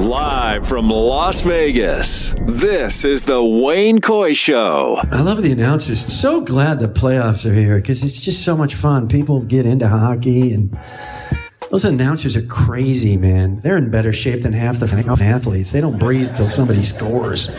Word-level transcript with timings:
Live 0.00 0.66
from 0.66 0.90
Las 0.90 1.40
Vegas, 1.42 2.34
this 2.46 3.04
is 3.04 3.22
the 3.22 3.42
Wayne 3.42 4.00
Coy 4.00 4.34
Show. 4.34 4.98
I 5.10 5.20
love 5.20 5.40
the 5.40 5.52
announcers. 5.52 6.04
So 6.04 6.40
glad 6.40 6.80
the 6.80 6.88
playoffs 6.88 7.48
are 7.48 7.54
here 7.54 7.76
because 7.76 8.02
it's 8.02 8.20
just 8.20 8.44
so 8.44 8.56
much 8.56 8.74
fun. 8.74 9.08
People 9.08 9.42
get 9.42 9.66
into 9.66 9.86
hockey 9.86 10.52
and 10.52 10.76
those 11.70 11.84
announcers 11.84 12.34
are 12.34 12.46
crazy, 12.46 13.16
man. 13.16 13.60
They're 13.60 13.76
in 13.76 13.90
better 13.90 14.12
shape 14.12 14.42
than 14.42 14.52
half 14.52 14.80
the 14.80 15.18
athletes. 15.22 15.70
They 15.70 15.80
don't 15.80 15.98
breathe 15.98 16.28
until 16.28 16.48
somebody 16.48 16.82
scores. 16.82 17.54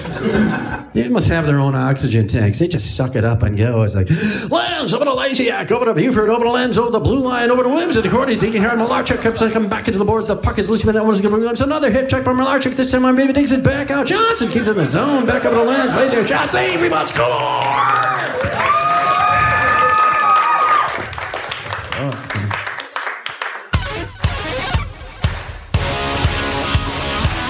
They 0.95 1.09
must 1.09 1.27
have 1.27 1.45
their 1.45 1.59
own 1.59 1.75
oxygen 1.75 2.25
tanks. 2.25 2.57
They 2.59 2.69
just 2.69 2.95
suck 2.95 3.17
it 3.17 3.25
up 3.25 3.43
and 3.43 3.57
go. 3.57 3.81
It's 3.81 3.95
like, 3.95 4.09
Lambs 4.49 4.93
over 4.93 5.03
to 5.03 5.11
Laziak, 5.11 5.69
over 5.69 5.83
to 5.83 5.93
Buford, 5.93 6.29
over 6.29 6.45
to 6.45 6.51
Lambs, 6.51 6.77
over 6.77 6.89
the 6.89 7.01
blue 7.01 7.19
line, 7.19 7.51
over 7.51 7.63
to 7.63 7.69
Williams, 7.69 7.97
and 7.97 8.05
the 8.05 8.09
corner. 8.09 8.27
He's 8.29 8.37
digging 8.37 8.61
here. 8.61 8.69
Malarchuk 8.69 9.21
comes 9.21 9.39
coming 9.51 9.67
back 9.67 9.87
into 9.87 9.99
the 9.99 10.05
boards. 10.05 10.29
The 10.29 10.37
puck 10.37 10.57
is 10.57 10.69
loose, 10.69 10.85
but 10.85 10.93
that 10.93 11.03
one's 11.03 11.19
going 11.19 11.33
to 11.33 11.37
Williams. 11.37 11.59
Another 11.59 11.91
hip 11.91 12.07
check 12.07 12.23
by 12.23 12.31
Malarchuk. 12.31 12.77
This 12.77 12.91
time 12.91 13.03
on 13.03 13.13
Maybe 13.17 13.33
digs 13.33 13.51
it 13.51 13.61
back 13.61 13.91
out. 13.91 14.07
Johnson 14.07 14.47
keeps 14.47 14.67
it 14.67 14.71
in 14.71 14.77
the 14.77 14.85
zone. 14.85 15.25
Back 15.25 15.43
over 15.43 15.57
to 15.57 15.63
Lambs. 15.63 15.93
Laziak, 15.93 16.27
shot. 16.29 16.53
We 16.81 16.87
must 16.87 17.13
score. 17.13 17.25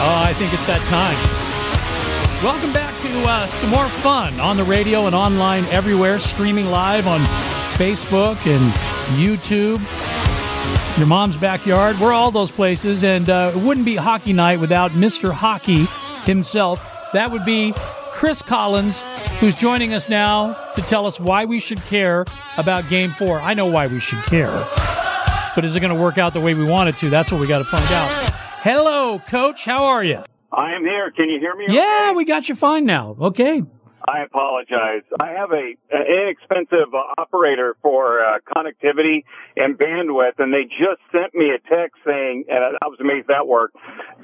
Oh, 0.08 0.24
I 0.24 0.34
think 0.34 0.52
it's 0.52 0.66
that 0.66 0.82
time. 0.88 1.46
Welcome 2.44 2.74
back 2.74 2.85
uh, 3.24 3.48
some 3.48 3.70
more 3.70 3.88
fun 3.88 4.40
on 4.40 4.58
the 4.58 4.64
radio 4.64 5.06
and 5.06 5.16
online 5.16 5.66
everywhere, 5.66 6.20
streaming 6.20 6.68
live 6.68 7.08
on 7.08 7.22
Facebook 7.78 8.38
and 8.48 8.72
YouTube, 9.20 9.80
your 10.98 11.08
mom's 11.08 11.38
backyard. 11.38 12.00
We're 12.00 12.14
all 12.14 12.32
those 12.32 12.52
places, 12.52 13.04
and 13.04 13.30
uh, 13.30 13.52
it 13.56 13.60
wouldn't 13.60 13.86
be 13.86 13.96
hockey 13.96 14.34
night 14.34 14.60
without 14.60 14.92
Mr. 14.92 15.32
Hockey 15.32 15.86
himself. 16.30 17.12
That 17.14 17.32
would 17.32 17.46
be 17.46 17.74
Chris 18.12 18.42
Collins, 18.42 19.02
who's 19.40 19.56
joining 19.56 19.94
us 19.94 20.10
now 20.10 20.54
to 20.74 20.82
tell 20.82 21.06
us 21.06 21.20
why 21.20 21.46
we 21.46 21.60
should 21.60 21.82
care 21.84 22.26
about 22.58 22.88
Game 22.90 23.12
4. 23.12 23.40
I 23.40 23.54
know 23.54 23.66
why 23.66 23.88
we 23.88 24.00
should 24.00 24.24
care, 24.24 24.52
but 25.56 25.64
is 25.64 25.76
it 25.76 25.80
going 25.80 25.96
to 25.96 26.02
work 26.02 26.18
out 26.18 26.34
the 26.34 26.42
way 26.42 26.54
we 26.54 26.66
want 26.66 26.90
it 26.90 26.98
to? 26.98 27.10
That's 27.10 27.32
what 27.32 27.42
we 27.42 27.48
got 27.48 27.60
to 27.60 27.66
find 27.66 27.86
out. 27.92 28.32
Hello, 28.62 29.20
Coach. 29.20 29.66
How 29.66 29.86
are 29.86 30.04
you? 30.04 30.24
I 30.56 30.74
am 30.74 30.84
here. 30.84 31.12
Can 31.12 31.30
you 31.30 31.40
hear 31.40 31.56
me? 31.56 31.66
Yeah, 31.68 32.08
okay? 32.08 32.16
we 32.16 32.26
got 32.26 32.48
you 32.48 32.56
fine 32.56 32.86
now. 32.86 33.16
Okay. 33.20 33.62
I 34.08 34.20
apologize. 34.24 35.02
I 35.20 35.32
have 35.32 35.52
a 35.52 35.74
an 35.92 36.06
inexpensive 36.06 36.94
uh, 36.94 37.20
operator 37.22 37.76
for 37.82 38.24
uh, 38.24 38.38
connectivity 38.48 39.24
and 39.58 39.78
bandwidth, 39.78 40.38
and 40.38 40.54
they 40.54 40.64
just 40.64 41.02
sent 41.12 41.34
me 41.34 41.50
a 41.50 41.58
text 41.58 41.98
saying, 42.06 42.46
and 42.48 42.78
I 42.82 42.88
was 42.88 43.00
amazed 43.02 43.28
that 43.30 43.48
worked, 43.48 43.76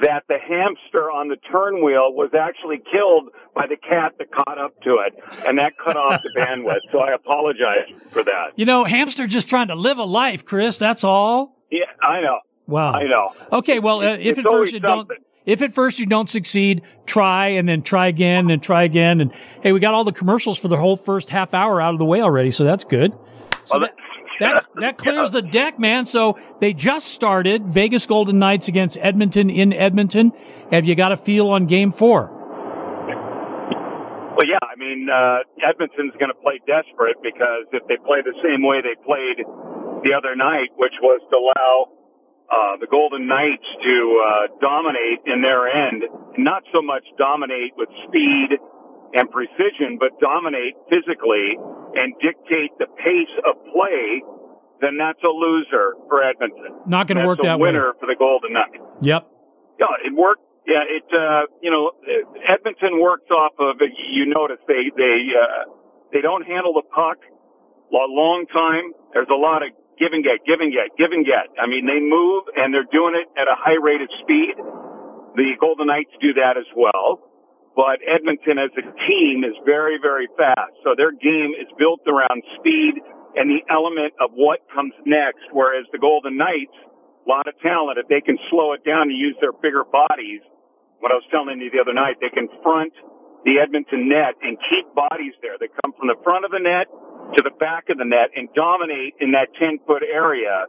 that 0.01 0.23
the 0.27 0.37
hamster 0.37 1.09
on 1.11 1.29
the 1.29 1.35
turn 1.35 1.83
wheel 1.83 2.13
was 2.13 2.29
actually 2.39 2.77
killed 2.91 3.29
by 3.55 3.65
the 3.67 3.75
cat 3.75 4.13
that 4.19 4.31
caught 4.31 4.59
up 4.59 4.79
to 4.83 4.99
it, 5.05 5.15
and 5.47 5.57
that 5.57 5.73
cut 5.77 5.97
off 5.97 6.21
the 6.21 6.31
bandwidth. 6.37 6.81
So 6.91 6.99
I 6.99 7.13
apologize 7.13 7.89
for 8.09 8.23
that. 8.23 8.51
You 8.55 8.65
know, 8.65 8.83
hamster 8.83 9.25
just 9.25 9.49
trying 9.49 9.69
to 9.69 9.75
live 9.75 9.97
a 9.97 10.03
life, 10.03 10.45
Chris. 10.45 10.77
That's 10.77 11.03
all. 11.03 11.57
Yeah, 11.71 11.85
I 12.01 12.21
know. 12.21 12.39
Wow. 12.67 12.93
I 12.93 13.03
know. 13.03 13.33
Okay, 13.51 13.79
well, 13.79 14.01
uh, 14.01 14.13
if 14.13 14.37
It's 14.37 14.39
at 14.39 14.45
first 14.45 14.73
you 14.73 14.79
don't. 14.79 15.09
If 15.45 15.61
at 15.61 15.73
first 15.73 15.99
you 15.99 16.05
don't 16.05 16.29
succeed, 16.29 16.81
try 17.05 17.47
and 17.49 17.67
then 17.67 17.81
try 17.81 18.07
again, 18.07 18.47
then 18.47 18.59
try 18.59 18.83
again, 18.83 19.21
and 19.21 19.33
hey, 19.63 19.71
we 19.71 19.79
got 19.79 19.93
all 19.93 20.03
the 20.03 20.11
commercials 20.11 20.59
for 20.59 20.67
the 20.67 20.77
whole 20.77 20.95
first 20.95 21.29
half 21.29 21.53
hour 21.53 21.81
out 21.81 21.93
of 21.93 21.99
the 21.99 22.05
way 22.05 22.21
already, 22.21 22.51
so 22.51 22.63
that's 22.63 22.83
good. 22.83 23.13
So 23.65 23.79
Well, 23.79 23.79
that, 23.79 23.95
that 24.39 24.67
that 24.75 24.97
clears 24.97 25.31
the 25.31 25.41
deck, 25.41 25.79
man. 25.79 26.05
So 26.05 26.39
they 26.59 26.73
just 26.73 27.09
started 27.09 27.65
Vegas 27.65 28.05
Golden 28.05 28.39
Knights 28.39 28.67
against 28.67 28.97
Edmonton 28.99 29.49
in 29.49 29.71
Edmonton. 29.73 30.31
Have 30.71 30.85
you 30.85 30.95
got 30.95 31.11
a 31.11 31.17
feel 31.17 31.49
on 31.49 31.67
Game 31.67 31.91
Four? 31.91 32.37
Well, 34.35 34.47
yeah, 34.47 34.57
I 34.63 34.75
mean, 34.75 35.07
uh, 35.07 35.43
Edmonton's 35.61 36.13
going 36.17 36.33
to 36.33 36.41
play 36.41 36.59
desperate 36.65 37.17
because 37.21 37.69
if 37.73 37.85
they 37.87 37.97
play 37.97 38.25
the 38.25 38.33
same 38.41 38.65
way 38.65 38.81
they 38.81 38.97
played 39.05 39.45
the 40.01 40.13
other 40.17 40.35
night, 40.35 40.73
which 40.77 40.93
was 41.01 41.21
to 41.29 41.37
allow 41.37 42.00
uh, 42.51 42.75
the 42.83 42.87
Golden 42.91 43.27
Knights 43.27 43.63
to 43.63 43.95
uh, 44.19 44.47
dominate 44.59 45.23
in 45.25 45.41
their 45.41 45.71
end, 45.71 46.03
not 46.37 46.63
so 46.73 46.81
much 46.83 47.03
dominate 47.17 47.71
with 47.77 47.87
speed 48.07 48.59
and 49.15 49.31
precision, 49.31 49.95
but 49.99 50.19
dominate 50.19 50.75
physically 50.91 51.55
and 51.95 52.13
dictate 52.19 52.75
the 52.79 52.87
pace 52.99 53.35
of 53.47 53.55
play, 53.71 54.19
then 54.83 54.97
that's 54.99 55.23
a 55.23 55.31
loser 55.31 55.95
for 56.07 56.23
Edmonton. 56.23 56.75
Not 56.87 57.07
going 57.07 57.19
to 57.19 57.27
work 57.27 57.39
that 57.41 57.59
way. 57.59 57.71
winner 57.71 57.93
for 57.99 58.07
the 58.07 58.15
Golden 58.19 58.53
Knights. 58.53 58.83
Yep. 59.01 59.27
Yeah, 59.79 60.07
it 60.07 60.13
worked. 60.13 60.43
Yeah, 60.67 60.85
it. 60.85 61.07
Uh, 61.09 61.49
you 61.61 61.71
know, 61.71 61.91
Edmonton 62.47 63.01
works 63.01 63.29
off 63.31 63.53
of. 63.59 63.81
You 63.81 64.27
notice 64.27 64.61
they 64.67 64.93
they 64.95 65.33
uh, 65.33 65.65
they 66.13 66.21
don't 66.21 66.45
handle 66.45 66.73
the 66.73 66.85
puck 66.85 67.17
a 67.89 68.05
long 68.07 68.45
time. 68.53 68.93
There's 69.11 69.31
a 69.33 69.39
lot 69.39 69.63
of 69.65 69.73
give 70.01 70.17
and 70.17 70.25
get, 70.25 70.41
give 70.49 70.57
and 70.57 70.73
get, 70.73 70.89
give 70.97 71.13
and 71.13 71.21
get. 71.21 71.53
I 71.61 71.69
mean, 71.69 71.85
they 71.85 72.01
move 72.01 72.49
and 72.57 72.73
they're 72.73 72.89
doing 72.89 73.13
it 73.13 73.29
at 73.37 73.45
a 73.45 73.53
high 73.53 73.77
rate 73.77 74.01
of 74.01 74.09
speed. 74.25 74.57
The 75.37 75.53
Golden 75.61 75.93
Knights 75.93 76.11
do 76.17 76.33
that 76.41 76.57
as 76.57 76.65
well. 76.73 77.21
But 77.77 78.03
Edmonton 78.03 78.57
as 78.57 78.73
a 78.75 78.83
team 79.07 79.45
is 79.45 79.55
very, 79.63 80.01
very 80.01 80.27
fast. 80.35 80.73
So 80.83 80.97
their 80.97 81.13
game 81.13 81.53
is 81.53 81.69
built 81.77 82.01
around 82.09 82.41
speed 82.57 82.99
and 83.37 83.47
the 83.47 83.63
element 83.69 84.17
of 84.19 84.33
what 84.33 84.59
comes 84.73 84.91
next. 85.05 85.45
Whereas 85.53 85.85
the 85.93 86.01
Golden 86.01 86.35
Knights, 86.35 86.75
a 87.23 87.29
lot 87.29 87.47
of 87.47 87.55
talent. 87.61 88.01
If 88.01 88.09
they 88.09 88.19
can 88.19 88.35
slow 88.49 88.73
it 88.73 88.83
down 88.83 89.07
and 89.07 89.15
use 89.15 89.37
their 89.39 89.53
bigger 89.53 89.85
bodies, 89.85 90.41
what 90.99 91.13
I 91.13 91.17
was 91.21 91.27
telling 91.31 91.61
you 91.61 91.69
the 91.69 91.79
other 91.79 91.95
night, 91.95 92.17
they 92.19 92.33
can 92.33 92.49
front 92.65 92.91
the 93.45 93.61
Edmonton 93.61 94.09
net 94.09 94.35
and 94.41 94.57
keep 94.67 94.85
bodies 94.93 95.33
there. 95.41 95.55
They 95.57 95.69
come 95.81 95.93
from 95.95 96.09
the 96.09 96.19
front 96.25 96.43
of 96.43 96.51
the 96.51 96.59
net 96.59 96.91
to 97.35 97.41
the 97.43 97.51
back 97.59 97.89
of 97.89 97.97
the 97.97 98.05
net 98.05 98.29
and 98.35 98.49
dominate 98.53 99.15
in 99.19 99.31
that 99.31 99.47
10 99.59 99.79
foot 99.87 100.03
area. 100.03 100.65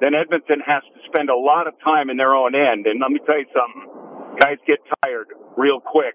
Then 0.00 0.14
Edmonton 0.14 0.60
has 0.66 0.82
to 0.94 0.98
spend 1.06 1.30
a 1.30 1.36
lot 1.36 1.66
of 1.66 1.74
time 1.82 2.10
in 2.10 2.16
their 2.16 2.34
own 2.34 2.54
end. 2.54 2.86
And 2.86 3.00
let 3.00 3.10
me 3.10 3.20
tell 3.26 3.38
you 3.38 3.46
something. 3.54 4.38
Guys 4.40 4.58
get 4.66 4.78
tired 5.02 5.28
real 5.56 5.78
quick, 5.80 6.14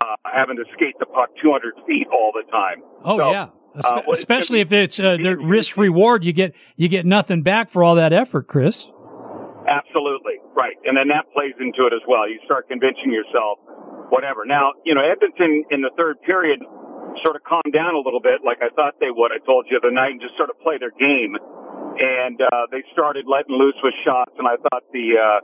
uh, 0.00 0.14
having 0.32 0.56
to 0.56 0.64
skate 0.74 0.94
the 1.00 1.06
puck 1.06 1.28
200 1.42 1.74
feet 1.86 2.06
all 2.12 2.30
the 2.32 2.48
time. 2.50 2.82
Oh 3.04 3.18
So, 3.18 3.30
yeah. 3.32 3.48
uh, 3.84 4.02
Especially 4.12 4.60
if 4.60 4.70
it's 4.72 5.00
uh, 5.00 5.16
the 5.20 5.36
risk 5.36 5.76
reward, 5.76 6.24
you 6.24 6.32
get 6.32 6.54
you 6.76 6.88
get 6.88 7.04
nothing 7.04 7.42
back 7.42 7.68
for 7.68 7.82
all 7.82 7.96
that 7.96 8.12
effort, 8.12 8.46
Chris. 8.46 8.88
Absolutely. 9.66 10.38
Right. 10.56 10.76
And 10.86 10.96
then 10.96 11.08
that 11.08 11.26
plays 11.34 11.52
into 11.60 11.84
it 11.86 11.92
as 11.92 12.00
well. 12.08 12.28
You 12.28 12.38
start 12.44 12.68
convincing 12.68 13.12
yourself, 13.12 13.58
whatever. 14.08 14.46
Now, 14.46 14.72
you 14.84 14.94
know, 14.94 15.02
Edmonton 15.02 15.64
in 15.70 15.82
the 15.82 15.90
third 15.96 16.22
period 16.22 16.60
sort 17.24 17.36
of 17.36 17.42
calmed 17.44 17.72
down 17.72 17.94
a 17.94 18.02
little 18.02 18.20
bit 18.20 18.44
like 18.44 18.58
I 18.60 18.70
thought 18.74 19.00
they 19.00 19.12
would. 19.12 19.32
I 19.32 19.40
told 19.44 19.66
you 19.70 19.80
the 19.82 19.92
night 19.92 20.16
and 20.16 20.20
just 20.20 20.36
sort 20.36 20.50
of 20.50 20.58
play 20.60 20.78
their 20.78 20.94
game. 20.94 21.36
And, 21.98 22.38
uh, 22.38 22.70
they 22.70 22.84
started 22.94 23.26
letting 23.26 23.56
loose 23.56 23.78
with 23.82 23.94
shots 24.04 24.32
and 24.38 24.46
I 24.46 24.56
thought 24.68 24.86
the, 24.92 25.06
uh, 25.18 25.40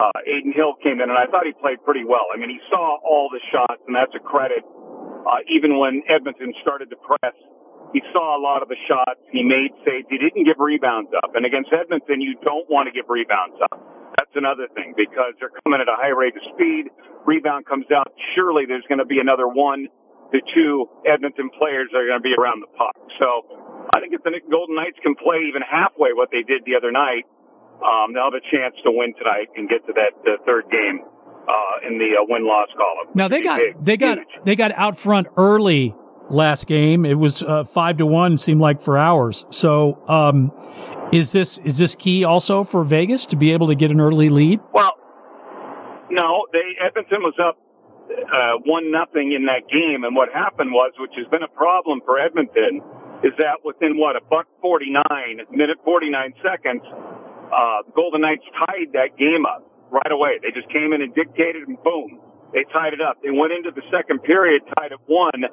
uh, 0.00 0.18
Adin 0.24 0.56
Hill 0.56 0.74
came 0.80 1.04
in 1.04 1.08
and 1.12 1.18
I 1.18 1.28
thought 1.28 1.44
he 1.44 1.52
played 1.52 1.84
pretty 1.84 2.04
well. 2.04 2.24
I 2.32 2.40
mean, 2.40 2.48
he 2.48 2.60
saw 2.72 2.96
all 3.04 3.28
the 3.28 3.42
shots 3.52 3.82
and 3.86 3.92
that's 3.92 4.14
a 4.16 4.22
credit. 4.22 4.64
Uh, 4.64 5.44
even 5.52 5.78
when 5.78 6.02
Edmonton 6.08 6.54
started 6.64 6.88
to 6.90 6.98
press, 6.98 7.36
he 7.92 8.00
saw 8.12 8.36
a 8.36 8.40
lot 8.40 8.64
of 8.64 8.68
the 8.72 8.80
shots. 8.88 9.20
He 9.30 9.44
made 9.44 9.70
saves. 9.84 10.08
He 10.08 10.16
didn't 10.16 10.48
give 10.48 10.56
rebounds 10.56 11.12
up. 11.12 11.36
And 11.36 11.44
against 11.44 11.68
Edmonton, 11.70 12.24
you 12.24 12.40
don't 12.40 12.64
want 12.72 12.88
to 12.88 12.92
give 12.92 13.04
rebounds 13.12 13.60
up. 13.60 13.76
That's 14.16 14.32
another 14.34 14.68
thing 14.72 14.96
because 14.96 15.36
they're 15.36 15.52
coming 15.64 15.80
at 15.80 15.88
a 15.88 15.96
high 15.96 16.16
rate 16.16 16.32
of 16.32 16.44
speed. 16.56 16.88
Rebound 17.28 17.66
comes 17.68 17.86
out. 17.92 18.08
Surely 18.34 18.64
there's 18.64 18.84
going 18.88 18.98
to 19.00 19.08
be 19.08 19.20
another 19.20 19.46
one 19.46 19.88
to 20.32 20.40
two 20.54 20.88
Edmonton 21.06 21.50
players 21.58 21.88
that 21.92 21.98
are 22.00 22.08
going 22.08 22.20
to 22.20 22.24
be 22.24 22.34
around 22.34 22.60
the 22.64 22.72
puck. 22.76 22.96
So 23.20 23.44
I 23.94 24.00
think 24.00 24.14
if 24.14 24.22
the 24.24 24.32
Golden 24.50 24.76
Knights 24.76 24.98
can 25.02 25.14
play 25.14 25.44
even 25.48 25.62
halfway 25.62 26.12
what 26.12 26.30
they 26.32 26.42
did 26.42 26.64
the 26.64 26.74
other 26.76 26.90
night, 26.90 27.28
um, 27.84 28.14
they'll 28.14 28.30
have 28.30 28.38
a 28.38 28.46
chance 28.50 28.74
to 28.84 28.90
win 28.90 29.12
tonight 29.18 29.48
and 29.56 29.68
get 29.68 29.84
to 29.86 29.92
that 29.92 30.14
uh, 30.24 30.36
third 30.46 30.70
game 30.70 31.00
uh, 31.48 31.86
in 31.86 31.98
the 31.98 32.16
uh, 32.16 32.24
win-loss 32.28 32.68
column. 32.76 33.12
Now 33.14 33.28
they 33.28 33.42
got 33.42 33.58
Big, 33.58 33.84
they 33.84 33.96
got 33.96 34.18
huge. 34.18 34.44
they 34.44 34.56
got 34.56 34.72
out 34.72 34.96
front 34.96 35.28
early 35.36 35.94
last 36.30 36.66
game. 36.66 37.04
It 37.04 37.18
was 37.18 37.42
uh, 37.42 37.64
five 37.64 37.96
to 37.98 38.06
one. 38.06 38.38
Seemed 38.38 38.60
like 38.60 38.80
for 38.80 38.96
hours. 38.96 39.44
So 39.50 40.02
um, 40.08 40.52
is 41.12 41.32
this 41.32 41.58
is 41.58 41.78
this 41.78 41.96
key 41.96 42.24
also 42.24 42.62
for 42.62 42.84
Vegas 42.84 43.26
to 43.26 43.36
be 43.36 43.52
able 43.52 43.66
to 43.66 43.74
get 43.74 43.90
an 43.90 44.00
early 44.00 44.28
lead? 44.28 44.60
Well, 44.72 44.92
no, 46.10 46.46
they 46.52 46.76
Edmonton 46.80 47.22
was 47.22 47.34
up 47.42 47.58
uh, 48.32 48.58
one 48.64 48.90
nothing 48.90 49.32
in 49.32 49.46
that 49.46 49.68
game, 49.68 50.04
and 50.04 50.14
what 50.14 50.32
happened 50.32 50.72
was, 50.72 50.92
which 50.98 51.12
has 51.16 51.26
been 51.26 51.42
a 51.42 51.48
problem 51.48 52.00
for 52.04 52.18
Edmonton, 52.18 52.82
is 53.22 53.32
that 53.38 53.64
within 53.64 53.98
what 53.98 54.16
a 54.16 54.20
buck 54.20 54.46
forty 54.60 54.90
nine, 54.90 55.40
minute 55.50 55.78
forty 55.84 56.10
nine 56.10 56.34
seconds, 56.42 56.82
uh, 56.84 57.82
the 57.86 57.92
Golden 57.94 58.20
Knights 58.22 58.44
tied 58.66 58.92
that 58.92 59.16
game 59.16 59.46
up 59.46 59.62
right 59.90 60.10
away. 60.10 60.38
They 60.42 60.50
just 60.50 60.68
came 60.70 60.92
in 60.92 61.02
and 61.02 61.14
dictated, 61.14 61.68
and 61.68 61.76
boom, 61.82 62.20
they 62.52 62.64
tied 62.64 62.94
it 62.94 63.00
up. 63.00 63.22
They 63.22 63.30
went 63.30 63.52
into 63.52 63.70
the 63.70 63.82
second 63.90 64.22
period 64.24 64.62
tied 64.76 64.92
at 64.92 65.00
one, 65.06 65.44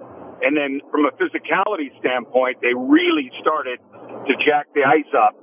and 0.41 0.57
then 0.57 0.81
from 0.91 1.06
a 1.06 1.11
physicality 1.11 1.95
standpoint, 2.00 2.61
they 2.61 2.73
really 2.73 3.31
started 3.39 3.79
to 4.27 4.35
jack 4.44 4.67
the 4.73 4.83
ice 4.83 5.13
up, 5.13 5.35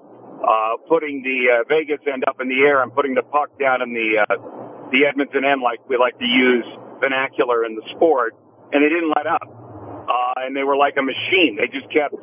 uh, 0.42 0.76
putting 0.88 1.22
the 1.22 1.60
uh, 1.60 1.64
Vegas 1.68 2.00
end 2.06 2.24
up 2.26 2.40
in 2.40 2.48
the 2.48 2.62
air 2.62 2.82
and 2.82 2.92
putting 2.92 3.14
the 3.14 3.22
puck 3.22 3.58
down 3.58 3.82
in 3.82 3.92
the 3.92 4.18
uh, 4.18 4.90
the 4.90 5.04
Edmonton 5.06 5.44
end, 5.44 5.62
like 5.62 5.88
we 5.88 5.96
like 5.96 6.18
to 6.18 6.24
use 6.24 6.64
vernacular 7.00 7.64
in 7.64 7.74
the 7.74 7.82
sport, 7.94 8.34
and 8.72 8.82
they 8.82 8.88
didn't 8.88 9.12
let 9.16 9.26
up. 9.26 9.42
Uh, 9.46 10.40
and 10.46 10.56
they 10.56 10.62
were 10.62 10.76
like 10.76 10.96
a 10.96 11.02
machine. 11.02 11.56
They 11.56 11.66
just 11.66 11.90
kept 11.90 12.14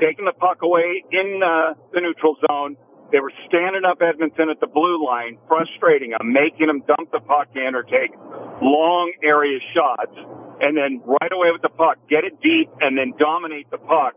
taking 0.00 0.24
the 0.24 0.32
puck 0.32 0.62
away 0.62 1.02
in 1.10 1.42
uh, 1.42 1.74
the 1.92 2.00
neutral 2.00 2.36
zone. 2.48 2.76
They 3.12 3.20
were 3.20 3.32
standing 3.46 3.84
up 3.84 4.02
Edmonton 4.02 4.50
at 4.50 4.58
the 4.58 4.66
blue 4.66 5.04
line, 5.04 5.38
frustrating 5.46 6.10
them, 6.10 6.32
making 6.32 6.66
them 6.66 6.82
dump 6.86 7.12
the 7.12 7.20
puck 7.20 7.54
in 7.54 7.74
or 7.74 7.82
take 7.82 8.10
long 8.60 9.12
area 9.22 9.60
shots, 9.72 10.16
and 10.60 10.76
then 10.76 11.02
right 11.04 11.32
away 11.32 11.52
with 11.52 11.62
the 11.62 11.68
puck, 11.68 11.98
get 12.08 12.24
it 12.24 12.40
deep, 12.40 12.68
and 12.80 12.98
then 12.98 13.12
dominate 13.18 13.70
the 13.70 13.78
puck. 13.78 14.14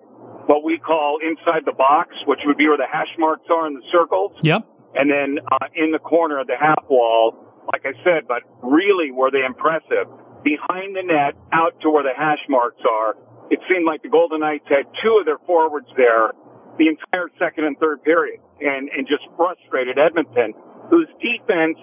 What 0.48 0.64
we 0.64 0.80
call 0.80 1.20
inside 1.22 1.66
the 1.66 1.74
box, 1.74 2.16
which 2.26 2.40
would 2.46 2.58
be 2.58 2.68
where 2.68 2.78
the 2.78 2.88
hash 2.88 3.14
marks 3.20 3.46
are 3.52 3.68
in 3.68 3.76
the 3.76 3.84
circles. 3.92 4.32
Yep. 4.42 4.66
And 4.96 5.12
then 5.12 5.40
uh, 5.52 5.68
in 5.76 5.92
the 5.92 6.00
corner 6.00 6.40
of 6.40 6.48
the 6.48 6.58
half 6.58 6.84
wall, 6.90 7.49
like 7.71 7.86
I 7.86 7.94
said, 8.04 8.27
but 8.27 8.44
really 8.63 9.12
were 9.12 9.31
they 9.31 9.45
impressive. 9.45 10.07
Behind 10.44 10.95
the 10.95 11.04
net, 11.04 11.36
out 11.51 11.80
to 11.81 11.89
where 11.89 12.04
the 12.04 12.13
hash 12.16 12.45
marks 12.48 12.81
are, 12.89 13.16
it 13.51 13.60
seemed 13.69 13.86
like 13.86 14.01
the 14.04 14.10
Golden 14.10 14.39
Knights 14.42 14.68
had 14.69 14.86
two 15.01 15.18
of 15.19 15.25
their 15.25 15.39
forwards 15.39 15.89
there 15.98 16.31
the 16.77 16.88
entire 16.88 17.30
second 17.38 17.66
and 17.66 17.77
third 17.77 18.01
period 18.04 18.39
and, 18.62 18.89
and 18.89 19.06
just 19.06 19.24
frustrated 19.36 20.00
Edmonton, 20.00 20.54
whose 20.89 21.07
defense, 21.19 21.77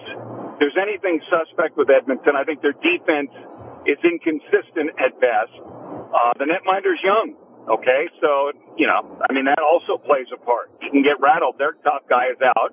there's 0.59 0.77
anything 0.81 1.21
suspect 1.29 1.77
with 1.77 1.91
Edmonton, 1.91 2.35
I 2.35 2.45
think 2.45 2.63
their 2.63 2.73
defense 2.73 3.31
is 3.85 3.99
inconsistent 4.03 4.91
at 4.99 5.21
best. 5.21 5.53
Uh, 5.53 6.33
the 6.39 6.47
netminder's 6.49 6.99
young. 7.05 7.37
Okay. 7.69 8.09
So, 8.21 8.53
you 8.77 8.87
know, 8.87 9.21
I 9.29 9.33
mean, 9.33 9.45
that 9.45 9.59
also 9.59 9.99
plays 9.99 10.27
a 10.33 10.39
part. 10.39 10.71
You 10.81 10.91
can 10.91 11.03
get 11.03 11.21
rattled. 11.21 11.59
Their 11.59 11.75
top 11.85 12.09
guy 12.09 12.29
is 12.29 12.41
out, 12.41 12.73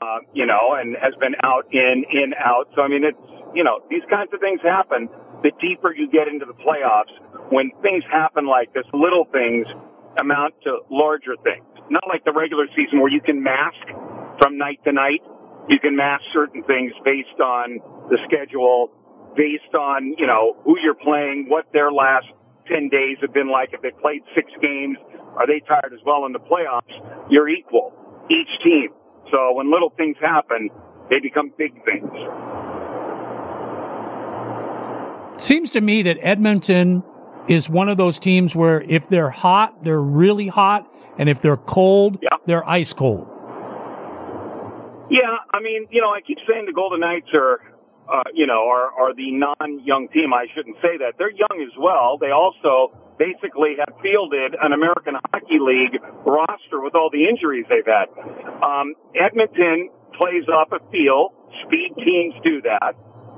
uh, 0.00 0.20
you 0.32 0.46
know, 0.46 0.74
and 0.74 0.96
has 0.96 1.14
been 1.16 1.36
out 1.42 1.72
in, 1.72 2.04
in, 2.10 2.34
out. 2.34 2.68
So, 2.74 2.82
I 2.82 2.88
mean, 2.88 3.04
it's, 3.04 3.18
you 3.54 3.64
know, 3.64 3.80
these 3.88 4.04
kinds 4.04 4.32
of 4.32 4.40
things 4.40 4.60
happen. 4.62 5.08
The 5.42 5.52
deeper 5.60 5.94
you 5.94 6.10
get 6.10 6.28
into 6.28 6.46
the 6.46 6.54
playoffs, 6.54 7.12
when 7.52 7.70
things 7.82 8.04
happen 8.04 8.46
like 8.46 8.72
this, 8.72 8.86
little 8.92 9.24
things 9.24 9.66
amount 10.16 10.54
to 10.62 10.80
larger 10.90 11.36
things. 11.36 11.64
Not 11.90 12.06
like 12.08 12.24
the 12.24 12.32
regular 12.32 12.66
season 12.74 13.00
where 13.00 13.10
you 13.10 13.20
can 13.20 13.42
mask 13.42 13.86
from 14.38 14.56
night 14.56 14.80
to 14.84 14.92
night. 14.92 15.20
You 15.68 15.78
can 15.78 15.96
mask 15.96 16.24
certain 16.32 16.62
things 16.62 16.92
based 17.04 17.40
on 17.40 17.78
the 18.08 18.18
schedule, 18.24 18.90
based 19.36 19.74
on, 19.74 20.14
you 20.18 20.26
know, 20.26 20.54
who 20.64 20.78
you're 20.80 20.94
playing, 20.94 21.48
what 21.48 21.72
their 21.72 21.92
last 21.92 22.32
10 22.66 22.88
days 22.88 23.18
have 23.20 23.32
been 23.32 23.48
like. 23.48 23.74
If 23.74 23.82
they 23.82 23.90
played 23.90 24.22
six 24.34 24.50
games, 24.60 24.98
are 25.36 25.46
they 25.46 25.60
tired 25.60 25.92
as 25.92 26.00
well 26.04 26.26
in 26.26 26.32
the 26.32 26.40
playoffs? 26.40 27.30
You're 27.30 27.48
equal, 27.48 28.26
each 28.30 28.62
team. 28.62 28.90
So 29.34 29.52
when 29.52 29.68
little 29.68 29.90
things 29.90 30.16
happen, 30.18 30.70
they 31.10 31.18
become 31.18 31.52
big 31.58 31.72
things. 31.84 32.08
Seems 35.42 35.70
to 35.70 35.80
me 35.80 36.02
that 36.02 36.18
Edmonton 36.20 37.02
is 37.48 37.68
one 37.68 37.88
of 37.88 37.96
those 37.96 38.20
teams 38.20 38.54
where 38.54 38.82
if 38.82 39.08
they're 39.08 39.30
hot, 39.30 39.82
they're 39.82 40.00
really 40.00 40.46
hot, 40.46 40.88
and 41.18 41.28
if 41.28 41.42
they're 41.42 41.56
cold, 41.56 42.20
yeah. 42.22 42.36
they're 42.46 42.66
ice 42.68 42.92
cold. 42.92 43.26
Yeah, 45.10 45.38
I 45.52 45.58
mean, 45.60 45.88
you 45.90 46.00
know, 46.00 46.10
I 46.10 46.20
keep 46.20 46.38
saying 46.46 46.66
the 46.66 46.72
Golden 46.72 47.00
Knights 47.00 47.34
are, 47.34 47.60
uh, 48.08 48.22
you 48.32 48.46
know, 48.46 48.68
are, 48.68 48.92
are 48.92 49.14
the 49.14 49.32
non-young 49.32 50.08
team. 50.10 50.32
I 50.32 50.46
shouldn't 50.54 50.80
say 50.80 50.98
that. 50.98 51.18
They're 51.18 51.32
young 51.32 51.60
as 51.60 51.76
well. 51.76 52.18
They 52.18 52.30
also 52.30 52.92
basically 53.18 53.76
have 53.78 54.00
fielded 54.00 54.54
an 54.60 54.72
American 54.72 55.16
Hockey 55.32 55.58
League 55.58 56.00
roster 56.24 56.80
with 56.80 56.94
all 56.94 57.10
the 57.10 57.28
injuries 57.28 57.66
they've 57.68 57.86
had. 57.86 58.08
Um, 58.62 58.94
Edmonton 59.14 59.90
plays 60.12 60.48
off 60.48 60.72
a 60.72 60.80
feel. 60.90 61.32
Speed 61.64 61.94
teams 61.96 62.34
do 62.42 62.62
that. 62.62 62.94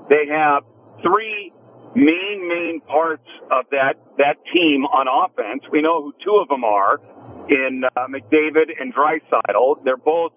They 0.08 0.26
have 0.28 0.64
three 1.02 1.52
main, 1.94 2.48
main 2.48 2.80
parts 2.80 3.28
of 3.50 3.66
that, 3.70 3.96
that 4.18 4.36
team 4.52 4.84
on 4.84 5.08
offense. 5.08 5.64
We 5.70 5.82
know 5.82 6.02
who 6.02 6.14
two 6.22 6.36
of 6.36 6.48
them 6.48 6.64
are 6.64 7.00
in 7.48 7.84
uh, 7.84 8.06
McDavid 8.08 8.80
and 8.80 8.94
Draisaitl. 8.94 9.82
They're 9.84 9.96
both 9.96 10.32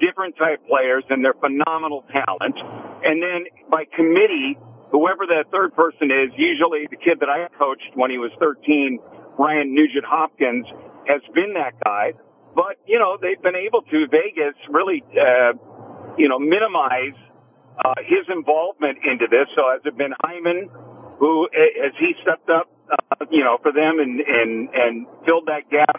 different 0.00 0.36
type 0.36 0.66
players 0.66 1.04
and 1.10 1.24
they're 1.24 1.34
phenomenal 1.34 2.02
talent. 2.10 2.58
And 3.04 3.22
then 3.22 3.46
by 3.70 3.84
committee, 3.84 4.56
whoever 4.92 5.26
that 5.26 5.50
third 5.50 5.74
person 5.74 6.10
is, 6.12 6.36
usually 6.36 6.86
the 6.86 6.96
kid 6.96 7.20
that 7.20 7.28
I 7.28 7.48
coached 7.58 7.96
when 7.96 8.10
he 8.10 8.18
was 8.18 8.32
13, 8.34 9.00
Ryan 9.38 9.74
Nugent 9.74 10.04
Hopkins, 10.04 10.66
has 11.08 11.22
been 11.34 11.54
that 11.54 11.74
guy. 11.82 12.12
But, 12.54 12.76
you 12.86 12.98
know, 12.98 13.16
they've 13.20 13.40
been 13.40 13.56
able 13.56 13.82
to, 13.82 14.06
Vegas 14.06 14.54
really, 14.68 15.02
uh, 15.18 15.54
you 16.18 16.28
know, 16.28 16.38
minimize 16.38 17.16
uh, 17.82 17.94
his 18.02 18.28
involvement 18.28 18.98
into 19.02 19.26
this. 19.26 19.48
So 19.56 19.70
has 19.72 19.80
it 19.86 19.96
been 19.96 20.14
Hyman 20.22 20.68
who 21.18 21.48
has 21.52 21.92
he 21.98 22.14
stepped 22.20 22.50
up, 22.50 22.68
uh, 22.90 23.24
you 23.30 23.42
know, 23.42 23.56
for 23.56 23.72
them 23.72 23.98
and, 23.98 24.20
and, 24.20 24.68
and 24.74 25.06
filled 25.24 25.46
that 25.46 25.70
gap 25.70 25.96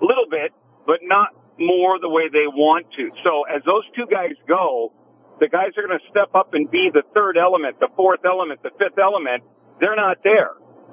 a 0.00 0.04
little 0.04 0.28
bit, 0.30 0.52
but 0.86 1.00
not 1.02 1.30
more 1.58 1.98
the 1.98 2.08
way 2.08 2.28
they 2.28 2.46
want 2.46 2.86
to. 2.92 3.10
So 3.24 3.42
as 3.44 3.64
those 3.64 3.84
two 3.94 4.06
guys 4.06 4.34
go, 4.46 4.92
the 5.38 5.48
guys 5.48 5.76
are 5.76 5.86
going 5.86 5.98
to 5.98 6.08
step 6.08 6.34
up 6.34 6.54
and 6.54 6.70
be 6.70 6.90
the 6.90 7.02
third 7.14 7.36
element, 7.36 7.78
the 7.80 7.88
fourth 7.88 8.24
element, 8.24 8.62
the 8.62 8.70
fifth 8.70 8.98
element. 8.98 9.42
They're 9.80 9.96
not 9.96 10.22
there. 10.24 10.52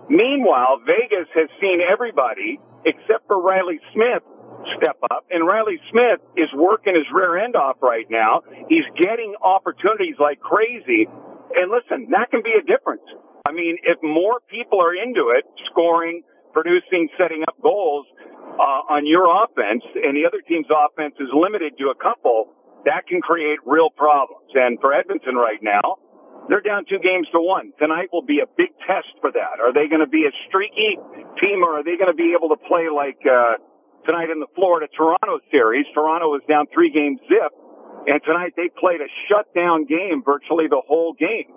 Meanwhile, 0.10 0.82
Vegas 0.86 1.30
has 1.34 1.50
seen 1.62 1.80
everybody 1.80 2.60
except 2.86 3.28
for 3.28 3.42
Riley 3.42 3.80
Smith 3.94 4.24
step 4.76 4.98
up, 5.10 5.26
and 5.32 5.46
Riley 5.46 5.80
Smith 5.90 6.20
is 6.36 6.52
working 6.54 6.96
his 6.96 7.06
rear 7.12 7.38
end 7.38 7.56
off 7.56 7.82
right 7.82 8.06
now. 8.10 8.42
He's 8.68 8.86
getting 8.98 9.36
opportunities 9.42 10.20
like 10.20 10.40
crazy. 10.40 11.08
And 11.56 11.72
listen, 11.72 12.10
that 12.12 12.32
can 12.32 12.42
be 12.44 12.54
a 12.60 12.64
difference. 12.64 13.04
I 13.46 13.52
mean, 13.52 13.78
if 13.84 14.02
more 14.02 14.40
people 14.50 14.82
are 14.82 14.96
into 14.96 15.34
it, 15.36 15.46
scoring, 15.72 16.24
producing, 16.54 17.10
setting 17.18 17.44
up 17.48 17.56
goals 17.62 18.06
uh, 18.60 18.94
on 18.94 19.06
your 19.06 19.28
offense, 19.44 19.84
and 19.96 20.16
the 20.16 20.26
other 20.26 20.42
team's 20.42 20.68
offense 20.72 21.16
is 21.20 21.30
limited 21.34 21.78
to 21.80 21.90
a 21.90 21.96
couple, 21.96 22.54
that 22.86 23.08
can 23.08 23.22
create 23.22 23.60
real 23.66 23.90
problems. 23.90 24.52
And 24.54 24.80
for 24.80 24.94
Edmonton 24.94 25.36
right 25.36 25.62
now, 25.62 25.98
they're 26.50 26.62
down 26.62 26.84
two 26.84 27.00
games 27.00 27.28
to 27.32 27.40
one. 27.40 27.72
Tonight 27.80 28.10
will 28.12 28.26
be 28.26 28.40
a 28.40 28.48
big 28.58 28.76
test 28.86 29.08
for 29.22 29.32
that. 29.32 29.64
Are 29.64 29.72
they 29.72 29.88
going 29.88 30.04
to 30.04 30.12
be 30.12 30.28
a 30.28 30.34
streaky 30.48 31.00
team, 31.40 31.64
or 31.64 31.80
are 31.80 31.84
they 31.84 31.96
going 31.96 32.12
to 32.12 32.18
be 32.18 32.36
able 32.36 32.50
to 32.52 32.60
play 32.68 32.92
like 32.92 33.20
uh, 33.24 33.56
tonight 34.06 34.30
in 34.30 34.44
the 34.44 34.52
Florida 34.56 34.92
Toronto 34.92 35.40
series? 35.52 35.86
Toronto 35.94 36.28
was 36.28 36.44
down 36.50 36.68
three 36.74 36.92
games 36.92 37.20
zip, 37.32 37.56
and 38.08 38.20
tonight 38.28 38.54
they 38.60 38.68
played 38.68 39.00
a 39.00 39.08
shutdown 39.32 39.86
game 39.86 40.20
virtually 40.20 40.68
the 40.68 40.84
whole 40.84 41.16
game. 41.16 41.48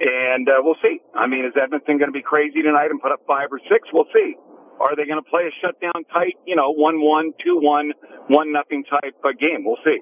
And 0.00 0.48
uh, 0.48 0.58
we'll 0.64 0.80
see. 0.82 0.98
I 1.14 1.28
mean, 1.28 1.44
is 1.44 1.52
Edmonton 1.54 1.98
going 1.98 2.10
to 2.10 2.16
be 2.16 2.24
crazy 2.24 2.62
tonight 2.62 2.90
and 2.90 3.00
put 3.00 3.12
up 3.12 3.20
five 3.28 3.52
or 3.52 3.60
six? 3.68 3.86
We'll 3.92 4.08
see. 4.12 4.34
Are 4.80 4.96
they 4.96 5.06
going 5.06 5.22
to 5.22 5.30
play 5.30 5.46
a 5.46 5.54
shutdown 5.62 6.02
tight, 6.10 6.34
you 6.46 6.56
know, 6.56 6.72
one 6.72 6.98
one, 7.00 7.30
two 7.44 7.60
one, 7.60 7.92
one 8.26 8.52
nothing 8.52 8.82
type 8.84 9.14
game? 9.38 9.62
We'll 9.62 9.78
see. 9.84 10.00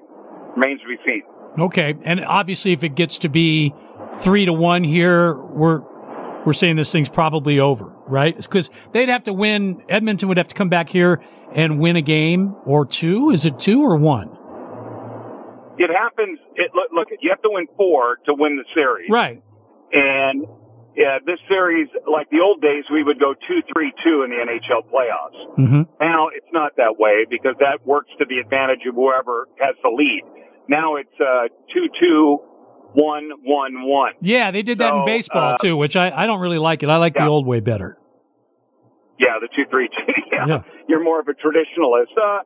Remains 0.55 0.81
to 0.81 0.87
be 0.87 0.97
seen. 1.05 1.23
Okay, 1.59 1.95
and 2.03 2.23
obviously, 2.25 2.71
if 2.71 2.83
it 2.83 2.95
gets 2.95 3.19
to 3.19 3.29
be 3.29 3.73
three 4.15 4.45
to 4.45 4.53
one 4.53 4.83
here, 4.83 5.35
we're 5.35 5.81
we're 6.45 6.53
saying 6.53 6.75
this 6.75 6.91
thing's 6.91 7.09
probably 7.09 7.59
over, 7.59 7.93
right? 8.07 8.35
Because 8.35 8.69
they'd 8.91 9.09
have 9.09 9.23
to 9.23 9.33
win. 9.33 9.83
Edmonton 9.87 10.27
would 10.27 10.37
have 10.37 10.47
to 10.49 10.55
come 10.55 10.69
back 10.69 10.89
here 10.89 11.21
and 11.53 11.79
win 11.79 11.95
a 11.95 12.01
game 12.01 12.55
or 12.65 12.85
two. 12.85 13.29
Is 13.29 13.45
it 13.45 13.59
two 13.59 13.81
or 13.81 13.95
one? 13.95 14.29
It 15.77 15.89
happens. 15.89 16.39
It, 16.55 16.71
look, 16.75 16.91
look, 16.93 17.07
you 17.21 17.29
have 17.29 17.41
to 17.41 17.49
win 17.51 17.67
four 17.77 18.17
to 18.25 18.33
win 18.33 18.57
the 18.57 18.65
series, 18.73 19.09
right? 19.09 19.41
And 19.91 20.45
yeah, 20.95 21.17
this 21.25 21.39
series, 21.47 21.87
like 22.09 22.29
the 22.29 22.39
old 22.43 22.61
days, 22.61 22.83
we 22.91 23.03
would 23.03 23.19
go 23.19 23.33
two, 23.33 23.61
three, 23.73 23.91
two 24.03 24.23
in 24.23 24.29
the 24.29 24.37
NHL 24.37 24.85
playoffs. 24.89 25.57
Mm-hmm. 25.57 25.81
Now 25.99 26.27
it's 26.33 26.47
not 26.53 26.73
that 26.77 26.97
way 26.99 27.25
because 27.29 27.55
that 27.59 27.85
works 27.85 28.09
to 28.19 28.25
the 28.25 28.37
advantage 28.39 28.85
of 28.87 28.95
whoever 28.95 29.47
has 29.59 29.75
the 29.81 29.89
lead. 29.89 30.23
Now 30.67 30.95
it's 30.95 31.13
uh, 31.19 31.47
two, 31.73 31.87
two, 31.99 32.39
one, 32.93 33.31
one, 33.43 33.85
one. 33.87 34.13
Yeah, 34.21 34.51
they 34.51 34.61
did 34.61 34.77
that 34.77 34.91
So, 34.91 34.99
in 34.99 35.05
baseball 35.05 35.53
uh, 35.53 35.57
too, 35.57 35.75
which 35.75 35.95
I, 35.97 36.11
I 36.11 36.27
don't 36.27 36.39
really 36.39 36.59
like 36.59 36.83
it. 36.83 36.89
I 36.89 36.97
like 36.97 37.15
the 37.15 37.25
old 37.25 37.45
way 37.47 37.59
better. 37.59 37.97
Yeah, 39.19 39.39
the 39.41 39.49
two, 39.55 39.65
three, 39.69 39.87
two. 40.05 40.13
yeah. 40.31 40.45
Yeah. 40.47 40.61
You're 40.87 41.03
more 41.03 41.19
of 41.19 41.27
a 41.27 41.33
traditionalist. 41.33 42.13
Uh, 42.17 42.43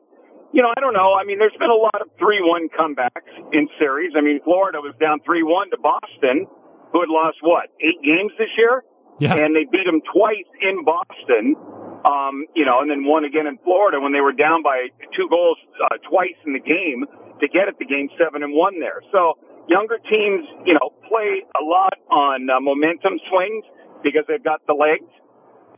you 0.52 0.62
know, 0.62 0.72
I 0.74 0.80
don't 0.80 0.94
know. 0.94 1.12
I 1.12 1.24
mean, 1.24 1.38
there's 1.38 1.56
been 1.58 1.70
a 1.70 1.74
lot 1.74 2.00
of 2.00 2.08
3-1 2.16 2.72
comebacks 2.72 3.28
in 3.52 3.68
series. 3.78 4.12
I 4.16 4.22
mean, 4.22 4.40
Florida 4.44 4.78
was 4.80 4.94
down 5.00 5.20
3-1 5.20 5.70
to 5.72 5.78
Boston, 5.78 6.46
who 6.92 7.00
had 7.00 7.08
lost 7.10 7.38
what, 7.40 7.68
eight 7.80 8.00
games 8.02 8.32
this 8.38 8.50
year? 8.56 8.82
Yeah. 9.18 9.34
and 9.34 9.50
they 9.50 9.66
beat 9.66 9.82
them 9.84 10.00
twice 10.14 10.46
in 10.62 10.84
Boston. 10.84 11.58
Um, 12.06 12.46
you 12.54 12.64
know, 12.64 12.80
and 12.80 12.90
then 12.90 13.04
one 13.04 13.24
again 13.24 13.48
in 13.48 13.58
Florida 13.66 13.98
when 13.98 14.12
they 14.12 14.20
were 14.20 14.32
down 14.32 14.62
by 14.62 14.94
two 15.16 15.26
goals 15.28 15.58
uh, 15.82 15.98
twice 16.08 16.38
in 16.46 16.52
the 16.52 16.62
game 16.62 17.04
to 17.40 17.48
get 17.48 17.66
at 17.66 17.78
the 17.78 17.84
game 17.84 18.08
seven 18.16 18.42
and 18.42 18.54
one 18.54 18.78
there. 18.78 19.02
So 19.10 19.34
younger 19.68 19.98
teams, 19.98 20.46
you 20.64 20.74
know, 20.74 20.94
play 21.10 21.42
a 21.58 21.64
lot 21.64 21.98
on 22.10 22.48
uh, 22.48 22.60
momentum 22.60 23.18
swings 23.28 23.64
because 24.02 24.22
they've 24.28 24.42
got 24.42 24.62
the 24.66 24.74
legs. 24.74 25.10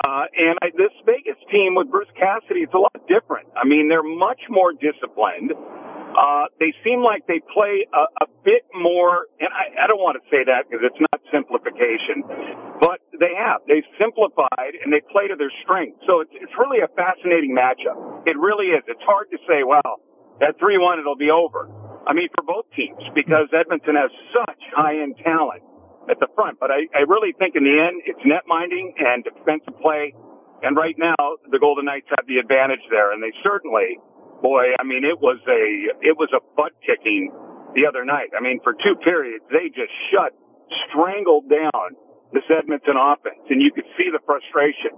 Uh, 0.05 0.25
and 0.37 0.59
I, 0.63 0.71
this 0.77 0.93
Vegas 1.05 1.37
team 1.51 1.75
with 1.75 1.91
Bruce 1.91 2.09
Cassidy, 2.17 2.61
it's 2.61 2.75
a 2.75 2.79
lot 2.79 2.97
different. 3.09 3.49
I 3.57 3.67
mean, 3.67 3.89
they're 3.89 4.03
much 4.03 4.41
more 4.49 4.73
disciplined. 4.73 5.53
Uh, 6.11 6.51
they 6.59 6.75
seem 6.83 7.03
like 7.03 7.27
they 7.27 7.41
play 7.53 7.87
a, 7.93 8.25
a 8.25 8.27
bit 8.45 8.67
more, 8.75 9.27
and 9.39 9.49
I, 9.53 9.85
I 9.85 9.87
don't 9.87 10.03
want 10.03 10.19
to 10.19 10.25
say 10.31 10.43
that 10.45 10.67
because 10.67 10.83
it's 10.83 11.01
not 11.01 11.21
simplification, 11.31 12.27
but 12.83 12.99
they 13.19 13.35
have. 13.39 13.63
They've 13.67 13.87
simplified 13.99 14.75
and 14.83 14.93
they 14.93 15.01
play 15.13 15.29
to 15.29 15.37
their 15.37 15.53
strength. 15.63 16.03
So 16.07 16.21
it's, 16.21 16.35
it's 16.35 16.53
really 16.59 16.83
a 16.83 16.91
fascinating 16.99 17.55
matchup. 17.55 18.27
It 18.27 18.37
really 18.37 18.75
is. 18.75 18.83
It's 18.89 19.03
hard 19.07 19.31
to 19.31 19.39
say, 19.47 19.63
well, 19.63 20.03
at 20.43 20.59
3-1 20.59 20.99
it'll 20.99 21.21
be 21.21 21.31
over. 21.31 21.69
I 22.07 22.13
mean, 22.13 22.29
for 22.35 22.43
both 22.43 22.67
teams, 22.75 23.03
because 23.15 23.47
Edmonton 23.53 23.95
has 23.95 24.11
such 24.33 24.63
high-end 24.75 25.21
talent 25.23 25.63
at 26.09 26.19
the 26.19 26.29
front. 26.35 26.59
But 26.59 26.71
I, 26.71 26.89
I 26.97 27.05
really 27.07 27.33
think 27.39 27.55
in 27.55 27.65
the 27.65 27.77
end, 27.77 28.03
it's 28.07 28.21
net 28.25 28.45
minding 28.47 28.95
and 28.99 29.23
defensive 29.23 29.79
play. 29.81 30.15
And 30.63 30.77
right 30.77 30.97
now, 30.99 31.17
the 31.49 31.59
Golden 31.59 31.85
Knights 31.87 32.09
have 32.17 32.27
the 32.27 32.37
advantage 32.39 32.85
there, 32.91 33.13
and 33.13 33.23
they 33.23 33.33
certainly, 33.43 33.97
boy, 34.43 34.75
I 34.79 34.85
mean, 34.85 35.05
it 35.05 35.21
was 35.21 35.39
a 35.49 35.63
it 36.05 36.17
was 36.17 36.29
a 36.35 36.41
butt 36.57 36.73
kicking 36.85 37.33
the 37.75 37.87
other 37.87 38.05
night. 38.05 38.31
I 38.37 38.41
mean, 38.43 38.61
for 38.63 38.73
two 38.75 38.97
periods, 39.05 39.45
they 39.51 39.69
just 39.69 39.93
shut, 40.11 40.35
strangled 40.89 41.49
down 41.49 41.97
this 42.33 42.45
Edmonton 42.51 42.97
offense, 42.97 43.43
and 43.49 43.61
you 43.61 43.73
could 43.73 43.87
see 43.99 44.11
the 44.11 44.21
frustration 44.25 44.95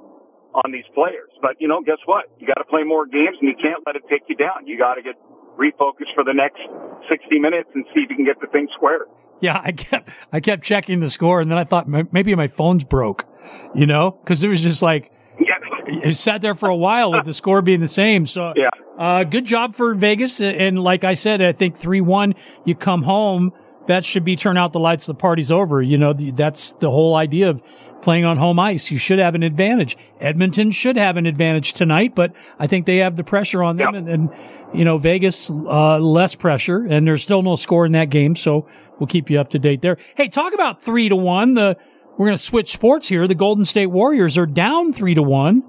on 0.54 0.72
these 0.72 0.86
players. 0.94 1.30
But 1.40 1.60
you 1.60 1.68
know, 1.68 1.82
guess 1.82 2.00
what? 2.06 2.26
You 2.38 2.46
got 2.46 2.60
to 2.60 2.68
play 2.68 2.82
more 2.84 3.06
games, 3.06 3.36
and 3.40 3.48
you 3.48 3.56
can't 3.56 3.82
let 3.86 3.96
it 3.96 4.02
take 4.08 4.22
you 4.28 4.36
down. 4.36 4.66
You 4.66 4.78
got 4.78 4.94
to 4.94 5.02
get 5.02 5.16
refocused 5.58 6.14
for 6.14 6.24
the 6.24 6.32
next 6.32 6.60
60 7.08 7.38
minutes 7.38 7.68
and 7.74 7.84
see 7.94 8.00
if 8.00 8.10
you 8.10 8.16
can 8.16 8.24
get 8.24 8.40
the 8.40 8.46
thing 8.48 8.68
squared. 8.74 9.08
Yeah, 9.40 9.60
I 9.62 9.72
kept 9.72 10.08
I 10.32 10.40
kept 10.40 10.62
checking 10.62 11.00
the 11.00 11.10
score, 11.10 11.40
and 11.40 11.50
then 11.50 11.58
I 11.58 11.64
thought 11.64 11.88
maybe 11.88 12.34
my 12.34 12.46
phone's 12.46 12.84
broke, 12.84 13.26
you 13.74 13.86
know, 13.86 14.12
because 14.12 14.44
it 14.44 14.48
was 14.48 14.62
just 14.62 14.82
like 14.82 15.10
yeah. 15.40 15.54
it 15.86 16.14
sat 16.14 16.42
there 16.42 16.54
for 16.54 16.68
a 16.68 16.76
while 16.76 17.10
with 17.10 17.24
the 17.24 17.34
score 17.34 17.60
being 17.60 17.80
the 17.80 17.88
same. 17.88 18.24
So 18.24 18.52
yeah, 18.56 18.70
uh, 19.02 19.24
good 19.24 19.44
job 19.44 19.74
for 19.74 19.94
Vegas, 19.94 20.40
and 20.40 20.78
like 20.78 21.02
I 21.02 21.14
said, 21.14 21.42
I 21.42 21.50
think 21.50 21.76
three 21.76 22.00
one. 22.00 22.36
You 22.64 22.76
come 22.76 23.02
home, 23.02 23.52
that 23.88 24.04
should 24.04 24.24
be 24.24 24.36
turn 24.36 24.56
out 24.56 24.72
the 24.72 24.78
lights, 24.78 25.06
the 25.06 25.14
party's 25.14 25.50
over. 25.50 25.82
You 25.82 25.98
know, 25.98 26.12
that's 26.12 26.70
the 26.74 26.88
whole 26.88 27.16
idea 27.16 27.50
of 27.50 27.64
playing 28.00 28.24
on 28.24 28.36
home 28.36 28.60
ice. 28.60 28.92
You 28.92 28.98
should 28.98 29.18
have 29.18 29.34
an 29.34 29.42
advantage. 29.42 29.96
Edmonton 30.20 30.70
should 30.70 30.96
have 30.96 31.16
an 31.16 31.26
advantage 31.26 31.72
tonight, 31.72 32.14
but 32.14 32.32
I 32.60 32.68
think 32.68 32.86
they 32.86 32.98
have 32.98 33.16
the 33.16 33.24
pressure 33.24 33.64
on 33.64 33.76
them, 33.76 33.92
yep. 33.92 34.04
and, 34.04 34.08
and, 34.08 34.30
you 34.72 34.84
know 34.84 34.98
Vegas 34.98 35.50
uh, 35.50 35.98
less 35.98 36.36
pressure, 36.36 36.86
and 36.88 37.04
there's 37.04 37.24
still 37.24 37.42
no 37.42 37.56
score 37.56 37.84
in 37.84 37.92
that 37.92 38.08
game, 38.08 38.36
so 38.36 38.68
we'll 39.00 39.08
keep 39.08 39.30
you 39.30 39.40
up 39.40 39.48
to 39.48 39.58
date 39.58 39.82
there. 39.82 39.96
Hey, 40.16 40.28
talk 40.28 40.54
about 40.54 40.80
three 40.80 41.08
to 41.08 41.16
one. 41.16 41.54
The 41.54 41.76
we're 42.16 42.26
going 42.26 42.36
to 42.36 42.42
switch 42.42 42.70
sports 42.70 43.08
here. 43.08 43.26
The 43.26 43.34
Golden 43.34 43.64
State 43.64 43.86
Warriors 43.86 44.38
are 44.38 44.46
down 44.46 44.92
three 44.92 45.14
to 45.14 45.22
one. 45.24 45.64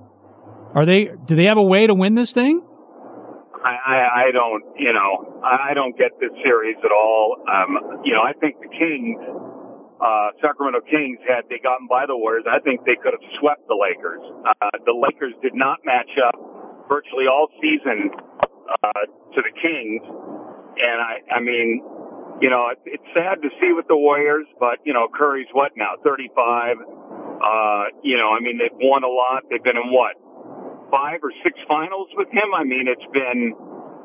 Are 0.76 0.86
they? 0.86 1.10
Do 1.26 1.36
they 1.36 1.46
have 1.46 1.58
a 1.58 1.64
way 1.64 1.88
to 1.88 1.96
win 1.96 2.14
this 2.14 2.32
thing? 2.32 2.64
I, 3.64 3.72
I, 3.72 3.98
I 4.28 4.32
don't, 4.32 4.64
you 4.78 4.92
know, 4.92 5.40
I 5.44 5.74
don't 5.74 5.98
get 5.98 6.12
this 6.20 6.32
series 6.44 6.76
at 6.84 6.92
all. 6.92 7.38
Um, 7.48 8.04
you 8.04 8.14
know, 8.14 8.22
I 8.22 8.34
think 8.34 8.60
the 8.60 8.68
Kings, 8.68 9.24
uh, 10.04 10.36
Sacramento 10.42 10.82
Kings, 10.92 11.20
had 11.28 11.48
they 11.50 11.60
gotten 11.60 11.88
by 11.88 12.06
the 12.06 12.16
Warriors, 12.16 12.44
I 12.44 12.60
think 12.60 12.84
they 12.86 13.00
could 13.00 13.16
have 13.16 13.24
swept 13.40 13.68
the 13.68 13.80
Lakers. 13.80 14.20
Uh, 14.44 14.70
the 14.86 14.92
Lakers 14.92 15.34
did 15.42 15.56
not 15.56 15.80
match 15.86 16.12
up 16.20 16.36
virtually 16.90 17.28
all 17.32 17.48
season 17.64 18.12
uh, 18.84 19.04
to 19.32 19.40
the 19.40 19.54
Kings, 19.56 20.04
and 20.04 20.98
I, 21.00 21.24
I 21.32 21.40
mean, 21.40 21.80
you 22.42 22.50
know, 22.50 22.68
it, 22.68 22.80
it's 22.86 23.08
sad 23.16 23.42
to 23.42 23.50
see 23.62 23.72
with 23.72 23.88
the 23.88 23.96
Warriors, 23.96 24.48
but 24.60 24.80
you 24.84 24.92
know, 24.92 25.08
Curry's 25.08 25.48
what 25.54 25.72
now, 25.78 25.96
35. 26.04 26.78
Uh, 26.84 27.84
you 28.04 28.18
know, 28.18 28.32
I 28.36 28.40
mean, 28.40 28.58
they've 28.58 28.76
won 28.76 29.04
a 29.04 29.12
lot. 29.12 29.44
They've 29.50 29.64
been 29.64 29.78
in 29.78 29.92
what, 29.92 30.20
five 30.94 31.26
or 31.26 31.34
six 31.42 31.58
finals 31.68 32.08
with 32.14 32.30
him? 32.30 32.54
I 32.54 32.64
mean, 32.64 32.86
it's 32.86 33.10
been, 33.10 33.58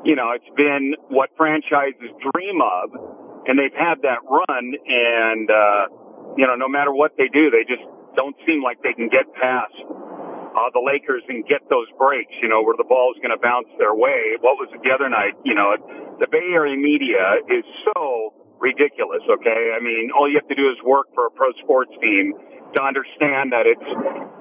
you 0.03 0.17
know, 0.17 0.33
it's 0.33 0.49
been 0.57 0.97
what 1.13 1.29
franchises 1.37 2.09
dream 2.33 2.57
of, 2.65 3.45
and 3.45 3.61
they've 3.61 3.77
had 3.77 4.01
that 4.01 4.25
run. 4.25 4.65
And 4.73 5.45
uh, 5.45 5.85
you 6.33 6.49
know, 6.49 6.57
no 6.57 6.67
matter 6.67 6.91
what 6.91 7.13
they 7.17 7.29
do, 7.29 7.53
they 7.53 7.69
just 7.69 7.85
don't 8.17 8.35
seem 8.49 8.63
like 8.63 8.81
they 8.81 8.93
can 8.93 9.07
get 9.07 9.29
past 9.37 9.77
uh, 9.85 10.69
the 10.73 10.81
Lakers 10.81 11.21
and 11.29 11.45
get 11.45 11.61
those 11.69 11.85
breaks, 11.97 12.33
you 12.41 12.49
know, 12.49 12.63
where 12.63 12.75
the 12.75 12.87
ball 12.87 13.13
is 13.13 13.21
going 13.21 13.35
to 13.35 13.41
bounce 13.41 13.69
their 13.77 13.93
way. 13.93 14.33
What 14.41 14.57
was 14.57 14.69
it 14.73 14.81
the 14.81 14.89
other 14.89 15.07
night? 15.07 15.37
You 15.45 15.53
know, 15.53 15.77
the 16.19 16.27
Bay 16.27 16.51
Area 16.51 16.75
media 16.75 17.37
is 17.47 17.63
so 17.85 18.33
ridiculous, 18.59 19.23
okay? 19.29 19.73
I 19.75 19.79
mean, 19.81 20.11
all 20.15 20.29
you 20.29 20.37
have 20.37 20.47
to 20.49 20.55
do 20.55 20.69
is 20.69 20.77
work 20.85 21.07
for 21.15 21.27
a 21.27 21.31
pro 21.31 21.51
sports 21.63 21.91
team 22.01 22.33
to 22.75 22.79
understand 22.83 23.51
that 23.51 23.65
it's, 23.65 23.89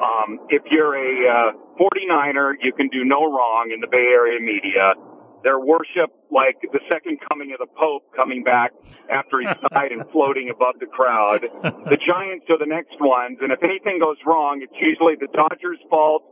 um, 0.02 0.42
if 0.50 0.62
you're 0.70 0.94
a 0.94 1.50
uh, 1.50 1.80
49er, 1.80 2.60
you 2.60 2.72
can 2.72 2.88
do 2.88 3.04
no 3.04 3.25
wrong 3.25 3.70
in 3.72 3.80
the 3.80 3.88
Bay 3.88 4.12
Area 4.12 4.40
media 4.40 4.94
their 5.42 5.58
worship 5.58 6.10
like 6.30 6.58
the 6.60 6.80
second 6.90 7.18
coming 7.30 7.52
of 7.52 7.58
the 7.58 7.70
Pope 7.78 8.10
coming 8.14 8.42
back 8.42 8.72
after 9.10 9.40
he's 9.40 9.54
died 9.72 9.92
and 9.92 10.02
floating 10.10 10.50
above 10.50 10.75
the 10.80 10.87
crowd. 10.87 11.42
The 11.42 11.98
Giants 11.98 12.46
are 12.50 12.58
the 12.58 12.66
next 12.66 13.00
ones, 13.00 13.38
and 13.40 13.52
if 13.52 13.62
anything 13.62 13.98
goes 14.00 14.18
wrong, 14.26 14.60
it's 14.62 14.75
usually 14.80 15.14
the 15.14 15.28
Dodgers' 15.32 15.78
fault 15.88 16.25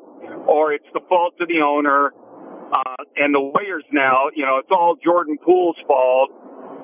or 0.46 0.72
it's 0.72 0.88
the 0.92 1.00
fault 1.08 1.34
of 1.40 1.48
the 1.48 1.60
owner. 1.60 2.12
Uh, 2.66 2.98
and 3.16 3.32
the 3.32 3.40
Warriors 3.40 3.84
now, 3.92 4.26
you 4.34 4.44
know, 4.44 4.58
it's 4.58 4.70
all 4.70 4.96
Jordan 5.02 5.38
Poole's 5.38 5.78
fault, 5.86 6.30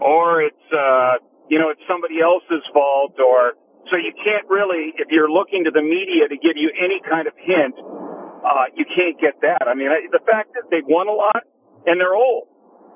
or 0.03 0.43
it's, 0.43 0.67
uh, 0.75 1.23
you 1.49 1.59
know, 1.59 1.71
it's 1.71 1.83
somebody 1.87 2.21
else's 2.21 2.67
fault, 2.75 3.15
or 3.23 3.55
so 3.91 3.97
you 3.97 4.13
can't 4.19 4.47
really, 4.51 4.93
if 4.99 5.09
you're 5.11 5.31
looking 5.31 5.65
to 5.65 5.71
the 5.71 5.83
media 5.83 6.29
to 6.29 6.37
give 6.37 6.57
you 6.57 6.71
any 6.75 7.01
kind 7.09 7.27
of 7.27 7.35
hint, 7.39 7.79
uh, 7.79 8.67
you 8.75 8.85
can't 8.85 9.19
get 9.21 9.41
that. 9.43 9.67
I 9.67 9.75
mean, 9.75 9.89
I, 9.89 10.07
the 10.11 10.23
fact 10.27 10.55
that 10.55 10.71
they've 10.71 10.87
won 10.87 11.09
a 11.09 11.15
lot, 11.15 11.47
and 11.87 12.01
they're 12.01 12.15
old. 12.15 12.49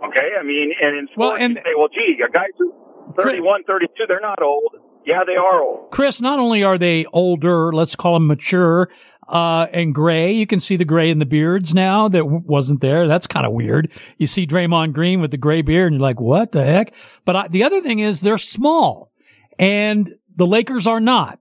Okay, 0.04 0.36
I 0.38 0.42
mean, 0.42 0.72
and 0.76 0.98
in 0.98 1.06
sports, 1.06 1.16
well, 1.16 1.36
and, 1.36 1.56
you 1.56 1.62
say, 1.62 1.75
well, 1.76 1.88
gee, 1.88 2.20
a 2.20 2.28
guys 2.30 2.52
who 2.58 2.75
31, 3.16 3.64
32, 3.64 4.04
they're 4.08 4.20
not 4.20 4.42
old. 4.42 4.76
Yeah, 5.06 5.20
they 5.25 5.36
are 5.36 5.62
old. 5.62 5.90
Chris, 5.92 6.20
not 6.20 6.38
only 6.38 6.64
are 6.64 6.76
they 6.76 7.06
older, 7.12 7.72
let's 7.72 7.94
call 7.94 8.14
them 8.14 8.26
mature, 8.26 8.88
uh, 9.28 9.66
and 9.73 9.95
gray. 9.95 10.33
You 10.33 10.47
can 10.47 10.61
see 10.61 10.76
the 10.76 10.85
gray 10.85 11.11
in 11.11 11.18
the 11.18 11.26
beards 11.26 11.75
now 11.75 12.09
that 12.09 12.18
w- 12.18 12.42
wasn't 12.45 12.80
there. 12.80 13.06
That's 13.09 13.26
kind 13.26 13.47
of 13.47 13.52
weird. 13.52 13.90
You 14.18 14.26
see 14.26 14.47
Draymond 14.47 14.92
Green 14.92 15.21
with 15.21 15.30
the 15.30 15.37
gray 15.37 15.62
beard 15.62 15.92
and 15.92 16.00
you're 16.00 16.09
like, 16.09 16.21
what 16.21 16.52
the 16.52 16.64
heck? 16.64 16.95
But 17.25 17.37
I, 17.37 17.49
the 17.49 17.64
other 17.64 17.80
thing 17.80 17.99
is 17.99 18.21
they're 18.21 18.38
small 18.38 19.12
and 19.59 20.14
the 20.35 20.47
Lakers 20.47 20.87
are 20.87 21.00
not. 21.00 21.40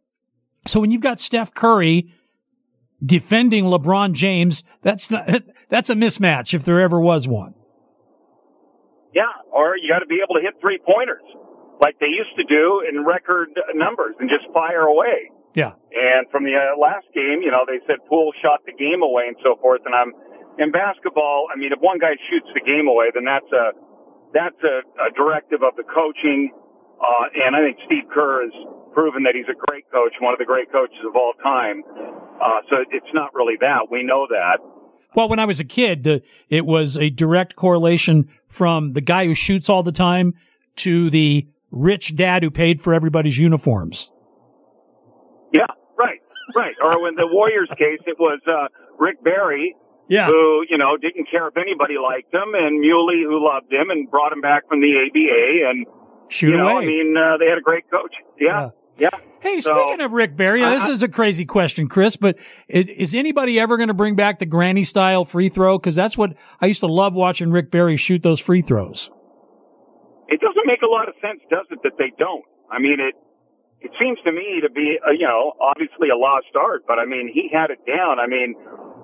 So 0.68 0.80
when 0.80 0.92
you've 0.92 1.02
got 1.02 1.20
Steph 1.20 1.54
Curry 1.54 2.12
defending 3.04 3.66
LeBron 3.66 4.14
James, 4.14 4.64
that's 4.82 5.08
that's 5.70 5.90
a 5.90 5.96
mismatch 5.96 6.54
if 6.54 6.66
there 6.66 6.82
ever 6.82 7.00
was 7.00 7.28
one. 7.28 7.54
Yeah, 9.14 9.24
or 9.52 9.78
you 9.78 9.88
got 9.88 10.00
to 10.00 10.08
be 10.08 10.20
able 10.24 10.36
to 10.36 10.42
hit 10.42 10.56
three 10.60 10.80
pointers 10.86 11.24
like 11.80 12.00
they 12.00 12.08
used 12.08 12.36
to 12.38 12.44
do 12.44 12.84
in 12.88 13.06
record 13.06 13.50
numbers 13.74 14.16
and 14.20 14.30
just 14.30 14.52
fire 14.54 14.82
away. 14.82 15.32
Yeah. 15.56 15.74
And 15.96 16.28
from 16.30 16.44
the 16.44 16.54
uh, 16.54 16.78
last 16.78 17.08
game, 17.16 17.40
you 17.42 17.50
know, 17.50 17.64
they 17.66 17.80
said 17.88 18.04
Poole 18.08 18.36
shot 18.44 18.60
the 18.68 18.76
game 18.76 19.02
away 19.02 19.32
and 19.32 19.38
so 19.42 19.56
forth. 19.64 19.82
And 19.88 19.96
I'm 19.96 20.12
in 20.60 20.72
basketball. 20.72 21.48
I 21.48 21.58
mean, 21.58 21.72
if 21.72 21.80
one 21.80 21.98
guy 21.98 22.20
shoots 22.30 22.48
the 22.54 22.62
game 22.62 22.88
away, 22.88 23.10
then 23.16 23.24
that's 23.24 23.50
a 23.56 23.72
that's 24.36 24.60
a, 24.68 24.84
a 25.00 25.10
directive 25.16 25.64
of 25.64 25.80
the 25.80 25.88
coaching. 25.88 26.52
Uh, 27.00 27.48
and 27.48 27.56
I 27.56 27.64
think 27.64 27.80
Steve 27.88 28.12
Kerr 28.12 28.44
has 28.44 28.54
proven 28.94 29.24
that 29.24 29.36
he's 29.36 29.48
a 29.48 29.58
great 29.68 29.90
coach, 29.92 30.12
one 30.20 30.34
of 30.34 30.40
the 30.40 30.46
great 30.46 30.72
coaches 30.72 31.00
of 31.08 31.16
all 31.16 31.34
time. 31.42 31.84
Uh, 32.42 32.60
so 32.70 32.84
it's 32.92 33.14
not 33.14 33.34
really 33.34 33.56
that. 33.62 33.88
We 33.90 34.04
know 34.04 34.28
that. 34.30 34.60
Well, 35.16 35.30
when 35.30 35.40
I 35.40 35.46
was 35.46 35.62
a 35.62 35.66
kid, 35.66 36.04
the, 36.04 36.22
it 36.50 36.66
was 36.66 36.98
a 36.98 37.10
direct 37.10 37.56
correlation 37.56 38.28
from 38.48 38.92
the 38.92 39.02
guy 39.02 39.26
who 39.26 39.34
shoots 39.34 39.70
all 39.70 39.84
the 39.84 39.94
time 39.94 40.34
to 40.78 41.10
the 41.10 41.48
rich 41.72 42.16
dad 42.16 42.44
who 42.44 42.52
paid 42.52 42.82
for 42.82 42.94
everybody's 42.94 43.40
uniforms. 43.40 44.12
Yeah, 45.54 45.68
right, 45.98 46.20
right. 46.56 46.76
Or 46.84 47.08
in 47.08 47.16
the 47.16 47.28
Warriors 47.28 47.70
case, 47.78 48.00
it 48.06 48.18
was 48.20 48.40
uh, 48.48 48.68
Rick 48.98 49.24
Barry, 49.24 49.76
yeah. 50.10 50.28
who 50.28 50.66
you 50.70 50.78
know 50.78 50.98
didn't 50.98 51.30
care 51.30 51.48
if 51.48 51.58
anybody 51.58 51.96
liked 51.98 52.34
him, 52.34 52.54
and 52.54 52.84
Mieuli, 52.84 53.24
who 53.24 53.44
loved 53.44 53.72
him 53.72 53.90
and 53.90 54.10
brought 54.10 54.32
him 54.32 54.42
back 54.42 54.68
from 54.68 54.82
the 54.82 54.94
ABA, 55.08 55.70
and 55.70 55.86
Shoot 56.30 56.52
you 56.52 56.58
know, 56.58 56.68
away. 56.68 56.84
I 56.84 56.86
mean, 56.86 57.16
uh, 57.18 57.38
they 57.38 57.48
had 57.48 57.58
a 57.58 57.62
great 57.62 57.90
coach. 57.90 58.14
Yeah, 58.40 58.70
yeah. 58.98 59.10
yeah. 59.14 59.20
Hey, 59.42 59.60
so, 59.60 59.76
speaking 59.76 60.02
of 60.02 60.12
Rick 60.12 60.36
Barry, 60.36 60.64
uh, 60.64 60.72
this 60.72 60.88
is 60.88 61.04
a 61.04 61.08
crazy 61.08 61.46
question, 61.46 61.88
Chris, 61.88 62.16
but 62.16 62.40
is, 62.68 62.88
is 62.88 63.16
anybody 63.16 63.60
ever 63.60 63.78
going 63.78 63.90
to 63.90 63.94
bring 63.94 64.16
back 64.16 64.40
the 64.40 64.46
granny 64.46 64.84
style 64.84 65.24
free 65.24 65.50
throw? 65.50 65.78
Because 65.78 65.96
that's 65.96 66.18
what 66.18 66.36
I 66.60 66.66
used 66.66 66.80
to 66.80 66.88
love 66.88 67.14
watching 67.14 67.52
Rick 67.52 67.70
Barry 67.70 67.96
shoot 67.96 68.24
those 68.24 68.40
free 68.40 68.62
throws. 68.62 69.12
It 70.28 70.42
doesn't 70.42 70.66
make 70.66 70.82
a 70.82 70.88
lot 70.88 71.08
of 71.08 71.14
sense, 71.22 71.42
does 71.52 71.68
it, 71.70 71.80
that 71.84 71.94
they 72.00 72.12
don't? 72.18 72.44
I 72.72 72.80
mean, 72.80 73.00
it 73.00 73.14
it 73.86 73.94
seems 74.02 74.18
to 74.26 74.32
me 74.32 74.62
to 74.66 74.70
be, 74.70 74.98
a, 74.98 75.14
you 75.14 75.28
know, 75.30 75.54
obviously 75.62 76.10
a 76.10 76.18
lost 76.18 76.50
art, 76.58 76.84
but 76.88 76.98
I 76.98 77.06
mean, 77.06 77.30
he 77.32 77.50
had 77.54 77.70
it 77.70 77.86
down. 77.86 78.18
I 78.18 78.26
mean, 78.26 78.58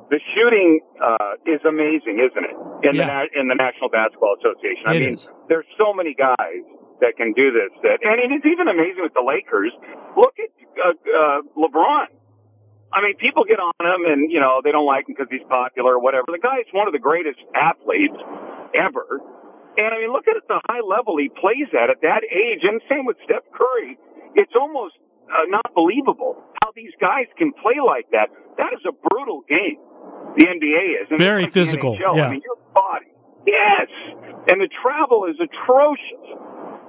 the 0.09 0.19
shooting 0.33 0.81
uh, 0.97 1.37
is 1.45 1.61
amazing, 1.63 2.17
isn't 2.19 2.45
it? 2.49 2.57
In 2.89 2.97
yeah. 2.97 3.29
the 3.29 3.39
in 3.39 3.47
the 3.47 3.55
National 3.55 3.87
Basketball 3.87 4.35
Association. 4.41 4.83
I 4.85 4.95
it 4.95 4.99
mean, 4.99 5.13
is. 5.15 5.31
there's 5.47 5.69
so 5.77 5.93
many 5.93 6.13
guys 6.17 6.65
that 6.99 7.15
can 7.15 7.31
do 7.31 7.53
this. 7.53 7.71
That 7.85 8.03
and 8.03 8.33
it's 8.33 8.45
even 8.45 8.67
amazing 8.67 9.05
with 9.05 9.13
the 9.13 9.23
Lakers. 9.23 9.71
Look 10.17 10.35
at 10.35 10.51
uh, 10.81 10.97
uh, 10.97 11.39
LeBron. 11.55 12.11
I 12.91 12.99
mean, 12.99 13.15
people 13.15 13.45
get 13.47 13.63
on 13.63 13.71
him, 13.79 14.03
and 14.03 14.31
you 14.31 14.41
know 14.41 14.59
they 14.59 14.73
don't 14.75 14.85
like 14.85 15.07
him 15.07 15.15
because 15.15 15.31
he's 15.31 15.47
popular 15.47 15.95
or 15.95 16.01
whatever. 16.03 16.27
The 16.27 16.43
guy's 16.43 16.67
one 16.73 16.87
of 16.89 16.93
the 16.93 16.99
greatest 16.99 17.39
athletes 17.55 18.19
ever, 18.75 19.23
And 19.79 19.95
I 19.95 19.97
mean, 20.03 20.11
look 20.11 20.27
at 20.27 20.35
the 20.47 20.59
high 20.67 20.83
level 20.83 21.15
he 21.15 21.29
plays 21.29 21.71
at 21.71 21.89
at 21.89 22.01
that 22.01 22.27
age, 22.27 22.67
and 22.67 22.81
same 22.89 23.05
with 23.05 23.15
Steph 23.23 23.47
Curry. 23.55 23.95
It's 24.35 24.53
almost 24.55 24.95
uh, 25.27 25.45
not 25.47 25.73
believable 25.73 26.43
how 26.63 26.71
these 26.75 26.91
guys 26.99 27.27
can 27.37 27.51
play 27.53 27.79
like 27.83 28.09
that. 28.11 28.29
That 28.57 28.73
is 28.73 28.83
a 28.87 28.91
brutal 28.91 29.41
game. 29.47 29.79
The 30.37 30.45
NBA 30.47 31.03
is 31.03 31.07
and 31.09 31.19
very 31.19 31.43
like 31.43 31.53
physical. 31.53 31.97
Yeah. 31.99 32.27
I 32.27 32.31
mean, 32.31 32.41
your 32.43 32.57
body, 32.73 33.11
yes, 33.45 33.87
and 34.47 34.61
the 34.61 34.69
travel 34.81 35.25
is 35.25 35.35
atrocious. 35.39 36.25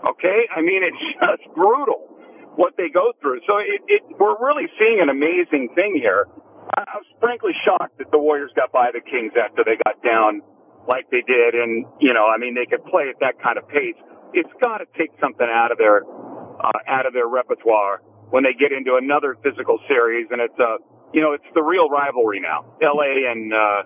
Okay, 0.08 0.46
I 0.54 0.60
mean 0.60 0.82
it's 0.82 1.02
just 1.20 1.54
brutal 1.54 2.08
what 2.56 2.74
they 2.76 2.88
go 2.88 3.12
through. 3.20 3.40
So 3.46 3.58
it, 3.58 3.80
it 3.88 4.02
we're 4.18 4.38
really 4.38 4.68
seeing 4.78 5.00
an 5.00 5.08
amazing 5.08 5.70
thing 5.74 5.94
here. 5.96 6.28
I, 6.76 6.82
I 6.82 6.96
was 6.98 7.06
frankly 7.20 7.52
shocked 7.64 7.98
that 7.98 8.10
the 8.10 8.18
Warriors 8.18 8.52
got 8.54 8.72
by 8.72 8.90
the 8.92 9.00
Kings 9.00 9.32
after 9.34 9.64
they 9.64 9.76
got 9.82 10.02
down 10.02 10.42
like 10.86 11.10
they 11.10 11.22
did, 11.22 11.54
and 11.54 11.86
you 12.00 12.12
know, 12.12 12.26
I 12.26 12.38
mean, 12.38 12.54
they 12.54 12.66
could 12.66 12.84
play 12.84 13.08
at 13.08 13.18
that 13.20 13.42
kind 13.42 13.58
of 13.58 13.68
pace. 13.68 13.98
It's 14.34 14.50
got 14.60 14.78
to 14.78 14.86
take 14.96 15.10
something 15.20 15.46
out 15.46 15.72
of 15.72 15.78
their 15.78 16.02
uh, 16.62 16.70
out 16.86 17.06
of 17.06 17.12
their 17.12 17.28
repertoire 17.28 18.02
when 18.30 18.44
they 18.44 18.52
get 18.52 18.72
into 18.72 18.96
another 18.96 19.36
physical 19.42 19.78
series, 19.88 20.26
and 20.30 20.40
it's 20.40 20.58
uh, 20.58 20.78
you 21.12 21.20
know, 21.20 21.32
it's 21.32 21.44
the 21.54 21.62
real 21.62 21.88
rivalry 21.88 22.40
now, 22.40 22.76
L.A. 22.82 23.30
and. 23.30 23.52
Uh, 23.52 23.82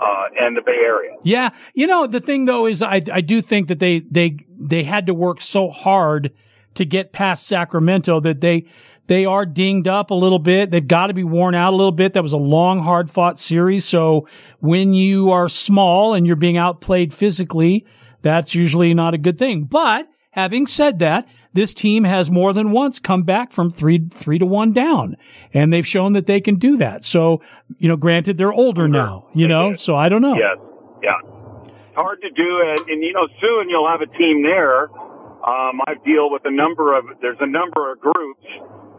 uh, 0.00 0.24
and 0.40 0.56
the 0.56 0.62
Bay 0.62 0.78
Area. 0.84 1.12
Yeah, 1.22 1.50
you 1.74 1.86
know 1.86 2.08
the 2.08 2.18
thing 2.18 2.46
though 2.46 2.66
is 2.66 2.82
I 2.82 3.02
I 3.12 3.20
do 3.20 3.40
think 3.40 3.68
that 3.68 3.78
they 3.78 4.00
they 4.00 4.38
they 4.58 4.82
had 4.82 5.06
to 5.06 5.14
work 5.14 5.40
so 5.40 5.68
hard 5.70 6.32
to 6.74 6.84
get 6.84 7.12
past 7.12 7.46
Sacramento 7.46 8.18
that 8.20 8.40
they 8.40 8.66
they 9.06 9.24
are 9.24 9.44
dinged 9.44 9.88
up 9.88 10.10
a 10.10 10.14
little 10.14 10.38
bit. 10.38 10.70
They've 10.70 10.86
got 10.86 11.08
to 11.08 11.14
be 11.14 11.24
worn 11.24 11.54
out 11.54 11.72
a 11.72 11.76
little 11.76 11.92
bit. 11.92 12.14
That 12.14 12.22
was 12.22 12.32
a 12.32 12.38
long, 12.38 12.80
hard 12.80 13.10
fought 13.10 13.38
series. 13.38 13.84
So 13.84 14.28
when 14.60 14.94
you 14.94 15.30
are 15.30 15.48
small 15.48 16.14
and 16.14 16.26
you're 16.26 16.36
being 16.36 16.56
outplayed 16.56 17.12
physically, 17.12 17.84
that's 18.22 18.54
usually 18.54 18.94
not 18.94 19.14
a 19.14 19.18
good 19.18 19.38
thing. 19.38 19.64
But 19.64 20.08
having 20.30 20.66
said 20.66 21.00
that, 21.00 21.28
this 21.52 21.74
team 21.74 22.04
has 22.04 22.30
more 22.30 22.52
than 22.52 22.70
once 22.70 22.98
come 22.98 23.22
back 23.22 23.52
from 23.52 23.70
three, 23.70 24.06
three 24.08 24.38
to 24.38 24.46
one 24.46 24.72
down 24.72 25.16
and 25.52 25.72
they've 25.72 25.86
shown 25.86 26.12
that 26.14 26.26
they 26.26 26.40
can 26.40 26.56
do 26.56 26.76
that. 26.78 27.04
So, 27.04 27.42
you 27.78 27.88
know, 27.88 27.96
granted 27.96 28.38
they're 28.38 28.52
older 28.52 28.88
now, 28.88 29.28
you 29.34 29.48
know, 29.48 29.74
so 29.74 29.96
I 29.96 30.08
don't 30.08 30.22
know. 30.22 30.36
Yes. 30.36 30.58
Yeah. 31.02 31.18
It's 31.22 31.96
Hard 31.96 32.22
to 32.22 32.30
do. 32.30 32.62
And, 32.66 32.78
and, 32.88 33.02
you 33.02 33.12
know, 33.12 33.28
soon 33.40 33.68
you'll 33.68 33.88
have 33.88 34.00
a 34.00 34.06
team 34.06 34.42
there. 34.42 34.88
Um, 34.90 35.80
I 35.86 35.94
deal 36.04 36.30
with 36.30 36.42
a 36.44 36.50
number 36.50 36.96
of, 36.96 37.20
there's 37.20 37.40
a 37.40 37.46
number 37.46 37.92
of 37.92 38.00
groups 38.00 38.46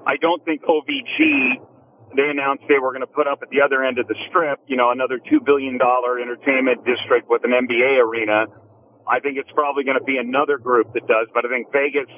I 0.06 0.18
don't 0.18 0.44
think 0.44 0.64
OVG, 0.64 1.56
they 2.16 2.30
announced 2.30 2.66
they 2.68 2.78
were 2.78 2.92
going 2.92 3.02
to 3.02 3.08
put 3.08 3.28
up 3.28 3.42
at 3.42 3.50
the 3.50 3.62
other 3.62 3.84
end 3.84 4.00
of 4.00 4.08
the 4.08 4.16
strip, 4.28 4.60
you 4.68 4.76
know, 4.76 4.92
another 4.92 5.18
$2 5.18 5.44
billion 5.44 5.80
entertainment 5.82 6.86
district 6.86 7.30
with 7.30 7.44
an 7.46 7.52
NBA 7.52 8.04
arena. 8.04 8.48
I 9.08 9.20
think 9.20 9.38
it's 9.38 9.52
probably 9.52 9.84
going 9.84 9.98
to 9.98 10.04
be 10.04 10.18
another 10.18 10.58
group 10.58 10.94
that 10.94 11.08
does, 11.08 11.28
but 11.34 11.46
I 11.46 11.50
think 11.50 11.72
Vegas 11.72 12.10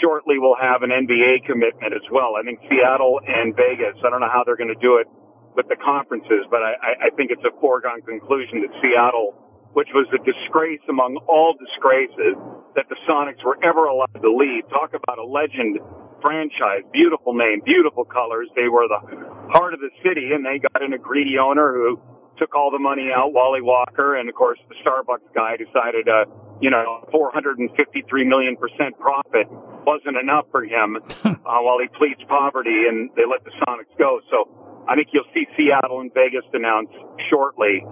shortly 0.00 0.38
will 0.38 0.56
have 0.56 0.82
an 0.82 0.90
NBA 0.90 1.44
commitment 1.44 1.92
as 1.94 2.04
well. 2.10 2.36
I 2.36 2.42
think 2.42 2.60
Seattle 2.68 3.20
and 3.26 3.54
Vegas, 3.54 3.96
I 4.04 4.10
don't 4.10 4.20
know 4.20 4.30
how 4.30 4.44
they're 4.44 4.56
going 4.56 4.72
to 4.72 4.82
do 4.82 4.98
it 4.98 5.06
with 5.54 5.68
the 5.68 5.76
conferences, 5.76 6.46
but 6.50 6.62
I, 6.62 7.08
I 7.08 7.10
think 7.16 7.30
it's 7.30 7.44
a 7.44 7.54
foregone 7.60 8.02
conclusion 8.02 8.62
that 8.62 8.72
Seattle, 8.80 9.34
which 9.72 9.88
was 9.94 10.06
a 10.14 10.20
disgrace 10.22 10.82
among 10.88 11.16
all 11.26 11.54
disgraces 11.58 12.38
that 12.74 12.86
the 12.88 12.96
Sonics 13.08 13.42
were 13.44 13.58
ever 13.62 13.86
allowed 13.86 14.14
to 14.22 14.30
leave. 14.30 14.68
Talk 14.70 14.94
about 14.94 15.18
a 15.18 15.26
legend 15.26 15.80
franchise. 16.22 16.82
Beautiful 16.92 17.34
name, 17.34 17.60
beautiful 17.64 18.04
colors. 18.04 18.48
They 18.54 18.68
were 18.68 18.86
the 18.86 19.50
heart 19.50 19.74
of 19.74 19.80
the 19.80 19.90
city, 20.02 20.32
and 20.32 20.44
they 20.44 20.58
got 20.58 20.82
in 20.82 20.92
a 20.92 20.98
greedy 20.98 21.38
owner 21.38 21.72
who 21.74 22.00
took 22.38 22.54
all 22.54 22.70
the 22.70 22.78
money 22.78 23.10
out, 23.12 23.32
Wally 23.32 23.62
Walker, 23.62 24.16
and 24.16 24.28
of 24.28 24.34
course 24.34 24.58
the 24.68 24.74
Starbucks 24.84 25.34
guy 25.34 25.56
decided, 25.56 26.08
uh, 26.08 26.24
you 26.60 26.70
know, 26.70 27.06
453 27.10 28.24
million 28.24 28.56
percent 28.56 28.98
profit 28.98 29.46
wasn't 29.86 30.16
enough 30.16 30.46
for 30.50 30.64
him 30.64 30.96
uh, 31.24 31.34
while 31.60 31.78
he 31.78 31.88
pleads 31.96 32.20
poverty, 32.28 32.86
and 32.88 33.10
they 33.16 33.24
let 33.26 33.44
the 33.44 33.50
Sonics 33.62 33.96
go. 33.98 34.20
So 34.30 34.84
I 34.88 34.94
think 34.94 35.08
you'll 35.12 35.30
see 35.34 35.46
Seattle 35.56 36.00
and 36.00 36.12
Vegas 36.14 36.44
announce 36.52 36.90
shortly. 37.30 37.84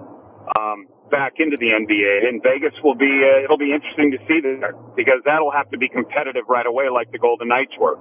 Um, 0.58 0.86
back 1.10 1.34
into 1.38 1.56
the 1.56 1.66
NBA, 1.66 2.28
and 2.28 2.42
Vegas 2.42 2.74
will 2.82 2.94
be 2.94 3.06
uh, 3.06 3.44
it'll 3.44 3.58
be 3.58 3.72
interesting 3.72 4.10
to 4.12 4.18
see 4.26 4.40
there 4.40 4.74
because 4.94 5.20
that'll 5.24 5.50
have 5.50 5.70
to 5.70 5.78
be 5.78 5.88
competitive 5.88 6.44
right 6.48 6.66
away, 6.66 6.88
like 6.88 7.10
the 7.12 7.18
Golden 7.18 7.48
Knights 7.48 7.72
were. 7.78 7.98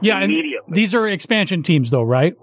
Yeah, 0.00 0.18
and 0.20 0.32
these 0.68 0.94
are 0.94 1.08
expansion 1.08 1.62
teams, 1.62 1.90
though, 1.90 2.02
right? 2.02 2.34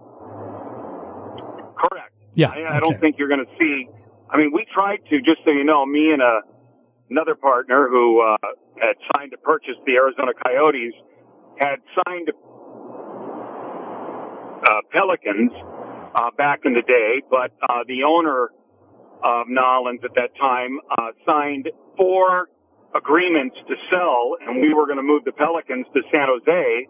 Yeah, 2.35 2.49
I, 2.49 2.77
I 2.77 2.79
don't 2.79 2.99
think 2.99 3.17
you're 3.17 3.27
going 3.27 3.45
to 3.45 3.51
see. 3.57 3.87
I 4.29 4.37
mean, 4.37 4.51
we 4.53 4.65
tried 4.73 5.05
to, 5.09 5.21
just 5.21 5.43
so 5.45 5.51
you 5.51 5.63
know, 5.63 5.85
me 5.85 6.11
and 6.11 6.21
a, 6.21 6.25
uh, 6.25 6.41
another 7.09 7.35
partner 7.35 7.87
who 7.89 8.21
uh, 8.21 8.37
had 8.79 8.95
signed 9.15 9.31
to 9.31 9.37
purchase 9.37 9.75
the 9.85 9.93
Arizona 9.93 10.31
Coyotes 10.33 10.93
had 11.59 11.79
signed 12.05 12.29
uh, 14.67 14.81
Pelicans 14.91 15.51
uh, 16.15 16.31
back 16.37 16.61
in 16.65 16.73
the 16.73 16.81
day, 16.81 17.21
but 17.29 17.51
uh, 17.69 17.83
the 17.87 18.03
owner 18.03 18.49
of 19.21 19.47
Nollins 19.47 20.03
at 20.03 20.15
that 20.15 20.35
time 20.39 20.79
uh, 20.89 21.11
signed 21.25 21.69
four 21.97 22.49
agreements 22.95 23.55
to 23.67 23.75
sell, 23.91 24.35
and 24.41 24.61
we 24.61 24.73
were 24.73 24.85
going 24.85 24.97
to 24.97 25.03
move 25.03 25.23
the 25.23 25.31
Pelicans 25.31 25.85
to 25.93 26.01
San 26.11 26.27
Jose 26.27 26.87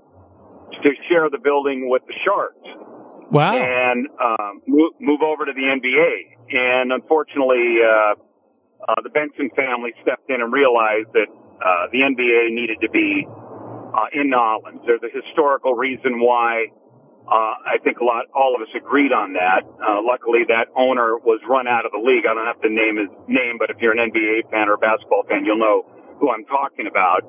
to 0.82 0.90
share 1.10 1.30
the 1.30 1.38
building 1.38 1.90
with 1.90 2.02
the 2.08 2.14
Sharks. 2.24 3.03
Wow. 3.34 3.58
And 3.58 4.08
um, 4.22 4.62
move, 4.68 4.94
move 5.00 5.22
over 5.24 5.46
to 5.46 5.54
the 5.54 5.66
NBA. 5.66 6.54
And 6.54 6.94
unfortunately, 6.94 7.82
uh, 7.82 8.14
uh, 8.88 9.02
the 9.02 9.10
Benson 9.10 9.50
family 9.56 9.92
stepped 10.04 10.30
in 10.30 10.40
and 10.40 10.54
realized 10.54 11.14
that 11.14 11.28
uh, 11.58 11.88
the 11.92 12.02
NBA 12.02 12.54
needed 12.54 12.78
to 12.82 12.90
be 12.92 13.26
uh, 13.26 14.06
in 14.14 14.30
Nollins. 14.30 14.86
There's 14.86 15.02
a 15.02 15.10
historical 15.10 15.74
reason 15.74 16.20
why 16.22 16.68
uh, 17.26 17.56
I 17.66 17.80
think 17.84 18.00
a 18.02 18.04
lot, 18.06 18.26
all 18.36 18.54
of 18.54 18.62
us 18.62 18.70
agreed 18.76 19.12
on 19.12 19.34
that. 19.34 19.64
Uh, 19.82 20.04
luckily, 20.06 20.46
that 20.50 20.68
owner 20.76 21.18
was 21.18 21.42
run 21.50 21.68
out 21.68 21.88
of 21.88 21.92
the 21.92 21.98
league. 21.98 22.28
I 22.30 22.36
don't 22.36 22.46
have 22.46 22.62
to 22.62 22.70
name 22.70 22.98
his 22.98 23.10
name, 23.28 23.58
but 23.58 23.72
if 23.72 23.82
you're 23.82 23.98
an 23.98 24.12
NBA 24.12 24.52
fan 24.52 24.70
or 24.70 24.74
a 24.74 24.78
basketball 24.78 25.24
fan, 25.24 25.44
you'll 25.44 25.58
know 25.58 25.90
who 26.20 26.30
I'm 26.30 26.46
talking 26.46 26.86
about. 26.86 27.26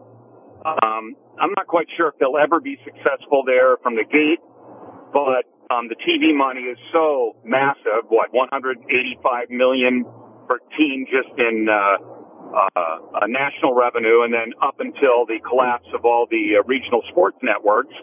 Um, 0.66 1.16
I'm 1.40 1.52
not 1.56 1.66
quite 1.66 1.86
sure 1.96 2.08
if 2.08 2.18
they'll 2.18 2.36
ever 2.36 2.60
be 2.60 2.76
successful 2.84 3.44
there 3.46 3.78
from 3.78 3.96
the 3.96 4.04
gate, 4.04 4.40
but 5.12 5.46
um, 5.70 5.88
the 5.88 5.96
TV 5.96 6.36
money 6.36 6.62
is 6.62 6.78
so 6.92 7.36
massive. 7.44 8.08
What 8.08 8.32
185 8.32 9.50
million 9.50 10.04
per 10.46 10.58
team 10.76 11.06
just 11.08 11.32
in 11.38 11.68
uh, 11.68 11.96
uh, 12.52 13.26
national 13.26 13.74
revenue, 13.74 14.22
and 14.22 14.32
then 14.32 14.52
up 14.60 14.78
until 14.78 15.24
the 15.26 15.40
collapse 15.40 15.88
of 15.94 16.04
all 16.04 16.26
the 16.30 16.60
uh, 16.60 16.62
regional 16.66 17.02
sports 17.08 17.38
networks, 17.42 17.94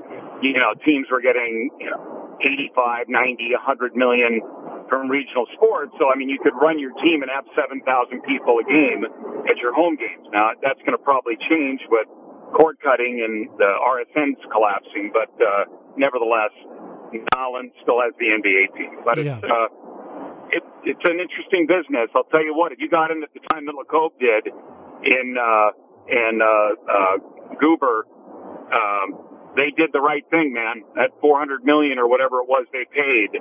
you 0.41 0.54
know, 0.54 0.74
teams 0.86 1.08
were 1.12 1.21
getting 1.21 1.69
you 1.80 1.89
know 1.89 2.38
85, 2.41 3.10
90, 3.10 3.54
100 3.54 3.95
million 3.95 4.41
from 4.89 5.08
regional 5.08 5.45
sports. 5.54 5.93
So 6.00 6.10
I 6.10 6.17
mean, 6.17 6.30
you 6.30 6.39
could 6.41 6.58
run 6.58 6.80
your 6.80 6.91
team 7.00 7.21
and 7.21 7.30
have 7.32 7.45
7,000 7.56 7.86
people 8.24 8.58
a 8.60 8.65
game 8.65 9.06
at 9.47 9.58
your 9.58 9.74
home 9.74 9.95
games. 9.95 10.28
Now 10.34 10.52
that's 10.62 10.80
going 10.82 10.97
to 10.97 11.04
probably 11.04 11.38
change 11.50 11.82
with 11.89 12.08
cord 12.58 12.78
cutting 12.84 13.24
and 13.24 13.47
the 13.58 13.69
RSNs 13.80 14.41
collapsing, 14.52 15.12
but 15.13 15.32
uh, 15.39 15.65
nevertheless, 15.95 16.52
Nolan 17.36 17.71
still 17.82 18.00
has 18.02 18.13
the 18.19 18.32
NBA 18.32 18.78
team. 18.78 19.00
But 19.04 19.24
yeah. 19.24 19.38
it's 19.38 19.43
uh, 19.43 19.67
it, 20.52 20.63
it's 20.84 21.06
an 21.06 21.19
interesting 21.19 21.67
business. 21.67 22.10
I'll 22.15 22.30
tell 22.32 22.43
you 22.43 22.56
what. 22.56 22.71
If 22.71 22.80
you 22.80 22.89
got 22.89 23.12
in 23.12 23.24
at 23.24 23.34
the 23.34 23.41
time 23.52 23.65
that 23.65 23.76
Lacob 23.76 24.15
did 24.19 24.52
in 25.04 25.36
uh, 25.38 25.71
in 26.08 26.41
uh, 26.41 26.47
uh, 26.88 27.17
Guber, 27.60 28.08
um, 28.71 29.17
they 29.56 29.71
did 29.76 29.91
the 29.93 30.02
right 30.02 30.24
thing, 30.30 30.54
man. 30.54 30.84
That 30.95 31.12
400 31.21 31.63
million 31.63 32.00
or 32.00 32.08
whatever 32.08 32.39
it 32.39 32.47
was 32.47 32.65
they 32.71 32.86
paid, 32.91 33.39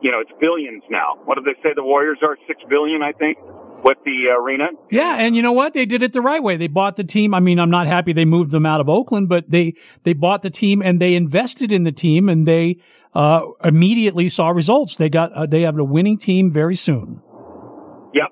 you 0.00 0.10
know, 0.10 0.20
it's 0.20 0.32
billions 0.40 0.82
now. 0.90 1.18
What 1.24 1.36
did 1.36 1.44
they 1.44 1.58
say? 1.62 1.74
The 1.74 1.84
Warriors 1.84 2.18
are 2.22 2.36
six 2.46 2.62
billion, 2.68 3.02
I 3.02 3.12
think 3.12 3.38
with 3.82 3.98
the 4.04 4.28
arena. 4.38 4.68
Yeah, 4.90 5.16
and 5.18 5.34
you 5.36 5.42
know 5.42 5.52
what? 5.52 5.74
They 5.74 5.86
did 5.86 6.02
it 6.02 6.12
the 6.12 6.20
right 6.20 6.42
way. 6.42 6.56
They 6.56 6.68
bought 6.68 6.96
the 6.96 7.04
team. 7.04 7.34
I 7.34 7.40
mean, 7.40 7.58
I'm 7.58 7.70
not 7.70 7.86
happy 7.86 8.12
they 8.12 8.24
moved 8.24 8.50
them 8.50 8.66
out 8.66 8.80
of 8.80 8.88
Oakland, 8.88 9.28
but 9.28 9.50
they 9.50 9.74
they 10.04 10.12
bought 10.12 10.42
the 10.42 10.50
team 10.50 10.82
and 10.82 11.00
they 11.00 11.14
invested 11.14 11.72
in 11.72 11.84
the 11.84 11.92
team 11.92 12.28
and 12.28 12.46
they 12.46 12.78
uh, 13.14 13.46
immediately 13.62 14.28
saw 14.28 14.50
results. 14.50 14.96
They 14.96 15.08
got 15.08 15.32
uh, 15.32 15.46
they 15.46 15.62
have 15.62 15.78
a 15.78 15.84
winning 15.84 16.16
team 16.16 16.50
very 16.50 16.76
soon. 16.76 17.22
Yep, 18.14 18.30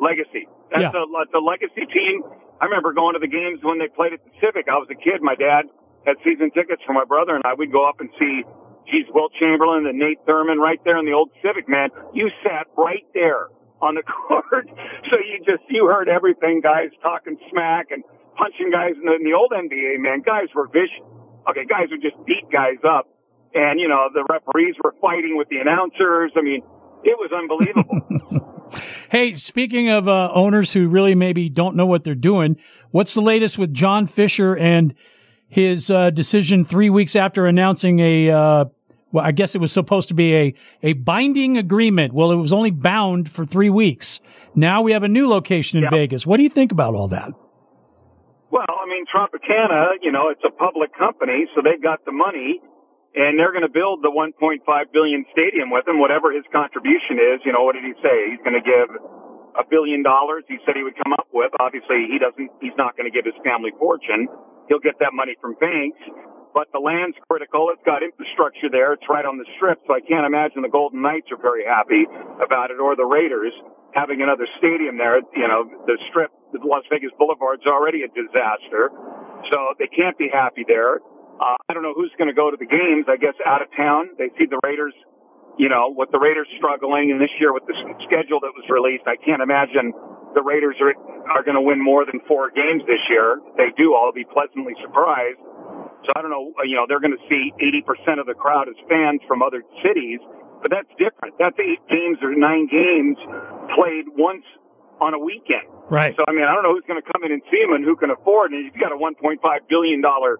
legacy. 0.00 0.48
That's 0.70 0.94
yeah. 0.94 1.04
a, 1.04 1.40
legacy 1.40 1.86
team. 1.92 2.22
I 2.60 2.66
remember 2.66 2.92
going 2.92 3.14
to 3.14 3.20
the 3.20 3.30
games 3.30 3.60
when 3.62 3.78
they 3.78 3.88
played 3.88 4.12
at 4.12 4.24
the 4.24 4.30
Civic. 4.40 4.66
I 4.68 4.78
was 4.78 4.88
a 4.90 4.98
kid. 4.98 5.22
My 5.22 5.34
dad 5.34 5.66
had 6.06 6.16
season 6.24 6.50
tickets 6.50 6.82
for 6.86 6.92
my 6.92 7.04
brother 7.04 7.34
and 7.34 7.44
I. 7.44 7.54
We'd 7.54 7.70
go 7.70 7.88
up 7.88 8.00
and 8.00 8.10
see 8.18 8.42
geez, 8.90 9.06
Wilt 9.12 9.32
Chamberlain 9.38 9.86
and 9.86 9.98
Nate 9.98 10.24
Thurmond 10.26 10.58
right 10.58 10.80
there 10.84 10.98
in 10.98 11.06
the 11.06 11.12
old 11.12 11.30
Civic, 11.42 11.68
man. 11.68 11.90
You 12.12 12.30
sat 12.42 12.66
right 12.76 13.04
there 13.14 13.48
on 13.80 13.94
the 13.94 14.02
court. 14.28 14.68
So 15.10 15.16
you 15.16 15.38
just, 15.44 15.64
you 15.68 15.86
heard 15.86 16.08
everything, 16.08 16.60
guys 16.60 16.90
talking 17.02 17.36
smack 17.50 17.90
and 17.90 18.04
punching 18.36 18.70
guys 18.70 18.94
in 18.96 19.04
the, 19.04 19.14
in 19.16 19.24
the 19.24 19.34
old 19.34 19.52
NBA, 19.52 20.00
man. 20.00 20.22
Guys 20.24 20.48
were 20.54 20.68
vicious. 20.68 21.04
Okay, 21.48 21.64
guys 21.68 21.88
would 21.90 22.02
just 22.02 22.16
beat 22.24 22.48
guys 22.50 22.80
up. 22.88 23.08
And, 23.54 23.78
you 23.78 23.88
know, 23.88 24.08
the 24.12 24.24
referees 24.28 24.74
were 24.82 24.94
fighting 25.00 25.36
with 25.36 25.48
the 25.48 25.58
announcers. 25.58 26.32
I 26.36 26.42
mean, 26.42 26.62
it 27.04 27.16
was 27.18 27.30
unbelievable. 27.32 28.50
Hey, 29.10 29.34
speaking 29.34 29.90
of 29.90 30.08
uh, 30.08 30.32
owners 30.32 30.72
who 30.72 30.88
really 30.88 31.14
maybe 31.14 31.48
don't 31.48 31.76
know 31.76 31.86
what 31.86 32.02
they're 32.02 32.16
doing, 32.16 32.56
what's 32.90 33.14
the 33.14 33.20
latest 33.20 33.58
with 33.58 33.72
John 33.72 34.06
Fisher 34.06 34.56
and 34.56 34.92
his 35.46 35.88
uh, 35.88 36.10
decision 36.10 36.64
three 36.64 36.90
weeks 36.90 37.14
after 37.14 37.46
announcing 37.46 38.00
a, 38.00 38.30
uh, 38.30 38.64
well, 39.12 39.24
I 39.24 39.30
guess 39.30 39.54
it 39.54 39.60
was 39.60 39.70
supposed 39.70 40.08
to 40.08 40.14
be 40.14 40.34
a, 40.34 40.54
a 40.82 40.92
binding 40.94 41.56
agreement. 41.56 42.12
Well, 42.12 42.32
it 42.32 42.36
was 42.36 42.52
only 42.52 42.72
bound 42.72 43.30
for 43.30 43.44
three 43.44 43.70
weeks. 43.70 44.20
Now 44.56 44.82
we 44.82 44.90
have 44.90 45.04
a 45.04 45.08
new 45.08 45.28
location 45.28 45.84
in 45.84 45.88
Vegas. 45.90 46.26
What 46.26 46.38
do 46.38 46.42
you 46.42 46.48
think 46.48 46.72
about 46.72 46.94
all 46.94 47.06
that? 47.08 47.30
Well, 48.50 48.66
I 48.68 48.86
mean, 48.88 49.04
Tropicana, 49.14 49.94
you 50.02 50.10
know, 50.10 50.28
it's 50.30 50.42
a 50.44 50.50
public 50.50 50.96
company, 50.98 51.46
so 51.54 51.62
they've 51.62 51.80
got 51.80 52.04
the 52.04 52.12
money 52.12 52.60
and 53.14 53.38
they're 53.38 53.54
going 53.54 53.66
to 53.66 53.72
build 53.72 54.02
the 54.02 54.10
1.5 54.10 54.62
billion 54.90 55.22
stadium 55.30 55.70
with 55.70 55.86
him, 55.86 56.02
whatever 56.02 56.34
his 56.34 56.42
contribution 56.50 57.22
is. 57.22 57.38
You 57.46 57.54
know, 57.54 57.62
what 57.62 57.78
did 57.78 57.86
he 57.86 57.94
say? 58.02 58.34
He's 58.34 58.42
going 58.42 58.58
to 58.58 58.66
give 58.66 58.90
a 59.54 59.62
billion 59.62 60.02
dollars. 60.02 60.42
He 60.50 60.58
said 60.66 60.74
he 60.74 60.82
would 60.82 60.98
come 60.98 61.14
up 61.14 61.30
with. 61.30 61.54
Obviously, 61.62 62.10
he 62.10 62.18
doesn't. 62.18 62.50
He's 62.58 62.74
not 62.74 62.98
going 62.98 63.06
to 63.06 63.14
give 63.14 63.22
his 63.22 63.38
family 63.46 63.70
fortune. 63.78 64.26
He'll 64.66 64.82
get 64.82 64.98
that 64.98 65.14
money 65.14 65.38
from 65.38 65.54
banks. 65.62 66.02
But 66.54 66.70
the 66.70 66.78
land's 66.78 67.18
critical. 67.26 67.70
It's 67.74 67.82
got 67.82 68.02
infrastructure 68.02 68.70
there. 68.70 68.94
It's 68.94 69.06
right 69.10 69.26
on 69.26 69.38
the 69.38 69.46
strip, 69.58 69.82
so 69.86 69.94
I 69.94 70.02
can't 70.02 70.22
imagine 70.22 70.62
the 70.62 70.70
Golden 70.70 71.02
Knights 71.02 71.26
are 71.34 71.38
very 71.42 71.66
happy 71.66 72.06
about 72.38 72.70
it, 72.70 72.78
or 72.78 72.94
the 72.94 73.06
Raiders 73.06 73.50
having 73.90 74.22
another 74.22 74.46
stadium 74.58 74.94
there. 74.94 75.18
You 75.34 75.50
know, 75.50 75.66
the 75.86 75.98
strip, 76.10 76.30
the 76.54 76.62
Las 76.62 76.86
Vegas 76.90 77.10
Boulevard's 77.18 77.66
already 77.66 78.06
a 78.06 78.10
disaster, 78.10 78.94
so 79.50 79.74
they 79.82 79.90
can't 79.90 80.14
be 80.18 80.30
happy 80.30 80.62
there. 80.66 81.02
Uh, 81.40 81.58
I 81.68 81.74
don't 81.74 81.82
know 81.82 81.94
who's 81.94 82.12
going 82.18 82.28
to 82.28 82.36
go 82.36 82.50
to 82.50 82.56
the 82.56 82.66
games. 82.66 83.06
I 83.10 83.16
guess 83.16 83.34
out 83.44 83.62
of 83.62 83.68
town. 83.76 84.14
They 84.18 84.30
see 84.38 84.46
the 84.46 84.60
Raiders, 84.62 84.94
you 85.58 85.68
know, 85.68 85.90
with 85.90 86.10
the 86.14 86.18
Raiders 86.18 86.46
struggling, 86.56 87.10
and 87.10 87.20
this 87.20 87.32
year 87.40 87.52
with 87.52 87.66
the 87.66 87.74
schedule 88.06 88.38
that 88.40 88.54
was 88.54 88.66
released, 88.70 89.04
I 89.06 89.18
can't 89.18 89.42
imagine 89.42 89.92
the 90.34 90.42
Raiders 90.42 90.76
are 90.78 90.94
are 91.30 91.42
going 91.42 91.56
to 91.56 91.64
win 91.64 91.82
more 91.82 92.04
than 92.04 92.20
four 92.28 92.50
games 92.50 92.84
this 92.86 93.00
year. 93.08 93.40
If 93.40 93.56
they 93.56 93.70
do, 93.74 93.94
I'll 93.94 94.12
be 94.12 94.26
pleasantly 94.28 94.74
surprised. 94.82 95.40
So 96.06 96.12
I 96.14 96.22
don't 96.22 96.30
know. 96.30 96.52
You 96.62 96.76
know, 96.76 96.86
they're 96.86 97.00
going 97.00 97.16
to 97.16 97.24
see 97.26 97.50
80% 97.58 98.20
of 98.20 98.26
the 98.26 98.34
crowd 98.36 98.68
as 98.68 98.76
fans 98.86 99.24
from 99.26 99.42
other 99.42 99.64
cities, 99.82 100.20
but 100.60 100.70
that's 100.70 100.90
different. 101.00 101.34
That's 101.40 101.56
eight 101.58 101.80
games 101.88 102.20
or 102.20 102.36
nine 102.36 102.68
games 102.68 103.16
played 103.74 104.06
once 104.14 104.44
on 105.00 105.14
a 105.14 105.18
weekend. 105.18 105.66
Right. 105.90 106.14
So 106.14 106.22
I 106.28 106.32
mean, 106.32 106.44
I 106.44 106.54
don't 106.54 106.62
know 106.62 106.76
who's 106.76 106.86
going 106.86 107.00
to 107.00 107.08
come 107.08 107.24
in 107.24 107.32
and 107.32 107.42
see 107.50 107.58
them 107.64 107.74
and 107.74 107.82
who 107.82 107.96
can 107.96 108.10
afford. 108.10 108.52
And 108.52 108.62
you've 108.62 108.78
got 108.78 108.92
a 108.92 108.98
1.5 109.00 109.40
billion 109.66 110.00
dollar 110.04 110.38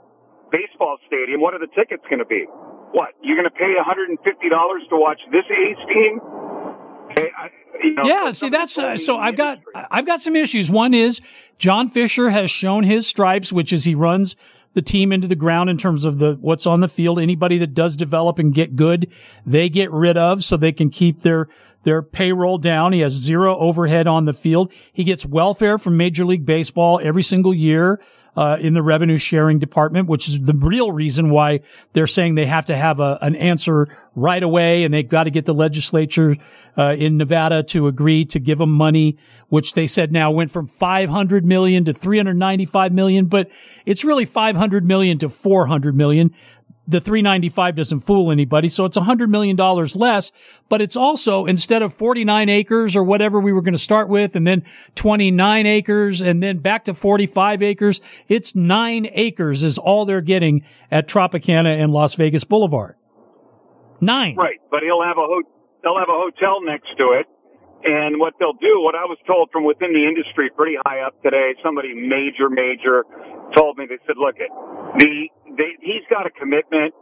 baseball 0.54 0.98
stadium, 1.06 1.40
what 1.40 1.54
are 1.54 1.58
the 1.58 1.72
tickets 1.74 2.02
going 2.08 2.20
to 2.20 2.24
be? 2.24 2.44
What 2.92 3.10
you're 3.22 3.36
going 3.36 3.50
to 3.50 3.58
pay 3.58 3.74
150 3.74 4.48
dollars 4.48 4.82
to 4.90 4.96
watch 4.96 5.20
this 5.32 5.44
A's 5.50 5.76
team? 5.88 6.20
Hey, 7.16 7.30
I, 7.36 7.50
you 7.82 7.94
know, 7.94 8.04
yeah, 8.04 8.32
see 8.32 8.48
that's 8.48 8.78
uh, 8.78 8.96
so 8.96 9.18
I've 9.18 9.36
got 9.36 9.58
I've 9.74 10.06
got 10.06 10.20
some 10.20 10.36
issues. 10.36 10.70
One 10.70 10.94
is 10.94 11.20
John 11.58 11.88
Fisher 11.88 12.30
has 12.30 12.50
shown 12.50 12.84
his 12.84 13.06
stripes, 13.06 13.52
which 13.52 13.72
is 13.72 13.84
he 13.84 13.94
runs 13.94 14.36
the 14.74 14.82
team 14.82 15.12
into 15.12 15.26
the 15.26 15.36
ground 15.36 15.70
in 15.70 15.76
terms 15.76 16.04
of 16.04 16.18
the 16.18 16.38
what's 16.40 16.66
on 16.66 16.80
the 16.80 16.88
field. 16.88 17.18
Anybody 17.18 17.58
that 17.58 17.74
does 17.74 17.96
develop 17.96 18.38
and 18.38 18.54
get 18.54 18.76
good, 18.76 19.12
they 19.44 19.68
get 19.68 19.90
rid 19.90 20.16
of 20.16 20.44
so 20.44 20.56
they 20.56 20.72
can 20.72 20.88
keep 20.88 21.22
their 21.22 21.48
their 21.84 22.02
payroll 22.02 22.58
down. 22.58 22.92
He 22.92 23.00
has 23.00 23.12
zero 23.12 23.56
overhead 23.56 24.06
on 24.06 24.24
the 24.24 24.32
field. 24.32 24.72
He 24.92 25.04
gets 25.04 25.24
welfare 25.24 25.78
from 25.78 25.96
Major 25.96 26.24
League 26.24 26.44
Baseball 26.44 27.00
every 27.02 27.22
single 27.22 27.54
year 27.54 28.00
uh, 28.36 28.56
in 28.60 28.74
the 28.74 28.82
revenue 28.82 29.16
sharing 29.16 29.58
department, 29.58 30.08
which 30.08 30.28
is 30.28 30.40
the 30.40 30.54
real 30.54 30.92
reason 30.92 31.30
why 31.30 31.60
they're 31.92 32.06
saying 32.06 32.34
they 32.34 32.46
have 32.46 32.66
to 32.66 32.76
have 32.76 33.00
a, 33.00 33.18
an 33.22 33.36
answer 33.36 33.88
right 34.14 34.42
away, 34.42 34.84
and 34.84 34.92
they've 34.92 35.08
got 35.08 35.24
to 35.24 35.30
get 35.30 35.44
the 35.44 35.54
legislature 35.54 36.36
uh, 36.76 36.94
in 36.98 37.16
Nevada 37.16 37.62
to 37.62 37.86
agree 37.86 38.24
to 38.26 38.40
give 38.40 38.58
them 38.58 38.72
money, 38.72 39.16
which 39.48 39.74
they 39.74 39.86
said 39.86 40.12
now 40.12 40.30
went 40.30 40.50
from 40.50 40.66
500 40.66 41.46
million 41.46 41.84
to 41.84 41.92
395 41.92 42.92
million, 42.92 43.26
but 43.26 43.48
it's 43.86 44.04
really 44.04 44.24
500 44.24 44.86
million 44.86 45.18
to 45.18 45.28
400 45.28 45.94
million 45.94 46.34
the 46.86 47.00
395 47.00 47.76
doesn't 47.76 48.00
fool 48.00 48.30
anybody. 48.30 48.68
So 48.68 48.84
it's 48.84 48.96
$100 48.96 49.28
million 49.28 49.56
less, 49.56 50.32
but 50.68 50.80
it's 50.80 50.96
also 50.96 51.46
instead 51.46 51.82
of 51.82 51.92
49 51.92 52.48
acres 52.48 52.96
or 52.96 53.02
whatever 53.02 53.40
we 53.40 53.52
were 53.52 53.62
going 53.62 53.74
to 53.74 53.78
start 53.78 54.08
with 54.08 54.36
and 54.36 54.46
then 54.46 54.64
29 54.94 55.66
acres 55.66 56.20
and 56.20 56.42
then 56.42 56.58
back 56.58 56.84
to 56.84 56.94
45 56.94 57.62
acres, 57.62 58.00
it's 58.28 58.54
nine 58.54 59.08
acres 59.12 59.64
is 59.64 59.78
all 59.78 60.04
they're 60.04 60.20
getting 60.20 60.64
at 60.90 61.08
Tropicana 61.08 61.82
and 61.82 61.92
Las 61.92 62.14
Vegas 62.14 62.44
Boulevard. 62.44 62.96
Nine. 64.00 64.36
Right. 64.36 64.60
But 64.70 64.80
he'll 64.82 65.02
have 65.02 65.16
a, 65.16 65.24
ho- 65.24 65.48
they'll 65.82 65.98
have 65.98 66.10
a 66.10 66.18
hotel 66.18 66.60
next 66.62 66.88
to 66.98 67.16
it. 67.20 67.26
And 67.84 68.18
what 68.18 68.32
they'll 68.40 68.56
do, 68.56 68.80
what 68.80 68.94
I 68.96 69.04
was 69.04 69.18
told 69.26 69.50
from 69.52 69.64
within 69.64 69.92
the 69.92 70.08
industry 70.08 70.48
pretty 70.56 70.76
high 70.86 71.04
up 71.04 71.20
today, 71.22 71.52
somebody 71.62 71.92
major, 71.92 72.48
major 72.48 73.04
told 73.54 73.76
me, 73.76 73.84
they 73.84 74.00
said, 74.08 74.16
look 74.16 74.36
it, 74.40 74.48
the, 74.96 75.28
they, 75.56 75.76
he's 75.80 76.04
got 76.10 76.26
a 76.26 76.30
commitment 76.30 76.94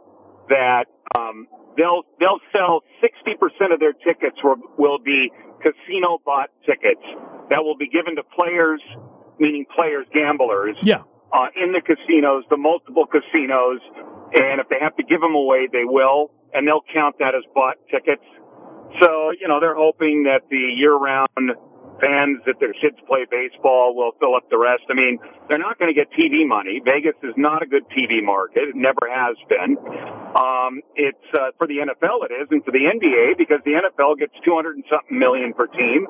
that, 0.49 0.85
um, 1.15 1.47
they'll, 1.77 2.03
they'll 2.19 2.41
sell 2.51 2.81
60% 3.01 3.73
of 3.73 3.79
their 3.79 3.93
tickets 3.93 4.37
will, 4.43 4.57
will 4.77 4.99
be 4.99 5.31
casino 5.61 6.19
bought 6.25 6.49
tickets 6.65 7.03
that 7.49 7.63
will 7.63 7.77
be 7.77 7.87
given 7.87 8.15
to 8.15 8.23
players, 8.35 8.81
meaning 9.39 9.65
players, 9.73 10.05
gamblers. 10.13 10.75
Yeah. 10.81 11.03
Uh, 11.31 11.47
in 11.57 11.71
the 11.71 11.81
casinos, 11.81 12.43
the 12.49 12.57
multiple 12.57 13.05
casinos, 13.07 13.81
and 14.37 14.61
if 14.61 14.69
they 14.69 14.77
have 14.79 14.95
to 14.97 15.03
give 15.03 15.19
them 15.19 15.33
away, 15.33 15.67
they 15.71 15.83
will, 15.83 16.29
and 16.53 16.67
they'll 16.67 16.85
count 16.93 17.15
that 17.19 17.33
as 17.33 17.41
bought 17.55 17.77
tickets. 17.89 18.23
So, 19.01 19.31
you 19.39 19.47
know, 19.47 19.59
they're 19.59 19.75
hoping 19.75 20.29
that 20.29 20.45
the 20.51 20.57
year 20.77 20.93
round 20.93 21.57
fans 22.03 22.43
that 22.45 22.59
their 22.59 22.75
kids 22.75 22.99
play 23.07 23.23
baseball 23.31 23.95
will 23.95 24.11
fill 24.19 24.35
up 24.35 24.49
the 24.51 24.59
rest. 24.59 24.83
I 24.91 24.93
mean, 24.93 25.19
they're 25.47 25.61
not 25.61 25.79
going 25.79 25.87
to 25.87 25.95
get 25.95 26.11
TV 26.11 26.43
money. 26.43 26.81
Vegas 26.83 27.15
is 27.23 27.33
not 27.37 27.63
a 27.63 27.65
good 27.65 27.87
TV 27.95 28.19
market. 28.19 28.67
It 28.67 28.75
never 28.75 29.07
has 29.07 29.39
been. 29.47 29.79
Um, 30.35 30.83
it's, 30.99 31.27
uh, 31.31 31.55
for 31.57 31.67
the 31.67 31.79
NFL 31.79 32.27
it 32.27 32.35
is 32.35 32.47
and 32.51 32.63
for 32.65 32.71
the 32.71 32.83
NBA 32.83 33.37
because 33.37 33.63
the 33.63 33.79
NFL 33.79 34.19
gets 34.19 34.33
200 34.43 34.75
and 34.75 34.85
something 34.91 35.17
million 35.17 35.53
per 35.53 35.67
team 35.67 36.07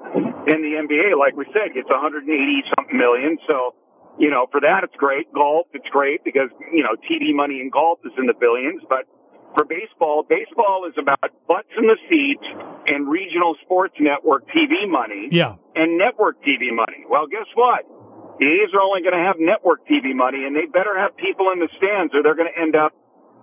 and 0.50 0.66
the 0.66 0.82
NBA, 0.82 1.14
like 1.20 1.38
we 1.38 1.46
said, 1.54 1.74
gets 1.78 1.90
180 1.90 2.26
something 2.74 2.98
million. 2.98 3.38
So, 3.46 3.76
you 4.18 4.30
know, 4.30 4.48
for 4.52 4.62
that 4.62 4.82
it's 4.84 4.96
great. 4.98 5.32
Golf, 5.34 5.68
it's 5.74 5.88
great 5.90 6.24
because, 6.24 6.50
you 6.72 6.82
know, 6.82 6.98
TV 7.06 7.34
money 7.34 7.62
in 7.62 7.70
golf 7.70 8.00
is 8.06 8.14
in 8.18 8.26
the 8.26 8.34
billions, 8.34 8.82
but 8.90 9.06
for 9.54 9.66
baseball, 9.66 10.24
baseball 10.24 10.88
is 10.90 10.96
about 10.98 11.20
butts 11.48 11.70
in 11.78 11.88
the 11.88 11.98
seats 12.10 12.46
and 12.88 13.08
regional 13.08 13.56
sports 13.62 13.96
network 14.00 14.48
TV 14.50 14.90
money. 14.90 15.30
Yeah. 15.32 15.56
And 15.76 15.98
network 15.98 16.42
TV 16.42 16.74
money. 16.74 17.06
Well, 17.10 17.28
guess 17.28 17.48
what? 17.56 17.86
The 18.40 18.46
A's 18.46 18.74
are 18.74 18.82
only 18.82 19.02
going 19.02 19.14
to 19.14 19.24
have 19.24 19.38
network 19.38 19.88
TV 19.88 20.16
money 20.16 20.46
and 20.46 20.56
they 20.56 20.66
better 20.66 20.98
have 20.98 21.16
people 21.18 21.52
in 21.54 21.60
the 21.60 21.70
stands 21.78 22.14
or 22.16 22.24
they're 22.24 22.36
going 22.36 22.50
to 22.52 22.60
end 22.60 22.76
up 22.76 22.94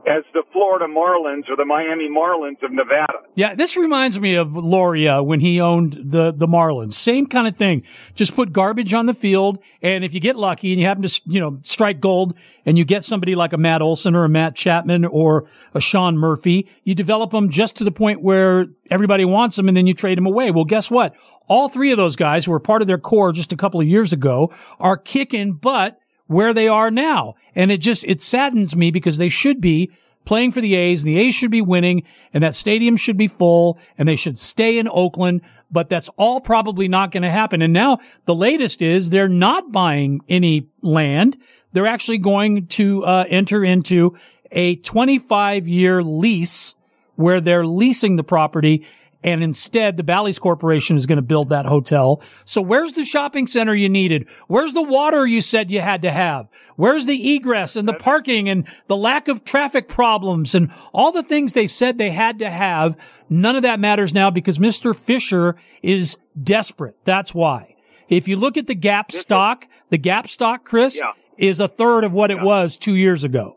as 0.06 0.24
the 0.32 0.42
Florida 0.52 0.86
Marlins 0.86 1.48
or 1.48 1.56
the 1.56 1.64
Miami 1.64 2.08
Marlins 2.08 2.62
of 2.62 2.72
Nevada. 2.72 3.20
Yeah, 3.34 3.54
this 3.54 3.76
reminds 3.76 4.20
me 4.20 4.34
of 4.34 4.56
Loria 4.56 5.22
when 5.22 5.40
he 5.40 5.60
owned 5.60 5.96
the 6.02 6.32
the 6.32 6.46
Marlins. 6.46 6.92
Same 6.92 7.26
kind 7.26 7.46
of 7.46 7.56
thing. 7.56 7.84
Just 8.14 8.34
put 8.34 8.52
garbage 8.52 8.94
on 8.94 9.06
the 9.06 9.14
field, 9.14 9.58
and 9.82 10.04
if 10.04 10.14
you 10.14 10.20
get 10.20 10.36
lucky 10.36 10.72
and 10.72 10.80
you 10.80 10.86
happen 10.86 11.02
to 11.02 11.22
you 11.26 11.40
know 11.40 11.60
strike 11.62 12.00
gold, 12.00 12.34
and 12.64 12.78
you 12.78 12.84
get 12.84 13.04
somebody 13.04 13.34
like 13.34 13.52
a 13.52 13.58
Matt 13.58 13.82
Olson 13.82 14.14
or 14.14 14.24
a 14.24 14.28
Matt 14.28 14.54
Chapman 14.54 15.04
or 15.04 15.46
a 15.74 15.80
Sean 15.80 16.16
Murphy, 16.16 16.68
you 16.84 16.94
develop 16.94 17.30
them 17.30 17.50
just 17.50 17.76
to 17.76 17.84
the 17.84 17.92
point 17.92 18.22
where 18.22 18.66
everybody 18.90 19.24
wants 19.24 19.56
them, 19.56 19.68
and 19.68 19.76
then 19.76 19.86
you 19.86 19.92
trade 19.92 20.18
them 20.18 20.26
away. 20.26 20.50
Well, 20.50 20.64
guess 20.64 20.90
what? 20.90 21.14
All 21.46 21.68
three 21.68 21.90
of 21.90 21.96
those 21.96 22.16
guys 22.16 22.44
who 22.44 22.52
were 22.52 22.60
part 22.60 22.82
of 22.82 22.88
their 22.88 22.98
core 22.98 23.32
just 23.32 23.52
a 23.52 23.56
couple 23.56 23.80
of 23.80 23.86
years 23.86 24.12
ago 24.12 24.52
are 24.78 24.96
kicking 24.96 25.52
butt 25.52 25.99
where 26.30 26.54
they 26.54 26.68
are 26.68 26.92
now. 26.92 27.34
And 27.56 27.72
it 27.72 27.78
just, 27.78 28.04
it 28.04 28.22
saddens 28.22 28.76
me 28.76 28.92
because 28.92 29.18
they 29.18 29.28
should 29.28 29.60
be 29.60 29.90
playing 30.24 30.52
for 30.52 30.60
the 30.60 30.76
A's 30.76 31.02
and 31.02 31.12
the 31.12 31.18
A's 31.18 31.34
should 31.34 31.50
be 31.50 31.60
winning 31.60 32.04
and 32.32 32.44
that 32.44 32.54
stadium 32.54 32.96
should 32.96 33.16
be 33.16 33.26
full 33.26 33.80
and 33.98 34.08
they 34.08 34.14
should 34.14 34.38
stay 34.38 34.78
in 34.78 34.88
Oakland. 34.88 35.40
But 35.72 35.88
that's 35.88 36.08
all 36.10 36.40
probably 36.40 36.86
not 36.86 37.10
going 37.10 37.24
to 37.24 37.30
happen. 37.30 37.62
And 37.62 37.72
now 37.72 37.98
the 38.26 38.34
latest 38.34 38.80
is 38.80 39.10
they're 39.10 39.28
not 39.28 39.72
buying 39.72 40.20
any 40.28 40.68
land. 40.82 41.36
They're 41.72 41.88
actually 41.88 42.18
going 42.18 42.68
to 42.68 43.04
uh, 43.04 43.24
enter 43.28 43.64
into 43.64 44.16
a 44.52 44.76
25 44.76 45.66
year 45.66 46.00
lease 46.00 46.76
where 47.16 47.40
they're 47.40 47.66
leasing 47.66 48.14
the 48.14 48.22
property 48.22 48.86
and 49.22 49.42
instead 49.42 49.96
the 49.96 50.02
Bally's 50.02 50.38
Corporation 50.38 50.96
is 50.96 51.06
going 51.06 51.16
to 51.16 51.22
build 51.22 51.48
that 51.50 51.66
hotel. 51.66 52.22
So 52.44 52.60
where's 52.62 52.94
the 52.94 53.04
shopping 53.04 53.46
center 53.46 53.74
you 53.74 53.88
needed? 53.88 54.26
Where's 54.48 54.74
the 54.74 54.82
water 54.82 55.26
you 55.26 55.40
said 55.40 55.70
you 55.70 55.80
had 55.80 56.02
to 56.02 56.10
have? 56.10 56.48
Where's 56.76 57.06
the 57.06 57.34
egress 57.36 57.76
and 57.76 57.86
the 57.86 57.94
parking 57.94 58.48
and 58.48 58.66
the 58.86 58.96
lack 58.96 59.28
of 59.28 59.44
traffic 59.44 59.88
problems 59.88 60.54
and 60.54 60.72
all 60.92 61.12
the 61.12 61.22
things 61.22 61.52
they 61.52 61.66
said 61.66 61.98
they 61.98 62.10
had 62.10 62.38
to 62.38 62.50
have? 62.50 62.96
None 63.28 63.56
of 63.56 63.62
that 63.62 63.80
matters 63.80 64.14
now 64.14 64.30
because 64.30 64.58
Mr. 64.58 64.96
Fisher 64.98 65.56
is 65.82 66.16
desperate. 66.42 66.96
That's 67.04 67.34
why. 67.34 67.76
If 68.08 68.26
you 68.26 68.36
look 68.36 68.56
at 68.56 68.66
the 68.66 68.74
gap 68.74 69.12
stock, 69.12 69.66
the 69.90 69.98
gap 69.98 70.26
stock, 70.26 70.64
Chris, 70.64 70.98
Yeah. 71.00 71.12
is 71.36 71.60
a 71.60 71.68
third 71.68 72.04
of 72.04 72.12
what 72.14 72.30
it 72.30 72.40
was 72.40 72.76
two 72.76 72.96
years 72.96 73.22
ago. 73.24 73.56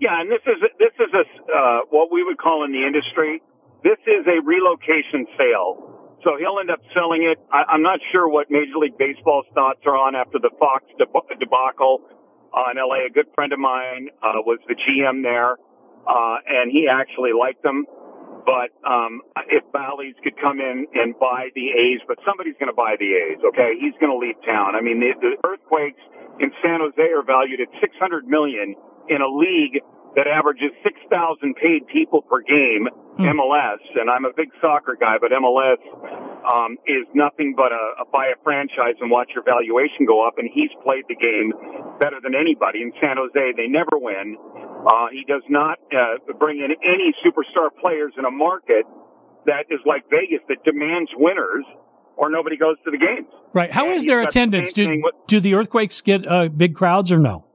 Yeah, 0.00 0.20
and 0.20 0.28
this 0.30 0.40
is 0.46 0.60
this 0.80 0.92
is 0.98 1.14
a 1.14 1.52
uh, 1.56 1.78
what 1.90 2.10
we 2.10 2.24
would 2.24 2.38
call 2.38 2.64
in 2.64 2.72
the 2.72 2.84
industry. 2.84 3.40
This 3.82 3.98
is 4.06 4.26
a 4.26 4.38
relocation 4.44 5.26
sale. 5.36 5.92
So 6.22 6.38
he'll 6.38 6.58
end 6.60 6.70
up 6.70 6.78
selling 6.94 7.26
it. 7.26 7.38
I, 7.50 7.66
I'm 7.74 7.82
not 7.82 7.98
sure 8.12 8.28
what 8.28 8.46
Major 8.50 8.78
League 8.78 8.96
Baseball's 8.96 9.46
thoughts 9.54 9.80
are 9.86 9.98
on 9.98 10.14
after 10.14 10.38
the 10.38 10.50
Fox 10.58 10.84
debacle 10.98 12.00
uh, 12.54 12.70
in 12.70 12.78
LA. 12.78 13.06
A 13.06 13.10
good 13.10 13.26
friend 13.34 13.52
of 13.52 13.58
mine 13.58 14.08
uh, 14.22 14.38
was 14.46 14.60
the 14.68 14.74
GM 14.78 15.22
there, 15.22 15.58
uh, 16.06 16.36
and 16.46 16.70
he 16.70 16.86
actually 16.86 17.32
liked 17.34 17.62
them. 17.62 17.86
But 18.46 18.70
um, 18.86 19.22
if 19.50 19.62
Bally's 19.72 20.14
could 20.22 20.38
come 20.38 20.58
in 20.60 20.86
and 20.94 21.18
buy 21.18 21.50
the 21.54 21.70
A's, 21.70 22.00
but 22.06 22.18
somebody's 22.26 22.54
going 22.58 22.70
to 22.70 22.78
buy 22.78 22.94
the 22.98 23.14
A's, 23.14 23.38
okay? 23.54 23.78
He's 23.78 23.94
going 23.98 24.10
to 24.10 24.18
leave 24.18 24.38
town. 24.46 24.74
I 24.74 24.80
mean, 24.80 24.98
the, 24.98 25.14
the 25.18 25.34
earthquakes 25.46 26.02
in 26.38 26.50
San 26.62 26.82
Jose 26.82 27.02
are 27.02 27.22
valued 27.22 27.60
at 27.60 27.70
600 27.80 28.26
million 28.26 28.74
in 29.08 29.22
a 29.22 29.30
league 29.30 29.82
that 30.16 30.26
averages 30.28 30.70
6,000 30.84 31.56
paid 31.56 31.86
people 31.88 32.20
per 32.22 32.40
game, 32.42 32.88
hmm. 33.16 33.24
MLS, 33.32 33.80
and 33.96 34.10
I'm 34.10 34.24
a 34.24 34.32
big 34.36 34.48
soccer 34.60 34.96
guy, 34.98 35.16
but 35.16 35.32
MLS 35.32 35.80
um, 36.44 36.76
is 36.86 37.08
nothing 37.14 37.54
but 37.56 37.72
a, 37.72 38.02
a 38.02 38.04
buy 38.12 38.28
a 38.28 38.36
franchise 38.44 39.00
and 39.00 39.10
watch 39.10 39.30
your 39.34 39.44
valuation 39.44 40.04
go 40.04 40.26
up, 40.26 40.36
and 40.36 40.50
he's 40.52 40.70
played 40.84 41.04
the 41.08 41.16
game 41.16 41.52
better 41.98 42.20
than 42.22 42.34
anybody. 42.34 42.82
In 42.82 42.92
San 43.00 43.16
Jose, 43.16 43.56
they 43.56 43.68
never 43.68 43.96
win. 43.96 44.36
Uh, 44.84 45.08
he 45.12 45.24
does 45.24 45.44
not 45.48 45.78
uh, 45.92 46.20
bring 46.38 46.60
in 46.60 46.76
any 46.84 47.14
superstar 47.24 47.72
players 47.80 48.12
in 48.18 48.24
a 48.24 48.30
market 48.30 48.84
that 49.46 49.64
is 49.70 49.80
like 49.86 50.04
Vegas 50.10 50.44
that 50.48 50.62
demands 50.64 51.10
winners 51.16 51.64
or 52.16 52.30
nobody 52.30 52.56
goes 52.56 52.76
to 52.84 52.90
the 52.90 52.98
games. 52.98 53.28
Right. 53.52 53.72
How 53.72 53.86
and 53.86 53.94
is 53.94 54.06
their 54.06 54.22
attendance? 54.22 54.72
The 54.72 54.84
do, 54.84 55.00
with, 55.02 55.14
do 55.26 55.40
the 55.40 55.54
earthquakes 55.54 56.00
get 56.00 56.26
uh, 56.26 56.48
big 56.48 56.74
crowds 56.74 57.10
or 57.10 57.18
no? 57.18 57.46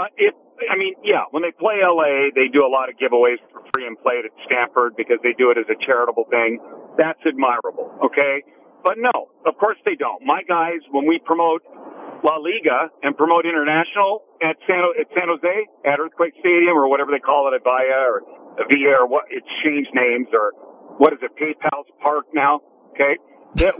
Uh, 0.00 0.08
if 0.16 0.34
I 0.70 0.76
mean, 0.76 0.94
yeah, 1.04 1.24
when 1.30 1.42
they 1.42 1.52
play 1.52 1.80
LA, 1.84 2.32
they 2.32 2.48
do 2.48 2.64
a 2.64 2.68
lot 2.72 2.88
of 2.88 2.96
giveaways 2.96 3.40
for 3.52 3.60
free 3.72 3.86
and 3.86 3.96
play 4.00 4.20
it 4.20 4.28
at 4.28 4.34
Stanford 4.44 4.96
because 4.96 5.16
they 5.22 5.32
do 5.36 5.50
it 5.50 5.56
as 5.56 5.68
a 5.68 5.76
charitable 5.84 6.24
thing. 6.28 6.60
That's 6.96 7.20
admirable. 7.24 7.92
Okay. 8.04 8.44
But 8.84 8.96
no, 8.96 9.28
of 9.44 9.56
course 9.60 9.76
they 9.84 9.96
don't. 9.96 10.24
My 10.24 10.42
guys, 10.42 10.80
when 10.90 11.06
we 11.06 11.20
promote 11.20 11.60
La 12.24 12.36
Liga 12.36 12.88
and 13.02 13.16
promote 13.16 13.44
international 13.44 14.24
at 14.40 14.56
San, 14.66 14.80
at 14.96 15.08
San 15.12 15.28
Jose, 15.28 15.56
at 15.84 16.00
Earthquake 16.00 16.32
Stadium 16.40 16.76
or 16.76 16.88
whatever 16.88 17.10
they 17.12 17.20
call 17.20 17.48
it, 17.48 17.56
at 17.56 17.64
Via 17.64 18.00
or 18.08 18.24
Via 18.68 19.04
or 19.04 19.06
what, 19.08 19.24
it's 19.28 19.48
changed 19.64 19.90
names 19.92 20.28
or 20.32 20.52
what 20.96 21.12
is 21.12 21.20
it, 21.22 21.32
PayPal's 21.36 21.88
Park 22.02 22.26
now? 22.32 22.60
Okay. 22.92 23.16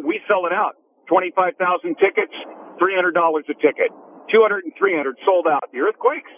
we 0.05 0.21
sell 0.29 0.45
it 0.47 0.53
out. 0.53 0.77
25,000 1.09 1.97
tickets, 1.97 2.33
$300 2.81 3.13
a 3.13 3.55
ticket. 3.61 3.91
200 4.33 4.65
and 4.65 4.73
300 4.79 5.17
sold 5.27 5.47
out. 5.51 5.63
The 5.73 5.81
earthquakes, 5.81 6.31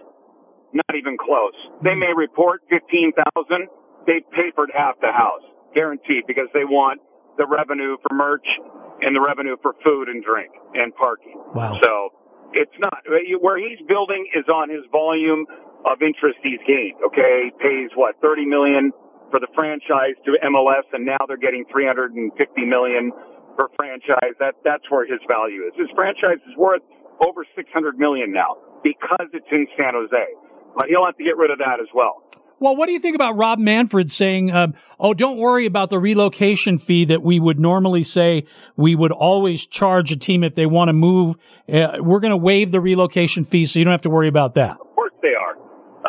not 0.72 0.96
even 0.96 1.16
close. 1.16 1.57
They 1.85 1.94
may 1.94 2.12
report 2.16 2.62
15,000. 2.70 3.68
They've 4.07 4.26
papered 4.33 4.72
half 4.74 4.98
the 5.00 5.12
house, 5.12 5.44
guaranteed, 5.74 6.24
because 6.26 6.48
they 6.52 6.64
want 6.64 7.00
the 7.38 7.46
revenue 7.46 7.96
for 8.02 8.14
merch 8.14 8.46
and 9.00 9.14
the 9.14 9.20
revenue 9.20 9.57
for 9.62 9.74
food 9.85 10.09
and 10.09 10.22
drink 10.24 10.52
and 10.74 10.94
parking. 10.94 11.37
Wow. 11.55 11.78
So 11.83 12.11
it's 12.52 12.76
not 12.78 13.00
where 13.40 13.59
he's 13.59 13.81
building 13.88 14.28
is 14.35 14.48
on 14.48 14.68
his 14.70 14.85
volume 14.90 15.46
of 15.85 16.02
interest 16.02 16.38
he's 16.42 16.62
gained. 16.66 17.00
Okay. 17.07 17.50
He 17.50 17.52
pays 17.59 17.90
what, 17.94 18.20
30 18.22 18.46
million 18.46 18.92
for 19.31 19.40
the 19.40 19.48
franchise 19.55 20.14
to 20.24 20.37
MLS 20.44 20.87
and 20.92 21.05
now 21.05 21.18
they're 21.26 21.40
getting 21.40 21.64
350 21.72 22.20
million 22.64 23.11
per 23.57 23.68
franchise. 23.76 24.37
That, 24.38 24.55
that's 24.64 24.85
where 24.90 25.07
his 25.07 25.20
value 25.26 25.66
is. 25.66 25.72
His 25.76 25.90
franchise 25.96 26.40
is 26.46 26.57
worth 26.57 26.83
over 27.20 27.44
600 27.55 27.98
million 27.98 28.33
now 28.33 28.57
because 28.83 29.29
it's 29.33 29.46
in 29.51 29.66
San 29.77 29.94
Jose. 29.94 30.27
But 30.77 30.87
he'll 30.88 31.05
have 31.05 31.16
to 31.16 31.25
get 31.25 31.37
rid 31.37 31.51
of 31.51 31.59
that 31.59 31.81
as 31.81 31.88
well. 31.94 32.22
Well, 32.62 32.77
what 32.77 32.87
do 32.87 32.92
you 32.92 33.01
think 33.01 33.16
about 33.16 33.37
Rob 33.37 33.59
Manfred 33.59 34.09
saying, 34.09 34.53
um, 34.53 34.75
"Oh, 35.01 35.14
don't 35.14 35.37
worry 35.37 35.66
about 35.66 35.90
the 35.90 35.98
relocation 35.98 36.79
fee 36.79 37.05
that 37.07 37.20
we 37.20 37.40
would 37.40 37.59
normally 37.59 38.05
say 38.05 38.44
we 38.77 38.94
would 38.94 39.11
always 39.11 39.66
charge 39.66 40.12
a 40.12 40.16
team 40.16 40.44
if 40.44 40.55
they 40.55 40.66
want 40.66 40.88
to 40.88 40.92
move. 40.92 41.35
Uh, 41.66 41.98
we're 41.98 42.20
going 42.20 42.31
to 42.31 42.37
waive 42.37 42.70
the 42.70 42.81
relocation 42.81 43.42
fee, 43.42 43.64
so 43.64 43.81
you 43.81 43.85
don't 43.85 43.90
have 43.90 44.03
to 44.03 44.11
worry 44.11 44.29
about 44.29 44.55
that." 44.55 44.79
Of 44.79 44.94
course 44.94 45.12
they 45.22 45.35
are. 45.35 45.59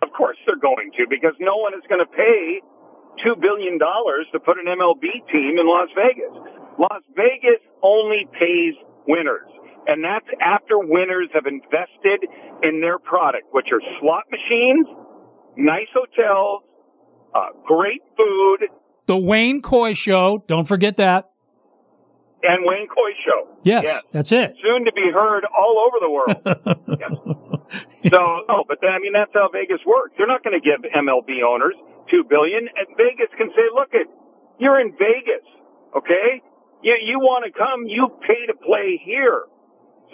Of 0.03 0.13
course 0.15 0.37
they're 0.45 0.61
going 0.61 0.91
to, 0.97 1.07
because 1.09 1.33
no 1.39 1.57
one 1.57 1.73
is 1.73 1.81
going 1.89 2.05
to 2.05 2.11
pay 2.13 2.61
two 3.23 3.33
billion 3.41 3.79
dollars 3.79 4.27
to 4.31 4.39
put 4.39 4.57
an 4.59 4.65
MLB 4.65 5.25
team 5.31 5.57
in 5.57 5.65
Las 5.65 5.89
Vegas. 5.97 6.33
Las 6.77 7.01
Vegas 7.15 7.61
only 7.81 8.27
pays 8.31 8.75
winners. 9.07 9.49
And 9.87 10.03
that's 10.03 10.27
after 10.41 10.79
winners 10.79 11.29
have 11.33 11.45
invested 11.45 12.27
in 12.63 12.81
their 12.81 12.99
product, 12.99 13.47
which 13.51 13.67
are 13.71 13.81
slot 13.99 14.23
machines, 14.31 14.87
nice 15.57 15.87
hotels, 15.93 16.63
uh, 17.35 17.47
great 17.65 18.01
food. 18.15 18.69
The 19.07 19.17
Wayne 19.17 19.61
Coy 19.61 19.93
Show. 19.93 20.43
Don't 20.47 20.67
forget 20.67 20.97
that. 20.97 21.29
And 22.43 22.65
Wayne 22.65 22.87
Coy 22.87 23.11
Show. 23.25 23.57
Yes, 23.63 23.83
yes. 23.85 24.03
that's 24.11 24.31
it. 24.31 24.55
Soon 24.61 24.85
to 24.85 24.91
be 24.91 25.11
heard 25.11 25.45
all 25.45 25.87
over 25.87 25.97
the 25.99 26.09
world. 26.09 26.99
yes. 26.99 27.49
So, 28.11 28.19
no, 28.49 28.65
but 28.67 28.83
I 28.83 28.99
mean, 28.99 29.13
that's 29.13 29.31
how 29.33 29.47
Vegas 29.47 29.79
works. 29.87 30.11
They're 30.17 30.27
not 30.27 30.43
going 30.43 30.59
to 30.59 30.63
give 30.63 30.83
MLB 30.91 31.41
owners 31.41 31.73
two 32.11 32.23
billion. 32.27 32.67
And 32.67 32.87
Vegas 32.97 33.31
can 33.37 33.49
say, 33.55 33.65
look 33.73 33.89
it, 33.93 34.07
you're 34.59 34.79
in 34.79 34.91
Vegas. 34.91 35.45
Okay. 35.95 36.41
You, 36.83 36.99
you 37.01 37.19
want 37.19 37.45
to 37.47 37.51
come, 37.51 37.87
you 37.87 38.09
pay 38.21 38.45
to 38.47 38.55
play 38.59 38.99
here. 39.03 39.45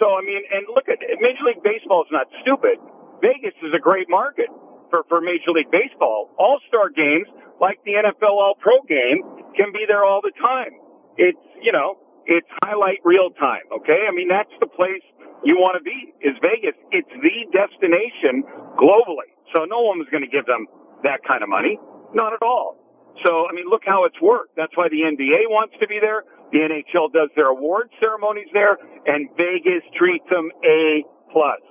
So, 0.00 0.16
I 0.16 0.24
mean, 0.24 0.40
and 0.48 0.64
look 0.72 0.88
at 0.88 0.96
Major 1.20 1.44
League 1.44 1.62
Baseball 1.62 2.08
is 2.08 2.10
not 2.10 2.26
stupid. 2.40 2.80
Vegas 3.20 3.52
is 3.60 3.76
a 3.76 3.78
great 3.78 4.08
market 4.08 4.48
for, 4.88 5.04
for 5.12 5.20
Major 5.20 5.52
League 5.52 5.70
Baseball. 5.70 6.32
All-star 6.40 6.88
games, 6.88 7.28
like 7.60 7.84
the 7.84 8.00
NFL 8.00 8.32
All-Pro 8.32 8.80
game, 8.88 9.20
can 9.54 9.76
be 9.76 9.84
there 9.84 10.02
all 10.02 10.24
the 10.24 10.32
time. 10.40 10.72
It's, 11.20 11.44
you 11.60 11.70
know, 11.70 12.00
it's 12.24 12.48
highlight 12.64 13.04
reel 13.04 13.28
time, 13.36 13.68
okay? 13.84 14.08
I 14.08 14.12
mean, 14.16 14.32
that's 14.32 14.52
the 14.60 14.72
place 14.72 15.04
you 15.44 15.60
want 15.60 15.76
to 15.76 15.84
be, 15.84 16.16
is 16.24 16.32
Vegas. 16.40 16.76
It's 16.96 17.12
the 17.20 17.36
destination 17.52 18.40
globally. 18.80 19.28
So 19.52 19.68
no 19.68 19.84
one 19.84 20.00
was 20.00 20.08
going 20.08 20.24
to 20.24 20.32
give 20.32 20.46
them 20.46 20.64
that 21.04 21.20
kind 21.28 21.42
of 21.42 21.48
money. 21.48 21.76
Not 22.16 22.32
at 22.32 22.40
all. 22.40 22.80
So, 23.24 23.44
I 23.44 23.52
mean, 23.52 23.68
look 23.68 23.82
how 23.84 24.04
it's 24.04 24.20
worked. 24.20 24.56
That's 24.56 24.72
why 24.76 24.88
the 24.88 25.04
NBA 25.04 25.52
wants 25.52 25.76
to 25.80 25.86
be 25.86 26.00
there. 26.00 26.24
The 26.52 26.58
NHL 26.58 27.12
does 27.12 27.30
their 27.36 27.48
award 27.48 27.90
ceremonies 28.00 28.48
there, 28.52 28.76
and 29.06 29.28
Vegas 29.36 29.84
treats 29.96 30.28
them 30.30 30.50
A 30.64 31.04
plus. 31.32 31.62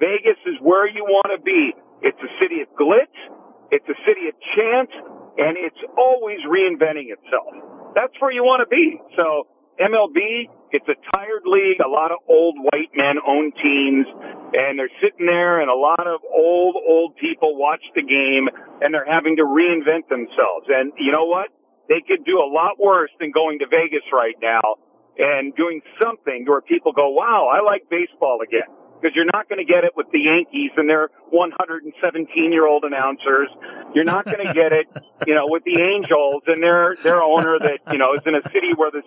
Vegas 0.00 0.38
is 0.46 0.56
where 0.60 0.86
you 0.88 1.04
want 1.04 1.30
to 1.34 1.42
be. 1.42 1.74
It's 2.02 2.18
a 2.18 2.30
city 2.42 2.62
of 2.62 2.68
glitz. 2.78 3.14
It's 3.70 3.86
a 3.88 3.98
city 4.06 4.28
of 4.28 4.34
chance, 4.56 4.90
and 5.38 5.58
it's 5.58 5.78
always 5.96 6.38
reinventing 6.48 7.10
itself. 7.10 7.52
That's 7.94 8.14
where 8.20 8.32
you 8.32 8.42
want 8.42 8.62
to 8.62 8.70
be. 8.70 8.98
So 9.16 9.46
MLB, 9.78 10.50
it's 10.70 10.88
a 10.88 10.98
tired 11.14 11.42
league. 11.46 11.78
A 11.84 11.88
lot 11.88 12.10
of 12.10 12.18
old 12.28 12.56
white 12.58 12.90
men 12.94 13.16
own 13.26 13.52
teams, 13.62 14.06
and 14.54 14.78
they're 14.78 14.92
sitting 15.02 15.26
there, 15.26 15.60
and 15.60 15.70
a 15.70 15.74
lot 15.74 16.06
of 16.06 16.20
old, 16.34 16.76
old 16.76 17.16
people 17.16 17.56
watch 17.56 17.82
the 17.94 18.02
game, 18.02 18.48
and 18.80 18.94
they're 18.94 19.08
having 19.08 19.36
to 19.36 19.44
reinvent 19.44 20.08
themselves. 20.08 20.66
And 20.68 20.92
you 20.98 21.12
know 21.12 21.26
what? 21.26 21.50
They 21.88 22.02
could 22.06 22.24
do 22.24 22.38
a 22.38 22.48
lot 22.48 22.78
worse 22.78 23.10
than 23.18 23.30
going 23.30 23.58
to 23.60 23.66
Vegas 23.66 24.04
right 24.12 24.36
now 24.40 24.76
and 25.18 25.54
doing 25.56 25.80
something 26.00 26.44
where 26.46 26.60
people 26.60 26.92
go, 26.92 27.10
wow, 27.10 27.48
I 27.52 27.60
like 27.64 27.90
baseball 27.90 28.40
again. 28.42 28.68
Because 29.00 29.14
you're 29.14 29.30
not 29.32 29.48
going 29.48 29.64
to 29.64 29.64
get 29.64 29.84
it 29.84 29.92
with 29.94 30.10
the 30.10 30.18
Yankees 30.18 30.72
and 30.76 30.90
their 30.90 31.08
117 31.30 32.52
year 32.52 32.66
old 32.66 32.82
announcers. 32.82 33.48
You're 33.94 34.04
not 34.04 34.24
going 34.24 34.44
to 34.44 34.52
get 34.52 34.72
it, 34.72 34.86
you 35.26 35.34
know, 35.34 35.46
with 35.46 35.62
the 35.62 35.80
Angels 35.80 36.42
and 36.46 36.60
their, 36.60 36.96
their 37.02 37.22
owner 37.22 37.58
that, 37.60 37.78
you 37.92 37.98
know, 37.98 38.14
is 38.14 38.22
in 38.26 38.34
a 38.34 38.42
city 38.50 38.74
where 38.74 38.90
the 38.90 39.02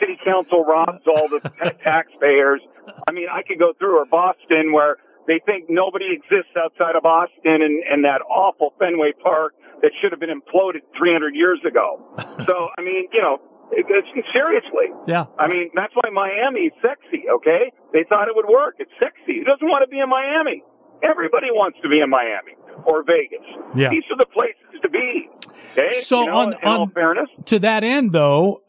city 0.00 0.18
council 0.24 0.64
robs 0.64 1.02
all 1.06 1.28
the 1.28 1.40
taxpayers. 1.84 2.62
I 3.06 3.12
mean, 3.12 3.28
I 3.30 3.42
could 3.42 3.58
go 3.58 3.74
through 3.78 4.00
or 4.00 4.06
Boston 4.06 4.72
where 4.72 4.96
they 5.26 5.40
think 5.44 5.66
nobody 5.68 6.12
exists 6.12 6.52
outside 6.56 6.96
of 6.96 7.02
Boston 7.02 7.60
and, 7.60 7.82
and 7.84 8.04
that 8.04 8.22
awful 8.22 8.72
Fenway 8.78 9.12
Park 9.22 9.54
that 9.82 9.92
should 10.00 10.12
have 10.12 10.20
been 10.20 10.32
imploded 10.32 10.82
300 10.98 11.34
years 11.34 11.60
ago. 11.66 12.02
so, 12.46 12.68
I 12.78 12.82
mean, 12.82 13.08
you 13.12 13.22
know, 13.22 13.38
it, 13.72 13.86
it's, 13.88 14.28
seriously. 14.32 14.92
Yeah. 15.06 15.26
I 15.38 15.48
mean, 15.48 15.70
that's 15.74 15.92
why 15.94 16.10
Miami's 16.10 16.72
sexy, 16.82 17.24
okay? 17.28 17.72
They 17.92 18.04
thought 18.08 18.28
it 18.28 18.34
would 18.36 18.48
work. 18.48 18.76
It's 18.78 18.92
sexy. 19.02 19.38
Who 19.38 19.44
doesn't 19.44 19.66
want 19.66 19.82
to 19.82 19.88
be 19.88 20.00
in 20.00 20.08
Miami? 20.08 20.62
Everybody 21.02 21.48
wants 21.50 21.78
to 21.82 21.88
be 21.88 22.00
in 22.00 22.08
Miami 22.08 22.56
or 22.84 23.02
Vegas. 23.04 23.44
Yeah. 23.74 23.90
These 23.90 24.04
are 24.10 24.16
the 24.16 24.26
places 24.26 24.80
to 24.82 24.88
be. 24.88 25.28
Okay? 25.72 25.94
So, 25.94 26.20
you 26.20 26.26
know, 26.26 26.36
on, 26.36 26.54
on 26.54 26.90
fairness, 26.90 27.28
to 27.46 27.58
that 27.60 27.84
end, 27.84 28.12
though, 28.12 28.62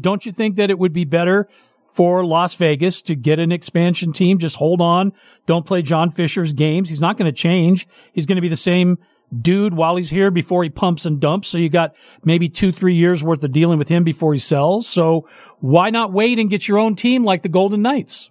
don't 0.00 0.26
you 0.26 0.32
think 0.32 0.56
that 0.56 0.70
it 0.70 0.78
would 0.78 0.92
be 0.92 1.04
better 1.04 1.48
for 1.90 2.24
Las 2.24 2.54
Vegas 2.56 3.02
to 3.02 3.14
get 3.14 3.38
an 3.38 3.52
expansion 3.52 4.12
team? 4.12 4.38
Just 4.38 4.56
hold 4.56 4.80
on. 4.80 5.12
Don't 5.46 5.66
play 5.66 5.82
John 5.82 6.10
Fisher's 6.10 6.52
games. 6.52 6.90
He's 6.90 7.00
not 7.00 7.16
going 7.16 7.32
to 7.32 7.36
change. 7.36 7.86
He's 8.12 8.26
going 8.26 8.36
to 8.36 8.42
be 8.42 8.48
the 8.48 8.56
same 8.56 8.98
dude 9.36 9.74
while 9.74 9.96
he's 9.96 10.10
here 10.10 10.30
before 10.30 10.62
he 10.62 10.70
pumps 10.70 11.04
and 11.06 11.20
dumps. 11.20 11.48
So 11.48 11.58
you 11.58 11.68
got 11.68 11.94
maybe 12.24 12.48
two, 12.48 12.72
three 12.72 12.94
years 12.94 13.22
worth 13.22 13.42
of 13.44 13.52
dealing 13.52 13.78
with 13.78 13.88
him 13.88 14.04
before 14.04 14.32
he 14.32 14.38
sells. 14.38 14.86
So 14.88 15.28
why 15.60 15.90
not 15.90 16.12
wait 16.12 16.38
and 16.38 16.48
get 16.48 16.68
your 16.68 16.78
own 16.78 16.96
team 16.96 17.24
like 17.24 17.42
the 17.42 17.48
Golden 17.48 17.82
Knights? 17.82 18.30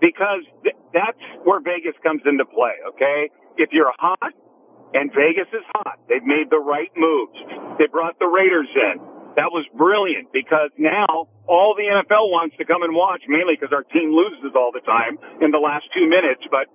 Because 0.00 0.42
th- 0.62 0.76
that's 0.92 1.18
where 1.44 1.60
Vegas 1.60 1.94
comes 2.02 2.22
into 2.26 2.44
play. 2.44 2.74
Okay. 2.88 3.30
If 3.56 3.70
you're 3.72 3.92
hot 3.98 4.32
And 4.94 5.10
Vegas 5.14 5.48
is 5.52 5.64
hot. 5.74 5.98
They've 6.08 6.24
made 6.24 6.50
the 6.50 6.60
right 6.60 6.90
moves. 6.96 7.78
They 7.78 7.86
brought 7.86 8.18
the 8.18 8.26
Raiders 8.28 8.68
in. 8.74 8.98
That 9.36 9.48
was 9.48 9.64
brilliant 9.74 10.32
because 10.32 10.68
now 10.76 11.28
all 11.48 11.74
the 11.74 11.88
NFL 11.88 12.28
wants 12.28 12.56
to 12.58 12.64
come 12.66 12.82
and 12.82 12.94
watch, 12.94 13.22
mainly 13.26 13.56
because 13.56 13.72
our 13.72 13.84
team 13.84 14.12
loses 14.12 14.52
all 14.54 14.70
the 14.72 14.84
time 14.84 15.16
in 15.40 15.50
the 15.50 15.58
last 15.58 15.88
two 15.96 16.04
minutes, 16.08 16.44
but 16.50 16.68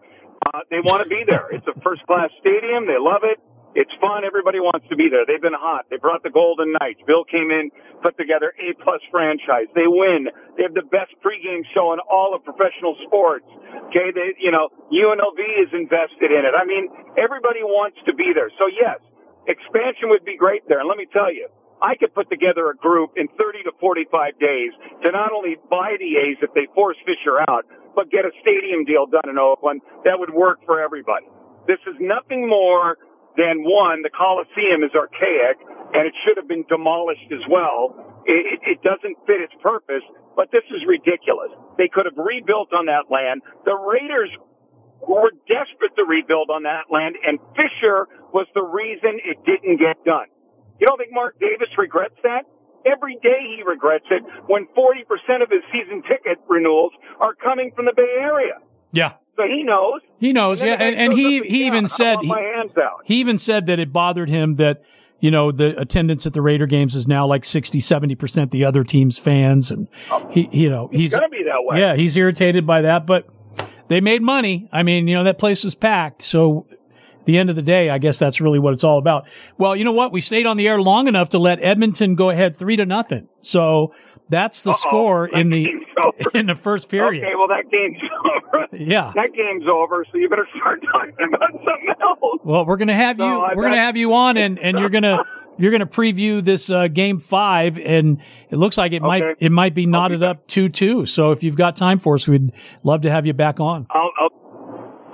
uh, 0.58 0.66
they 0.70 0.82
want 0.82 1.04
to 1.04 1.10
be 1.10 1.24
there. 1.24 1.50
It's 1.52 1.68
a 1.68 1.80
first 1.82 2.02
class 2.08 2.30
stadium. 2.42 2.88
They 2.88 2.98
love 2.98 3.22
it. 3.22 3.38
It's 3.78 3.94
fun. 4.02 4.26
Everybody 4.26 4.58
wants 4.58 4.90
to 4.90 4.96
be 4.98 5.06
there. 5.06 5.22
They've 5.22 5.42
been 5.42 5.54
hot. 5.54 5.86
They 5.94 6.02
brought 6.02 6.24
the 6.24 6.34
Golden 6.34 6.74
Knights. 6.74 6.98
Bill 7.06 7.22
came 7.22 7.54
in, 7.54 7.70
put 8.02 8.18
together 8.18 8.50
A 8.58 8.74
plus 8.82 9.02
franchise. 9.14 9.70
They 9.78 9.86
win. 9.86 10.34
They 10.58 10.66
have 10.66 10.74
the 10.74 10.88
best 10.90 11.14
pregame 11.22 11.62
show 11.78 11.94
in 11.94 12.02
all 12.02 12.34
of 12.34 12.42
professional 12.42 12.98
sports. 13.06 13.46
Okay. 13.94 14.10
They, 14.10 14.34
you 14.42 14.50
know, 14.50 14.74
UNLV 14.90 15.42
is 15.62 15.70
invested 15.78 16.34
in 16.34 16.42
it. 16.42 16.58
I 16.58 16.66
mean, 16.66 16.90
everybody 17.22 17.62
wants 17.62 18.02
to 18.10 18.18
be 18.18 18.34
there. 18.34 18.50
So 18.58 18.66
yes, 18.66 18.98
expansion 19.46 20.10
would 20.10 20.26
be 20.26 20.38
great 20.42 20.66
there. 20.66 20.82
And 20.82 20.90
let 20.90 20.98
me 20.98 21.06
tell 21.14 21.30
you, 21.30 21.46
I 21.78 21.94
could 21.96 22.14
put 22.14 22.30
together 22.30 22.74
a 22.74 22.76
group 22.76 23.14
in 23.16 23.28
30 23.38 23.70
to 23.70 23.72
45 23.80 24.40
days 24.40 24.74
to 25.06 25.12
not 25.12 25.32
only 25.32 25.58
buy 25.70 25.96
the 26.02 26.18
A's 26.18 26.42
if 26.42 26.50
they 26.58 26.66
force 26.74 26.98
Fisher 27.06 27.38
out, 27.46 27.70
but 27.98 28.14
get 28.14 28.30
a 28.30 28.32
stadium 28.46 28.86
deal 28.86 29.10
done 29.10 29.26
in 29.26 29.42
Oakland 29.42 29.82
that 30.06 30.22
would 30.22 30.30
work 30.30 30.62
for 30.70 30.78
everybody. 30.78 31.26
This 31.66 31.82
is 31.90 31.98
nothing 31.98 32.46
more 32.48 33.02
than 33.42 33.66
one, 33.66 34.06
the 34.06 34.14
Coliseum 34.14 34.86
is 34.86 34.94
archaic 34.94 35.58
and 35.98 36.06
it 36.06 36.14
should 36.22 36.38
have 36.38 36.48
been 36.48 36.64
demolished 36.70 37.26
as 37.34 37.42
well. 37.50 38.22
It, 38.30 38.62
it, 38.62 38.80
doesn't 38.86 39.18
fit 39.26 39.42
its 39.42 39.54
purpose, 39.62 40.06
but 40.36 40.52
this 40.52 40.66
is 40.70 40.86
ridiculous. 40.86 41.50
They 41.78 41.90
could 41.90 42.06
have 42.06 42.18
rebuilt 42.18 42.70
on 42.74 42.86
that 42.86 43.10
land. 43.10 43.42
The 43.66 43.74
Raiders 43.74 44.30
were 45.02 45.34
desperate 45.50 45.98
to 45.98 46.06
rebuild 46.06 46.50
on 46.54 46.64
that 46.70 46.94
land 46.94 47.18
and 47.26 47.42
Fisher 47.58 48.06
was 48.30 48.46
the 48.54 48.62
reason 48.62 49.18
it 49.26 49.42
didn't 49.46 49.82
get 49.82 50.06
done. 50.06 50.30
You 50.78 50.86
don't 50.86 50.98
think 51.02 51.14
Mark 51.14 51.40
Davis 51.40 51.70
regrets 51.78 52.18
that? 52.22 52.46
Every 52.86 53.16
day 53.16 53.56
he 53.56 53.64
regrets 53.64 54.06
it 54.12 54.24
when 54.48 54.68
40% 54.78 55.44
of 55.44 55.50
his 55.50 55.62
season 55.72 56.02
ticket 56.04 56.40
renewals 56.48 56.94
are 57.20 57.34
coming 57.36 57.72
from 57.76 57.86
the 57.86 57.94
Bay 57.96 58.16
Area. 58.20 58.60
Yeah. 58.92 59.14
So 59.36 59.46
he 59.46 59.64
knows. 59.64 60.02
He 60.20 60.34
knows, 60.34 60.62
and 60.62 60.70
yeah. 60.70 60.78
And, 60.80 60.96
and 60.96 61.14
he, 61.14 61.42
he 61.42 61.68
even 61.68 61.88
said, 61.88 62.20
he, 62.22 62.34
he 63.06 63.20
even 63.20 63.38
said 63.38 63.68
that 63.68 63.78
it 63.78 63.94
bothered 63.94 64.30
him 64.30 64.56
that, 64.56 64.82
you 65.20 65.30
know, 65.30 65.52
the 65.52 65.80
attendance 65.80 66.26
at 66.26 66.34
the 66.34 66.42
Raider 66.42 66.66
games 66.66 66.96
is 66.96 67.08
now 67.08 67.28
like 67.28 67.46
60, 67.46 67.80
70% 67.80 68.52
the 68.52 68.66
other 68.66 68.84
team's 68.84 69.20
fans. 69.20 69.70
And 69.70 69.88
he, 70.32 70.50
you 70.52 70.70
know, 70.70 70.90
he's 70.92 71.12
going 71.12 71.30
to 71.30 71.30
be 71.30 71.44
that 71.44 71.64
way. 71.64 71.80
Yeah. 71.80 71.96
He's 71.96 72.18
irritated 72.18 72.66
by 72.66 72.82
that, 72.82 73.06
but 73.06 73.28
they 73.90 74.02
made 74.02 74.22
money. 74.22 74.70
I 74.72 74.84
mean, 74.84 75.08
you 75.08 75.16
know, 75.16 75.24
that 75.24 75.38
place 75.38 75.64
was 75.64 75.76
packed. 75.76 76.22
So 76.22 76.66
the 77.28 77.38
end 77.38 77.52
of 77.52 77.56
the 77.56 77.62
day, 77.62 77.90
I 77.90 78.00
guess 78.00 78.18
that's 78.18 78.42
really 78.42 78.58
what 78.58 78.74
it's 78.74 78.84
all 78.84 78.98
about. 78.98 79.28
Well, 79.58 79.76
you 79.76 79.84
know 79.84 79.92
what? 79.92 80.12
We 80.12 80.22
stayed 80.22 80.48
on 80.48 80.58
the 80.58 80.68
air 80.68 80.82
long 80.82 81.08
enough 81.08 81.30
to 81.30 81.40
let 81.40 81.62
Edmonton 81.62 82.16
go 82.16 82.32
ahead 82.32 82.58
three 82.58 82.78
to 82.78 82.86
nothing. 82.86 83.28
So 83.42 83.94
that's 84.30 84.64
the 84.64 84.72
Uh-oh, 84.72 84.88
score 84.88 85.28
in 85.28 85.50
the 85.50 85.70
in 86.34 86.48
the 86.48 86.56
first 86.56 86.90
period. 86.90 87.24
Okay, 87.24 87.36
well 87.36 87.50
that 87.50 87.70
game's 87.70 87.98
over. 88.26 88.68
Yeah, 88.72 89.12
that 89.14 89.34
game's 89.34 89.66
over. 89.70 90.06
So 90.12 90.18
you 90.18 90.30
better 90.30 90.48
start 90.56 90.82
talking 90.92 91.34
about 91.34 91.52
something 91.52 91.94
else. 92.02 92.42
Well, 92.44 92.66
we're 92.66 92.78
gonna 92.78 92.96
have 92.96 93.20
you. 93.20 93.46
We're 93.56 93.64
gonna 93.64 93.76
have 93.78 93.98
you 93.98 94.14
on, 94.14 94.38
and 94.38 94.58
and 94.58 94.80
you're 94.80 94.90
gonna. 94.90 95.24
You're 95.60 95.72
going 95.72 95.80
to 95.80 95.88
preview 95.88 96.44
this 96.44 96.70
uh, 96.70 96.88
game 96.88 97.18
five, 97.18 97.80
and 97.80 98.22
it 98.52 98.58
looks 98.58 98.78
like 98.78 98.92
it 98.92 99.02
okay. 99.02 99.08
might 99.08 99.24
it 99.40 99.52
might 99.52 99.74
be 99.74 99.88
knotted 99.88 100.20
be 100.20 100.26
up 100.28 100.46
two 100.46 100.70
two. 100.70 101.08
So 101.08 101.32
if 101.32 101.44
you've 101.44 101.56
got 101.56 101.76
time 101.76 101.98
for 101.98 102.14
us, 102.14 102.28
we'd 102.28 102.52
love 102.84 103.02
to 103.02 103.10
have 103.10 103.26
you 103.26 103.34
back 103.34 103.60
on. 103.60 103.88
I'll, 103.90 104.12
I'll 104.20 104.30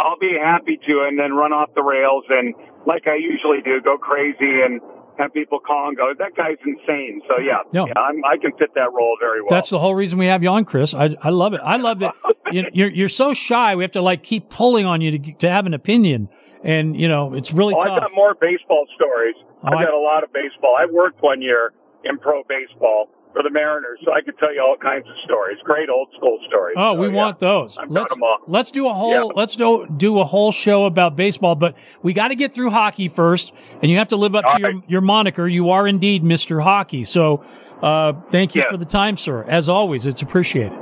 I'll 0.03 0.19
be 0.19 0.37
happy 0.41 0.77
to, 0.85 1.05
and 1.07 1.17
then 1.17 1.33
run 1.33 1.53
off 1.53 1.73
the 1.73 1.81
rails 1.81 2.25
and 2.29 2.53
like 2.85 3.07
I 3.07 3.15
usually 3.15 3.61
do, 3.63 3.81
go 3.81 3.97
crazy 3.97 4.61
and 4.61 4.81
have 5.17 5.33
people 5.33 5.59
call 5.59 5.87
and 5.87 5.97
go, 5.97 6.13
that 6.17 6.35
guy's 6.35 6.57
insane. 6.65 7.21
So 7.27 7.39
yeah, 7.39 7.59
no. 7.71 7.87
yeah 7.87 7.93
i 7.95 8.37
can 8.37 8.51
fit 8.57 8.73
that 8.75 8.91
role 8.91 9.15
very 9.19 9.41
well. 9.41 9.49
That's 9.49 9.69
the 9.69 9.79
whole 9.79 9.95
reason 9.95 10.19
we 10.19 10.25
have 10.27 10.43
you 10.43 10.49
on, 10.49 10.65
Chris. 10.65 10.93
I, 10.93 11.15
I 11.21 11.29
love 11.29 11.53
it. 11.53 11.61
I 11.63 11.77
love 11.77 11.99
that 11.99 12.13
you, 12.51 12.65
you're, 12.73 12.89
you're 12.89 13.09
so 13.09 13.33
shy. 13.33 13.75
We 13.75 13.83
have 13.83 13.91
to 13.91 14.01
like 14.01 14.23
keep 14.23 14.49
pulling 14.49 14.85
on 14.85 15.01
you 15.01 15.17
to, 15.17 15.33
to 15.35 15.49
have 15.49 15.65
an 15.65 15.73
opinion. 15.73 16.29
And 16.63 16.99
you 16.99 17.07
know, 17.07 17.33
it's 17.33 17.53
really 17.53 17.75
oh, 17.75 17.79
tough. 17.83 18.03
I've 18.03 18.07
got 18.07 18.15
more 18.15 18.35
baseball 18.35 18.85
stories. 18.95 19.35
Oh, 19.63 19.67
I've 19.67 19.85
got 19.85 19.93
a 19.93 19.99
lot 19.99 20.23
of 20.23 20.33
baseball. 20.33 20.75
I 20.77 20.85
worked 20.91 21.21
one 21.21 21.41
year 21.41 21.73
in 22.03 22.17
pro 22.17 22.43
baseball 22.43 23.09
for 23.33 23.43
the 23.43 23.49
Mariners, 23.49 23.99
so 24.05 24.13
I 24.13 24.21
could 24.21 24.37
tell 24.37 24.53
you 24.53 24.61
all 24.61 24.77
kinds 24.79 25.07
of 25.07 25.15
stories. 25.25 25.57
Great 25.63 25.89
old 25.89 26.07
school 26.15 26.39
stories. 26.47 26.75
Oh, 26.77 26.95
so, 26.95 27.01
we 27.01 27.07
yeah, 27.07 27.13
want 27.13 27.39
those. 27.39 27.77
I've 27.77 27.89
let's 27.89 28.15
let's 28.47 28.71
do 28.71 28.87
a 28.87 28.93
whole 28.93 29.11
yeah. 29.11 29.23
let's 29.35 29.55
do 29.55 29.87
do 29.97 30.19
a 30.19 30.23
whole 30.23 30.51
show 30.51 30.85
about 30.85 31.15
baseball, 31.15 31.55
but 31.55 31.75
we 32.03 32.13
got 32.13 32.29
to 32.29 32.35
get 32.35 32.53
through 32.53 32.69
hockey 32.69 33.07
first, 33.07 33.53
and 33.81 33.91
you 33.91 33.97
have 33.97 34.09
to 34.09 34.15
live 34.15 34.35
up 34.35 34.45
all 34.45 34.57
to 34.57 34.63
right. 34.63 34.73
your 34.73 34.83
your 34.87 35.01
moniker. 35.01 35.47
You 35.47 35.71
are 35.71 35.87
indeed 35.87 36.23
Mister 36.23 36.59
Hockey. 36.59 37.03
So, 37.03 37.43
uh, 37.81 38.13
thank 38.29 38.55
you 38.55 38.61
yeah. 38.61 38.69
for 38.69 38.77
the 38.77 38.85
time, 38.85 39.17
sir. 39.17 39.43
As 39.43 39.67
always, 39.67 40.05
it's 40.05 40.21
appreciated. 40.21 40.77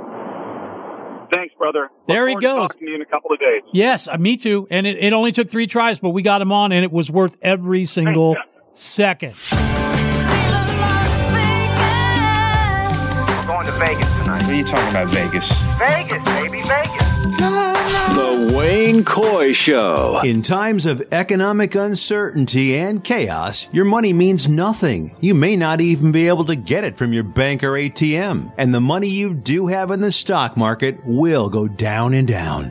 Thanks, 1.32 1.54
brother. 1.56 1.88
Look 1.90 2.08
there 2.08 2.28
he 2.28 2.34
goes. 2.36 2.68
To 2.76 2.84
you 2.84 2.94
in 2.94 3.00
a 3.00 3.06
couple 3.06 3.32
of 3.32 3.40
days. 3.40 3.62
Yes, 3.72 4.06
uh, 4.06 4.18
me 4.18 4.36
too. 4.36 4.68
And 4.70 4.86
it, 4.86 4.98
it 4.98 5.14
only 5.14 5.32
took 5.32 5.48
three 5.48 5.66
tries, 5.66 5.98
but 5.98 6.10
we 6.10 6.20
got 6.20 6.42
him 6.42 6.52
on, 6.52 6.72
and 6.72 6.84
it 6.84 6.92
was 6.92 7.10
worth 7.10 7.38
every 7.40 7.86
single 7.86 8.36
second. 8.72 9.34
What 13.82 14.48
are 14.48 14.54
you 14.54 14.62
talking 14.62 14.90
about, 14.90 15.08
Vegas? 15.08 15.50
Vegas, 15.76 16.24
baby, 16.24 16.62
Vegas. 16.62 17.12
The 18.14 18.54
Wayne 18.56 19.02
Coy 19.02 19.52
Show. 19.52 20.20
In 20.24 20.42
times 20.42 20.86
of 20.86 21.02
economic 21.10 21.74
uncertainty 21.74 22.76
and 22.76 23.02
chaos, 23.02 23.68
your 23.72 23.84
money 23.84 24.12
means 24.12 24.48
nothing. 24.48 25.16
You 25.20 25.34
may 25.34 25.56
not 25.56 25.80
even 25.80 26.12
be 26.12 26.28
able 26.28 26.44
to 26.44 26.54
get 26.54 26.84
it 26.84 26.94
from 26.94 27.12
your 27.12 27.24
bank 27.24 27.64
or 27.64 27.72
ATM. 27.72 28.52
And 28.56 28.72
the 28.72 28.80
money 28.80 29.08
you 29.08 29.34
do 29.34 29.66
have 29.66 29.90
in 29.90 30.00
the 30.00 30.12
stock 30.12 30.56
market 30.56 31.00
will 31.04 31.48
go 31.48 31.66
down 31.66 32.14
and 32.14 32.28
down. 32.28 32.70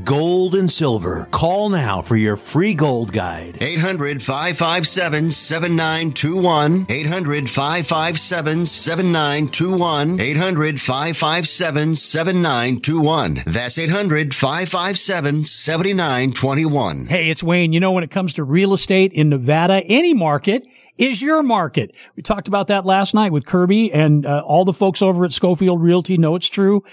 gold 0.03 0.55
and 0.55 0.71
silver. 0.71 1.27
Call 1.31 1.69
now 1.69 2.01
for 2.01 2.15
your 2.15 2.35
free 2.35 2.73
gold 2.73 3.11
guide. 3.11 3.61
800 3.61 4.21
557 4.21 5.31
7921. 5.31 6.85
800 6.89 7.49
557 7.49 8.65
7921. 8.65 10.19
800 10.19 10.81
557 10.81 11.95
7921. 11.95 13.43
That's 13.45 13.77
800 13.77 14.35
557 14.35 15.45
7921. 15.45 17.05
Hey, 17.07 17.29
it's 17.29 17.43
Wayne. 17.43 17.73
You 17.73 17.79
know, 17.79 17.91
when 17.91 18.03
it 18.03 18.11
comes 18.11 18.33
to 18.35 18.43
real 18.43 18.73
estate 18.73 19.13
in 19.13 19.29
Nevada, 19.29 19.83
any 19.85 20.13
market, 20.13 20.63
is 20.97 21.21
your 21.21 21.41
market. 21.41 21.95
We 22.15 22.21
talked 22.21 22.47
about 22.47 22.67
that 22.67 22.85
last 22.85 23.15
night 23.15 23.31
with 23.31 23.45
Kirby 23.45 23.91
and 23.91 24.25
uh, 24.25 24.43
all 24.45 24.65
the 24.65 24.73
folks 24.73 25.01
over 25.01 25.25
at 25.25 25.31
Schofield 25.31 25.81
Realty 25.81 26.17
know 26.17 26.35
it's 26.35 26.49
true. 26.49 26.83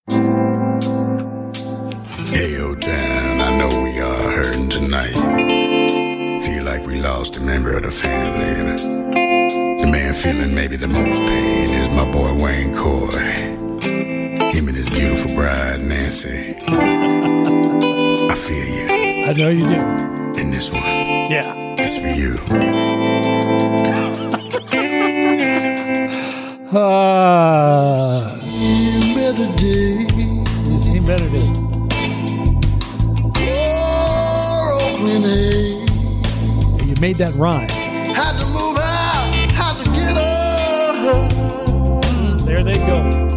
Hey, 2.27 2.61
old 2.61 2.83
town, 2.83 3.41
I 3.41 3.57
know 3.57 3.69
we 3.83 4.01
are 4.01 4.33
hurting 4.33 4.69
tonight. 4.69 5.15
Feel 6.43 6.65
like 6.65 6.85
we 6.87 7.01
lost 7.01 7.39
a 7.39 7.41
member 7.43 7.77
of 7.77 7.85
the 7.85 7.91
family. 7.91 8.77
The 9.81 9.87
man 9.87 10.15
feeling 10.15 10.55
maybe 10.55 10.77
the 10.77 10.89
most 10.89 11.21
pain 11.21 11.69
is 11.69 11.89
my 11.91 12.11
boy 12.11 12.35
Wayne 12.43 12.75
Coy. 12.75 13.09
Him 14.53 14.69
and 14.69 14.77
his 14.77 14.89
beautiful 14.89 15.35
bride, 15.35 15.81
Nancy. 15.81 17.22
I 18.45 18.55
you. 18.55 19.25
I 19.29 19.33
know 19.35 19.51
you 19.51 19.61
do. 19.61 19.79
And 20.41 20.53
this 20.53 20.73
one. 20.73 20.83
Yeah. 20.83 21.55
It's 21.79 21.97
for 21.97 22.09
you. 22.09 22.35
Uh, 26.77 28.37
better 29.15 29.47
days. 29.59 30.83
seen 30.83 31.07
better 31.07 31.29
days. 31.29 31.89
Oh, 33.37 34.91
Oakland? 34.91 35.25
You 36.89 36.95
made 37.01 37.17
that 37.19 37.35
rhyme. 37.37 37.69
Had 37.69 38.39
to 38.39 38.47
move 38.47 38.79
out, 38.79 39.33
had 39.53 39.77
to 39.85 39.91
get 39.93 40.17
up. 40.17 41.31
There 42.45 42.65
they 42.65 42.75
go. 42.75 43.32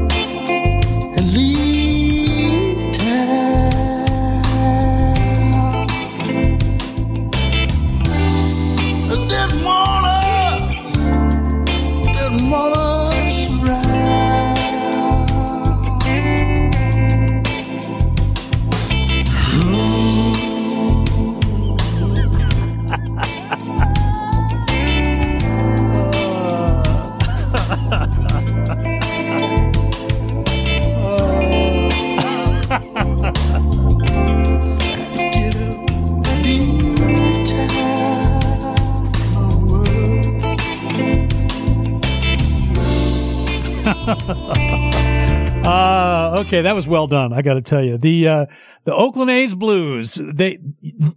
Uh, 45.66 46.36
okay, 46.42 46.62
that 46.62 46.76
was 46.76 46.88
well 46.88 47.08
done. 47.08 47.34
I 47.34 47.42
got 47.42 47.54
to 47.54 47.62
tell 47.62 47.84
you, 47.84 47.98
the 47.98 48.28
uh, 48.28 48.46
the 48.84 48.94
Oakland 48.94 49.32
A's 49.32 49.56
blues 49.56 50.20
they 50.22 50.60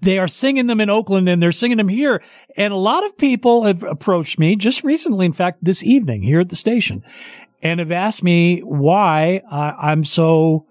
they 0.00 0.18
are 0.18 0.28
singing 0.28 0.68
them 0.68 0.80
in 0.80 0.88
Oakland 0.88 1.28
and 1.28 1.42
they're 1.42 1.50
singing 1.50 1.76
them 1.76 1.88
here. 1.88 2.22
And 2.56 2.72
a 2.72 2.76
lot 2.76 3.04
of 3.04 3.18
people 3.18 3.64
have 3.64 3.82
approached 3.82 4.38
me 4.38 4.54
just 4.54 4.84
recently, 4.84 5.26
in 5.26 5.32
fact, 5.32 5.58
this 5.62 5.82
evening 5.82 6.22
here 6.22 6.40
at 6.40 6.50
the 6.50 6.56
station, 6.56 7.02
and 7.62 7.80
have 7.80 7.90
asked 7.90 8.22
me 8.22 8.60
why 8.60 9.42
I, 9.50 9.90
I'm 9.90 10.04
so 10.04 10.67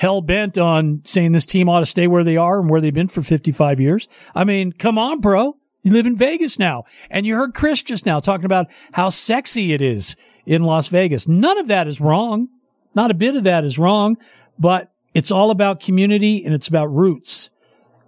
hell 0.00 0.22
bent 0.22 0.56
on 0.56 1.02
saying 1.04 1.32
this 1.32 1.44
team 1.44 1.68
ought 1.68 1.80
to 1.80 1.86
stay 1.86 2.06
where 2.06 2.24
they 2.24 2.38
are 2.38 2.58
and 2.58 2.70
where 2.70 2.80
they've 2.80 2.94
been 2.94 3.06
for 3.06 3.20
55 3.20 3.78
years. 3.80 4.08
I 4.34 4.44
mean, 4.44 4.72
come 4.72 4.96
on, 4.96 5.20
bro. 5.20 5.58
You 5.82 5.92
live 5.92 6.06
in 6.06 6.16
Vegas 6.16 6.58
now. 6.58 6.84
And 7.10 7.26
you 7.26 7.36
heard 7.36 7.52
Chris 7.52 7.82
just 7.82 8.06
now 8.06 8.18
talking 8.18 8.46
about 8.46 8.68
how 8.92 9.10
sexy 9.10 9.74
it 9.74 9.82
is 9.82 10.16
in 10.46 10.62
Las 10.62 10.88
Vegas. 10.88 11.28
None 11.28 11.58
of 11.58 11.66
that 11.66 11.86
is 11.86 12.00
wrong. 12.00 12.48
Not 12.94 13.10
a 13.10 13.14
bit 13.14 13.36
of 13.36 13.44
that 13.44 13.62
is 13.62 13.78
wrong, 13.78 14.16
but 14.58 14.90
it's 15.12 15.30
all 15.30 15.50
about 15.50 15.80
community 15.80 16.46
and 16.46 16.54
it's 16.54 16.68
about 16.68 16.86
roots. 16.86 17.50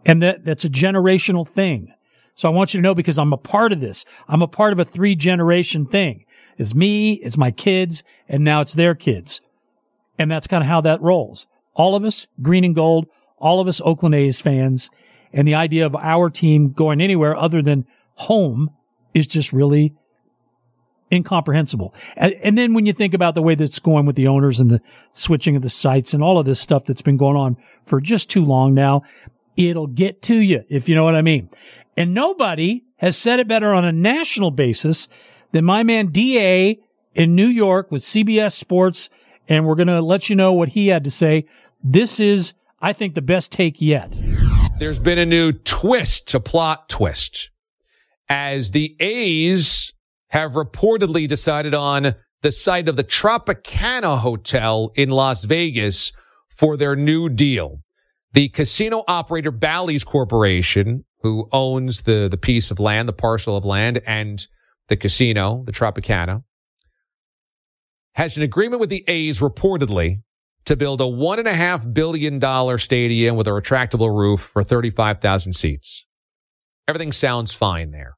And 0.06 0.22
that, 0.22 0.46
that's 0.46 0.64
a 0.64 0.70
generational 0.70 1.46
thing. 1.46 1.92
So 2.34 2.48
I 2.48 2.52
want 2.54 2.72
you 2.72 2.78
to 2.78 2.82
know 2.82 2.94
because 2.94 3.18
I'm 3.18 3.34
a 3.34 3.36
part 3.36 3.70
of 3.70 3.80
this. 3.80 4.06
I'm 4.28 4.40
a 4.40 4.48
part 4.48 4.72
of 4.72 4.80
a 4.80 4.84
three 4.86 5.14
generation 5.14 5.84
thing. 5.84 6.24
It's 6.56 6.74
me, 6.74 7.14
it's 7.16 7.36
my 7.36 7.50
kids, 7.50 8.02
and 8.30 8.42
now 8.42 8.62
it's 8.62 8.72
their 8.72 8.94
kids. 8.94 9.42
And 10.18 10.30
that's 10.30 10.46
kind 10.46 10.62
of 10.62 10.68
how 10.68 10.80
that 10.80 11.02
rolls. 11.02 11.46
All 11.74 11.94
of 11.94 12.04
us, 12.04 12.26
green 12.40 12.64
and 12.64 12.74
gold, 12.74 13.06
all 13.38 13.60
of 13.60 13.68
us 13.68 13.80
Oakland 13.84 14.14
A's 14.14 14.40
fans. 14.40 14.90
And 15.32 15.48
the 15.48 15.54
idea 15.54 15.86
of 15.86 15.96
our 15.96 16.30
team 16.30 16.72
going 16.72 17.00
anywhere 17.00 17.34
other 17.36 17.62
than 17.62 17.86
home 18.14 18.70
is 19.14 19.26
just 19.26 19.52
really 19.52 19.94
incomprehensible. 21.12 21.94
And, 22.16 22.56
then 22.56 22.72
when 22.72 22.86
you 22.86 22.92
think 22.92 23.12
about 23.12 23.34
the 23.34 23.42
way 23.42 23.54
that's 23.54 23.78
going 23.78 24.06
with 24.06 24.16
the 24.16 24.28
owners 24.28 24.60
and 24.60 24.70
the 24.70 24.80
switching 25.12 25.56
of 25.56 25.62
the 25.62 25.68
sites 25.68 26.14
and 26.14 26.22
all 26.22 26.38
of 26.38 26.46
this 26.46 26.60
stuff 26.60 26.86
that's 26.86 27.02
been 27.02 27.18
going 27.18 27.36
on 27.36 27.56
for 27.84 28.00
just 28.00 28.30
too 28.30 28.44
long 28.44 28.72
now, 28.72 29.02
it'll 29.56 29.86
get 29.86 30.22
to 30.22 30.36
you, 30.36 30.64
if 30.70 30.88
you 30.88 30.94
know 30.94 31.04
what 31.04 31.14
I 31.14 31.22
mean. 31.22 31.50
And 31.96 32.14
nobody 32.14 32.84
has 32.96 33.16
said 33.18 33.40
it 33.40 33.48
better 33.48 33.74
on 33.74 33.84
a 33.84 33.92
national 33.92 34.50
basis 34.50 35.08
than 35.52 35.64
my 35.64 35.82
man 35.82 36.06
DA 36.06 36.78
in 37.14 37.34
New 37.34 37.46
York 37.46 37.90
with 37.90 38.00
CBS 38.00 38.52
Sports. 38.52 39.10
And 39.48 39.66
we're 39.66 39.74
going 39.74 39.88
to 39.88 40.00
let 40.00 40.30
you 40.30 40.36
know 40.36 40.52
what 40.52 40.70
he 40.70 40.88
had 40.88 41.04
to 41.04 41.10
say. 41.10 41.44
This 41.84 42.20
is, 42.20 42.54
I 42.80 42.92
think, 42.92 43.14
the 43.14 43.22
best 43.22 43.50
take 43.50 43.80
yet. 43.80 44.18
There's 44.78 45.00
been 45.00 45.18
a 45.18 45.26
new 45.26 45.52
twist 45.52 46.28
to 46.28 46.40
plot 46.40 46.88
twist 46.88 47.50
as 48.28 48.70
the 48.70 48.96
A's 49.00 49.92
have 50.28 50.52
reportedly 50.52 51.26
decided 51.26 51.74
on 51.74 52.14
the 52.42 52.52
site 52.52 52.88
of 52.88 52.96
the 52.96 53.04
Tropicana 53.04 54.18
Hotel 54.18 54.92
in 54.94 55.10
Las 55.10 55.44
Vegas 55.44 56.12
for 56.48 56.76
their 56.76 56.94
new 56.94 57.28
deal. 57.28 57.80
The 58.32 58.48
casino 58.48 59.04
operator 59.08 59.50
Bally's 59.50 60.04
Corporation, 60.04 61.04
who 61.22 61.48
owns 61.52 62.02
the, 62.02 62.28
the 62.30 62.38
piece 62.38 62.70
of 62.70 62.80
land, 62.80 63.08
the 63.08 63.12
parcel 63.12 63.56
of 63.56 63.64
land 63.64 64.00
and 64.06 64.46
the 64.88 64.96
casino, 64.96 65.64
the 65.66 65.72
Tropicana, 65.72 66.44
has 68.14 68.36
an 68.36 68.42
agreement 68.42 68.80
with 68.80 68.88
the 68.88 69.04
A's 69.08 69.40
reportedly 69.40 70.22
to 70.64 70.76
build 70.76 71.00
a 71.00 71.06
one 71.06 71.38
and 71.38 71.48
a 71.48 71.54
half 71.54 71.90
billion 71.92 72.38
dollar 72.38 72.78
stadium 72.78 73.36
with 73.36 73.46
a 73.46 73.50
retractable 73.50 74.16
roof 74.16 74.50
for 74.52 74.62
35,000 74.62 75.54
seats. 75.54 76.06
Everything 76.88 77.12
sounds 77.12 77.52
fine 77.52 77.90
there. 77.90 78.16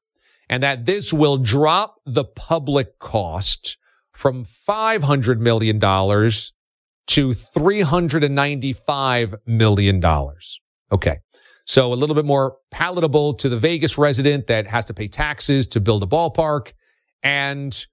And 0.49 0.63
that 0.63 0.85
this 0.85 1.11
will 1.11 1.37
drop 1.37 1.95
the 2.05 2.23
public 2.23 2.99
cost 2.99 3.77
from 4.13 4.45
$500 4.67 5.39
million 5.39 5.79
to 5.79 7.29
$395 7.29 9.35
million. 9.45 10.05
Okay. 10.91 11.17
So 11.65 11.91
a 11.91 11.95
little 11.95 12.15
bit 12.15 12.25
more 12.25 12.57
palatable 12.69 13.33
to 13.35 13.49
the 13.49 13.57
Vegas 13.57 13.97
resident 13.97 14.47
that 14.47 14.67
has 14.67 14.85
to 14.85 14.93
pay 14.93 15.07
taxes 15.07 15.65
to 15.67 15.79
build 15.79 16.03
a 16.03 16.05
ballpark. 16.05 16.73
And 17.23 17.85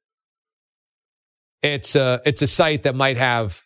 it's 1.63 1.97
a, 1.97 2.21
it's 2.27 2.43
a 2.43 2.47
site 2.47 2.83
that 2.83 2.95
might 2.95 3.17
have 3.17 3.63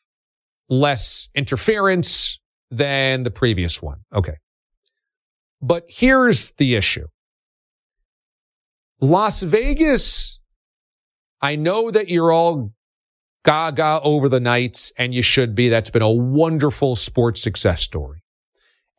less 0.69 1.29
interference 1.35 2.39
than 2.71 3.23
the 3.23 3.31
previous 3.31 3.81
one. 3.81 4.01
Okay. 4.14 4.37
But 5.62 5.85
here's 5.89 6.53
the 6.53 6.75
issue. 6.75 7.07
Las 9.01 9.43
Vegas, 9.43 10.39
I 11.41 11.57
know 11.57 11.91
that 11.91 12.09
you're 12.09 12.33
all 12.33 12.73
gaga 13.45 14.01
over 14.03 14.29
the 14.29 14.41
Knights 14.41 14.93
and 14.99 15.14
you 15.14 15.23
should 15.23 15.55
be. 15.55 15.69
That's 15.69 15.91
been 15.91 16.03
a 16.03 16.11
wonderful 16.11 16.97
sports 16.97 17.41
success 17.43 17.83
story. 17.83 18.23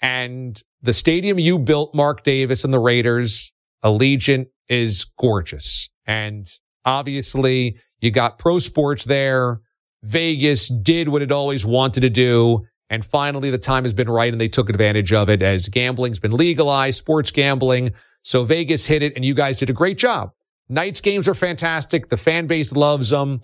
And 0.02 0.62
the 0.82 0.94
stadium 0.94 1.40
you 1.40 1.58
built, 1.60 1.94
Mark 1.94 2.24
Davis 2.24 2.64
and 2.64 2.74
the 2.74 2.80
Raiders, 2.80 3.52
Allegiant, 3.84 4.48
is 4.70 5.06
gorgeous. 5.20 5.90
And 6.06 6.48
obviously, 6.86 7.78
you 8.00 8.12
got 8.12 8.38
pro 8.38 8.60
sports 8.60 9.04
there. 9.06 9.60
Vegas 10.04 10.68
did 10.68 11.10
what 11.10 11.22
it 11.22 11.32
always 11.32 11.66
wanted 11.66 12.02
to 12.02 12.10
do. 12.10 12.66
And 12.90 13.06
finally, 13.06 13.50
the 13.50 13.58
time 13.58 13.84
has 13.84 13.94
been 13.94 14.10
right 14.10 14.32
and 14.32 14.40
they 14.40 14.48
took 14.48 14.70
advantage 14.70 15.12
of 15.12 15.30
it 15.30 15.42
as 15.42 15.68
gambling's 15.68 16.20
been 16.20 16.32
legalized, 16.32 16.98
sports 17.00 17.32
gambling. 17.32 17.92
So 18.24 18.44
Vegas 18.44 18.86
hit 18.86 19.04
it 19.04 19.16
and 19.16 19.26
you 19.26 19.34
guys 19.34 19.58
did 19.58 19.70
a 19.70 19.74
great 19.74 19.98
job. 19.98 20.32
Knights 20.70 21.02
games 21.02 21.28
are 21.28 21.34
fantastic. 21.34 22.10
The 22.10 22.18
fan 22.18 22.48
base 22.48 22.74
loves 22.74 23.10
them. 23.10 23.42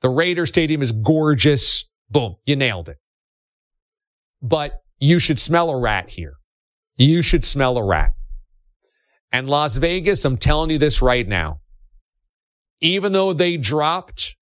The 0.00 0.08
Raider 0.08 0.46
Stadium 0.46 0.82
is 0.82 0.92
gorgeous. 0.92 1.84
Boom, 2.10 2.36
you 2.44 2.56
nailed 2.56 2.88
it. 2.88 2.98
But 4.42 4.82
you 4.98 5.18
should 5.18 5.38
smell 5.38 5.70
a 5.70 5.78
rat 5.78 6.10
here. 6.10 6.34
You 6.96 7.22
should 7.22 7.44
smell 7.44 7.78
a 7.78 7.84
rat. 7.84 8.12
And 9.32 9.48
Las 9.48 9.76
Vegas, 9.76 10.24
I'm 10.24 10.36
telling 10.36 10.70
you 10.70 10.78
this 10.78 11.00
right 11.00 11.26
now. 11.26 11.60
Even 12.80 13.12
though 13.12 13.32
they 13.32 13.56
dropped 13.56 14.36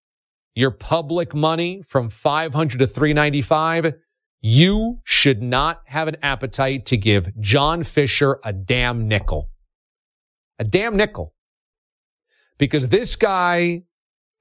your 0.54 0.70
public 0.70 1.34
money 1.34 1.82
from 1.86 2.08
500 2.08 2.78
to 2.78 2.86
395, 2.86 3.94
you 4.40 5.00
should 5.04 5.42
not 5.42 5.82
have 5.86 6.08
an 6.08 6.16
appetite 6.22 6.86
to 6.86 6.96
give 6.96 7.38
John 7.40 7.84
Fisher 7.84 8.38
a 8.44 8.52
damn 8.52 9.06
nickel. 9.06 9.50
A 10.58 10.64
damn 10.64 10.96
nickel. 10.96 11.34
Because 12.58 12.88
this 12.88 13.16
guy 13.16 13.84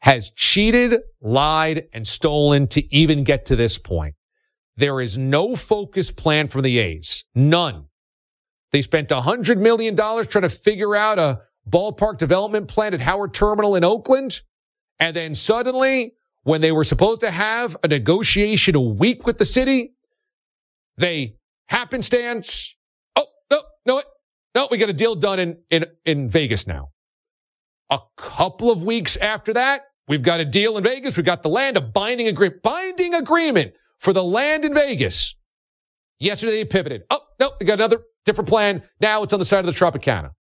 has 0.02 0.30
cheated, 0.32 1.02
lied, 1.22 1.88
and 1.94 2.08
stolen 2.08 2.68
to 2.68 2.96
even 2.96 3.24
get 3.24 3.46
to 3.46 3.56
this 3.56 3.78
point. 3.78 4.16
There 4.78 5.02
is 5.02 5.18
no 5.18 5.56
focus 5.56 6.10
plan 6.12 6.48
from 6.48 6.62
the 6.62 6.80
A's. 6.80 7.26
None. 7.36 7.86
They 8.72 8.82
spent 8.82 9.10
$100 9.10 9.58
million 9.58 9.96
trying 9.96 10.26
to 10.26 10.50
figure 10.50 10.96
out 10.96 11.20
a 11.20 11.42
ballpark 11.70 12.18
development 12.18 12.68
plan 12.68 12.94
at 12.94 13.02
Howard 13.02 13.34
Terminal 13.34 13.76
in 13.76 13.84
Oakland. 13.84 14.42
And 15.00 15.16
then 15.16 15.36
suddenly, 15.36 16.14
when 16.44 16.62
they 16.62 16.72
were 16.72 16.84
supposed 16.84 17.22
to 17.22 17.32
have 17.32 17.78
a 17.84 17.88
negotiation 17.88 18.76
a 18.76 18.82
week 18.82 19.26
with 19.26 19.38
the 19.38 19.46
city, 19.46 19.94
they 20.98 21.36
happenstance. 21.68 22.76
Oh, 23.16 23.26
no, 23.50 23.62
no, 23.86 24.02
no, 24.56 24.68
we 24.70 24.78
got 24.78 24.90
a 24.90 24.94
deal 24.94 25.16
done 25.16 25.40
in, 25.40 25.58
in, 25.70 25.86
in 26.06 26.30
Vegas 26.30 26.68
now. 26.68 26.90
A 27.90 28.00
couple 28.18 28.72
of 28.72 28.84
weeks 28.84 29.16
after 29.18 29.54
that, 29.54 29.84
we've 30.08 30.22
got 30.22 30.40
a 30.40 30.46
deal 30.46 30.78
in 30.78 30.84
Vegas. 30.84 31.18
We've 31.18 31.26
got 31.26 31.44
the 31.44 31.50
land, 31.50 31.78
a 31.78 31.82
binding 31.82 32.28
agreement, 32.28 32.62
binding 32.62 33.14
agreement 33.14 33.74
for 34.00 34.14
the 34.14 34.24
land 34.24 34.66
in 34.66 34.74
Vegas. 34.74 35.36
Yesterday 36.20 36.52
they 36.52 36.66
pivoted. 36.66 37.04
Oh, 37.10 37.22
no, 37.40 37.52
we 37.60 37.66
got 37.66 37.80
another 37.80 38.02
different 38.26 38.50
plan. 38.50 38.84
Now 39.00 39.24
it's 39.24 39.34
on 39.34 39.40
the 39.40 39.46
side 39.46 39.60
of 39.60 39.66
the 39.66 39.72
Tropicana. 39.72 40.32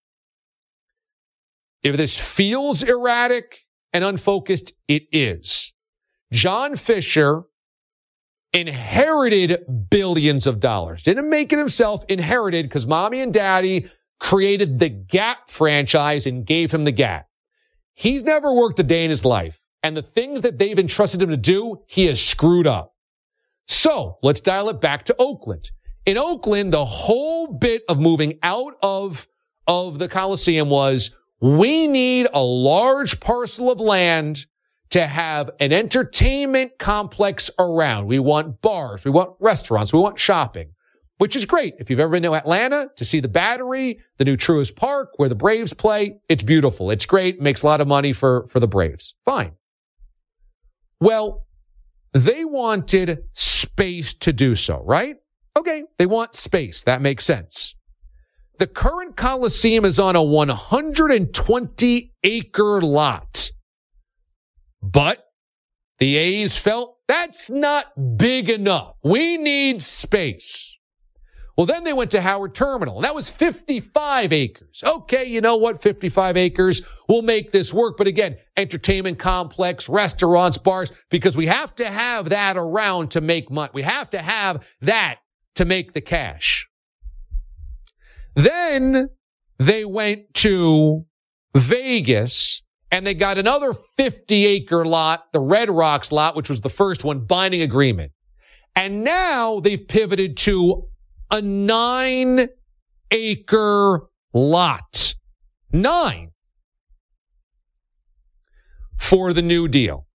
If 1.82 1.96
this 1.96 2.20
feels 2.20 2.84
erratic 2.84 3.66
and 3.94 4.04
unfocused, 4.04 4.74
it 4.88 5.04
is. 5.12 5.74
John 6.32 6.76
Fisher 6.76 7.44
inherited 8.54 9.90
billions 9.90 10.48
of 10.48 10.60
dollars. 10.60 11.04
Didn't 11.04 11.30
make 11.30 11.54
it 11.54 11.60
himself, 11.60 12.04
inherited 12.10 12.66
because 12.66 12.88
mommy 12.88 13.22
and 13.22 13.34
daddy 13.34 13.90
created 14.20 14.80
the 14.80 14.90
Gap 14.90 15.50
franchise 15.50 16.26
and 16.26 16.46
gave 16.46 16.72
him 16.72 16.84
the 16.84 16.92
Gap. 16.92 17.28
He's 17.94 18.24
never 18.24 18.54
worked 18.54 18.80
a 18.80 18.84
day 18.84 19.04
in 19.04 19.10
his 19.10 19.26
life. 19.26 19.62
And 19.82 19.96
the 19.96 20.02
things 20.02 20.42
that 20.42 20.58
they've 20.60 20.78
entrusted 20.78 21.22
him 21.22 21.30
to 21.30 21.38
do, 21.38 21.84
he 21.88 22.08
has 22.08 22.22
screwed 22.22 22.68
up. 22.68 22.94
So 23.68 24.18
let's 24.24 24.42
dial 24.42 24.70
it 24.70 24.82
back 24.82 25.06
to 25.06 25.16
Oakland. 25.20 25.72
In 26.06 26.18
Oakland, 26.18 26.74
the 26.74 26.86
whole 26.86 27.48
bit 27.48 27.84
of 27.88 28.00
moving 28.00 28.40
out 28.42 28.74
of, 28.82 29.28
of 29.68 30.00
the 30.00 30.08
Coliseum 30.08 30.70
was 30.70 31.12
we 31.42 31.88
need 31.88 32.28
a 32.34 32.42
large 32.42 33.20
parcel 33.20 33.72
of 33.72 33.80
land 33.80 34.46
to 34.90 35.06
have 35.06 35.52
an 35.60 35.72
entertainment 35.72 36.78
complex 36.80 37.50
around. 37.60 38.08
We 38.08 38.20
want 38.20 38.62
bars. 38.62 39.06
We 39.06 39.12
want 39.12 39.36
restaurants. 39.40 39.94
We 39.94 40.00
want 40.00 40.20
shopping, 40.20 40.72
which 41.20 41.36
is 41.36 41.46
great. 41.46 41.76
If 41.80 41.90
you've 41.90 42.00
ever 42.00 42.12
been 42.12 42.24
to 42.24 42.34
Atlanta 42.34 42.90
to 42.96 43.06
see 43.06 43.20
the 43.20 43.28
battery, 43.28 44.00
the 44.18 44.26
new 44.26 44.36
Truist 44.36 44.76
Park 44.76 45.12
where 45.18 45.30
the 45.30 45.36
Braves 45.36 45.74
play, 45.74 46.20
it's 46.28 46.44
beautiful. 46.44 46.92
It's 46.92 47.06
great. 47.06 47.40
Makes 47.40 47.62
a 47.62 47.68
lot 47.68 47.82
of 47.82 47.88
money 47.88 48.14
for, 48.14 48.48
for 48.50 48.60
the 48.60 48.68
Braves. 48.68 49.14
Fine. 49.26 49.54
Well, 51.00 51.46
they 52.14 52.44
wanted 52.44 53.24
space 53.34 54.14
to 54.16 54.34
do 54.34 54.56
so, 54.56 54.82
right? 54.84 55.18
Okay. 55.56 55.84
They 55.98 56.08
want 56.08 56.36
space. 56.36 56.84
That 56.84 57.02
makes 57.02 57.24
sense. 57.24 57.76
The 58.60 58.68
current 58.68 59.16
Coliseum 59.16 59.86
is 59.86 60.00
on 60.00 60.18
a 60.18 60.22
120 60.22 62.14
acre 62.24 62.82
lot. 62.82 63.52
But 64.82 65.26
the 66.00 66.18
A's 66.18 66.58
felt 66.58 66.98
that's 67.08 67.50
not 67.50 68.18
big 68.18 68.50
enough. 68.50 68.96
We 69.02 69.38
need 69.38 69.82
space. 69.82 70.78
Well, 71.56 71.66
then 71.66 71.86
they 71.86 71.94
went 71.94 72.12
to 72.12 72.22
Howard 72.22 72.54
Terminal, 72.54 72.98
and 72.98 73.06
that 73.06 73.16
was 73.16 73.30
55 73.30 74.34
acres. 74.34 74.84
Okay, 74.86 75.24
you 75.24 75.40
know 75.40 75.56
what? 75.56 75.82
55 75.82 76.36
acres 76.36 76.82
will 77.08 77.22
make 77.22 77.52
this 77.52 77.74
work. 77.74 77.96
But 77.98 78.08
again, 78.08 78.38
entertainment 78.58 79.20
complex, 79.20 79.88
restaurants, 79.88 80.58
bars, 80.58 80.92
because 81.10 81.38
we 81.38 81.46
have 81.46 81.74
to 81.76 81.86
have 81.86 82.30
that 82.30 82.58
around 82.58 83.12
to 83.12 83.22
make 83.22 83.50
money. 83.50 83.72
We 83.74 83.84
have 83.84 84.10
to 84.10 84.20
have 84.20 84.66
that 84.82 85.20
to 85.56 85.64
make 85.64 85.94
the 85.94 86.02
cash. 86.02 86.69
Then 88.40 89.10
they 89.58 89.84
went 89.84 90.34
to 90.36 91.06
Vegas 91.54 92.62
and 92.90 93.06
they 93.06 93.14
got 93.14 93.38
another 93.38 93.74
50 93.98 94.46
acre 94.46 94.86
lot, 94.86 95.34
the 95.34 95.42
Red 95.42 95.70
Rocks 95.70 96.10
lot, 96.14 96.38
which 96.38 96.50
was 96.50 96.62
the 96.62 96.70
first 96.70 97.04
one, 97.04 97.26
binding 97.26 97.62
agreement. 97.62 98.14
And 98.78 99.04
now 99.04 99.60
they've 99.60 99.86
pivoted 99.86 100.38
to 100.38 100.88
a 101.30 101.42
nine 101.42 102.48
acre 103.12 104.08
lot. 104.34 105.16
Nine 105.74 106.32
for 108.98 109.34
the 109.34 109.42
new 109.42 109.68
deal. 109.68 110.08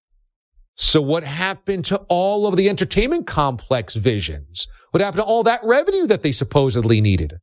So 0.77 1.03
what 1.03 1.25
happened 1.25 1.85
to 1.87 1.99
all 2.09 2.47
of 2.47 2.57
the 2.57 2.71
entertainment 2.71 3.27
complex 3.27 3.97
visions? 3.97 4.67
What 4.93 5.03
happened 5.03 5.23
to 5.23 5.27
all 5.27 5.43
that 5.43 5.61
revenue 5.63 6.07
that 6.07 6.23
they 6.23 6.33
supposedly 6.33 7.03
needed? 7.03 7.35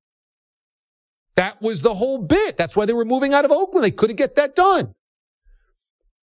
That 1.35 1.61
was 1.61 1.81
the 1.81 1.93
whole 1.95 2.17
bit. 2.19 2.57
That's 2.57 2.75
why 2.75 2.85
they 2.85 2.93
were 2.93 3.05
moving 3.05 3.33
out 3.33 3.45
of 3.45 3.51
Oakland. 3.51 3.83
They 3.83 3.91
couldn't 3.91 4.17
get 4.17 4.35
that 4.35 4.55
done. 4.55 4.93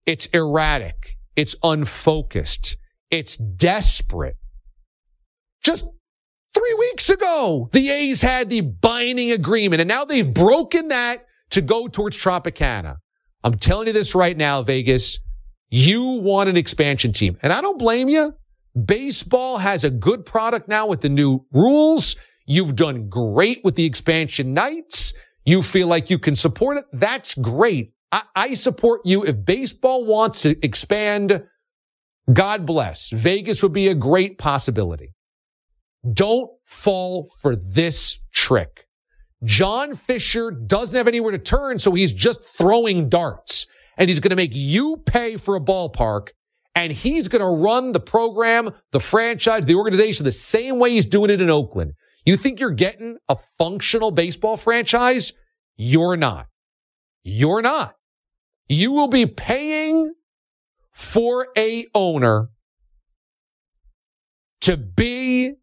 It's 0.05 0.25
erratic. 0.27 1.17
It's 1.35 1.55
unfocused. 1.63 2.77
It's 3.11 3.35
desperate. 3.35 4.35
Just 5.63 5.85
three 6.53 6.75
weeks 6.79 7.09
ago, 7.09 7.69
the 7.71 7.89
A's 7.89 8.21
had 8.21 8.49
the 8.49 8.61
binding 8.61 9.31
agreement 9.31 9.81
and 9.81 9.87
now 9.87 10.05
they've 10.05 10.31
broken 10.31 10.89
that 10.89 11.25
to 11.51 11.61
go 11.61 11.87
towards 11.87 12.17
Tropicana. 12.17 12.97
I'm 13.43 13.55
telling 13.55 13.87
you 13.87 13.93
this 13.93 14.15
right 14.15 14.35
now, 14.35 14.63
Vegas. 14.63 15.19
You 15.69 16.03
want 16.03 16.49
an 16.49 16.57
expansion 16.57 17.13
team 17.13 17.37
and 17.41 17.51
I 17.51 17.61
don't 17.61 17.79
blame 17.79 18.09
you. 18.09 18.33
Baseball 18.75 19.57
has 19.57 19.83
a 19.83 19.89
good 19.89 20.25
product 20.25 20.67
now 20.67 20.87
with 20.87 21.01
the 21.01 21.09
new 21.09 21.45
rules. 21.51 22.15
You've 22.45 22.75
done 22.75 23.09
great 23.09 23.61
with 23.63 23.75
the 23.75 23.85
expansion 23.85 24.53
Knights. 24.53 25.13
You 25.45 25.61
feel 25.61 25.87
like 25.87 26.09
you 26.09 26.19
can 26.19 26.35
support 26.35 26.77
it. 26.77 26.85
That's 26.93 27.35
great. 27.35 27.93
I, 28.11 28.23
I 28.35 28.53
support 28.53 29.01
you. 29.05 29.23
If 29.23 29.45
baseball 29.45 30.05
wants 30.05 30.41
to 30.43 30.57
expand, 30.65 31.43
God 32.31 32.65
bless. 32.65 33.09
Vegas 33.09 33.61
would 33.61 33.73
be 33.73 33.87
a 33.87 33.95
great 33.95 34.37
possibility. 34.37 35.13
Don't 36.11 36.49
fall 36.63 37.29
for 37.41 37.55
this 37.55 38.19
trick. 38.31 38.87
John 39.43 39.95
Fisher 39.95 40.51
doesn't 40.51 40.95
have 40.95 41.07
anywhere 41.07 41.31
to 41.31 41.37
turn, 41.37 41.79
so 41.79 41.91
he's 41.91 42.13
just 42.13 42.43
throwing 42.43 43.09
darts. 43.09 43.67
And 43.97 44.09
he's 44.09 44.19
going 44.19 44.31
to 44.31 44.35
make 44.35 44.53
you 44.53 44.97
pay 45.05 45.37
for 45.37 45.55
a 45.55 45.61
ballpark. 45.61 46.29
And 46.75 46.91
he's 46.91 47.27
going 47.27 47.41
to 47.41 47.63
run 47.63 47.93
the 47.93 47.99
program, 47.99 48.73
the 48.91 48.99
franchise, 48.99 49.63
the 49.65 49.75
organization 49.75 50.25
the 50.25 50.31
same 50.31 50.79
way 50.79 50.91
he's 50.91 51.05
doing 51.05 51.29
it 51.29 51.41
in 51.41 51.49
Oakland. 51.49 51.93
You 52.25 52.37
think 52.37 52.59
you're 52.59 52.71
getting 52.71 53.17
a 53.29 53.37
functional 53.57 54.11
baseball 54.11 54.57
franchise? 54.57 55.33
You're 55.77 56.17
not. 56.17 56.47
You're 57.23 57.61
not. 57.61 57.95
You 58.67 58.91
will 58.91 59.07
be 59.07 59.25
paying 59.27 60.13
for 60.91 61.47
a 61.57 61.85
owner 61.93 62.49
to 64.61 64.77
be 64.77 65.53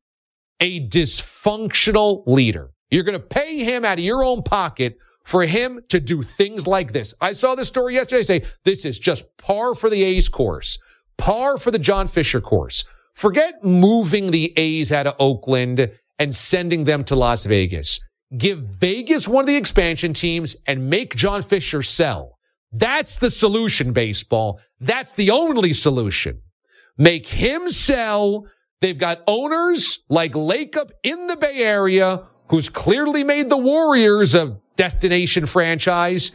a 0.61 0.87
dysfunctional 0.89 2.23
leader. 2.27 2.71
You're 2.91 3.03
going 3.03 3.19
to 3.19 3.27
pay 3.27 3.65
him 3.65 3.85
out 3.85 3.99
of 3.99 4.05
your 4.05 4.23
own 4.23 4.43
pocket 4.43 4.97
for 5.25 5.43
him 5.45 5.81
to 5.89 5.99
do 5.99 6.23
things 6.23 6.67
like 6.67 6.93
this. 6.93 7.15
I 7.21 7.33
saw 7.33 7.55
this 7.55 7.69
story 7.69 7.95
yesterday 7.95 8.23
say 8.23 8.45
this 8.65 8.85
is 8.85 8.99
just 8.99 9.25
par 9.39 9.75
for 9.75 9.91
the 9.91 10.03
A's 10.05 10.29
course, 10.29 10.79
par 11.17 11.59
for 11.59 11.71
the 11.71 11.79
John 11.79 12.07
Fisher 12.07 12.41
course. 12.41 12.85
Forget 13.15 13.65
moving 13.65 14.31
the 14.31 14.53
A's 14.57 14.93
out 14.93 15.07
of 15.07 15.17
Oakland 15.19 15.91
and 16.19 16.35
sending 16.35 16.85
them 16.85 17.05
to 17.05 17.17
Las 17.17 17.45
Vegas. 17.45 18.01
Give 18.37 18.59
Vegas 18.59 19.29
one 19.29 19.45
of 19.45 19.47
the 19.47 19.57
expansion 19.57 20.13
teams 20.13 20.57
and 20.67 20.89
make 20.89 21.15
John 21.15 21.43
Fisher 21.43 21.83
sell. 21.83 22.39
That's 22.73 23.19
the 23.19 23.31
solution, 23.31 23.93
baseball. 23.93 24.61
That's 24.81 25.13
the 25.13 25.31
only 25.31 25.73
solution. 25.73 26.41
Make 26.97 27.27
him 27.27 27.69
sell. 27.69 28.47
They've 28.81 28.97
got 28.97 29.23
owners 29.27 30.01
like 30.09 30.33
Lacob 30.33 30.91
in 31.03 31.27
the 31.27 31.37
Bay 31.37 31.63
Area 31.63 32.23
who's 32.49 32.69
clearly 32.69 33.25
made 33.25 33.49
the 33.49 33.57
Warriors 33.57 34.35
a 34.35 34.59
destination 34.77 35.47
franchise. 35.47 36.33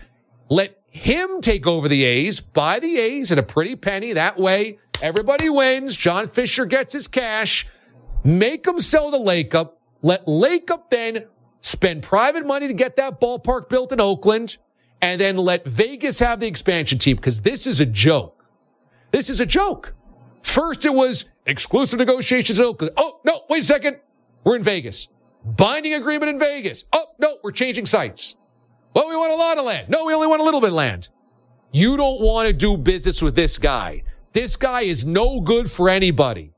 Let 0.49 0.77
him 0.89 1.41
take 1.41 1.67
over 1.67 1.87
the 1.87 2.03
A's, 2.03 2.39
buy 2.39 2.79
the 2.79 2.97
A's 2.97 3.31
at 3.31 3.37
a 3.37 3.43
pretty 3.43 3.75
penny. 3.75 4.13
That 4.13 4.37
way, 4.37 4.79
everybody 5.01 5.49
wins. 5.49 5.95
John 5.95 6.27
Fisher 6.27 6.65
gets 6.65 6.93
his 6.93 7.07
cash. 7.07 7.67
Make 8.27 8.63
them 8.63 8.81
sell 8.81 9.09
to 9.11 9.17
Lacob. 9.17 9.71
Let 10.01 10.25
Lacob 10.25 10.89
then 10.89 11.27
spend 11.61 12.03
private 12.03 12.45
money 12.45 12.67
to 12.67 12.73
get 12.73 12.97
that 12.97 13.21
ballpark 13.21 13.69
built 13.69 13.93
in 13.93 14.01
Oakland 14.01 14.57
and 15.01 15.21
then 15.21 15.37
let 15.37 15.65
Vegas 15.65 16.19
have 16.19 16.41
the 16.41 16.47
expansion 16.47 16.99
team 16.99 17.15
because 17.15 17.39
this 17.39 17.65
is 17.65 17.79
a 17.79 17.85
joke. 17.85 18.45
This 19.11 19.29
is 19.29 19.39
a 19.39 19.45
joke. 19.45 19.93
First, 20.43 20.83
it 20.83 20.93
was 20.93 21.23
exclusive 21.45 21.99
negotiations 21.99 22.59
in 22.59 22.65
Oakland. 22.65 22.91
Oh, 22.97 23.21
no, 23.23 23.43
wait 23.49 23.63
a 23.63 23.65
second. 23.65 24.01
We're 24.43 24.57
in 24.57 24.63
Vegas. 24.63 25.07
Binding 25.57 25.93
agreement 25.93 26.29
in 26.29 26.37
Vegas. 26.37 26.83
Oh, 26.91 27.05
no, 27.19 27.37
we're 27.45 27.53
changing 27.53 27.85
sites. 27.85 28.35
Well, 28.93 29.07
we 29.07 29.15
want 29.15 29.31
a 29.31 29.35
lot 29.35 29.57
of 29.57 29.63
land. 29.63 29.87
No, 29.87 30.05
we 30.05 30.13
only 30.13 30.27
want 30.27 30.41
a 30.41 30.43
little 30.43 30.59
bit 30.59 30.71
of 30.71 30.75
land. 30.75 31.07
You 31.71 31.95
don't 31.95 32.19
want 32.19 32.47
to 32.47 32.53
do 32.53 32.75
business 32.75 33.21
with 33.21 33.35
this 33.35 33.57
guy. 33.57 34.03
This 34.33 34.57
guy 34.57 34.81
is 34.81 35.05
no 35.05 35.39
good 35.39 35.71
for 35.71 35.87
anybody. 35.87 36.51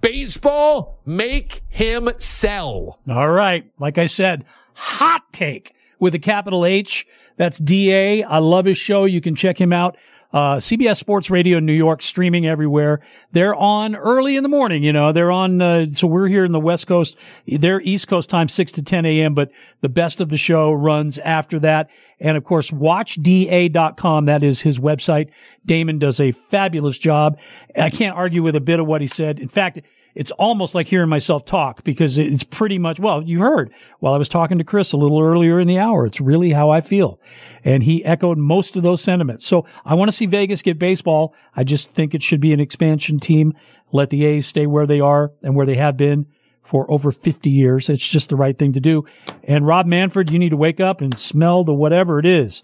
Baseball, 0.00 0.98
make 1.04 1.62
him 1.68 2.08
sell. 2.18 2.98
All 3.08 3.28
right. 3.28 3.70
Like 3.78 3.98
I 3.98 4.06
said, 4.06 4.44
hot 4.74 5.32
take 5.32 5.74
with 5.98 6.14
a 6.14 6.18
capital 6.18 6.64
H. 6.64 7.06
That's 7.36 7.58
DA. 7.58 8.22
I 8.22 8.38
love 8.38 8.64
his 8.64 8.78
show. 8.78 9.04
You 9.04 9.20
can 9.20 9.34
check 9.34 9.60
him 9.60 9.72
out. 9.72 9.96
Uh, 10.32 10.56
CBS 10.56 10.96
Sports 10.96 11.30
Radio 11.30 11.58
New 11.60 11.72
York, 11.72 12.02
streaming 12.02 12.46
everywhere. 12.46 13.00
They're 13.32 13.54
on 13.54 13.94
early 13.94 14.36
in 14.36 14.42
the 14.42 14.48
morning, 14.48 14.82
you 14.82 14.92
know, 14.92 15.12
they're 15.12 15.30
on, 15.30 15.60
uh, 15.60 15.86
so 15.86 16.06
we're 16.06 16.28
here 16.28 16.44
in 16.44 16.52
the 16.52 16.60
West 16.60 16.86
Coast. 16.86 17.16
They're 17.46 17.80
East 17.82 18.08
Coast 18.08 18.30
time, 18.30 18.48
6 18.48 18.72
to 18.72 18.82
10 18.82 19.04
a.m., 19.04 19.34
but 19.34 19.50
the 19.80 19.88
best 19.88 20.20
of 20.20 20.30
the 20.30 20.36
show 20.36 20.72
runs 20.72 21.18
after 21.18 21.58
that. 21.60 21.90
And 22.20 22.36
of 22.36 22.44
course, 22.44 22.70
watchda.com. 22.70 24.24
That 24.26 24.42
is 24.42 24.60
his 24.60 24.78
website. 24.78 25.30
Damon 25.66 25.98
does 25.98 26.20
a 26.20 26.30
fabulous 26.30 26.98
job. 26.98 27.38
I 27.78 27.90
can't 27.90 28.16
argue 28.16 28.42
with 28.42 28.56
a 28.56 28.60
bit 28.60 28.80
of 28.80 28.86
what 28.86 29.00
he 29.00 29.06
said. 29.06 29.40
In 29.40 29.48
fact, 29.48 29.80
it's 30.14 30.30
almost 30.32 30.74
like 30.74 30.86
hearing 30.86 31.08
myself 31.08 31.44
talk 31.44 31.84
because 31.84 32.18
it's 32.18 32.44
pretty 32.44 32.78
much, 32.78 33.00
well, 33.00 33.22
you 33.22 33.40
heard 33.40 33.72
while 33.98 34.14
I 34.14 34.18
was 34.18 34.28
talking 34.28 34.58
to 34.58 34.64
Chris 34.64 34.92
a 34.92 34.96
little 34.96 35.20
earlier 35.20 35.58
in 35.58 35.68
the 35.68 35.78
hour. 35.78 36.06
It's 36.06 36.20
really 36.20 36.50
how 36.50 36.70
I 36.70 36.80
feel. 36.80 37.20
And 37.64 37.82
he 37.82 38.04
echoed 38.04 38.38
most 38.38 38.76
of 38.76 38.82
those 38.82 39.00
sentiments. 39.00 39.46
So 39.46 39.66
I 39.84 39.94
want 39.94 40.10
to 40.10 40.16
see 40.16 40.26
Vegas 40.26 40.62
get 40.62 40.78
baseball. 40.78 41.34
I 41.54 41.64
just 41.64 41.90
think 41.92 42.14
it 42.14 42.22
should 42.22 42.40
be 42.40 42.52
an 42.52 42.60
expansion 42.60 43.18
team. 43.18 43.54
Let 43.92 44.10
the 44.10 44.24
A's 44.24 44.46
stay 44.46 44.66
where 44.66 44.86
they 44.86 45.00
are 45.00 45.32
and 45.42 45.54
where 45.54 45.66
they 45.66 45.76
have 45.76 45.96
been 45.96 46.26
for 46.62 46.90
over 46.90 47.10
50 47.10 47.50
years. 47.50 47.88
It's 47.88 48.08
just 48.08 48.28
the 48.28 48.36
right 48.36 48.56
thing 48.56 48.72
to 48.72 48.80
do. 48.80 49.04
And 49.44 49.66
Rob 49.66 49.86
Manfred, 49.86 50.30
you 50.30 50.38
need 50.38 50.50
to 50.50 50.56
wake 50.56 50.80
up 50.80 51.00
and 51.00 51.18
smell 51.18 51.64
the 51.64 51.74
whatever 51.74 52.18
it 52.18 52.26
is 52.26 52.60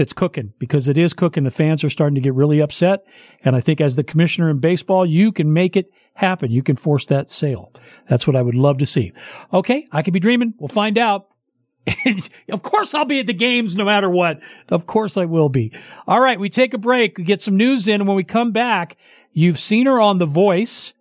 that's 0.00 0.14
cooking 0.14 0.54
because 0.58 0.88
it 0.88 0.96
is 0.96 1.12
cooking. 1.12 1.44
The 1.44 1.50
fans 1.50 1.84
are 1.84 1.90
starting 1.90 2.14
to 2.14 2.22
get 2.22 2.32
really 2.32 2.60
upset. 2.60 3.04
And 3.44 3.54
I 3.54 3.60
think 3.60 3.82
as 3.82 3.96
the 3.96 4.02
commissioner 4.02 4.48
in 4.48 4.58
baseball, 4.58 5.04
you 5.04 5.30
can 5.30 5.52
make 5.52 5.76
it 5.76 5.92
happen. 6.14 6.50
You 6.50 6.62
can 6.62 6.76
force 6.76 7.04
that 7.06 7.28
sale. 7.28 7.70
That's 8.08 8.26
what 8.26 8.34
I 8.34 8.40
would 8.40 8.54
love 8.54 8.78
to 8.78 8.86
see. 8.86 9.12
Okay. 9.52 9.86
I 9.92 10.00
could 10.00 10.14
be 10.14 10.18
dreaming. 10.18 10.54
We'll 10.58 10.68
find 10.68 10.96
out. 10.96 11.26
of 12.50 12.62
course 12.62 12.94
I'll 12.94 13.04
be 13.04 13.20
at 13.20 13.26
the 13.26 13.34
games 13.34 13.76
no 13.76 13.84
matter 13.84 14.08
what. 14.08 14.40
Of 14.70 14.86
course 14.86 15.18
I 15.18 15.26
will 15.26 15.50
be. 15.50 15.70
All 16.06 16.20
right. 16.20 16.40
We 16.40 16.48
take 16.48 16.72
a 16.72 16.78
break. 16.78 17.18
We 17.18 17.24
get 17.24 17.42
some 17.42 17.58
news 17.58 17.86
in. 17.86 18.00
And 18.00 18.08
when 18.08 18.16
we 18.16 18.24
come 18.24 18.52
back, 18.52 18.96
you've 19.34 19.58
seen 19.58 19.84
her 19.84 20.00
on 20.00 20.16
The 20.16 20.24
Voice 20.24 20.94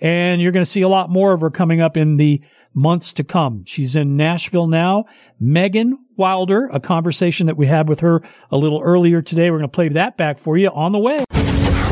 and 0.00 0.40
you're 0.40 0.52
going 0.52 0.64
to 0.64 0.70
see 0.70 0.82
a 0.82 0.88
lot 0.88 1.10
more 1.10 1.32
of 1.32 1.40
her 1.40 1.50
coming 1.50 1.80
up 1.80 1.96
in 1.96 2.18
the 2.18 2.40
months 2.72 3.12
to 3.14 3.24
come. 3.24 3.64
She's 3.64 3.96
in 3.96 4.16
Nashville 4.16 4.68
now. 4.68 5.06
Megan 5.40 5.98
Wilder, 6.16 6.68
a 6.72 6.80
conversation 6.80 7.46
that 7.46 7.56
we 7.56 7.66
had 7.66 7.88
with 7.88 8.00
her 8.00 8.22
a 8.50 8.56
little 8.56 8.80
earlier 8.80 9.22
today. 9.22 9.50
We're 9.50 9.58
going 9.58 9.70
to 9.70 9.74
play 9.74 9.88
that 9.90 10.16
back 10.16 10.38
for 10.38 10.56
you 10.56 10.68
on 10.68 10.92
the 10.92 10.98
way. 10.98 11.24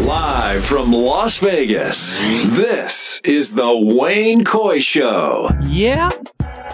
Live 0.00 0.64
from 0.64 0.92
Las 0.92 1.38
Vegas, 1.38 2.18
this 2.18 3.20
is 3.24 3.54
the 3.54 3.76
Wayne 3.76 4.44
Coy 4.44 4.80
Show. 4.80 5.48
Yeah. 5.64 6.10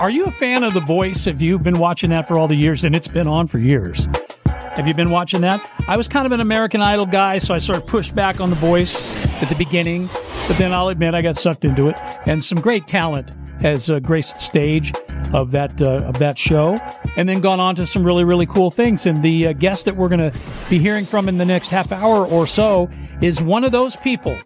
Are 0.00 0.10
you 0.10 0.24
a 0.24 0.30
fan 0.30 0.62
of 0.62 0.74
The 0.74 0.80
Voice? 0.80 1.26
Have 1.26 1.42
you 1.42 1.58
been 1.58 1.78
watching 1.78 2.10
that 2.10 2.26
for 2.26 2.38
all 2.38 2.48
the 2.48 2.56
years? 2.56 2.84
And 2.84 2.96
it's 2.96 3.08
been 3.08 3.28
on 3.28 3.46
for 3.46 3.58
years. 3.58 4.08
Have 4.46 4.86
you 4.86 4.94
been 4.94 5.10
watching 5.10 5.40
that? 5.40 5.68
I 5.88 5.96
was 5.96 6.06
kind 6.06 6.24
of 6.24 6.32
an 6.32 6.40
American 6.40 6.80
Idol 6.80 7.04
guy, 7.04 7.38
so 7.38 7.52
I 7.52 7.58
sort 7.58 7.78
of 7.78 7.86
pushed 7.86 8.14
back 8.14 8.40
on 8.40 8.48
The 8.48 8.56
Voice 8.56 9.02
at 9.04 9.48
the 9.48 9.56
beginning. 9.56 10.08
But 10.46 10.56
then 10.56 10.72
I'll 10.72 10.88
admit 10.88 11.14
I 11.14 11.22
got 11.22 11.36
sucked 11.36 11.64
into 11.64 11.88
it. 11.88 11.98
And 12.26 12.42
some 12.42 12.60
great 12.60 12.86
talent 12.86 13.32
has 13.60 13.90
uh, 13.90 13.98
graced 14.00 14.40
stage 14.40 14.92
of 15.32 15.50
that 15.50 15.80
uh, 15.82 16.02
of 16.04 16.18
that 16.18 16.38
show, 16.38 16.76
and 17.16 17.28
then 17.28 17.40
gone 17.40 17.60
on 17.60 17.74
to 17.76 17.86
some 17.86 18.04
really 18.04 18.24
really 18.24 18.46
cool 18.46 18.70
things. 18.70 19.06
And 19.06 19.22
the 19.22 19.48
uh, 19.48 19.52
guest 19.52 19.84
that 19.84 19.96
we're 19.96 20.08
going 20.08 20.30
to 20.30 20.38
be 20.70 20.78
hearing 20.78 21.06
from 21.06 21.28
in 21.28 21.38
the 21.38 21.44
next 21.44 21.70
half 21.70 21.92
hour 21.92 22.26
or 22.26 22.46
so 22.46 22.88
is 23.20 23.42
one 23.42 23.64
of 23.64 23.72
those 23.72 23.96
people. 23.96 24.38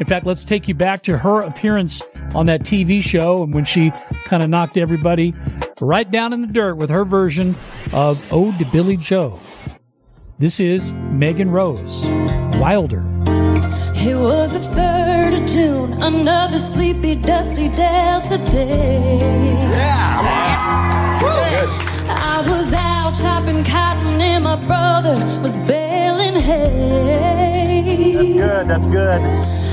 In 0.00 0.06
fact, 0.06 0.26
let's 0.26 0.44
take 0.44 0.66
you 0.66 0.74
back 0.74 1.02
to 1.02 1.18
her 1.18 1.40
appearance 1.40 2.02
on 2.34 2.46
that 2.46 2.62
TV 2.62 3.00
show 3.00 3.44
and 3.44 3.54
when 3.54 3.64
she 3.64 3.90
kind 4.24 4.42
of 4.42 4.50
knocked 4.50 4.76
everybody 4.76 5.34
right 5.80 6.10
down 6.10 6.32
in 6.32 6.40
the 6.40 6.48
dirt 6.48 6.74
with 6.74 6.90
her 6.90 7.04
version 7.04 7.54
of 7.92 8.20
"Ode 8.30 8.58
to 8.58 8.64
Billie 8.72 8.96
Joe." 8.96 9.38
This 10.38 10.58
is 10.58 10.92
Megan 10.92 11.50
Rose 11.50 12.06
Wilder. 12.58 13.04
It 13.96 14.16
was 14.16 14.52
3rd 14.52 14.78
of 14.78 14.83
June, 15.46 15.92
another 16.02 16.58
sleepy, 16.58 17.14
dusty 17.14 17.68
Delta 17.68 18.38
day. 18.50 19.58
Yeah! 19.70 21.20
Good. 21.20 21.68
I 22.08 22.40
was 22.46 22.72
out 22.72 23.14
chopping 23.14 23.62
cotton 23.64 24.20
and 24.20 24.44
my 24.44 24.56
brother 24.56 25.14
was 25.42 25.58
baling 25.60 26.34
hay. 26.36 27.82
That's 28.14 28.32
good, 28.32 28.68
that's 28.68 28.86
good. 28.86 29.20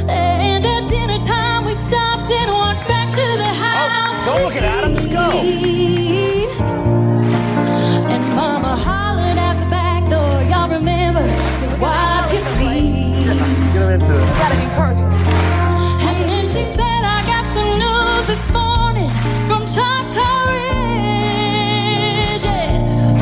And 0.09 0.65
at 0.65 0.89
dinner 0.89 1.19
time 1.19 1.65
we 1.65 1.73
stopped 1.73 2.29
and 2.29 2.51
walked 2.51 2.87
back 2.87 3.09
to 3.09 3.15
the 3.15 3.49
oh, 3.49 3.63
house. 3.63 4.27
Oh, 4.27 4.35
don't 4.35 4.43
look 4.45 4.55
at 4.55 4.63
Adam, 4.63 4.95
just 4.95 5.09
go. 5.09 5.31
And 8.11 8.23
mama 8.35 8.75
hollered 8.75 9.37
at 9.37 9.59
the 9.63 9.69
back 9.69 10.03
door, 10.09 10.43
y'all 10.49 10.69
remember 10.69 11.21
to 11.21 11.81
wipe 11.81 12.31
your 12.33 12.43
feet. 12.57 13.25
Get 13.73 13.81
him 13.81 13.89
into 13.91 14.11
it. 14.11 14.25
gotta 14.37 14.55
be 14.55 14.67
personal. 14.75 15.10
And 16.53 16.59
then 16.59 16.65
she 16.65 16.75
said, 16.75 17.03
I 17.05 17.23
got 17.25 17.45
some 17.53 17.79
news 17.79 18.27
this 18.27 18.51
morning 18.51 19.09
from 19.47 19.65
Choctaw 19.65 20.45
Ridge. 20.51 22.43
Yeah. 22.43 23.17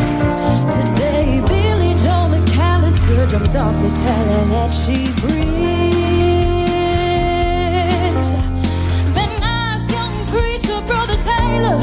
Today, 0.72 1.42
Billie 1.46 1.96
Joe 2.00 2.28
McAllister 2.34 3.30
jumped 3.30 3.56
off 3.56 3.76
the 3.82 3.90
Bridge. 5.22 5.50
Nice 9.40 9.86
young 9.92 10.26
preacher, 10.28 10.82
Brother 10.88 11.18
Taylor, 11.18 11.80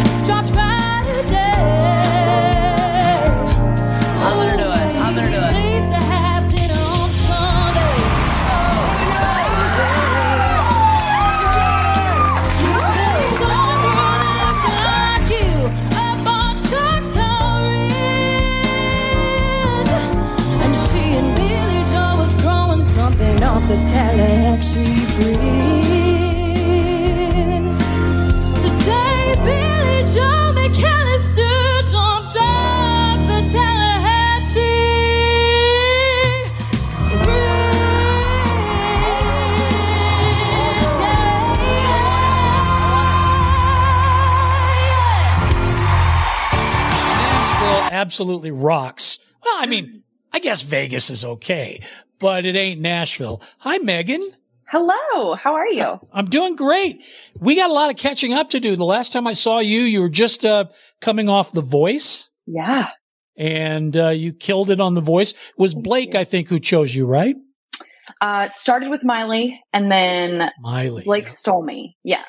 absolutely 48.17 48.51
rocks. 48.51 49.19
Well, 49.45 49.57
I 49.59 49.67
mean, 49.67 50.03
I 50.33 50.39
guess 50.39 50.63
Vegas 50.63 51.11
is 51.11 51.23
okay, 51.23 51.83
but 52.19 52.47
it 52.47 52.57
ain't 52.57 52.81
Nashville. 52.81 53.43
Hi, 53.59 53.77
Megan. 53.77 54.33
Hello. 54.71 55.35
How 55.35 55.53
are 55.53 55.69
you? 55.69 56.01
I'm 56.15 56.31
doing 56.31 56.57
great. 56.57 57.05
We 57.39 57.57
got 57.57 57.69
a 57.69 57.75
lot 57.75 57.91
of 57.91 57.99
catching 57.99 58.33
up 58.33 58.49
to 58.51 58.59
do. 58.59 58.75
The 58.75 58.87
last 58.87 59.13
time 59.13 59.27
I 59.27 59.35
saw 59.35 59.59
you, 59.59 59.83
you 59.83 60.01
were 60.01 60.09
just 60.09 60.47
uh, 60.47 60.65
coming 61.03 61.29
off 61.29 61.53
The 61.53 61.61
Voice. 61.61 62.31
Yeah. 62.47 62.89
And 63.37 63.95
uh, 63.95 64.09
you 64.09 64.33
killed 64.33 64.71
it 64.71 64.81
on 64.81 64.95
The 64.95 65.03
Voice. 65.03 65.33
It 65.33 65.59
was 65.59 65.75
Blake, 65.75 66.15
I 66.15 66.25
think, 66.25 66.49
who 66.49 66.59
chose 66.59 66.97
you, 66.97 67.05
right? 67.05 67.37
Uh, 68.23 68.49
started 68.49 68.89
with 68.89 69.05
Miley 69.05 69.61
and 69.75 69.93
then 69.93 70.51
Miley. 70.63 71.05
Blake 71.05 71.29
stole 71.29 71.63
me. 71.63 71.99
Yeah. 72.03 72.25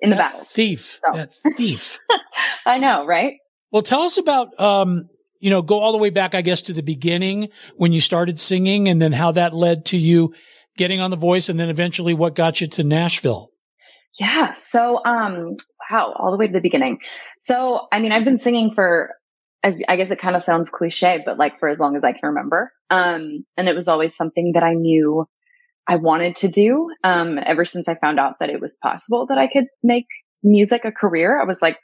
In 0.00 0.08
the 0.08 0.16
battle. 0.16 0.40
Thief. 0.40 0.98
So. 1.04 1.14
That 1.14 1.34
thief. 1.58 1.98
I 2.64 2.78
know, 2.78 3.04
right? 3.04 3.34
Well, 3.70 3.82
tell 3.82 4.00
us 4.00 4.16
about, 4.16 4.58
um, 4.58 5.10
you 5.40 5.50
know, 5.50 5.62
go 5.62 5.80
all 5.80 5.92
the 5.92 5.98
way 5.98 6.10
back, 6.10 6.34
I 6.34 6.42
guess, 6.42 6.62
to 6.62 6.72
the 6.72 6.82
beginning 6.82 7.48
when 7.76 7.92
you 7.92 8.00
started 8.00 8.40
singing 8.40 8.88
and 8.88 9.00
then 9.00 9.12
how 9.12 9.32
that 9.32 9.54
led 9.54 9.84
to 9.86 9.98
you 9.98 10.34
getting 10.76 11.00
on 11.00 11.10
The 11.10 11.16
Voice 11.16 11.48
and 11.48 11.58
then 11.58 11.68
eventually 11.68 12.14
what 12.14 12.34
got 12.34 12.60
you 12.60 12.66
to 12.68 12.84
Nashville. 12.84 13.50
Yeah. 14.18 14.52
So, 14.52 15.04
um, 15.04 15.56
wow, 15.90 16.14
all 16.18 16.30
the 16.30 16.38
way 16.38 16.46
to 16.46 16.52
the 16.52 16.60
beginning. 16.60 16.98
So, 17.38 17.86
I 17.92 18.00
mean, 18.00 18.12
I've 18.12 18.24
been 18.24 18.38
singing 18.38 18.72
for, 18.72 19.14
I, 19.62 19.76
I 19.88 19.96
guess 19.96 20.10
it 20.10 20.18
kind 20.18 20.36
of 20.36 20.42
sounds 20.42 20.70
cliche, 20.70 21.22
but 21.24 21.38
like 21.38 21.56
for 21.56 21.68
as 21.68 21.78
long 21.78 21.96
as 21.96 22.04
I 22.04 22.12
can 22.12 22.20
remember. 22.30 22.72
Um, 22.88 23.44
and 23.56 23.68
it 23.68 23.74
was 23.74 23.88
always 23.88 24.16
something 24.16 24.52
that 24.54 24.62
I 24.62 24.74
knew 24.74 25.26
I 25.86 25.96
wanted 25.96 26.36
to 26.36 26.48
do. 26.48 26.90
Um, 27.04 27.38
ever 27.38 27.64
since 27.64 27.88
I 27.88 27.94
found 27.94 28.18
out 28.18 28.38
that 28.40 28.50
it 28.50 28.60
was 28.60 28.78
possible 28.82 29.26
that 29.26 29.38
I 29.38 29.48
could 29.48 29.66
make 29.82 30.06
music 30.42 30.84
a 30.84 30.92
career, 30.92 31.40
I 31.40 31.44
was 31.44 31.60
like, 31.60 31.78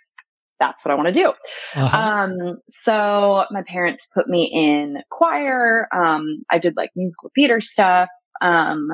that's 0.62 0.84
what 0.84 0.92
I 0.92 0.94
want 0.94 1.08
to 1.08 1.14
do. 1.14 1.32
Uh-huh. 1.74 1.98
Um, 1.98 2.58
so 2.68 3.44
my 3.50 3.62
parents 3.66 4.08
put 4.14 4.28
me 4.28 4.48
in 4.52 5.02
choir. 5.10 5.88
Um, 5.92 6.44
I 6.48 6.58
did 6.58 6.76
like 6.76 6.90
musical 6.94 7.32
theater 7.34 7.60
stuff, 7.60 8.08
um, 8.40 8.88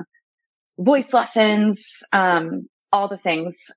voice 0.79 1.13
lessons, 1.13 2.03
um, 2.15 2.69
all 2.91 3.09
the 3.09 3.19
things. 3.19 3.69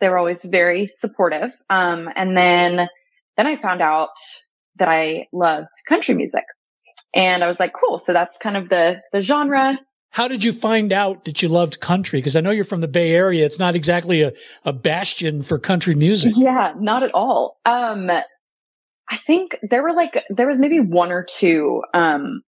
They 0.00 0.08
were 0.08 0.18
always 0.18 0.44
very 0.44 0.88
supportive. 0.88 1.52
Um, 1.68 2.08
and 2.16 2.36
then, 2.36 2.88
then 3.36 3.46
I 3.46 3.56
found 3.56 3.80
out 3.80 4.16
that 4.76 4.88
I 4.88 5.26
loved 5.32 5.68
country 5.86 6.16
music 6.16 6.44
and 7.14 7.44
I 7.44 7.46
was 7.46 7.60
like, 7.60 7.72
cool. 7.72 7.98
So 7.98 8.12
that's 8.12 8.38
kind 8.38 8.56
of 8.56 8.68
the, 8.68 9.02
the 9.12 9.20
genre. 9.20 9.78
How 10.10 10.26
did 10.26 10.42
you 10.42 10.52
find 10.52 10.92
out 10.92 11.24
that 11.24 11.40
you 11.42 11.48
loved 11.48 11.78
country? 11.80 12.18
Because 12.18 12.34
I 12.34 12.40
know 12.40 12.50
you're 12.50 12.64
from 12.64 12.80
the 12.80 12.88
Bay 12.88 13.12
Area. 13.12 13.46
It's 13.46 13.58
not 13.60 13.76
exactly 13.76 14.22
a, 14.22 14.32
a 14.64 14.72
bastion 14.72 15.42
for 15.42 15.58
country 15.58 15.94
music. 15.94 16.32
Yeah, 16.36 16.74
not 16.78 17.02
at 17.04 17.14
all. 17.14 17.58
Um, 17.64 18.10
I 18.10 19.16
think 19.26 19.56
there 19.62 19.82
were 19.82 19.92
like, 19.92 20.24
there 20.28 20.48
was 20.48 20.58
maybe 20.58 20.80
one 20.80 21.12
or 21.12 21.24
two, 21.24 21.82
um, 21.94 22.42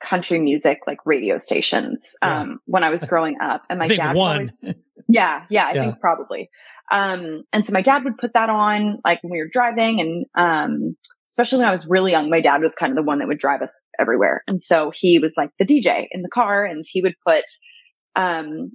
country 0.00 0.38
music 0.38 0.80
like 0.86 0.98
radio 1.06 1.38
stations, 1.38 2.14
um, 2.22 2.60
when 2.66 2.84
I 2.84 2.90
was 2.90 3.04
growing 3.08 3.36
up 3.40 3.62
and 3.70 3.78
my 3.78 3.88
dad, 3.88 4.14
one. 4.14 4.50
always- 4.62 4.74
yeah, 5.08 5.46
yeah, 5.50 5.66
I 5.66 5.72
Yeah. 5.74 5.82
think 5.84 6.00
probably. 6.00 6.48
Um, 6.92 7.42
and 7.52 7.66
so 7.66 7.72
my 7.72 7.80
dad 7.82 8.04
would 8.04 8.18
put 8.18 8.34
that 8.34 8.50
on 8.50 9.00
like 9.04 9.22
when 9.22 9.32
we 9.32 9.38
were 9.38 9.48
driving 9.50 10.00
and, 10.00 10.26
um, 10.34 10.96
especially 11.34 11.58
when 11.58 11.66
I 11.66 11.72
was 11.72 11.88
really 11.90 12.12
young, 12.12 12.30
my 12.30 12.40
dad 12.40 12.62
was 12.62 12.76
kind 12.76 12.92
of 12.92 12.96
the 12.96 13.02
one 13.02 13.18
that 13.18 13.26
would 13.26 13.40
drive 13.40 13.60
us 13.60 13.84
everywhere. 13.98 14.44
And 14.46 14.60
so 14.60 14.92
he 14.94 15.18
was 15.18 15.34
like 15.36 15.50
the 15.58 15.64
DJ 15.64 16.06
in 16.12 16.22
the 16.22 16.28
car 16.28 16.64
and 16.64 16.84
he 16.88 17.02
would 17.02 17.16
put, 17.26 17.42
um, 18.14 18.70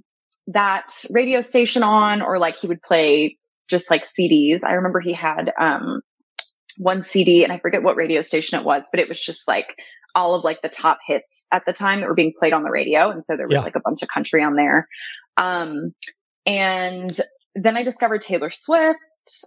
that 0.48 0.92
radio 1.10 1.40
station 1.40 1.82
on 1.82 2.20
or 2.20 2.38
like 2.38 2.58
he 2.58 2.66
would 2.66 2.82
play 2.82 3.38
just 3.70 3.90
like 3.90 4.04
CDs. 4.04 4.62
I 4.62 4.74
remember 4.74 5.00
he 5.00 5.14
had, 5.14 5.50
um, 5.58 6.02
one 6.76 7.02
CD 7.02 7.44
and 7.44 7.52
I 7.52 7.58
forget 7.58 7.82
what 7.82 7.96
radio 7.96 8.20
station 8.20 8.58
it 8.58 8.64
was, 8.66 8.88
but 8.92 9.00
it 9.00 9.08
was 9.08 9.18
just 9.18 9.48
like 9.48 9.74
all 10.14 10.34
of 10.34 10.44
like 10.44 10.60
the 10.60 10.68
top 10.68 10.98
hits 11.06 11.46
at 11.52 11.64
the 11.64 11.72
time 11.72 12.00
that 12.00 12.08
were 12.08 12.14
being 12.14 12.34
played 12.38 12.52
on 12.52 12.62
the 12.62 12.70
radio. 12.70 13.10
And 13.10 13.24
so 13.24 13.38
there 13.38 13.46
was 13.48 13.54
Yeah. 13.54 13.62
like 13.62 13.76
a 13.76 13.80
bunch 13.82 14.02
of 14.02 14.08
country 14.08 14.42
on 14.42 14.54
there. 14.54 14.86
Um, 15.38 15.94
and 16.44 17.18
then 17.54 17.76
I 17.78 17.84
discovered 17.84 18.20
Taylor 18.20 18.50
Swift, 18.50 18.98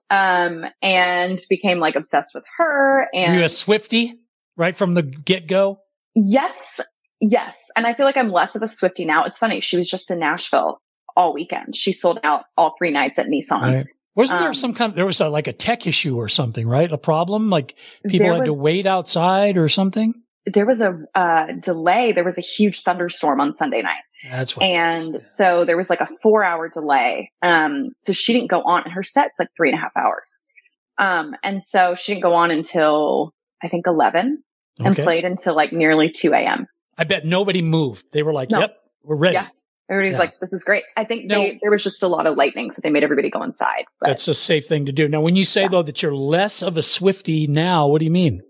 um, 0.10 0.66
and 0.82 1.40
became 1.50 1.80
like 1.80 1.96
obsessed 1.96 2.34
with 2.34 2.44
her. 2.58 3.08
And 3.14 3.36
you 3.36 3.44
a 3.44 3.50
Swifty 3.50 4.16
right 4.58 4.76
from 4.76 4.94
the 4.94 5.04
get 5.04 5.48
go? 5.48 5.80
yes, 6.16 6.82
yes. 7.20 7.70
And 7.76 7.86
I 7.86 7.94
feel 7.94 8.06
like 8.06 8.18
I'm 8.18 8.30
less 8.32 8.56
of 8.56 8.62
a 8.62 8.68
Swifty 8.68 9.06
now. 9.06 9.24
It's 9.24 9.40
funny. 9.40 9.62
She 9.62 9.78
was 9.78 9.90
just 9.90 10.12
in 10.12 10.20
Nashville 10.20 10.82
all 11.16 11.34
weekend. 11.34 11.76
She 11.76 11.92
sold 11.92 12.20
out 12.24 12.46
all 12.58 12.76
three 12.78 12.92
nights 12.92 13.20
at 13.20 13.28
Nissan. 13.28 13.62
Right. 13.62 13.88
Wasn't 14.16 14.40
there 14.40 14.50
Um, 14.50 14.54
some 14.54 14.74
kind 14.76 14.92
of, 14.92 14.96
there 14.96 15.08
was 15.08 15.22
a, 15.22 15.30
like 15.30 15.48
a 15.48 15.54
tech 15.54 15.88
issue 15.88 16.18
or 16.18 16.28
something, 16.28 16.68
right? 16.68 16.92
A 16.92 17.00
problem? 17.00 17.50
Like 17.50 17.76
people 18.08 18.28
There 18.28 18.36
had 18.36 18.46
to 18.46 18.54
wait 18.54 18.86
outside 18.86 19.58
or 19.58 19.68
something? 19.70 20.14
There 20.46 20.66
was 20.66 20.82
a 20.82 21.00
uh, 21.16 21.54
delay. 21.54 22.12
There 22.12 22.24
was 22.24 22.38
a 22.38 22.42
huge 22.42 22.82
thunderstorm 22.82 23.42
on 23.42 23.54
Sunday 23.54 23.82
night. 23.82 24.04
That's 24.30 24.56
what. 24.56 24.64
And 24.66 25.24
so 25.24 25.66
there 25.66 25.78
was 25.78 25.90
like 25.90 26.02
a 26.02 26.08
four 26.22 26.44
hour 26.44 26.70
delay. 26.70 27.32
Um, 27.42 27.90
so 27.98 28.14
she 28.14 28.34
didn't 28.34 28.50
go 28.50 28.62
on 28.62 28.86
in 28.86 28.92
her 28.92 29.04
set's 29.04 29.40
like 29.40 29.50
three 29.56 29.70
and 29.70 29.78
a 29.78 29.82
half 29.82 29.96
hours. 29.98 30.52
Um, 30.98 31.36
and 31.44 31.64
so 31.64 31.96
she 31.96 32.14
didn't 32.14 32.24
go 32.24 32.34
on 32.36 32.52
until 32.52 33.34
I 33.62 33.68
think 33.68 33.88
11 33.88 34.44
and 34.80 34.96
played 34.96 35.26
until 35.26 35.56
like 35.56 35.74
nearly 35.74 36.10
2 36.10 36.34
a.m. 36.34 36.68
I 36.98 37.04
bet 37.04 37.26
nobody 37.26 37.62
moved. 37.62 38.06
They 38.12 38.24
were 38.24 38.34
like, 38.34 38.50
No. 38.52 38.60
yep, 38.60 38.78
we're 39.04 39.16
ready. 39.16 39.34
Yeah. 39.36 39.48
Everybody 39.90 40.10
was 40.10 40.16
Yeah. 40.16 40.20
like, 40.20 40.40
this 40.40 40.54
is 40.54 40.64
great. 40.64 40.84
I 40.96 41.04
think 41.04 41.26
No. 41.26 41.36
they, 41.42 41.60
there 41.62 41.72
was 41.72 41.84
just 41.84 42.02
a 42.04 42.08
lot 42.08 42.26
of 42.28 42.38
lightning. 42.38 42.72
So 42.72 42.80
they 42.84 42.90
made 42.92 43.04
everybody 43.04 43.30
go 43.30 43.44
inside. 43.44 43.86
But, 44.00 44.08
That's 44.08 44.28
a 44.28 44.34
safe 44.34 44.68
thing 44.68 44.86
to 44.86 44.92
do. 44.92 45.08
Now, 45.08 45.22
when 45.22 45.36
you 45.36 45.44
say 45.46 45.68
though 45.68 45.84
that 45.84 46.02
you're 46.02 46.16
less 46.16 46.62
of 46.62 46.78
a 46.78 46.82
Swifty 46.82 47.48
now, 47.48 47.88
what 47.88 48.00
do 48.00 48.06
you 48.06 48.12
mean? 48.12 48.42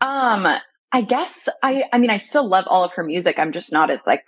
um, 0.00 0.46
I 0.92 1.02
guess 1.02 1.48
I, 1.62 1.84
I 1.92 1.98
mean, 1.98 2.10
I 2.10 2.16
still 2.16 2.48
love 2.48 2.64
all 2.68 2.84
of 2.84 2.94
her 2.94 3.04
music. 3.04 3.38
I'm 3.38 3.52
just 3.52 3.72
not 3.72 3.90
as 3.90 4.06
like 4.06 4.24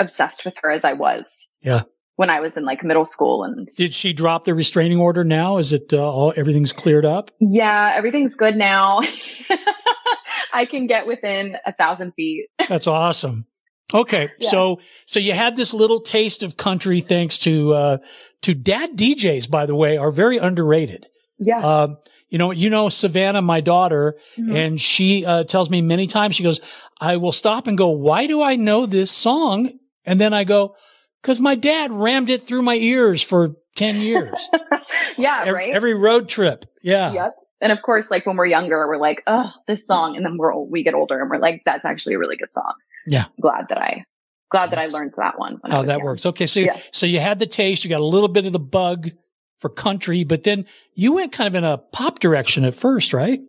obsessed 0.00 0.44
with 0.44 0.56
her 0.62 0.70
as 0.72 0.84
I 0.84 0.94
was 0.94 1.54
Yeah. 1.62 1.82
when 2.16 2.30
I 2.30 2.40
was 2.40 2.56
in 2.56 2.64
like 2.64 2.82
middle 2.82 3.04
school 3.04 3.44
and 3.44 3.68
Did 3.76 3.92
she 3.94 4.12
drop 4.12 4.44
the 4.44 4.54
restraining 4.54 4.98
order 4.98 5.22
now? 5.22 5.58
Is 5.58 5.72
it 5.72 5.92
uh, 5.92 5.98
all, 5.98 6.32
everything's 6.36 6.72
cleared 6.72 7.04
up? 7.04 7.30
Yeah, 7.40 7.92
everything's 7.94 8.34
good 8.36 8.56
now. 8.56 9.00
I 10.52 10.64
can 10.64 10.86
get 10.86 11.06
within 11.06 11.56
a 11.64 11.72
thousand 11.72 12.12
feet. 12.12 12.46
That's 12.68 12.86
awesome. 12.86 13.46
Okay. 13.92 14.28
Yeah. 14.38 14.50
So, 14.50 14.80
so 15.06 15.20
you 15.20 15.32
had 15.32 15.56
this 15.56 15.72
little 15.74 16.00
taste 16.00 16.42
of 16.42 16.56
country 16.56 17.00
thanks 17.00 17.38
to, 17.40 17.72
uh, 17.74 17.98
to 18.42 18.54
dad 18.54 18.96
DJs, 18.96 19.50
by 19.50 19.66
the 19.66 19.74
way, 19.74 19.96
are 19.96 20.10
very 20.10 20.38
underrated. 20.38 21.06
Yeah. 21.38 21.58
Um, 21.60 21.98
you 22.28 22.38
know, 22.38 22.52
you 22.52 22.70
know, 22.70 22.88
Savannah, 22.88 23.42
my 23.42 23.60
daughter, 23.60 24.16
Mhm. 24.38 24.54
and 24.54 24.80
she, 24.80 25.24
uh, 25.24 25.42
tells 25.44 25.68
me 25.70 25.82
many 25.82 26.06
times, 26.06 26.36
she 26.36 26.44
goes, 26.44 26.60
I 27.00 27.16
will 27.16 27.32
stop 27.32 27.66
and 27.66 27.76
go, 27.76 27.88
why 27.88 28.26
do 28.28 28.40
I 28.40 28.54
know 28.56 28.86
this 28.86 29.10
song? 29.10 29.70
And 30.10 30.20
then 30.20 30.34
I 30.34 30.42
go, 30.44 30.74
cause 31.22 31.38
my 31.40 31.54
dad 31.54 31.92
rammed 31.92 32.30
it 32.30 32.42
through 32.42 32.62
my 32.62 32.74
ears 32.74 33.22
for 33.22 33.54
10 33.76 33.96
years. 34.00 34.48
yeah, 35.16 35.42
every, 35.46 35.52
right. 35.52 35.72
every 35.74 35.94
road 35.94 36.28
trip. 36.28 36.64
Yeah. 36.82 37.12
Yep. 37.12 37.34
And 37.60 37.70
of 37.72 37.82
course, 37.82 38.10
like 38.10 38.26
when 38.26 38.36
we're 38.36 38.46
younger, 38.46 38.88
we're 38.88 38.96
like, 38.96 39.22
oh, 39.26 39.52
this 39.68 39.86
song. 39.86 40.16
And 40.16 40.24
then 40.24 40.36
we're, 40.36 40.56
we 40.58 40.82
get 40.82 40.94
older 40.94 41.20
and 41.20 41.30
we're 41.30 41.38
like, 41.38 41.62
that's 41.64 41.84
actually 41.84 42.14
a 42.14 42.18
really 42.18 42.36
good 42.36 42.52
song. 42.52 42.72
Yeah. 43.06 43.26
Glad 43.40 43.68
that 43.68 43.78
I, 43.78 44.04
glad 44.50 44.70
that 44.70 44.78
I 44.80 44.86
learned 44.86 45.12
that 45.16 45.38
one. 45.38 45.60
Oh, 45.64 45.82
that 45.84 45.98
young. 45.98 46.04
works. 46.04 46.26
Okay. 46.26 46.46
So, 46.46 46.60
Yeah. 46.60 46.76
so 46.90 47.06
you 47.06 47.20
had 47.20 47.38
the 47.38 47.46
taste, 47.46 47.84
you 47.84 47.90
got 47.90 48.00
a 48.00 48.04
little 48.04 48.28
bit 48.28 48.46
of 48.46 48.52
the 48.52 48.58
bug 48.58 49.10
for 49.60 49.68
country, 49.68 50.24
but 50.24 50.42
then 50.42 50.64
you 50.94 51.12
went 51.12 51.32
kind 51.32 51.46
of 51.46 51.54
in 51.54 51.64
a 51.64 51.78
pop 51.78 52.18
direction 52.18 52.64
at 52.64 52.74
first, 52.74 53.12
right? 53.12 53.40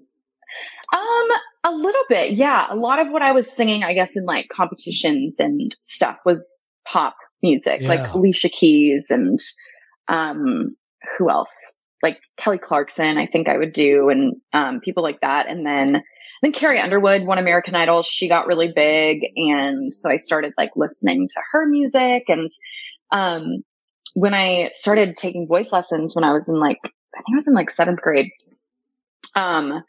A 1.64 1.72
little 1.72 2.04
bit. 2.10 2.32
Yeah. 2.32 2.66
A 2.70 2.76
lot 2.76 3.00
of 3.00 3.10
what 3.12 3.22
I 3.22 3.34
was 3.34 3.52
singing, 3.52 3.84
I 3.84 3.94
guess, 3.94 4.16
in 4.18 4.26
like 4.26 4.50
competitions 4.50 5.40
and 5.40 5.76
stuff 5.82 6.20
was 6.26 6.66
pop 6.88 7.16
music, 7.44 7.82
Yeah. 7.82 7.88
like 7.90 8.14
Alicia 8.14 8.50
Keys 8.50 9.12
and, 9.12 9.40
um, 10.08 10.76
who 11.18 11.30
else? 11.30 11.86
Like 12.02 12.20
Kelly 12.38 12.58
Clarkson, 12.58 13.18
I 13.18 13.28
think 13.28 13.48
I 13.48 13.58
would 13.58 13.74
do 13.74 14.10
and, 14.10 14.38
um, 14.54 14.80
people 14.80 15.04
like 15.04 15.22
that. 15.22 15.48
And 15.48 15.64
then 15.66 15.98
I 15.98 16.02
think 16.42 16.56
Carrie 16.56 16.80
Underwood 16.80 17.24
won 17.24 17.38
American 17.38 17.76
Idol. 17.76 18.02
She 18.02 18.28
got 18.28 18.48
really 18.48 18.72
big. 18.76 19.22
And 19.36 19.94
so 19.94 20.10
I 20.10 20.18
started 20.18 20.54
like 20.58 20.72
listening 20.76 21.28
to 21.28 21.42
her 21.52 21.68
music. 21.68 22.26
And, 22.28 22.50
um, 23.12 23.64
when 24.16 24.34
I 24.34 24.72
started 24.74 25.16
taking 25.16 25.48
voice 25.48 25.72
lessons 25.72 26.16
when 26.16 26.24
I 26.24 26.34
was 26.34 26.50
in 26.50 26.60
like, 26.60 26.80
I 26.84 27.18
think 27.18 27.34
I 27.34 27.36
was 27.36 27.48
in 27.48 27.54
like 27.54 27.70
seventh 27.70 28.02
grade, 28.02 28.32
um, 29.36 29.84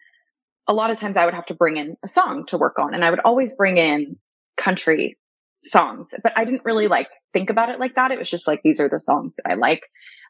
a 0.68 0.74
lot 0.74 0.90
of 0.90 0.98
times 0.98 1.16
I 1.16 1.24
would 1.24 1.34
have 1.34 1.46
to 1.46 1.54
bring 1.54 1.76
in 1.76 1.96
a 2.02 2.08
song 2.08 2.46
to 2.46 2.58
work 2.58 2.78
on 2.78 2.94
and 2.94 3.04
I 3.04 3.10
would 3.10 3.20
always 3.20 3.56
bring 3.56 3.76
in 3.76 4.16
country 4.56 5.18
songs, 5.62 6.14
but 6.22 6.36
I 6.36 6.44
didn't 6.44 6.64
really 6.64 6.88
like 6.88 7.08
think 7.32 7.50
about 7.50 7.68
it 7.68 7.80
like 7.80 7.94
that. 7.94 8.10
It 8.10 8.18
was 8.18 8.30
just 8.30 8.46
like, 8.46 8.60
these 8.62 8.80
are 8.80 8.88
the 8.88 9.00
songs 9.00 9.36
that 9.36 9.52
I 9.52 9.54
like. 9.54 9.82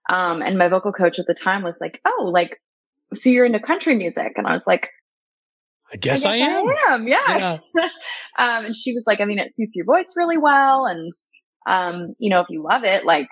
Um, 0.09 0.43
and 0.43 0.59
my 0.59 0.69
vocal 0.69 0.93
coach 0.93 1.19
at 1.19 1.27
the 1.27 1.35
time 1.35 1.63
was 1.63 1.79
like, 1.81 2.01
Oh, 2.07 2.31
like, 2.33 2.59
so 3.15 3.31
you're 3.31 3.47
into 3.47 3.61
country 3.61 3.95
music. 3.95 4.33
And 4.37 4.47
I 4.47 4.53
was 4.53 4.67
like, 4.67 4.91
I 5.93 5.97
guess 5.97 6.25
I, 6.25 6.37
am. 6.37 6.67
I 6.67 6.77
am. 6.89 7.09
Yeah. 7.09 7.59
um, 8.39 8.67
and 8.67 8.77
she 8.77 8.95
was 8.95 9.05
like, 9.07 9.21
I 9.21 9.27
mean, 9.27 9.39
it 9.39 9.55
suits 9.55 9.77
your 9.77 9.85
voice 9.85 10.15
really 10.17 10.39
well. 10.39 10.87
And, 10.87 11.13
um, 11.67 12.15
you 12.19 12.31
know, 12.31 12.41
if 12.41 12.49
you 12.49 12.63
love 12.63 12.85
it, 12.85 13.05
like, 13.05 13.29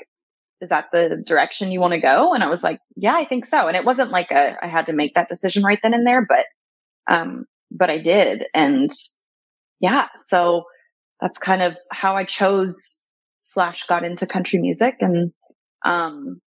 is 0.60 0.68
that 0.68 0.90
the 0.92 1.22
direction 1.24 1.72
you 1.72 1.80
want 1.80 1.94
to 1.94 2.00
go? 2.00 2.34
And 2.34 2.44
I 2.44 2.48
was 2.48 2.62
like, 2.62 2.80
yeah, 2.96 3.14
I 3.14 3.24
think 3.24 3.46
so. 3.46 3.66
And 3.66 3.76
it 3.76 3.84
wasn't 3.86 4.10
like 4.10 4.30
a, 4.30 4.62
I 4.62 4.66
had 4.66 4.86
to 4.86 4.92
make 4.92 5.14
that 5.14 5.28
decision 5.28 5.62
right 5.62 5.78
then 5.82 5.94
and 5.94 6.06
there, 6.06 6.26
but, 6.26 6.44
um, 7.10 7.44
but 7.70 7.90
I 7.90 7.98
did. 7.98 8.46
And 8.54 8.88
yeah, 9.80 10.08
so 10.16 10.64
that's 11.20 11.38
kind 11.38 11.62
of 11.62 11.76
how 11.90 12.16
I 12.16 12.24
chose 12.24 13.10
slash 13.40 13.86
got 13.86 14.04
into 14.04 14.26
country 14.26 14.60
music 14.60 14.96
and, 15.00 15.32
um, 15.84 16.40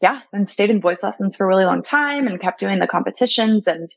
yeah, 0.00 0.20
and 0.32 0.48
stayed 0.48 0.70
in 0.70 0.80
voice 0.80 1.02
lessons 1.02 1.36
for 1.36 1.44
a 1.44 1.48
really 1.48 1.64
long 1.64 1.82
time 1.82 2.26
and 2.26 2.40
kept 2.40 2.60
doing 2.60 2.78
the 2.78 2.86
competitions 2.86 3.66
and, 3.66 3.88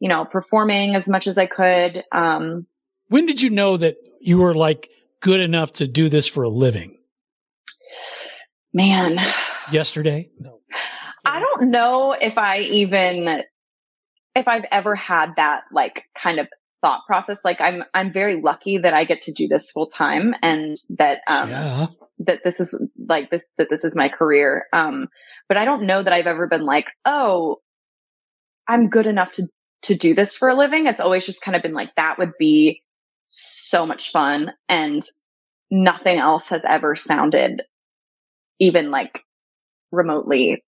you 0.00 0.08
know, 0.08 0.24
performing 0.24 0.94
as 0.94 1.08
much 1.08 1.26
as 1.26 1.38
I 1.38 1.46
could. 1.46 2.02
Um, 2.10 2.66
When 3.08 3.26
did 3.26 3.42
you 3.42 3.50
know 3.50 3.76
that 3.76 3.96
you 4.20 4.38
were 4.38 4.54
like 4.54 4.90
good 5.20 5.40
enough 5.40 5.72
to 5.74 5.86
do 5.86 6.08
this 6.08 6.26
for 6.26 6.42
a 6.42 6.48
living? 6.48 6.96
man, 8.76 9.16
Yesterday? 9.72 10.30
I 11.24 11.40
don't 11.40 11.70
know 11.70 12.12
if 12.12 12.38
I 12.38 12.60
even, 12.60 13.42
if 14.36 14.46
I've 14.46 14.66
ever 14.70 14.94
had 14.94 15.34
that 15.36 15.64
like 15.72 16.04
kind 16.14 16.38
of 16.38 16.46
thought 16.82 17.00
process. 17.06 17.44
Like 17.44 17.60
I'm, 17.60 17.82
I'm 17.94 18.12
very 18.12 18.40
lucky 18.40 18.78
that 18.78 18.92
I 18.92 19.04
get 19.04 19.22
to 19.22 19.32
do 19.32 19.48
this 19.48 19.70
full 19.70 19.86
time 19.86 20.34
and 20.42 20.76
that, 20.98 21.22
um, 21.28 21.50
yeah. 21.50 21.86
that 22.20 22.44
this 22.44 22.60
is 22.60 22.88
like 22.98 23.30
this, 23.30 23.42
that 23.56 23.70
this 23.70 23.82
is 23.82 23.96
my 23.96 24.10
career. 24.10 24.66
Um, 24.74 25.08
but 25.48 25.56
I 25.56 25.64
don't 25.64 25.86
know 25.86 26.02
that 26.02 26.12
I've 26.12 26.26
ever 26.26 26.46
been 26.46 26.66
like, 26.66 26.90
oh, 27.06 27.56
I'm 28.68 28.90
good 28.90 29.06
enough 29.06 29.32
to, 29.32 29.44
to 29.82 29.94
do 29.94 30.14
this 30.14 30.36
for 30.36 30.48
a 30.48 30.54
living. 30.54 30.86
It's 30.86 31.00
always 31.00 31.24
just 31.24 31.40
kind 31.40 31.56
of 31.56 31.62
been 31.62 31.74
like, 31.74 31.94
that 31.96 32.18
would 32.18 32.32
be 32.38 32.82
so 33.26 33.86
much 33.86 34.12
fun. 34.12 34.52
And 34.68 35.02
nothing 35.70 36.18
else 36.18 36.50
has 36.50 36.64
ever 36.64 36.94
sounded 36.94 37.62
even 38.60 38.90
like 38.90 39.22
remotely 39.90 40.62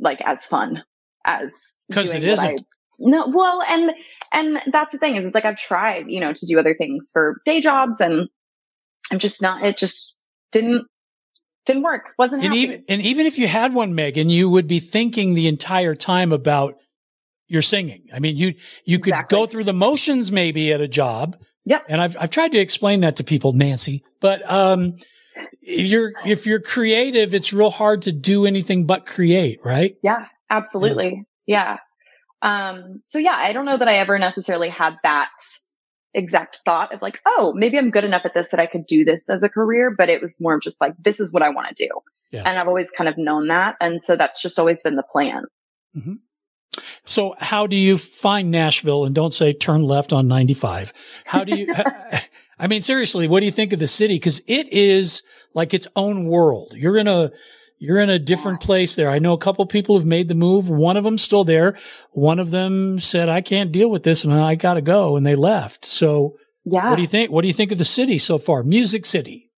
like 0.00 0.20
as 0.22 0.44
fun 0.44 0.82
as 1.24 1.80
'Cause 1.92 2.10
doing 2.12 2.22
it 2.22 2.28
isn't. 2.28 2.60
I- 2.60 2.64
no, 3.00 3.26
well, 3.34 3.60
and, 3.68 3.90
and 4.32 4.60
that's 4.72 4.92
the 4.92 4.98
thing 4.98 5.16
is 5.16 5.24
it's 5.24 5.34
like 5.34 5.44
I've 5.44 5.58
tried, 5.58 6.04
you 6.08 6.20
know, 6.20 6.32
to 6.32 6.46
do 6.46 6.60
other 6.60 6.74
things 6.74 7.10
for 7.12 7.40
day 7.44 7.60
jobs 7.60 8.00
and 8.00 8.28
I'm 9.10 9.18
just 9.18 9.42
not, 9.42 9.66
it 9.66 9.76
just 9.76 10.24
didn't, 10.52 10.86
didn't 11.66 11.82
work. 11.82 12.14
Wasn't 12.18 12.44
And 12.44 12.52
happy. 12.52 12.60
even, 12.60 12.84
and 12.88 13.02
even 13.02 13.26
if 13.26 13.36
you 13.36 13.48
had 13.48 13.74
one, 13.74 13.96
Megan, 13.96 14.30
you 14.30 14.48
would 14.48 14.68
be 14.68 14.78
thinking 14.78 15.34
the 15.34 15.48
entire 15.48 15.96
time 15.96 16.30
about 16.32 16.76
your 17.48 17.62
singing. 17.62 18.04
I 18.14 18.20
mean, 18.20 18.36
you, 18.36 18.54
you 18.84 19.00
could 19.00 19.14
go 19.28 19.46
through 19.46 19.64
the 19.64 19.72
motions 19.72 20.30
maybe 20.30 20.72
at 20.72 20.80
a 20.80 20.88
job. 20.88 21.36
Yep. 21.64 21.82
And 21.88 22.00
I've, 22.00 22.16
I've 22.20 22.30
tried 22.30 22.52
to 22.52 22.58
explain 22.58 23.00
that 23.00 23.16
to 23.16 23.24
people, 23.24 23.54
Nancy, 23.54 24.04
but, 24.20 24.48
um, 24.50 24.94
if 25.62 25.88
you're, 25.88 26.12
if 26.24 26.46
you're 26.46 26.60
creative, 26.60 27.34
it's 27.34 27.52
real 27.52 27.70
hard 27.70 28.02
to 28.02 28.12
do 28.12 28.46
anything 28.46 28.86
but 28.86 29.04
create, 29.04 29.58
right? 29.64 29.96
Yeah, 30.02 30.26
absolutely. 30.50 31.24
Yeah. 31.46 31.78
Um, 32.42 33.00
so 33.02 33.18
yeah, 33.18 33.36
I 33.36 33.52
don't 33.52 33.64
know 33.64 33.76
that 33.76 33.88
I 33.88 33.94
ever 33.94 34.18
necessarily 34.18 34.68
had 34.68 34.96
that 35.02 35.30
exact 36.12 36.60
thought 36.64 36.94
of 36.94 37.02
like, 37.02 37.20
oh, 37.26 37.52
maybe 37.56 37.78
I'm 37.78 37.90
good 37.90 38.04
enough 38.04 38.22
at 38.24 38.34
this 38.34 38.50
that 38.50 38.60
I 38.60 38.66
could 38.66 38.86
do 38.86 39.04
this 39.04 39.28
as 39.28 39.42
a 39.42 39.48
career, 39.48 39.94
but 39.96 40.08
it 40.08 40.20
was 40.20 40.40
more 40.40 40.54
of 40.54 40.62
just 40.62 40.80
like, 40.80 40.94
this 40.98 41.20
is 41.20 41.32
what 41.32 41.42
I 41.42 41.48
want 41.50 41.74
to 41.74 41.86
do. 41.86 41.90
Yeah. 42.30 42.42
And 42.46 42.58
I've 42.58 42.68
always 42.68 42.90
kind 42.90 43.08
of 43.08 43.18
known 43.18 43.48
that. 43.48 43.76
And 43.80 44.02
so 44.02 44.16
that's 44.16 44.42
just 44.42 44.58
always 44.58 44.82
been 44.82 44.96
the 44.96 45.02
plan. 45.02 45.44
So 47.04 47.34
how 47.38 47.66
do 47.66 47.76
you 47.76 47.98
find 47.98 48.50
Nashville 48.50 49.04
and 49.04 49.14
don't 49.14 49.34
say 49.34 49.52
turn 49.52 49.82
left 49.82 50.12
on 50.12 50.28
95? 50.28 50.92
How 51.24 51.44
do 51.44 51.56
you, 51.56 51.74
I 52.58 52.66
mean, 52.66 52.82
seriously, 52.82 53.28
what 53.28 53.40
do 53.40 53.46
you 53.46 53.52
think 53.52 53.72
of 53.72 53.78
the 53.78 53.86
city? 53.86 54.18
Cause 54.18 54.42
it 54.46 54.72
is 54.72 55.22
like 55.54 55.74
its 55.74 55.86
own 55.96 56.26
world. 56.26 56.74
You're 56.76 56.96
in 56.96 57.08
a, 57.08 57.30
you're 57.78 57.98
in 57.98 58.10
a 58.10 58.18
different 58.18 58.60
place 58.60 58.96
there. 58.96 59.10
I 59.10 59.18
know 59.18 59.32
a 59.32 59.38
couple 59.38 59.64
people 59.66 59.96
have 59.98 60.06
made 60.06 60.28
the 60.28 60.34
move. 60.34 60.68
One 60.68 60.96
of 60.96 61.04
them's 61.04 61.22
still 61.22 61.44
there. 61.44 61.76
One 62.12 62.38
of 62.38 62.50
them 62.50 62.98
said, 62.98 63.28
I 63.28 63.40
can't 63.40 63.72
deal 63.72 63.90
with 63.90 64.02
this 64.04 64.24
and 64.24 64.32
I 64.32 64.54
gotta 64.54 64.80
go. 64.80 65.16
And 65.16 65.26
they 65.26 65.34
left. 65.36 65.84
So 65.84 66.36
Yeah. 66.64 66.88
what 66.90 66.96
do 66.96 67.02
you 67.02 67.08
think? 67.08 67.30
What 67.30 67.42
do 67.42 67.48
you 67.48 67.54
think 67.54 67.72
of 67.72 67.78
the 67.78 67.84
city 67.84 68.18
so 68.18 68.38
far? 68.38 68.62
Music 68.62 69.04
City. 69.06 69.50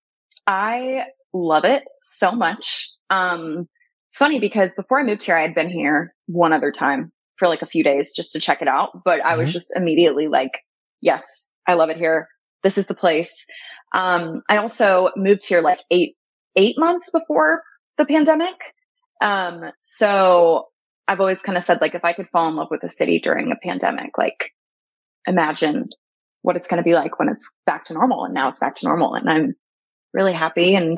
I 0.45 1.05
love 1.33 1.65
it 1.65 1.83
so 2.01 2.31
much. 2.31 2.89
Um, 3.09 3.67
it's 4.11 4.17
funny 4.17 4.39
because 4.39 4.75
before 4.75 4.99
I 4.99 5.03
moved 5.03 5.23
here, 5.23 5.35
I 5.37 5.41
had 5.41 5.55
been 5.55 5.69
here 5.69 6.13
one 6.27 6.53
other 6.53 6.71
time 6.71 7.11
for 7.37 7.47
like 7.47 7.61
a 7.61 7.65
few 7.67 7.83
days 7.83 8.13
just 8.13 8.31
to 8.33 8.39
check 8.39 8.61
it 8.61 8.67
out, 8.67 9.03
but 9.05 9.23
I 9.23 9.35
was 9.35 9.49
Mhm. 9.49 9.53
just 9.53 9.75
immediately 9.77 10.27
like, 10.27 10.59
yes, 11.01 11.53
I 11.67 11.75
love 11.75 11.89
it 11.91 11.97
here. 11.97 12.27
This 12.63 12.77
is 12.77 12.87
the 12.87 12.95
place. 12.95 13.45
Um, 13.93 14.41
I 14.49 14.57
also 14.57 15.11
moved 15.15 15.47
here 15.47 15.61
like 15.61 15.79
eight, 15.91 16.15
eight 16.55 16.75
months 16.79 17.11
before 17.11 17.61
the 17.97 18.05
pandemic. 18.05 18.73
Um, 19.21 19.71
so 19.81 20.67
I've 21.07 21.19
always 21.19 21.41
kind 21.41 21.57
of 21.57 21.63
said 21.63 21.81
like, 21.81 21.95
if 21.95 22.05
I 22.05 22.13
could 22.13 22.29
fall 22.29 22.49
in 22.49 22.55
love 22.55 22.67
with 22.69 22.83
a 22.83 22.89
city 22.89 23.19
during 23.19 23.51
a 23.51 23.55
pandemic, 23.55 24.17
like 24.17 24.53
imagine 25.25 25.89
what 26.41 26.55
it's 26.55 26.67
going 26.67 26.77
to 26.77 26.83
be 26.83 26.95
like 26.95 27.19
when 27.19 27.29
it's 27.29 27.53
back 27.65 27.85
to 27.85 27.93
normal. 27.93 28.25
And 28.25 28.33
now 28.33 28.49
it's 28.49 28.59
back 28.59 28.75
to 28.77 28.87
normal 28.87 29.15
and 29.15 29.29
I'm 29.29 29.55
really 30.13 30.33
happy 30.33 30.75
and 30.75 30.97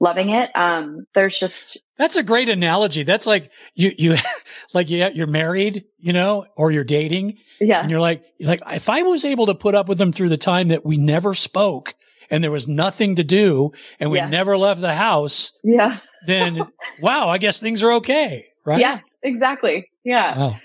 loving 0.00 0.30
it. 0.30 0.50
Um, 0.54 1.06
there's 1.14 1.38
just, 1.38 1.84
That's 1.96 2.16
a 2.16 2.22
great 2.22 2.48
analogy. 2.48 3.02
That's 3.02 3.26
like 3.26 3.50
you, 3.74 3.92
you, 3.96 4.16
like 4.74 4.90
you, 4.90 5.08
you're 5.14 5.26
married, 5.26 5.84
you 5.98 6.12
know, 6.12 6.46
or 6.56 6.70
you're 6.70 6.84
dating. 6.84 7.38
Yeah. 7.60 7.80
And 7.80 7.90
you're 7.90 8.00
like, 8.00 8.24
you're 8.38 8.48
like, 8.48 8.62
if 8.68 8.88
I 8.88 9.02
was 9.02 9.24
able 9.24 9.46
to 9.46 9.54
put 9.54 9.74
up 9.74 9.88
with 9.88 9.98
them 9.98 10.12
through 10.12 10.28
the 10.28 10.36
time 10.36 10.68
that 10.68 10.84
we 10.84 10.96
never 10.96 11.34
spoke 11.34 11.94
and 12.30 12.42
there 12.44 12.50
was 12.50 12.68
nothing 12.68 13.16
to 13.16 13.24
do 13.24 13.72
and 14.00 14.10
we 14.10 14.18
Yeah. 14.18 14.28
never 14.28 14.56
left 14.56 14.80
the 14.80 14.94
house, 14.94 15.52
yeah. 15.64 15.98
then 16.26 16.60
wow, 17.00 17.28
I 17.28 17.38
guess 17.38 17.60
things 17.60 17.82
are 17.82 17.92
okay. 17.94 18.46
Right. 18.66 18.80
Yeah, 18.80 19.00
exactly. 19.22 19.90
Yeah. 20.04 20.36
Wow. 20.38 20.56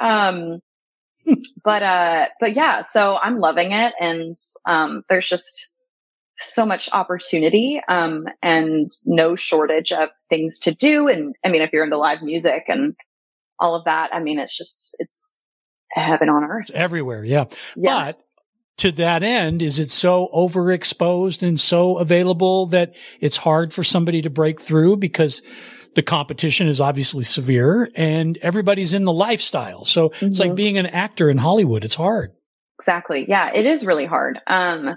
Um, 0.00 0.58
but, 1.64 1.82
uh, 1.82 2.26
but 2.38 2.54
yeah, 2.54 2.82
so 2.82 3.18
I'm 3.20 3.38
loving 3.38 3.72
it. 3.72 3.94
And, 4.00 4.36
um, 4.66 5.02
there's 5.08 5.28
just 5.28 5.76
so 6.38 6.66
much 6.66 6.92
opportunity, 6.92 7.80
um, 7.88 8.26
and 8.42 8.90
no 9.06 9.36
shortage 9.36 9.90
of 9.92 10.10
things 10.28 10.60
to 10.60 10.74
do. 10.74 11.08
And 11.08 11.34
I 11.42 11.48
mean, 11.48 11.62
if 11.62 11.70
you're 11.72 11.84
into 11.84 11.96
live 11.96 12.22
music 12.22 12.64
and 12.68 12.94
all 13.58 13.74
of 13.74 13.86
that, 13.86 14.14
I 14.14 14.20
mean, 14.20 14.38
it's 14.38 14.56
just, 14.56 14.96
it's 14.98 15.42
heaven 15.90 16.28
on 16.28 16.44
earth. 16.44 16.68
It's 16.68 16.76
everywhere. 16.78 17.24
Yeah. 17.24 17.46
Yeah. 17.74 18.12
But 18.12 18.18
to 18.78 18.92
that 18.92 19.22
end, 19.22 19.62
is 19.62 19.78
it 19.78 19.90
so 19.90 20.28
overexposed 20.34 21.42
and 21.46 21.58
so 21.58 21.98
available 21.98 22.66
that 22.66 22.94
it's 23.20 23.38
hard 23.38 23.72
for 23.72 23.82
somebody 23.82 24.22
to 24.22 24.30
break 24.30 24.60
through 24.60 24.96
because 24.98 25.42
the 25.94 26.02
competition 26.02 26.68
is 26.68 26.80
obviously 26.80 27.24
severe 27.24 27.90
and 27.94 28.36
everybody's 28.42 28.92
in 28.92 29.04
the 29.04 29.12
lifestyle. 29.12 29.84
So 29.86 30.12
it's 30.20 30.38
like 30.38 30.54
being 30.54 30.76
an 30.76 30.86
actor 30.86 31.30
in 31.30 31.38
Hollywood. 31.38 31.84
It's 31.84 31.94
hard. 31.94 32.32
Exactly. 32.78 33.24
Yeah, 33.26 33.50
it 33.54 33.64
is 33.64 33.86
really 33.86 34.04
hard. 34.04 34.38
Um, 34.46 34.96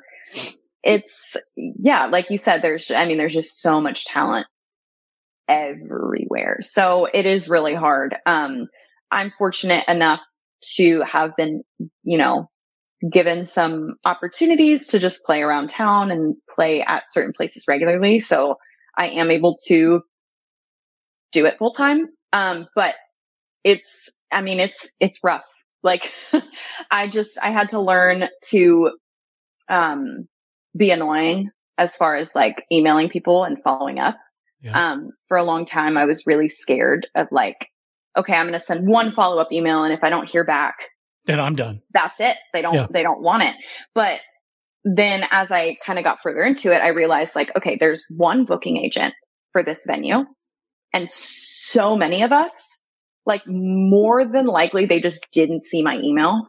it's, 0.84 1.38
yeah, 1.55 2.07
like 2.07 2.30
you 2.30 2.38
said, 2.38 2.61
there's, 2.61 2.91
I 2.91 3.05
mean, 3.05 3.17
there's 3.17 3.34
just 3.34 3.61
so 3.61 3.80
much 3.80 4.03
talent 4.05 4.47
everywhere. 5.47 6.57
So 6.59 7.07
it 7.11 7.25
is 7.25 7.47
really 7.47 7.75
hard. 7.75 8.17
Um, 8.25 8.67
I'm 9.09 9.30
fortunate 9.30 9.86
enough 9.88 10.21
to 10.75 11.01
have 11.03 11.36
been, 11.38 11.63
you 12.03 12.17
know, 12.17 12.49
given 13.08 13.45
some 13.45 13.95
opportunities 14.06 14.88
to 14.88 15.00
just 15.00 15.26
play 15.26 15.41
around 15.41 15.70
town 15.70 16.12
and 16.12 16.36
play 16.50 16.82
at 16.82 17.08
certain 17.08 17.34
places 17.34 17.66
regularly. 17.68 18.20
So 18.20 18.58
I 18.97 19.08
am 19.08 19.32
able 19.32 19.56
to 19.68 20.02
do 21.32 21.45
it 21.45 21.58
full 21.58 21.72
time. 21.72 22.10
Um, 22.34 22.68
but 22.76 22.95
it's, 23.64 24.22
I 24.32 24.41
mean, 24.41 24.60
it's, 24.60 24.97
it's 25.00 25.24
rough. 25.24 25.47
Like 25.82 26.12
I 26.91 27.08
just, 27.08 27.39
I 27.41 27.50
had 27.50 27.70
to 27.70 27.80
learn 27.80 28.28
to, 28.50 28.91
um, 29.70 30.28
be 30.76 30.91
annoying 30.91 31.52
as 31.78 31.95
far 31.95 32.16
as 32.16 32.36
like 32.36 32.66
emailing 32.72 33.10
people 33.10 33.43
and 33.45 33.62
following 33.62 34.00
up. 34.00 34.18
Um, 34.91 35.12
for 35.28 35.38
a 35.38 35.43
long 35.43 35.66
time, 35.66 35.97
I 35.97 36.06
was 36.06 36.28
really 36.28 36.50
scared 36.50 37.08
of 37.16 37.28
like, 37.32 37.70
okay, 38.18 38.34
I'm 38.34 38.47
going 38.47 38.54
to 38.54 38.60
send 38.60 38.88
one 38.88 39.12
follow 39.12 39.39
up 39.39 39.54
email. 39.54 39.84
And 39.84 39.93
if 39.93 40.04
I 40.04 40.10
don't 40.10 40.30
hear 40.30 40.43
back, 40.43 40.89
Then 41.30 41.39
I'm 41.39 41.55
done. 41.55 41.82
that's 41.91 42.19
it. 42.19 42.38
They 42.53 42.61
don't, 42.61 42.73
Yeah. 42.73 42.88
they 42.89 43.03
don't 43.03 43.21
want 43.21 43.43
it. 43.43 43.55
But 43.95 44.19
then 44.84 45.25
as 45.32 45.51
I 45.51 45.75
kind 45.86 45.99
of 45.99 46.05
got 46.05 46.21
further 46.21 46.41
into 46.41 46.73
it, 46.73 46.82
I 46.82 46.89
realized 46.89 47.36
like, 47.36 47.55
okay, 47.55 47.77
there's 47.80 48.05
one 48.09 48.45
booking 48.45 48.77
agent 48.77 49.13
for 49.51 49.63
this 49.63 49.86
venue 49.86 50.25
and 50.93 51.09
so 51.09 51.95
many 51.95 52.23
of 52.23 52.32
us, 52.32 52.88
like 53.25 53.43
more 53.47 54.25
than 54.25 54.45
likely, 54.47 54.86
they 54.86 54.99
just 54.99 55.32
didn't 55.32 55.61
see 55.61 55.84
my 55.84 55.97
email. 55.99 56.47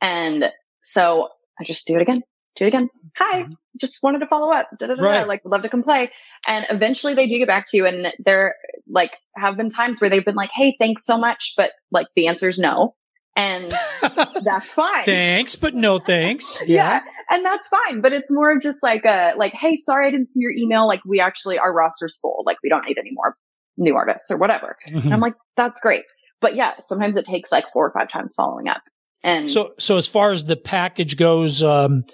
And 0.00 0.50
so 0.82 1.28
I 1.58 1.64
just 1.64 1.86
do 1.86 1.96
it 1.96 2.02
again, 2.02 2.18
do 2.56 2.64
it 2.64 2.68
again. 2.68 2.90
Hi, 3.16 3.42
mm-hmm. 3.42 3.50
just 3.80 4.02
wanted 4.02 4.18
to 4.18 4.26
follow 4.26 4.52
up. 4.52 4.68
Da, 4.78 4.86
da, 4.86 4.94
da, 4.96 5.02
da. 5.02 5.08
Right. 5.08 5.28
Like, 5.28 5.40
love 5.44 5.62
to 5.62 5.68
come 5.68 5.82
play. 5.82 6.10
And 6.46 6.66
eventually 6.68 7.14
they 7.14 7.26
do 7.26 7.38
get 7.38 7.48
back 7.48 7.64
to 7.68 7.76
you. 7.76 7.86
And 7.86 8.12
there 8.18 8.56
like 8.86 9.16
have 9.36 9.56
been 9.56 9.70
times 9.70 10.00
where 10.00 10.10
they've 10.10 10.24
been 10.24 10.34
like, 10.34 10.50
Hey, 10.54 10.76
thanks 10.78 11.06
so 11.06 11.16
much. 11.16 11.54
But 11.56 11.72
like 11.90 12.08
the 12.16 12.28
answer 12.28 12.48
is 12.48 12.58
no. 12.58 12.94
And 13.36 13.72
that's 14.42 14.74
fine. 14.74 15.04
Thanks, 15.04 15.56
but 15.56 15.74
no 15.74 15.98
thanks. 15.98 16.62
Yeah. 16.66 17.02
And 17.30 17.44
that's 17.44 17.66
fine. 17.68 18.00
But 18.00 18.12
it's 18.12 18.30
more 18.30 18.52
of 18.52 18.62
just 18.62 18.82
like 18.82 19.04
a, 19.04 19.34
like, 19.36 19.54
Hey, 19.56 19.76
sorry, 19.76 20.06
I 20.06 20.10
didn't 20.10 20.32
see 20.32 20.40
your 20.40 20.52
email. 20.52 20.86
Like 20.86 21.00
we 21.04 21.20
actually, 21.20 21.58
our 21.58 21.72
roster's 21.72 22.16
full. 22.18 22.42
Like 22.46 22.58
we 22.62 22.68
don't 22.68 22.86
need 22.86 22.98
any 22.98 23.10
more 23.12 23.36
new 23.76 23.96
artists 23.96 24.30
or 24.30 24.36
whatever. 24.36 24.76
Mhm. 24.88 25.04
And 25.04 25.14
I'm 25.14 25.20
like, 25.20 25.34
that's 25.56 25.80
great. 25.80 26.04
But 26.40 26.54
yeah, 26.54 26.72
sometimes 26.80 27.16
it 27.16 27.24
takes 27.24 27.50
like 27.50 27.66
four 27.72 27.86
or 27.86 27.92
five 27.98 28.08
times 28.10 28.34
following 28.36 28.68
up. 28.68 28.82
And 29.24 29.50
So, 29.50 29.66
so 29.78 29.96
as 29.96 30.06
far 30.06 30.30
as 30.30 30.44
the 30.44 30.56
package 30.56 31.16
goes, 31.16 31.62
um, 31.62 32.04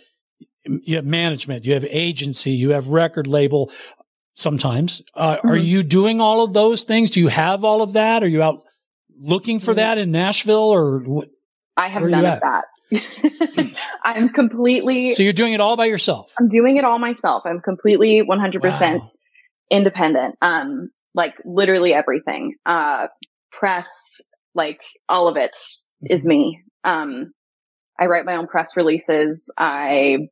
you 0.64 0.96
have 0.96 1.04
management, 1.04 1.66
you 1.66 1.74
have 1.74 1.84
agency, 1.84 2.52
you 2.52 2.70
have 2.70 2.88
record 2.88 3.26
label. 3.26 3.70
Sometimes, 4.36 5.02
uh, 5.14 5.36
are 5.42 5.56
Mhm. 5.56 5.64
you 5.66 5.82
doing 5.82 6.20
all 6.20 6.42
of 6.42 6.52
those 6.54 6.84
things? 6.84 7.10
Do 7.10 7.20
you 7.20 7.28
have 7.28 7.62
all 7.64 7.82
of 7.82 7.92
that? 7.94 8.22
Are 8.22 8.28
you 8.28 8.42
out 8.42 8.62
looking 9.20 9.60
for 9.60 9.74
that 9.74 9.98
in 9.98 10.10
Nashville, 10.10 10.56
or 10.72 10.98
what? 11.00 11.28
I 11.76 11.88
have 11.88 12.02
none 12.02 12.24
of 12.26 12.40
that. 12.40 12.64
I'm 14.02 14.30
completely. 14.30 15.14
So 15.14 15.22
you're 15.22 15.32
doing 15.32 15.52
it 15.52 15.60
all 15.60 15.76
by 15.76 15.86
yourself. 15.86 16.32
I'm 16.38 16.48
doing 16.48 16.76
it 16.76 16.84
all 16.84 16.98
myself. 16.98 17.42
I'm 17.46 17.60
completely 17.60 18.22
100% 18.22 18.94
Wow. 18.94 19.02
independent. 19.70 20.36
Um, 20.42 20.90
like 21.14 21.34
literally 21.44 21.94
everything. 21.94 22.54
Uh, 22.66 23.08
press, 23.52 24.32
like 24.54 24.80
all 25.08 25.28
of 25.28 25.36
it 25.36 25.56
is 26.02 26.22
Mm-hmm. 26.22 26.28
me. 26.28 26.62
Um, 26.84 27.32
I 27.98 28.06
write 28.06 28.24
my 28.24 28.36
own 28.36 28.46
press 28.46 28.76
releases. 28.76 29.52
I 29.58 30.28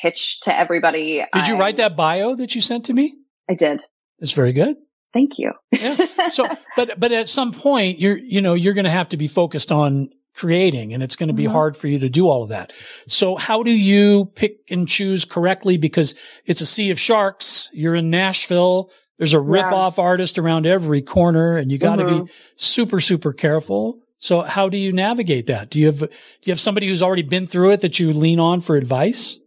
pitch 0.00 0.40
to 0.42 0.56
everybody. 0.56 1.24
Did 1.32 1.48
you 1.48 1.56
write 1.56 1.78
that 1.78 1.96
bio 1.96 2.34
that 2.36 2.54
you 2.54 2.60
sent 2.60 2.86
to 2.86 2.92
me? 2.94 3.14
I 3.48 3.54
did. 3.54 3.80
It's 4.18 4.32
very 4.32 4.52
good. 4.52 4.76
Thank 5.14 5.38
you. 5.38 5.52
yeah. 5.72 6.28
So, 6.30 6.46
but 6.76 7.00
but 7.00 7.12
at 7.12 7.28
some 7.28 7.52
point, 7.52 7.98
you're 8.00 8.18
you 8.18 8.42
know 8.42 8.52
you're 8.54 8.74
going 8.74 8.84
to 8.84 8.90
have 8.90 9.08
to 9.10 9.16
be 9.16 9.28
focused 9.28 9.72
on 9.72 10.10
creating, 10.34 10.92
and 10.92 11.02
it's 11.02 11.14
going 11.16 11.28
to 11.28 11.32
be 11.34 11.44
Mhm. 11.44 11.52
hard 11.52 11.76
for 11.76 11.86
you 11.86 12.00
to 12.00 12.08
do 12.08 12.28
all 12.28 12.42
of 12.42 12.48
that. 12.48 12.72
So, 13.06 13.36
how 13.36 13.62
do 13.62 13.70
you 13.70 14.26
pick 14.34 14.58
and 14.68 14.86
choose 14.88 15.24
correctly? 15.24 15.76
Because 15.78 16.14
it's 16.44 16.60
a 16.60 16.66
sea 16.66 16.90
of 16.90 16.98
sharks. 16.98 17.70
You're 17.72 17.94
in 17.94 18.10
Nashville. 18.10 18.90
There's 19.18 19.32
a 19.34 19.40
rip 19.40 19.66
off 19.66 20.00
artist 20.00 20.36
around 20.38 20.66
every 20.66 21.00
corner, 21.00 21.56
and 21.56 21.70
you 21.70 21.78
got 21.78 21.96
to 21.96 22.02
Mhm. 22.04 22.26
be 22.26 22.32
super 22.56 22.98
super 22.98 23.32
careful. 23.32 24.00
So, 24.18 24.40
how 24.40 24.68
do 24.68 24.76
you 24.76 24.90
navigate 24.92 25.46
that? 25.46 25.70
Do 25.70 25.78
you 25.78 25.86
have 25.86 26.00
do 26.00 26.08
you 26.42 26.50
have 26.50 26.60
somebody 26.60 26.88
who's 26.88 27.02
already 27.02 27.22
been 27.22 27.46
through 27.46 27.70
it 27.70 27.80
that 27.82 28.00
you 28.00 28.12
lean 28.12 28.40
on 28.40 28.60
for 28.60 28.74
advice? 28.74 29.38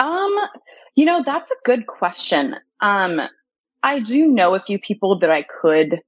Um, 0.00 0.34
you 0.96 1.04
know, 1.04 1.22
that's 1.24 1.52
a 1.52 1.56
good 1.64 1.86
question. 1.86 2.56
Um, 2.80 3.20
I 3.84 3.98
do 4.00 4.28
know 4.28 4.54
a 4.54 4.60
few 4.60 4.78
people 4.78 5.18
that 5.20 5.30
I 5.30 5.42
could 5.42 6.00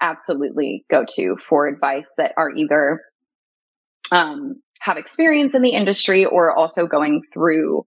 absolutely 0.00 0.84
go 0.90 1.04
to 1.16 1.36
for 1.36 1.66
advice 1.68 2.12
that 2.18 2.32
are 2.36 2.50
either 2.50 3.00
um, 4.12 4.60
have 4.80 4.96
experience 4.98 5.54
in 5.54 5.62
the 5.62 5.70
industry 5.70 6.24
or 6.24 6.52
also 6.56 6.86
going 6.86 7.22
through 7.32 7.86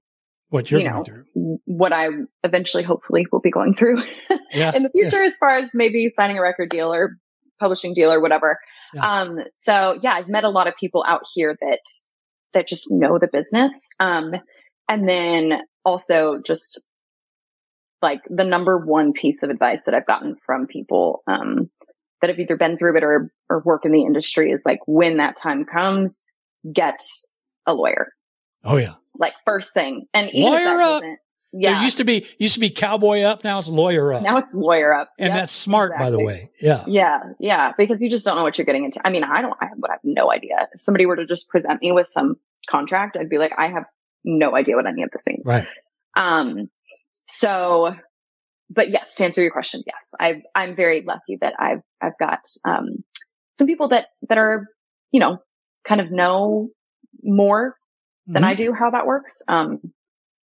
What 0.49 0.71
you're 0.71 0.79
you 0.79 0.87
going 0.89 0.97
know, 0.97 1.03
through? 1.03 1.59
what 1.65 1.91
I 1.93 2.07
eventually 2.43 2.83
hopefully 2.83 3.27
will 3.31 3.41
be 3.41 3.51
going 3.51 3.73
through 3.75 4.01
Yeah. 4.53 4.75
in 4.75 4.83
the 4.83 4.89
future 4.89 5.21
as 5.21 5.37
far 5.37 5.55
as 5.55 5.71
maybe 5.73 6.09
signing 6.09 6.37
a 6.37 6.41
record 6.41 6.69
deal 6.69 6.93
or 6.93 7.17
publishing 7.59 7.93
deal 7.93 8.11
or 8.11 8.21
whatever. 8.21 8.57
Um, 8.99 9.39
so 9.51 9.99
yeah, 10.01 10.13
I've 10.13 10.29
met 10.29 10.45
a 10.45 10.49
lot 10.49 10.67
of 10.67 10.75
people 10.77 11.03
out 11.05 11.23
here 11.33 11.55
that, 11.59 11.81
that 12.53 12.67
just 12.67 12.87
know 12.89 13.19
the 13.19 13.27
business. 13.27 13.73
Um, 13.99 14.31
and 14.87 15.07
then 15.07 15.59
also 15.83 16.39
just 16.39 16.89
like 18.01 18.21
the 18.29 18.43
number 18.43 18.77
one 18.77 19.13
piece 19.13 19.43
of 19.43 19.49
advice 19.49 19.83
that 19.83 19.93
I've 19.95 20.05
gotten 20.05 20.35
from 20.35 20.67
people, 20.67 21.23
um, 21.27 21.69
that 22.21 22.29
have 22.29 22.39
either 22.39 22.57
been 22.57 22.77
through 22.77 22.97
it 22.97 23.03
or, 23.03 23.31
or 23.49 23.61
work 23.63 23.85
in 23.85 23.91
the 23.91 24.01
industry 24.03 24.49
is 24.51 24.63
like 24.65 24.79
when 24.87 25.17
that 25.17 25.35
time 25.35 25.65
comes, 25.65 26.31
get 26.71 26.99
a 27.67 27.73
lawyer, 27.73 28.07
Oh 28.65 28.77
yeah. 28.77 28.95
like 29.15 29.33
first 29.45 29.73
thing. 29.73 30.07
And 30.13 30.29
even 30.33 30.51
Lawyer 30.51 30.81
up. 30.81 31.01
doesn't, 31.01 31.19
There 31.53 31.71
yeah, 31.71 31.83
used 31.83 31.97
to 31.97 32.03
be 32.03 32.25
used 32.39 32.55
to 32.55 32.59
be 32.59 32.69
cowboy 32.71 33.21
up. 33.21 33.43
Now 33.43 33.59
it's 33.59 33.67
lawyer 33.67 34.11
up. 34.13 34.23
now 34.23 34.37
it's 34.37 34.53
lawyer 34.53 34.93
up. 34.93 35.11
and 35.19 35.27
Yep, 35.29 35.37
that's 35.37 35.53
smart, 35.53 35.93
by 35.97 36.09
the 36.09 36.19
way. 36.23 36.49
Yeah. 36.59 36.83
Yeah, 36.87 37.19
yeah, 37.39 37.71
because 37.77 38.01
you 38.01 38.09
just 38.09 38.25
don't 38.25 38.35
know 38.35 38.43
what 38.43 38.57
you're 38.57 38.65
getting 38.65 38.83
into. 38.85 38.99
I 39.05 39.11
mean, 39.11 39.23
I 39.23 39.41
don't, 39.43 39.55
I 39.61 39.67
would 39.75 39.91
have 39.91 39.99
no 40.03 40.31
idea. 40.31 40.67
If 40.73 40.81
somebody 40.81 41.05
were 41.05 41.15
to 41.17 41.25
just 41.25 41.49
present 41.49 41.81
me 41.81 41.91
with 41.91 42.07
some 42.07 42.37
contract, 42.67 43.15
I'd 43.15 43.29
be 43.29 43.37
like, 43.37 43.53
I 43.57 43.67
have 43.67 43.85
no 44.23 44.55
idea 44.55 44.75
what 44.75 44.87
any 44.87 45.03
of 45.03 45.11
this 45.11 45.23
means. 45.27 45.43
Right. 45.45 45.67
Um, 46.15 46.69
so, 47.27 47.95
but 48.69 48.89
yes, 48.89 49.15
to 49.15 49.25
answer 49.25 49.41
your 49.41 49.51
question, 49.51 49.81
yes, 49.85 50.13
I, 50.19 50.41
I'm 50.55 50.75
very 50.75 51.01
lucky 51.01 51.37
that 51.41 51.53
I've, 51.59 51.81
I've 52.01 52.17
got, 52.19 52.39
um, 52.65 53.03
some 53.57 53.67
people 53.67 53.87
that, 53.89 54.07
that 54.29 54.37
are, 54.37 54.67
you 55.11 55.19
know, 55.19 55.39
kind 55.85 56.01
of 56.01 56.11
know 56.11 56.69
more 57.23 57.75
than 58.27 58.43
Mhm. 58.43 58.47
I 58.47 58.53
do 58.53 58.73
how 58.73 58.91
that 58.91 59.05
works. 59.05 59.41
Um, 59.47 59.79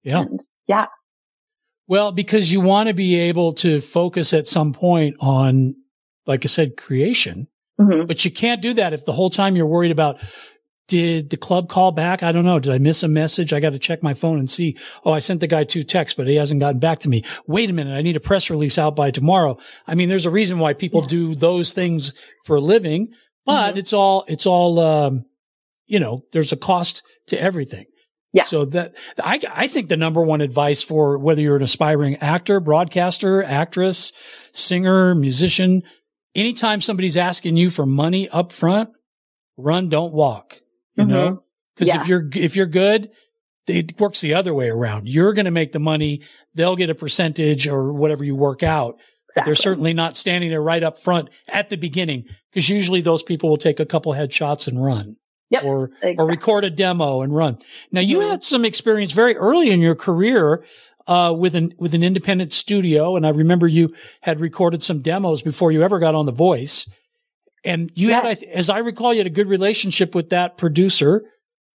Yeah. 0.02 0.24
yeah, 0.66 0.86
Well, 1.86 2.12
because 2.12 2.52
you 2.52 2.60
want 2.60 2.88
to 2.88 2.94
be 2.94 3.14
able 3.18 3.52
to 3.54 3.80
focus 3.80 4.34
at 4.34 4.46
some 4.46 4.72
point 4.72 5.16
on, 5.20 5.74
like 6.26 6.44
I 6.44 6.48
said, 6.48 6.76
creation, 6.76 7.48
Mhm. 7.80 8.06
but 8.06 8.24
you 8.24 8.30
can't 8.30 8.60
do 8.60 8.74
that 8.74 8.92
if 8.92 9.04
the 9.06 9.12
whole 9.12 9.30
time 9.30 9.56
you're 9.56 9.66
worried 9.66 9.90
about, 9.92 10.18
did 10.89 11.30
the 11.30 11.36
club 11.36 11.68
call 11.68 11.93
back? 11.93 12.22
I 12.22 12.32
don't 12.32 12.45
know. 12.45 12.59
Did 12.59 12.72
I 12.72 12.78
miss 12.78 13.03
a 13.03 13.09
message? 13.09 13.53
I 13.53 13.61
got 13.61 13.70
to 13.70 13.78
check 13.78 14.03
my 14.03 14.14
phone 14.14 14.39
and 14.39 14.51
see. 14.51 14.76
Oh, 15.05 15.12
I 15.12 15.20
sent 15.20 15.41
the 15.41 15.47
guy 15.47 15.64
two 15.64 15.82
texts, 15.82 16.16
but 16.16 16.26
he 16.26 16.34
hasn't 16.34 16.61
gotten 16.61 16.80
back 16.80 16.99
to 17.01 17.09
me. 17.09 17.24
Wait 17.47 17.70
a 17.70 17.72
minute. 17.72 17.95
I 17.95 18.03
need 18.03 18.16
a 18.16 18.20
press 18.20 18.51
release 18.51 18.78
out 18.78 18.97
by 18.97 19.11
tomorrow. 19.11 19.59
I 19.86 19.95
mean, 19.95 20.09
there's 20.09 20.26
a 20.26 20.30
reason 20.30 20.59
why 20.59 20.72
people 20.72 21.03
do 21.03 21.34
those 21.34 21.72
things 21.72 22.14
for 22.47 22.57
a 22.57 22.61
living, 22.61 23.09
but 23.45 23.78
it's 23.78 23.93
all, 23.93 24.24
it's 24.28 24.47
all, 24.47 24.80
um, 24.80 25.24
you 25.86 26.01
know, 26.01 26.22
there's 26.32 26.53
a 26.53 26.57
cost 26.57 27.03
to 27.28 27.41
everything. 27.41 27.86
Yeah. 28.32 28.45
So 28.45 28.66
that 28.66 28.95
I, 29.22 29.41
I 29.55 29.68
think 29.68 29.89
the 29.89 29.97
number 29.97 30.22
one 30.22 30.43
advice 30.43 30.82
for 30.82 31.18
whether 31.18 31.41
you're 31.41 31.57
an 31.57 31.62
aspiring 31.62 32.16
actor, 32.16 32.61
broadcaster, 32.61 33.43
actress, 33.43 34.12
singer, 34.53 35.14
musician, 35.14 35.82
anytime 36.34 36.80
somebody's 36.80 37.16
asking 37.16 37.57
you 37.57 37.70
for 37.70 37.86
money 37.86 38.28
up 38.28 38.53
front, 38.53 38.91
run, 39.57 39.89
don't 39.89 40.12
walk, 40.12 40.61
you 40.99 41.05
Mhm. 41.05 41.09
know, 41.09 41.42
because 41.74 41.88
Yeah. 41.88 42.01
if 42.03 42.09
you're, 42.09 42.28
if 42.34 42.57
you're 42.57 42.66
good, 42.66 43.11
it 43.66 43.99
works 44.01 44.20
the 44.20 44.34
other 44.34 44.53
way 44.55 44.68
around. 44.68 45.09
You're 45.09 45.32
going 45.32 45.44
to 45.44 45.51
make 45.51 45.72
the 45.72 45.78
money. 45.78 46.22
They'll 46.55 46.76
get 46.76 46.90
a 46.90 46.94
percentage 46.94 47.68
or 47.68 47.92
whatever 47.92 48.24
you 48.24 48.34
work 48.34 48.62
out. 48.62 48.96
But 49.34 49.44
they're 49.44 49.55
certainly 49.55 49.92
not 49.92 50.16
standing 50.16 50.51
there 50.51 50.62
right 50.62 50.82
up 50.82 50.99
front 50.99 51.28
at 51.46 51.68
the 51.68 51.76
beginning 51.76 52.24
because 52.51 52.68
usually 52.70 53.03
those 53.03 53.22
people 53.22 53.49
will 53.51 53.59
take 53.59 53.78
a 53.78 53.86
couple 53.86 54.12
headshots 54.14 54.66
and 54.66 54.82
run. 54.82 55.16
Yep, 55.51 55.64
Or, 55.64 55.90
or 56.18 56.26
record 56.26 56.64
a 56.64 56.70
demo 56.70 57.20
and 57.22 57.34
run. 57.34 57.59
Now 57.92 58.01
you 58.01 58.18
Mhm. 58.18 58.28
had 58.30 58.44
some 58.44 58.64
experience 58.64 59.12
very 59.12 59.36
early 59.36 59.70
in 59.70 59.80
your 59.80 59.94
career, 59.94 60.64
uh, 61.07 61.34
with 61.36 61.55
an, 61.55 61.72
with 61.78 61.94
an 61.94 62.03
independent 62.03 62.53
studio. 62.53 63.16
And 63.16 63.26
I 63.26 63.30
remember 63.30 63.66
you 63.66 63.94
had 64.22 64.40
recorded 64.40 64.82
some 64.82 65.01
demos 65.01 65.40
before 65.42 65.72
you 65.72 65.82
ever 65.82 65.99
got 65.99 66.14
on 66.14 66.26
The 66.26 66.32
Voice. 66.32 66.86
And 67.64 67.90
you 67.94 68.12
had, 68.12 68.24
I 68.24 68.36
as 68.52 68.70
I 68.70 68.78
recall, 68.78 69.12
you 69.12 69.20
had 69.20 69.26
a 69.26 69.30
good 69.30 69.48
relationship 69.48 70.14
with 70.14 70.30
that 70.30 70.56
producer. 70.56 71.24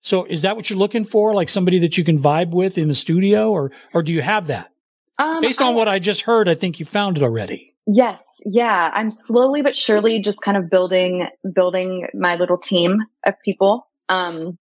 So 0.02 0.26
is 0.26 0.42
that 0.42 0.56
what 0.56 0.70
you're 0.70 0.80
looking 0.80 1.06
for? 1.06 1.34
Like 1.34 1.50
somebody 1.50 1.80
that 1.80 1.98
you 1.98 2.04
can 2.04 2.18
vibe 2.18 2.52
with 2.52 2.78
in 2.78 2.88
the 2.88 2.94
studio 2.94 3.52
or, 3.52 3.72
or 3.94 4.04
do 4.04 4.12
you 4.12 4.22
have 4.22 4.48
that? 4.48 4.72
Um, 5.20 5.42
Based 5.42 5.62
on 5.62 5.76
what 5.76 5.88
I 5.88 6.00
just 6.00 6.22
heard, 6.22 6.50
I 6.50 6.56
think 6.56 6.80
you 6.80 6.86
found 6.86 7.18
it 7.18 7.24
already. 7.24 7.76
Yes, 7.86 8.24
yeah. 8.46 8.92
I'm 8.94 9.12
slowly 9.12 9.62
but 9.62 9.76
surely 9.76 10.20
just 10.20 10.42
kind 10.42 10.58
of 10.58 10.70
building 10.70 11.28
building 11.54 12.08
my 12.14 12.36
little 12.36 12.58
team 12.58 13.00
of 13.26 13.36
people, 13.44 13.88
um, 14.10 14.58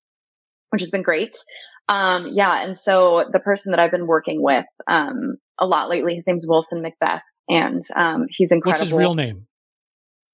which 0.70 0.82
has 0.82 0.90
been 0.90 1.02
great. 1.02 1.36
Um, 1.88 2.28
yeah, 2.32 2.64
and 2.64 2.78
so 2.78 3.28
the 3.32 3.38
person 3.38 3.70
that 3.70 3.80
I've 3.80 3.90
been 3.90 4.06
working 4.06 4.42
with 4.42 4.66
um, 4.86 5.36
a 5.58 5.66
lot 5.66 5.88
lately, 5.88 6.14
his 6.14 6.26
name's 6.26 6.46
Wilson 6.46 6.82
Macbeth, 6.82 7.22
and 7.48 7.80
um, 7.96 8.26
he's 8.28 8.52
incredible. 8.52 8.80
What's 8.80 8.90
his 8.90 8.92
real 8.92 9.14
name? 9.14 9.46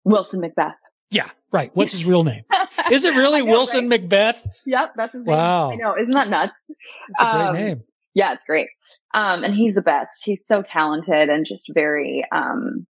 Wilson 0.05 0.41
Macbeth. 0.41 0.77
Yeah, 1.11 1.29
right. 1.53 1.71
What's 1.75 1.93
his 1.93 2.05
real 2.05 2.25
name? 2.25 2.45
Is 2.93 3.05
it 3.05 3.15
really 3.17 3.41
know, 3.43 3.47
Wilson 3.51 3.89
Macbeth? 3.89 4.47
Yep, 4.67 4.93
that's 4.97 5.13
his 5.15 5.27
Wow. 5.27 5.71
name. 5.71 5.81
I 5.81 5.83
know, 5.83 5.97
isn't 5.97 6.13
that 6.13 6.29
nuts? 6.29 6.65
It's 6.69 7.21
a 7.21 7.25
great 7.25 7.47
Um, 7.47 7.55
name. 7.55 7.83
Yeah, 8.15 8.33
it's 8.33 8.45
great. 8.45 8.69
Um, 9.15 9.45
and 9.45 9.55
he's 9.55 9.75
the 9.75 9.83
best. 9.83 10.25
He's 10.25 10.47
so 10.47 10.63
talented 10.63 11.29
and 11.29 11.47
just 11.47 11.71
very, 11.73 12.25
um, 12.33 12.87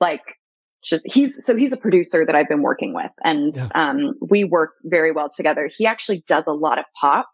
like, 0.00 0.22
just, 0.82 1.10
he's, 1.12 1.44
so 1.44 1.54
he's 1.56 1.72
a 1.72 1.76
producer 1.76 2.24
that 2.24 2.34
I've 2.34 2.48
been 2.48 2.62
working 2.62 2.94
with 2.94 3.10
and, 3.22 3.54
um, 3.74 4.14
we 4.20 4.44
work 4.44 4.70
very 4.84 5.12
well 5.12 5.28
together. 5.28 5.68
He 5.76 5.86
actually 5.86 6.22
does 6.26 6.46
a 6.46 6.52
lot 6.52 6.78
of 6.78 6.86
pop. 6.98 7.28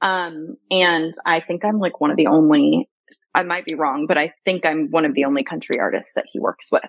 Um, 0.00 0.56
and 0.70 1.14
I 1.24 1.40
think 1.40 1.64
I'm 1.64 1.78
like 1.80 2.00
one 2.00 2.10
of 2.10 2.16
the 2.16 2.28
only, 2.28 2.88
I 3.34 3.42
might 3.42 3.64
be 3.64 3.74
wrong, 3.74 4.06
but 4.06 4.18
I 4.18 4.32
think 4.44 4.64
I'm 4.64 4.88
one 4.90 5.04
of 5.04 5.14
the 5.14 5.24
only 5.24 5.44
country 5.44 5.78
artists 5.78 6.14
that 6.14 6.26
he 6.32 6.40
works 6.40 6.70
with. 6.72 6.88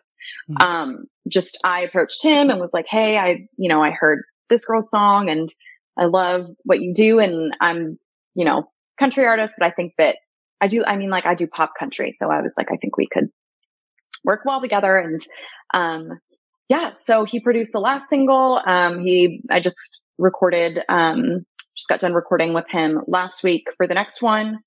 Um, 0.62 1.06
just 1.28 1.60
I 1.64 1.82
approached 1.82 2.24
him 2.24 2.50
and 2.50 2.60
was 2.60 2.74
like, 2.74 2.86
Hey, 2.90 3.18
I, 3.18 3.48
you 3.58 3.70
know, 3.70 3.84
I 3.84 3.92
heard 3.92 4.24
this 4.50 4.66
girl's 4.66 4.90
song 4.90 5.30
and 5.30 5.50
I 5.98 6.06
love 6.06 6.48
what 6.64 6.80
you 6.80 6.94
do. 6.94 7.20
And 7.20 7.54
I'm, 7.60 7.98
you 8.36 8.46
know, 8.46 8.70
country 9.00 9.26
artist, 9.26 9.56
but 9.58 9.66
I 9.66 9.72
think 9.72 9.94
that 9.98 10.18
I 10.62 10.68
do, 10.68 10.84
I 10.86 10.96
mean, 10.96 11.10
like 11.10 11.26
I 11.26 11.36
do 11.36 11.48
pop 11.48 11.72
country. 11.78 12.12
So 12.12 12.32
I 12.32 12.42
was 12.42 12.56
like, 12.58 12.72
I 12.72 12.78
think 12.78 12.98
we 12.98 13.08
could 13.08 13.30
work 14.24 14.42
well 14.46 14.62
together. 14.62 14.98
And, 14.98 15.20
um, 15.74 16.20
yeah, 16.70 16.94
so 16.94 17.24
he 17.24 17.40
produced 17.40 17.74
the 17.74 17.80
last 17.80 18.10
single. 18.10 18.62
Um, 18.66 19.00
he, 19.00 19.42
I 19.50 19.60
just 19.60 20.02
recorded, 20.18 20.80
um, 20.90 21.46
just 21.76 21.90
got 21.90 22.00
done 22.00 22.14
recording 22.14 22.54
with 22.54 22.66
him 22.70 23.02
last 23.08 23.44
week 23.44 23.68
for 23.78 23.88
the 23.88 23.94
next 23.94 24.22
one. 24.22 24.60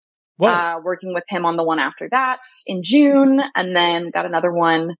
Uh, 0.48 0.80
working 0.82 1.12
with 1.12 1.24
him 1.28 1.44
on 1.44 1.56
the 1.56 1.64
one 1.64 1.78
after 1.78 2.08
that 2.10 2.40
in 2.66 2.82
June 2.82 3.40
and 3.54 3.76
then 3.76 4.10
got 4.10 4.26
another 4.26 4.52
one, 4.52 4.94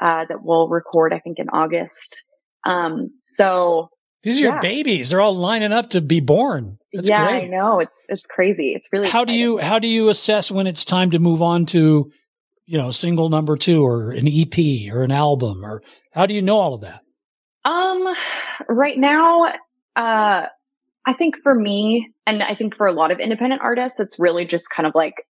uh, 0.00 0.24
that 0.26 0.38
we'll 0.42 0.68
record, 0.68 1.12
I 1.12 1.18
think 1.18 1.38
in 1.38 1.48
August. 1.48 2.32
Um, 2.64 3.10
so 3.20 3.88
These 4.22 4.40
are 4.40 4.44
your 4.44 4.60
babies. 4.60 5.10
They're 5.10 5.20
all 5.20 5.36
lining 5.36 5.72
up 5.72 5.90
to 5.90 6.00
be 6.00 6.20
born. 6.20 6.78
That's 6.92 7.08
yeah, 7.08 7.26
great. 7.26 7.44
I 7.44 7.56
know. 7.56 7.80
It's 7.80 8.06
it's 8.08 8.26
crazy. 8.26 8.72
It's 8.72 8.88
really 8.92 9.08
How 9.08 9.24
do 9.24 9.32
you 9.32 9.58
how 9.58 9.78
do 9.78 9.88
you 9.88 10.08
assess 10.08 10.50
when 10.50 10.66
it's 10.66 10.84
time 10.84 11.10
to 11.10 11.18
move 11.18 11.42
on 11.42 11.66
to, 11.66 12.10
you 12.66 12.78
know, 12.78 12.90
single 12.90 13.28
number 13.28 13.56
two 13.56 13.84
or 13.84 14.12
an 14.12 14.26
EP 14.28 14.92
or 14.92 15.02
an 15.02 15.12
album 15.12 15.64
or 15.64 15.82
how 16.12 16.26
do 16.26 16.34
you 16.34 16.42
know 16.42 16.58
all 16.58 16.74
of 16.74 16.82
that? 16.82 17.02
Um, 17.64 18.14
right 18.68 18.98
now, 18.98 19.52
uh, 19.96 20.46
I 21.06 21.12
think 21.12 21.36
for 21.42 21.54
me, 21.54 22.10
and 22.26 22.42
I 22.42 22.54
think 22.54 22.76
for 22.76 22.86
a 22.86 22.92
lot 22.92 23.10
of 23.10 23.20
independent 23.20 23.62
artists, 23.62 24.00
it's 24.00 24.18
really 24.18 24.44
just 24.46 24.70
kind 24.70 24.86
of 24.86 24.94
like 24.94 25.26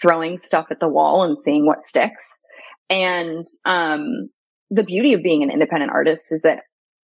throwing 0.00 0.38
stuff 0.38 0.66
at 0.70 0.80
the 0.80 0.88
wall 0.88 1.24
and 1.24 1.38
seeing 1.38 1.66
what 1.66 1.80
sticks. 1.80 2.46
And, 2.90 3.44
um, 3.64 4.28
the 4.70 4.84
beauty 4.84 5.12
of 5.14 5.22
being 5.22 5.42
an 5.42 5.50
independent 5.50 5.92
artist 5.92 6.32
is 6.32 6.42
that 6.42 6.62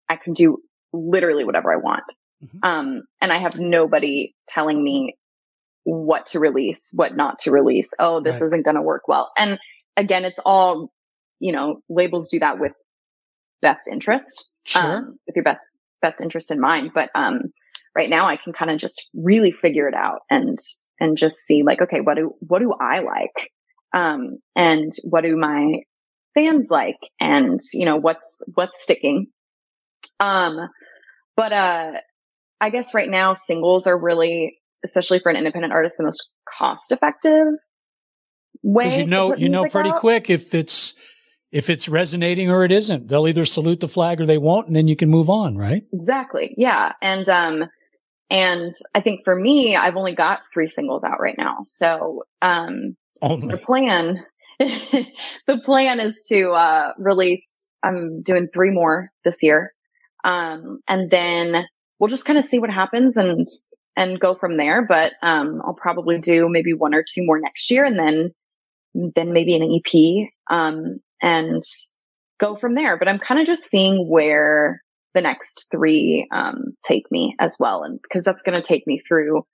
I 0.09 0.17
can 0.17 0.33
do 0.35 0.59
literally 0.93 1.45
whatever 1.45 1.73
I 1.73 1.77
want. 1.79 2.05
Um, 2.63 3.03
and 3.21 3.33
I 3.33 3.39
have 3.39 3.59
nobody 3.59 4.35
telling 4.47 4.83
me 4.83 5.17
what 5.85 6.27
to 6.27 6.39
release, 6.39 6.93
what 6.95 7.17
not 7.17 7.41
to 7.41 7.51
release. 7.51 7.93
Oh, 7.99 8.21
this 8.21 8.41
Right. 8.41 8.47
isn't 8.47 8.65
going 8.65 8.77
to 8.77 8.83
work 8.83 9.09
well. 9.09 9.33
And 9.39 9.59
again, 9.97 10.25
it's 10.25 10.39
all, 10.45 10.93
you 11.41 11.53
know, 11.53 11.81
labels 11.89 12.29
do 12.29 12.39
that 12.41 12.59
with 12.59 12.73
best 13.63 13.89
interest, 13.91 14.53
Sure. 14.65 14.99
um, 14.99 15.19
with 15.27 15.35
your 15.37 15.45
best, 15.45 15.77
best 16.03 16.21
interest 16.21 16.51
in 16.51 16.61
mind. 16.61 16.93
But, 16.95 17.11
um, 17.15 17.53
right 17.97 18.11
now 18.11 18.27
I 18.27 18.37
can 18.37 18.53
kind 18.53 18.71
of 18.71 18.79
just 18.79 19.11
really 19.15 19.51
figure 19.51 19.89
it 19.89 19.95
out 19.95 20.21
and, 20.31 20.59
and 21.01 21.17
just 21.17 21.37
see 21.37 21.63
like, 21.63 21.81
okay, 21.81 22.01
what 22.01 22.17
do, 22.17 22.35
what 22.41 22.61
do 22.61 22.75
I 22.79 23.01
like? 23.01 23.51
Um, 23.95 24.39
and 24.55 24.93
what 25.05 25.23
do 25.23 25.37
my 25.37 25.81
fans 26.35 26.69
like? 26.71 26.99
And, 27.19 27.59
you 27.73 27.87
know, 27.87 27.97
what's, 27.97 28.43
what's 28.55 28.83
sticking? 28.83 29.29
Um, 30.21 30.59
but, 31.37 31.53
uh, 31.53 31.93
I 32.61 32.71
guess 32.71 32.95
right 32.95 33.09
now 33.09 33.35
singles 33.35 33.87
are 33.87 34.01
really, 34.01 34.59
especially 34.85 35.19
for 35.19 35.29
an 35.31 35.37
independent 35.37 35.73
artist, 35.73 35.99
the 35.99 36.05
most 36.05 36.33
cost 36.49 36.91
effective 36.91 37.49
way. 38.63 38.85
Because 38.85 38.99
you 38.99 39.07
know 39.07 39.37
you 39.37 39.49
know 39.51 39.69
pretty 39.69 39.91
out. 39.91 40.01
quick 40.01 40.31
if 40.31 40.55
it's 40.55 40.95
if 41.53 41.69
it's 41.71 41.89
resonating 41.89 42.51
or 42.51 42.65
it 42.65 42.73
isn't. 42.73 43.09
They'll 43.09 43.29
either 43.29 43.45
salute 43.45 43.81
the 43.81 43.89
flag 43.89 44.21
or 44.21 44.27
they 44.27 44.39
won't, 44.39 44.67
and 44.69 44.77
then 44.77 44.89
you 44.89 44.97
can 44.97 45.11
move 45.11 45.29
on, 45.29 45.57
right? 45.57 45.85
Exactly. 45.93 46.55
Yeah. 46.57 46.93
And, 47.03 47.29
um, 47.29 47.65
and 48.31 48.73
I 48.95 49.01
think 49.01 49.23
for 49.25 49.35
me, 49.35 49.77
I've 49.77 49.97
only 49.97 50.15
got 50.15 50.41
three 50.53 50.69
singles 50.69 51.05
out 51.05 51.21
right 51.21 51.37
now. 51.39 51.59
So, 51.65 52.25
um, 52.43 52.97
Only. 53.23 53.49
the 53.49 53.59
plan, 53.59 54.25
the 54.59 55.59
plan 55.65 56.01
is 56.01 56.27
to, 56.29 56.51
uh, 56.51 56.93
release, 56.99 57.71
I'm 57.83 58.23
doing 58.23 58.49
three 58.53 58.71
more 58.71 59.11
this 59.25 59.43
year. 59.43 59.73
Um, 60.25 60.81
and 60.89 61.09
then 61.09 61.67
we'll 61.99 62.09
just 62.09 62.25
kind 62.25 62.39
of 62.39 62.45
see 62.45 62.59
what 62.59 62.71
happens 62.71 63.17
and, 63.17 63.47
and 63.97 64.19
go 64.19 64.35
from 64.35 64.57
there. 64.57 64.85
But, 64.85 65.13
um, 65.23 65.63
I'll 65.65 65.75
probably 65.75 66.19
do 66.19 66.49
maybe 66.49 66.73
one 66.73 66.95
or 66.95 67.03
two 67.03 67.25
more 67.25 67.39
next 67.39 67.71
year 67.71 67.85
and 67.85 67.99
then, 67.99 68.33
then 69.15 69.33
maybe 69.33 69.55
an 69.55 69.71
EP, 69.71 70.29
um, 70.51 70.99
and 71.23 71.63
go 72.39 72.57
from 72.57 72.75
there. 72.75 72.99
But 72.99 73.09
I'm 73.09 73.21
kind 73.21 73.41
of 73.41 73.47
just 73.47 73.65
seeing 73.65 74.09
where 74.09 74.83
the 75.17 75.23
next 75.23 75.69
three, 75.73 76.29
um, 76.31 76.77
take 76.85 77.11
me 77.11 77.35
as 77.41 77.57
well. 77.59 77.83
And 77.83 77.99
because 78.01 78.23
that's 78.23 78.43
going 78.43 78.55
to 78.55 78.63
take 78.63 78.87
me 78.87 78.99
through 78.99 79.45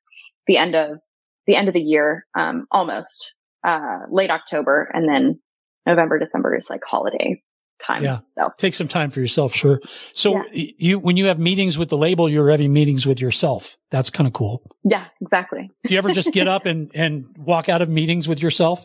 the 0.46 0.58
end 0.58 0.74
of 0.74 1.00
the 1.46 1.54
end 1.56 1.68
of 1.68 1.74
the 1.74 1.80
year, 1.80 2.26
um, 2.36 2.66
almost, 2.70 3.36
uh, 3.64 4.00
late 4.10 4.30
October 4.30 4.90
and 4.92 5.08
then 5.08 5.40
November, 5.86 6.18
December 6.18 6.56
is 6.56 6.68
like 6.68 6.82
holiday 6.84 7.40
time. 7.80 8.02
Yeah. 8.02 8.20
So 8.26 8.50
Take 8.58 8.74
some 8.74 8.88
time 8.88 9.10
for 9.10 9.20
yourself, 9.20 9.54
sure. 9.54 9.80
So 10.12 10.32
y- 10.32 10.74
you 10.78 10.98
when 10.98 11.16
you 11.16 11.26
have 11.26 11.38
meetings 11.38 11.78
with 11.78 11.88
the 11.88 11.96
label, 11.96 12.28
you're 12.28 12.50
having 12.50 12.72
meetings 12.72 13.06
with 13.06 13.20
yourself. 13.20 13.76
That's 13.90 14.10
kind 14.10 14.26
of 14.26 14.32
cool. 14.32 14.62
yeah, 14.84 15.06
exactly. 15.20 15.70
Do 15.84 15.92
you 15.94 15.98
ever 15.98 16.10
just 16.10 16.32
get 16.32 16.48
up 16.48 16.66
and 16.72 16.90
and 16.94 17.26
walk 17.38 17.68
out 17.68 17.82
of 17.82 17.88
meetings 17.88 18.28
with 18.28 18.42
yourself? 18.42 18.84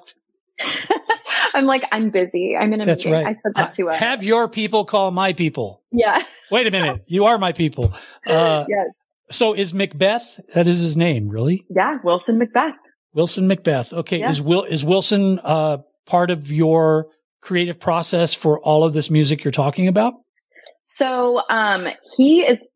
I'm 1.54 1.66
like, 1.66 1.84
I'm 1.92 2.10
busy. 2.10 2.56
I'm 2.60 2.74
in 2.74 2.82
a 2.82 2.86
That's 2.86 3.06
meeting. 3.06 3.14
right. 3.14 3.26
I 3.28 3.34
said 3.36 3.54
that 3.56 3.70
to, 3.72 3.90
uh, 3.90 3.94
Have 3.94 4.24
your 4.24 4.48
people 4.48 4.86
call 4.86 5.12
my 5.12 5.34
people. 5.34 5.82
yeah. 5.92 6.22
Wait 6.52 6.66
a 6.68 6.72
minute. 6.72 7.04
You 7.08 7.26
are 7.26 7.38
my 7.38 7.52
people. 7.52 7.94
Uh, 8.28 8.66
yes. 8.68 8.88
So 9.32 9.54
is 9.54 9.74
Macbeth? 9.74 10.40
That 10.54 10.68
is 10.68 10.80
his 10.80 10.96
name, 10.98 11.28
really? 11.30 11.66
Yeah. 11.70 11.98
Wilson 12.04 12.38
Macbeth. 12.38 12.76
Wilson 13.14 13.48
Macbeth. 13.48 13.94
Okay. 13.94 14.20
Yeah. 14.20 14.30
Is 14.30 14.42
Will 14.42 14.64
is 14.64 14.84
Wilson 14.84 15.40
uh, 15.44 15.78
part 16.06 16.30
of 16.32 16.52
your 16.52 17.08
creative 17.42 17.80
process 17.80 18.34
for 18.34 18.60
all 18.62 18.84
of 18.84 18.94
this 18.94 19.10
music 19.10 19.44
you're 19.44 19.52
talking 19.52 19.88
about? 19.88 20.14
So, 20.86 21.42
um, 21.50 21.88
he 22.18 22.42
is 22.46 22.70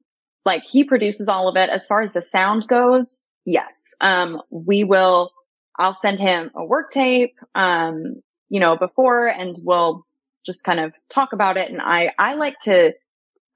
like, 0.46 0.64
he 0.66 0.84
produces 0.84 1.28
all 1.28 1.48
of 1.48 1.56
it. 1.58 1.70
As 1.70 1.86
far 1.86 2.02
as 2.02 2.14
the 2.14 2.22
sound 2.22 2.68
goes, 2.68 3.30
yes. 3.46 3.94
Um, 4.02 4.42
we 4.50 4.84
will, 4.84 5.32
I'll 5.78 5.94
send 5.94 6.20
him 6.20 6.52
a 6.56 6.68
work 6.68 6.92
tape, 6.92 7.36
um, 7.56 8.22
you 8.52 8.60
know, 8.60 8.76
before 8.78 9.28
and 9.28 9.56
we'll 9.64 10.06
just 10.46 10.64
kind 10.64 10.80
of 10.80 10.94
talk 11.10 11.32
about 11.34 11.56
it. 11.58 11.72
And 11.72 11.80
I, 11.82 12.12
I 12.20 12.36
like 12.36 12.58
to, 12.64 12.94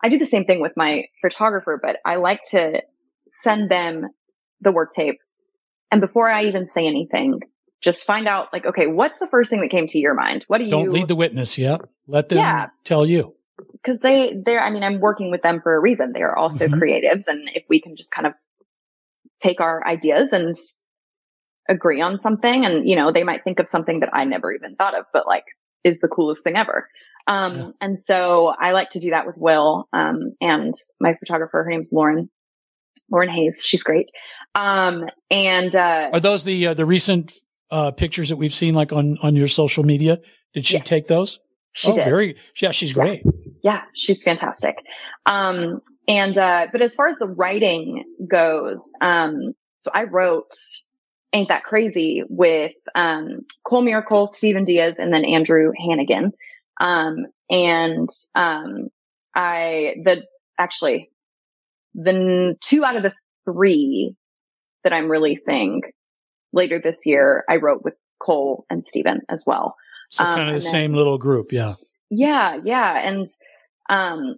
I 0.01 0.09
do 0.09 0.17
the 0.17 0.25
same 0.25 0.45
thing 0.45 0.61
with 0.61 0.73
my 0.77 1.05
photographer, 1.21 1.77
but 1.81 1.97
I 2.05 2.15
like 2.15 2.41
to 2.51 2.81
send 3.27 3.69
them 3.69 4.07
the 4.61 4.71
work 4.71 4.91
tape. 4.91 5.19
And 5.91 5.99
before 5.99 6.29
I 6.29 6.45
even 6.45 6.65
say 6.67 6.87
anything, 6.87 7.41
just 7.81 8.05
find 8.07 8.25
out 8.27 8.53
like, 8.53 8.65
okay, 8.65 8.87
what's 8.87 9.19
the 9.19 9.27
first 9.27 9.49
thing 9.49 9.59
that 9.61 9.69
came 9.69 9.87
to 9.87 9.99
your 9.99 10.13
mind? 10.13 10.45
What 10.47 10.59
do 10.59 10.63
you 10.63 10.71
Don't 10.71 10.91
lead 10.91 11.09
the 11.09 11.15
witness. 11.15 11.57
Yeah. 11.57 11.77
Let 12.07 12.29
them 12.29 12.37
Yeah. 12.39 12.67
tell 12.85 13.05
you. 13.05 13.35
because 13.73 13.99
they 13.99 14.33
they're 14.45 14.61
i 14.61 14.69
mean 14.69 14.83
i'm 14.83 14.99
working 14.99 15.31
with 15.31 15.41
them 15.41 15.61
for 15.61 15.73
a 15.75 15.79
reason 15.79 16.11
they 16.11 16.21
are 16.23 16.35
also 16.35 16.67
Mhm. 16.67 16.79
creatives 16.79 17.27
and 17.27 17.49
if 17.53 17.63
we 17.69 17.79
can 17.79 17.95
just 17.95 18.11
kind 18.11 18.27
of 18.27 18.33
take 19.39 19.61
our 19.61 19.85
ideas 19.87 20.33
and 20.33 20.53
agree 21.67 22.01
on 22.01 22.19
something 22.19 22.65
and 22.65 22.87
you 22.87 22.95
know 22.95 23.11
they 23.11 23.23
might 23.23 23.43
think 23.43 23.59
of 23.59 23.67
something 23.67 24.01
that 24.01 24.13
i 24.13 24.23
never 24.23 24.51
even 24.51 24.75
thought 24.75 24.97
of 24.97 25.05
but 25.13 25.27
like 25.27 25.45
is 25.83 25.99
the 25.99 26.07
coolest 26.07 26.43
thing 26.43 26.55
ever 26.57 26.87
um 27.27 27.73
and 27.81 27.99
so 27.99 28.53
i 28.59 28.71
like 28.71 28.89
to 28.89 28.99
do 28.99 29.09
that 29.11 29.25
with 29.25 29.37
will 29.37 29.87
um 29.93 30.33
and 30.41 30.73
my 30.99 31.15
photographer 31.15 31.63
her 31.63 31.69
name's 31.69 31.91
lauren 31.91 32.29
lauren 33.09 33.29
hayes 33.29 33.63
she's 33.65 33.83
great 33.83 34.09
um 34.53 35.05
and 35.31 35.75
uh 35.75 36.09
Are 36.13 36.19
those 36.19 36.43
the 36.43 36.67
uh, 36.67 36.73
the 36.73 36.85
recent 36.85 37.33
uh, 37.71 37.91
pictures 37.91 38.29
that 38.29 38.37
we've 38.37 38.53
seen 38.53 38.73
like 38.73 38.93
on 38.93 39.17
on 39.21 39.35
your 39.35 39.47
social 39.47 39.83
media? 39.83 40.19
Did 40.53 40.65
she 40.65 40.79
take 40.79 41.07
those? 41.07 41.39
She 41.73 41.91
oh, 41.91 41.95
did. 41.95 42.05
very. 42.05 42.37
Yeah, 42.61 42.71
she's 42.71 42.93
great. 42.93 43.23
yeah, 43.61 43.81
she's 43.93 44.23
fantastic. 44.23 44.75
Um, 45.25 45.81
and, 46.07 46.37
uh, 46.37 46.67
but 46.71 46.81
as 46.81 46.95
far 46.95 47.07
as 47.07 47.17
the 47.17 47.27
writing 47.27 48.05
goes, 48.29 48.93
um, 49.01 49.53
so 49.79 49.91
I 49.93 50.03
wrote 50.03 50.53
Ain't 51.35 51.49
That 51.49 51.63
Crazy 51.63 52.23
with, 52.29 52.73
um, 52.95 53.41
Cole 53.67 53.81
Miracle, 53.81 54.25
Stephen 54.25 54.63
Diaz, 54.63 54.99
and 54.99 55.13
then 55.13 55.25
Andrew 55.25 55.71
Hannigan. 55.77 56.31
Um, 56.79 57.25
and, 57.49 58.07
um, 58.35 58.87
I, 59.35 59.95
the, 60.03 60.23
actually, 60.57 61.11
the 61.93 62.13
n- 62.13 62.55
two 62.61 62.85
out 62.85 62.95
of 62.95 63.03
the 63.03 63.13
three 63.43 64.15
that 64.85 64.93
I'm 64.93 65.09
releasing 65.09 65.81
later 66.53 66.79
this 66.79 67.05
year, 67.05 67.43
I 67.49 67.57
wrote 67.57 67.83
with 67.83 67.95
Cole 68.19 68.65
and 68.69 68.83
Stephen 68.85 69.19
as 69.29 69.43
well. 69.45 69.75
So 70.09 70.23
Um, 70.23 70.35
kind 70.35 70.49
of 70.49 70.55
the 70.55 70.61
then- 70.61 70.71
same 70.71 70.93
little 70.93 71.17
group. 71.17 71.51
Yeah. 71.51 71.73
yeah, 72.09 72.59
yeah. 72.63 73.07
And 73.09 73.25
um 73.89 74.37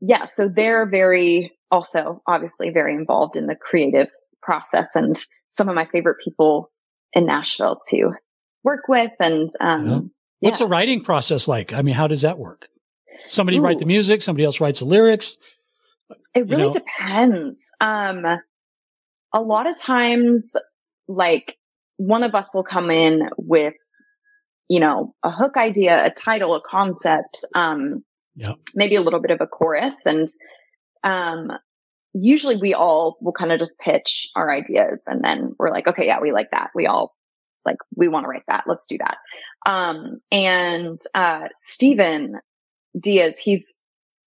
yeah, 0.00 0.26
so 0.26 0.48
they're 0.48 0.86
very 0.86 1.52
also 1.70 2.22
obviously 2.26 2.70
very 2.70 2.94
involved 2.94 3.36
in 3.36 3.46
the 3.46 3.56
creative 3.56 4.10
process 4.44 4.88
and 4.94 5.16
some 5.48 5.68
of 5.68 5.74
my 5.74 5.86
favorite 5.86 6.18
people 6.22 6.70
in 7.12 7.26
Nashville 7.26 7.80
to 7.90 8.12
work 8.62 8.88
with 8.88 9.12
and 9.20 9.48
um 9.60 10.10
What's 10.40 10.58
the 10.58 10.66
writing 10.66 11.00
process 11.00 11.48
like? 11.48 11.72
I 11.72 11.80
mean, 11.80 11.94
how 11.94 12.06
does 12.06 12.20
that 12.20 12.38
work? 12.38 12.68
Somebody 13.26 13.58
write 13.58 13.78
the 13.78 13.86
music, 13.86 14.20
somebody 14.20 14.44
else 14.44 14.60
writes 14.60 14.80
the 14.80 14.84
lyrics. 14.84 15.38
It 16.34 16.48
really 16.48 16.64
know? 16.64 16.72
depends. 16.72 17.70
Um, 17.80 18.26
a 19.32 19.40
lot 19.40 19.66
of 19.66 19.78
times, 19.80 20.54
like 21.08 21.56
one 21.96 22.22
of 22.22 22.34
us 22.34 22.54
will 22.54 22.64
come 22.64 22.90
in 22.90 23.30
with, 23.38 23.72
you 24.68 24.80
know, 24.80 25.14
a 25.22 25.30
hook 25.30 25.56
idea, 25.56 26.04
a 26.04 26.10
title, 26.10 26.54
a 26.54 26.60
concept, 26.60 27.44
um, 27.54 28.04
Yeah. 28.34 28.54
maybe 28.74 28.96
a 28.96 29.00
little 29.00 29.20
bit 29.20 29.30
of 29.30 29.40
a 29.40 29.46
chorus. 29.46 30.04
And, 30.04 30.28
um, 31.02 31.52
usually 32.14 32.56
we 32.56 32.74
all 32.74 33.18
will 33.20 33.32
kind 33.32 33.52
of 33.52 33.58
just 33.58 33.78
pitch 33.78 34.28
our 34.36 34.50
ideas 34.50 35.04
and 35.06 35.22
then 35.22 35.54
we're 35.58 35.70
like, 35.70 35.88
okay, 35.88 36.06
yeah, 36.06 36.20
we 36.20 36.32
like 36.32 36.50
that. 36.52 36.70
We 36.74 36.86
all 36.86 37.14
like, 37.66 37.76
we 37.96 38.08
want 38.08 38.24
to 38.24 38.28
write 38.28 38.44
that. 38.48 38.64
Let's 38.66 38.86
do 38.86 38.98
that. 38.98 39.16
Um, 39.66 40.20
and, 40.30 40.98
uh, 41.14 41.48
Steven 41.56 42.40
Diaz, 42.98 43.38
he's 43.38 43.80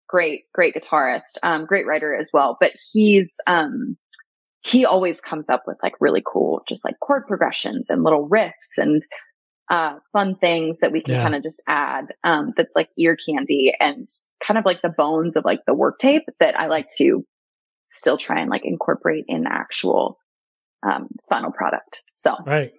great, 0.08 0.44
great 0.52 0.74
guitarist, 0.74 1.38
um, 1.42 1.66
great 1.66 1.86
writer 1.86 2.14
as 2.14 2.30
well, 2.32 2.56
but 2.60 2.72
he's, 2.92 3.36
um, 3.46 3.96
he 4.62 4.84
always 4.84 5.20
comes 5.20 5.48
up 5.48 5.62
with 5.66 5.76
like 5.82 5.94
really 6.00 6.22
cool, 6.26 6.62
just 6.68 6.84
like 6.84 6.98
chord 7.00 7.26
progressions 7.28 7.88
and 7.88 8.02
little 8.02 8.28
riffs 8.28 8.78
and 8.78 9.00
uh, 9.70 9.96
fun 10.12 10.36
things 10.36 10.80
that 10.80 10.92
we 10.92 11.02
can 11.02 11.14
Yeah. 11.14 11.22
kind 11.22 11.34
of 11.36 11.42
just 11.42 11.62
add, 11.68 12.06
um, 12.24 12.52
that's 12.56 12.74
like 12.74 12.88
ear 12.98 13.16
candy 13.16 13.72
and 13.78 14.08
kind 14.42 14.58
of 14.58 14.64
like 14.64 14.82
the 14.82 14.88
bones 14.96 15.36
of 15.36 15.44
like 15.44 15.60
the 15.66 15.74
work 15.74 15.98
tape 15.98 16.24
that 16.40 16.58
I 16.58 16.66
like 16.66 16.88
to 16.98 17.24
still 17.86 18.16
try 18.18 18.40
and 18.40 18.50
like 18.50 18.64
incorporate 18.64 19.24
in 19.28 19.44
the 19.44 19.52
actual, 19.52 20.18
um, 20.82 21.08
final 21.30 21.50
product. 21.52 22.02
So 22.14 22.36
Right. 22.44 22.72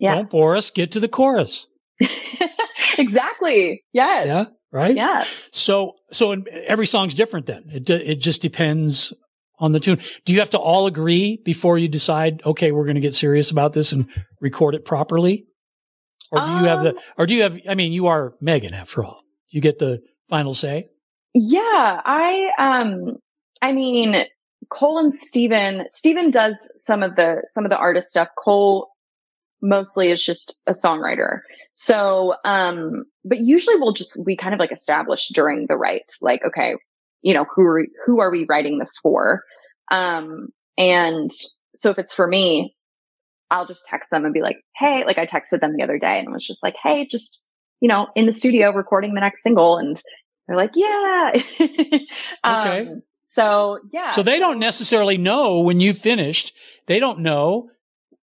yeah, 0.00 0.16
Don't 0.16 0.30
bore 0.30 0.56
us. 0.56 0.70
Get 0.70 0.92
to 0.92 1.00
the 1.00 1.08
chorus. 1.08 1.66
exactly. 2.98 3.84
Yes. 3.92 4.26
Yeah. 4.26 4.44
Right. 4.70 4.94
Yeah. 4.96 5.24
So, 5.50 5.94
so 6.10 6.32
every 6.66 6.86
song's 6.86 7.14
different 7.14 7.46
then. 7.46 7.64
It, 7.72 7.84
d- 7.84 7.94
it 7.94 8.16
just 8.16 8.42
depends 8.42 9.12
on 9.58 9.72
the 9.72 9.80
tune. 9.80 9.98
Do 10.24 10.32
you 10.32 10.38
have 10.40 10.50
to 10.50 10.58
all 10.58 10.86
agree 10.86 11.40
before 11.44 11.78
you 11.78 11.88
decide, 11.88 12.42
okay, 12.44 12.70
we're 12.70 12.84
going 12.84 12.94
to 12.96 13.00
get 13.00 13.14
serious 13.14 13.50
about 13.50 13.72
this 13.72 13.92
and 13.92 14.08
record 14.40 14.74
it 14.74 14.84
properly? 14.84 15.46
Or 16.30 16.44
do 16.44 16.50
you 16.50 16.64
have 16.64 16.82
the, 16.82 16.94
or 17.16 17.24
do 17.26 17.34
you 17.34 17.42
have, 17.42 17.58
I 17.66 17.74
mean, 17.74 17.92
you 17.92 18.06
are 18.08 18.34
Megan 18.40 18.74
after 18.74 19.02
all. 19.02 19.22
Do 19.50 19.56
you 19.56 19.62
get 19.62 19.78
the 19.78 20.00
final 20.28 20.52
say? 20.52 20.88
Yeah, 21.34 22.00
I 22.04 22.50
um 22.58 23.16
I 23.62 23.72
mean 23.72 24.24
Cole 24.70 24.98
and 24.98 25.14
Steven 25.14 25.86
Steven 25.90 26.30
does 26.30 26.70
some 26.84 27.02
of 27.02 27.16
the 27.16 27.42
some 27.46 27.64
of 27.64 27.70
the 27.70 27.78
artist 27.78 28.08
stuff. 28.08 28.28
Cole 28.36 28.90
mostly 29.62 30.08
is 30.08 30.22
just 30.22 30.62
a 30.66 30.72
songwriter. 30.72 31.40
So 31.74 32.34
um 32.44 33.04
but 33.24 33.38
usually 33.38 33.76
we'll 33.76 33.92
just 33.92 34.18
we 34.26 34.36
kind 34.36 34.54
of 34.54 34.60
like 34.60 34.72
establish 34.72 35.28
during 35.28 35.66
the 35.66 35.76
write 35.76 36.12
like 36.20 36.44
okay, 36.44 36.76
you 37.22 37.34
know, 37.34 37.46
who 37.54 37.62
are 37.62 37.86
who 38.06 38.20
are 38.20 38.30
we 38.30 38.44
writing 38.48 38.78
this 38.78 38.96
for? 39.02 39.42
Um 39.90 40.48
and 40.76 41.30
so 41.74 41.90
if 41.90 41.98
it's 41.98 42.14
for 42.14 42.26
me, 42.26 42.76
I'll 43.50 43.66
just 43.66 43.86
text 43.88 44.10
them 44.10 44.24
and 44.24 44.34
be 44.34 44.42
like, 44.42 44.56
"Hey, 44.76 45.04
like 45.04 45.18
I 45.18 45.26
texted 45.26 45.60
them 45.60 45.74
the 45.76 45.82
other 45.82 45.98
day 45.98 46.20
and 46.20 46.32
was 46.32 46.46
just 46.46 46.62
like, 46.62 46.76
"Hey, 46.80 47.06
just 47.06 47.48
you 47.80 47.88
know, 47.88 48.08
in 48.14 48.26
the 48.26 48.32
studio 48.32 48.72
recording 48.72 49.14
the 49.14 49.20
next 49.20 49.42
single." 49.42 49.78
And 49.78 49.96
they're 50.46 50.56
like, 50.56 50.72
"Yeah." 50.74 51.32
Okay. 52.44 52.88
So 53.38 53.78
yeah. 53.92 54.10
So 54.10 54.24
they 54.24 54.40
don't 54.40 54.58
necessarily 54.58 55.16
know 55.16 55.60
when 55.60 55.78
you 55.78 55.94
finished. 55.94 56.52
They 56.86 56.98
don't 56.98 57.20
know 57.20 57.70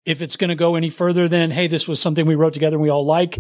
if 0.06 0.24
it's 0.24 0.38
going 0.38 0.50
to 0.50 0.56
go 0.56 0.74
any 0.74 0.90
further 0.90 1.28
than, 1.28 1.52
hey, 1.52 1.68
this 1.68 1.88
was 1.88 2.02
something 2.02 2.26
we 2.26 2.34
wrote 2.34 2.54
together 2.54 2.78
and 2.78 2.82
we 2.82 2.90
all 2.90 3.06
like. 3.06 3.38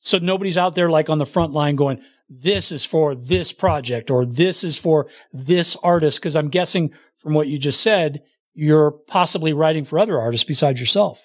So 0.00 0.18
nobody's 0.18 0.58
out 0.58 0.74
there 0.74 0.90
like 0.90 1.08
on 1.08 1.18
the 1.18 1.24
front 1.24 1.52
line 1.52 1.76
going, 1.76 2.02
this 2.28 2.72
is 2.72 2.84
for 2.84 3.14
this 3.14 3.52
project 3.52 4.10
or 4.10 4.26
this 4.26 4.64
is 4.64 4.76
for 4.76 5.06
this 5.32 5.76
artist. 5.84 6.20
Cause 6.20 6.34
I'm 6.34 6.48
guessing 6.48 6.92
from 7.18 7.34
what 7.34 7.46
you 7.46 7.60
just 7.60 7.80
said, 7.80 8.20
you're 8.52 8.90
possibly 8.90 9.52
writing 9.52 9.84
for 9.84 10.00
other 10.00 10.20
artists 10.20 10.44
besides 10.44 10.80
yourself. 10.80 11.22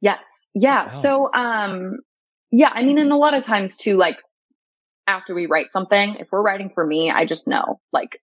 Yes. 0.00 0.50
Yeah. 0.52 0.88
So, 0.88 1.32
um, 1.32 1.98
yeah, 2.50 2.70
I 2.72 2.82
mean, 2.82 2.98
and 2.98 3.12
a 3.12 3.16
lot 3.16 3.34
of 3.34 3.44
times 3.44 3.76
too, 3.76 3.96
like 3.96 4.18
after 5.06 5.32
we 5.32 5.46
write 5.46 5.70
something, 5.70 6.16
if 6.16 6.26
we're 6.32 6.42
writing 6.42 6.70
for 6.74 6.84
me, 6.84 7.12
I 7.12 7.24
just 7.24 7.46
know 7.46 7.78
like 7.92 8.20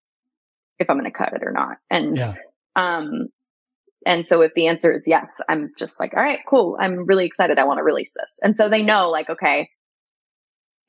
if 0.80 0.90
I'm 0.90 0.98
going 0.98 1.12
to 1.12 1.18
cut 1.18 1.34
it 1.34 1.44
or 1.44 1.52
not. 1.52 1.78
And, 1.90 2.18
Yeah. 2.18 2.34
um, 2.76 3.28
and 4.06 4.28
so 4.28 4.42
if 4.42 4.54
the 4.54 4.68
answer 4.68 4.92
is 4.92 5.08
yes, 5.08 5.40
I'm 5.48 5.72
just 5.78 6.00
like, 6.00 6.14
all 6.16 6.24
right, 6.24 6.40
cool. 6.48 6.78
I'm 6.80 7.06
really 7.06 7.26
excited. 7.26 7.58
I 7.58 7.64
want 7.64 7.78
to 7.78 7.84
release 7.84 8.14
this. 8.14 8.40
And 8.44 8.56
so 8.56 8.68
they 8.68 8.84
know 8.84 9.10
like, 9.10 9.30
okay, 9.30 9.70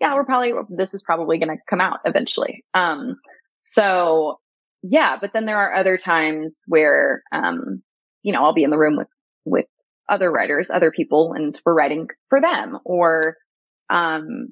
yeah, 0.01 0.15
we're 0.15 0.25
probably, 0.25 0.53
this 0.71 0.95
is 0.95 1.03
probably 1.03 1.39
going 1.39 1.57
to 1.57 1.63
come 1.69 1.81
out 1.81 2.01
eventually. 2.05 2.65
Um, 2.75 3.17
so 3.61 4.41
yeah, 4.83 5.17
but 5.21 5.33
then 5.33 5.47
there 5.47 5.59
are 5.59 5.75
other 5.75 5.97
times 5.97 6.65
where, 6.69 7.23
um, 7.33 7.83
you 8.23 8.33
know, 8.33 8.45
I'll 8.45 8.53
be 8.53 8.65
in 8.65 8.71
the 8.71 8.79
room 8.79 8.97
with, 8.97 9.09
with 9.45 9.67
other 10.09 10.31
writers, 10.31 10.71
other 10.71 10.91
people, 10.91 11.33
and 11.35 11.59
we're 11.65 11.73
writing 11.73 12.09
for 12.29 12.41
them 12.41 12.79
or, 12.85 13.37
um, 13.91 14.49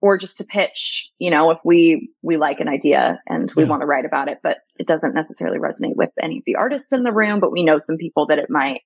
or 0.00 0.16
just 0.16 0.38
to 0.38 0.44
pitch, 0.44 1.10
you 1.18 1.30
know, 1.30 1.50
if 1.50 1.58
we, 1.64 2.10
we 2.22 2.36
like 2.36 2.60
an 2.60 2.68
idea 2.68 3.20
and 3.26 3.50
we 3.56 3.64
Yeah. 3.64 3.68
want 3.68 3.82
to 3.82 3.86
write 3.86 4.04
about 4.04 4.28
it, 4.28 4.38
but 4.42 4.58
it 4.78 4.86
doesn't 4.86 5.14
necessarily 5.14 5.58
resonate 5.58 5.96
with 5.96 6.10
any 6.22 6.38
of 6.38 6.44
the 6.46 6.54
artists 6.56 6.92
in 6.92 7.02
the 7.02 7.12
room, 7.12 7.40
but 7.40 7.50
we 7.52 7.64
know 7.64 7.78
some 7.78 7.96
people 7.96 8.26
that 8.26 8.38
it 8.38 8.48
might 8.48 8.82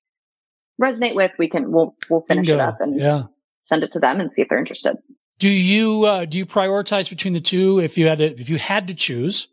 resonate 0.81 1.15
with. 1.15 1.33
We 1.39 1.49
can, 1.49 1.71
we'll, 1.71 1.95
we'll 2.09 2.25
finish 2.27 2.49
it 2.49 2.61
up 2.61 2.81
and 2.81 2.99
Yeah. 3.01 3.23
send 3.61 3.83
it 3.83 3.93
to 3.93 4.01
them 4.01 4.21
and 4.21 4.33
see 4.33 4.41
if 4.43 4.49
they're 4.49 4.59
interested. 4.59 4.97
Do 5.39 5.51
you, 5.51 6.05
uh, 6.05 6.25
do 6.25 6.39
you 6.39 6.47
prioritize 6.47 7.11
between 7.11 7.35
the 7.35 7.41
two? 7.41 7.79
If 7.81 7.99
you 7.99 8.07
had 8.09 8.19
to, 8.19 8.41
if 8.41 8.49
you 8.49 8.59
had 8.59 8.87
to 8.89 8.95
choose, 8.95 9.49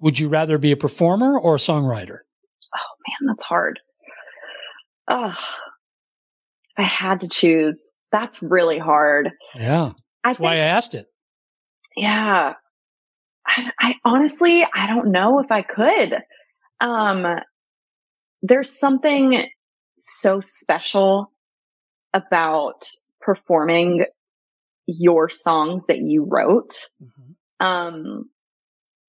would 0.00 0.18
you 0.18 0.28
rather 0.28 0.58
be 0.58 0.72
a 0.72 0.76
performer 0.76 1.38
or 1.38 1.54
a 1.54 1.58
songwriter? 1.58 2.18
Oh 2.74 2.92
man, 3.08 3.28
that's 3.28 3.44
hard. 3.44 3.78
Ugh. 5.08 5.36
I 6.76 6.82
had 6.82 7.20
to 7.20 7.28
choose, 7.28 7.96
that's 8.10 8.42
really 8.50 8.78
hard. 8.78 9.30
Yeah. 9.54 9.92
That's 10.24 10.38
why 10.38 10.52
I 10.52 10.56
asked 10.56 10.94
it. 10.94 11.06
Yeah. 11.96 12.54
I, 13.46 13.70
I 13.78 13.94
honestly, 14.04 14.64
I 14.74 14.86
don't 14.86 15.10
know 15.10 15.40
if 15.40 15.50
I 15.50 15.62
could. 15.62 16.22
Um, 16.80 17.26
there's 18.42 18.78
something 18.78 19.46
so 19.98 20.40
special 20.40 21.32
about 22.14 22.84
performing 23.20 24.04
your 24.86 25.28
songs 25.28 25.86
that 25.86 25.98
you 25.98 26.24
wrote. 26.28 26.74
Um, 27.60 28.30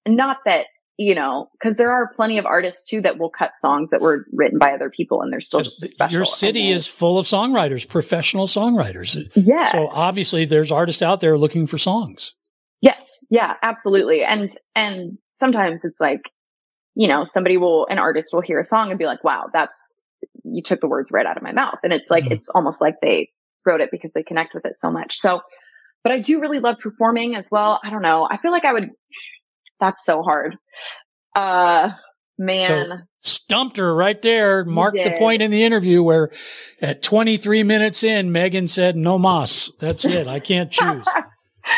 not 0.06 0.38
that, 0.46 0.66
you 0.96 1.14
know, 1.14 1.48
cause 1.60 1.76
there 1.76 1.90
are 1.90 2.12
plenty 2.14 2.38
of 2.38 2.46
artists 2.46 2.88
too 2.88 3.00
that 3.00 3.18
will 3.18 3.30
cut 3.30 3.54
songs 3.56 3.90
that 3.90 4.00
were 4.00 4.26
written 4.32 4.58
by 4.58 4.72
other 4.72 4.90
people 4.90 5.22
and 5.22 5.32
they're 5.32 5.40
still 5.40 5.60
just 5.60 5.80
special. 5.80 6.18
Your 6.18 6.24
city 6.24 6.70
is 6.70 6.86
full 6.86 7.18
of 7.18 7.26
songwriters, 7.26 7.88
professional 7.88 8.46
songwriters. 8.46 9.30
Yeah. 9.34 9.72
So 9.72 9.88
obviously 9.88 10.44
there's 10.44 10.70
artists 10.70 11.02
out 11.02 11.20
there 11.20 11.36
looking 11.36 11.66
for 11.66 11.78
songs. 11.78 12.34
Yes. 12.80 13.26
Yeah, 13.30 13.54
absolutely. 13.62 14.22
And, 14.22 14.48
and 14.76 15.18
sometimes 15.30 15.84
it's 15.84 16.00
like, 16.00 16.30
you 16.94 17.08
know, 17.08 17.24
somebody 17.24 17.56
will, 17.56 17.86
an 17.90 17.98
artist 17.98 18.32
will 18.32 18.42
hear 18.42 18.60
a 18.60 18.64
song 18.64 18.90
and 18.90 18.98
be 18.98 19.06
like, 19.06 19.24
wow, 19.24 19.46
that's, 19.52 19.94
you 20.44 20.62
took 20.62 20.80
the 20.80 20.88
words 20.88 21.10
right 21.10 21.26
out 21.26 21.36
of 21.36 21.42
my 21.42 21.52
mouth. 21.52 21.78
And 21.82 21.92
it's 21.92 22.10
like, 22.10 22.30
it's 22.30 22.50
almost 22.50 22.80
like 22.80 22.96
they 23.02 23.30
wrote 23.66 23.80
it 23.80 23.90
because 23.90 24.12
they 24.12 24.22
connect 24.22 24.54
with 24.54 24.64
it 24.64 24.76
so 24.76 24.92
much. 24.92 25.16
So, 25.16 25.40
but 26.04 26.12
I 26.12 26.20
do 26.20 26.40
really 26.40 26.60
love 26.60 26.78
performing 26.78 27.34
as 27.34 27.48
well. 27.50 27.80
I 27.82 27.90
don't 27.90 28.02
know. 28.02 28.28
I 28.30 28.36
feel 28.36 28.52
like 28.52 28.64
I 28.64 28.74
would, 28.74 28.90
that's 29.80 30.04
so 30.04 30.22
hard. 30.22 30.56
Uh, 31.34 31.90
man. 32.38 32.88
So 32.88 32.96
stumped 33.20 33.76
her 33.78 33.94
right 33.94 34.20
there. 34.22 34.64
Marked 34.64 34.96
the 34.96 35.14
point 35.18 35.42
in 35.42 35.50
the 35.50 35.64
interview 35.64 36.02
where 36.02 36.30
at 36.80 37.02
23 37.02 37.62
minutes 37.62 38.04
in, 38.04 38.32
Megan 38.32 38.68
said, 38.68 38.96
no 38.96 39.18
mas. 39.18 39.70
That's 39.80 40.04
it. 40.04 40.26
I 40.26 40.40
can't 40.40 40.70
choose. 40.78 41.06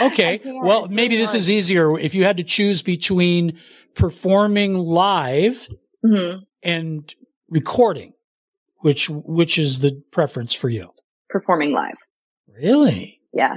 Okay. 0.02 0.40
Well, 0.44 0.88
maybe 0.88 1.16
this 1.16 1.34
is 1.34 1.50
easier. 1.50 1.98
If 1.98 2.14
you 2.14 2.24
had 2.24 2.36
to 2.38 2.44
choose 2.44 2.82
between 2.82 3.58
performing 3.94 4.74
live 4.74 5.68
Mhm. 6.04 6.42
and 6.62 7.14
recording, 7.48 8.12
which, 8.80 9.08
which 9.08 9.58
is 9.58 9.80
the 9.80 10.02
preference 10.12 10.52
for 10.52 10.68
you? 10.68 10.90
performing 11.28 11.72
live. 11.72 11.96
Really? 12.56 13.20
Yeah. 13.32 13.56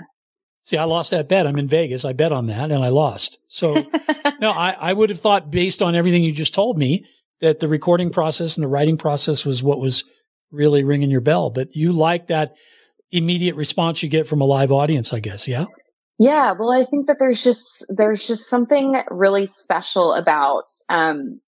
See, 0.61 0.77
I 0.77 0.83
lost 0.83 1.11
that 1.11 1.29
bet. 1.29 1.47
I'm 1.47 1.57
in 1.57 1.67
Vegas. 1.67 2.05
I 2.05 2.13
bet 2.13 2.31
on 2.31 2.47
that 2.47 2.71
and 2.71 2.83
I 2.83 2.89
lost. 2.89 3.39
So 3.47 3.73
no, 4.39 4.51
I, 4.51 4.75
I 4.79 4.93
would 4.93 5.09
have 5.09 5.19
thought 5.19 5.51
based 5.51 5.81
on 5.81 5.95
everything 5.95 6.23
you 6.23 6.31
just 6.31 6.53
told 6.53 6.77
me 6.77 7.05
that 7.41 7.59
the 7.59 7.67
recording 7.67 8.09
process 8.09 8.57
and 8.57 8.63
the 8.63 8.67
writing 8.67 8.97
process 8.97 9.45
was 9.45 9.63
what 9.63 9.79
was 9.79 10.03
really 10.51 10.83
ringing 10.83 11.11
your 11.11 11.21
bell, 11.21 11.49
but 11.49 11.75
you 11.75 11.91
like 11.91 12.27
that 12.27 12.55
immediate 13.11 13.55
response 13.55 14.03
you 14.03 14.09
get 14.09 14.27
from 14.27 14.41
a 14.41 14.45
live 14.45 14.71
audience, 14.71 15.13
I 15.13 15.19
guess. 15.19 15.47
Yeah. 15.47 15.65
Yeah, 16.17 16.51
well, 16.51 16.71
I 16.73 16.83
think 16.83 17.07
that 17.07 17.15
there's 17.17 17.41
just 17.41 17.93
there's 17.95 18.27
just 18.27 18.49
something 18.49 19.01
really 19.09 19.45
special 19.45 20.13
about 20.13 20.65
um 20.89 21.39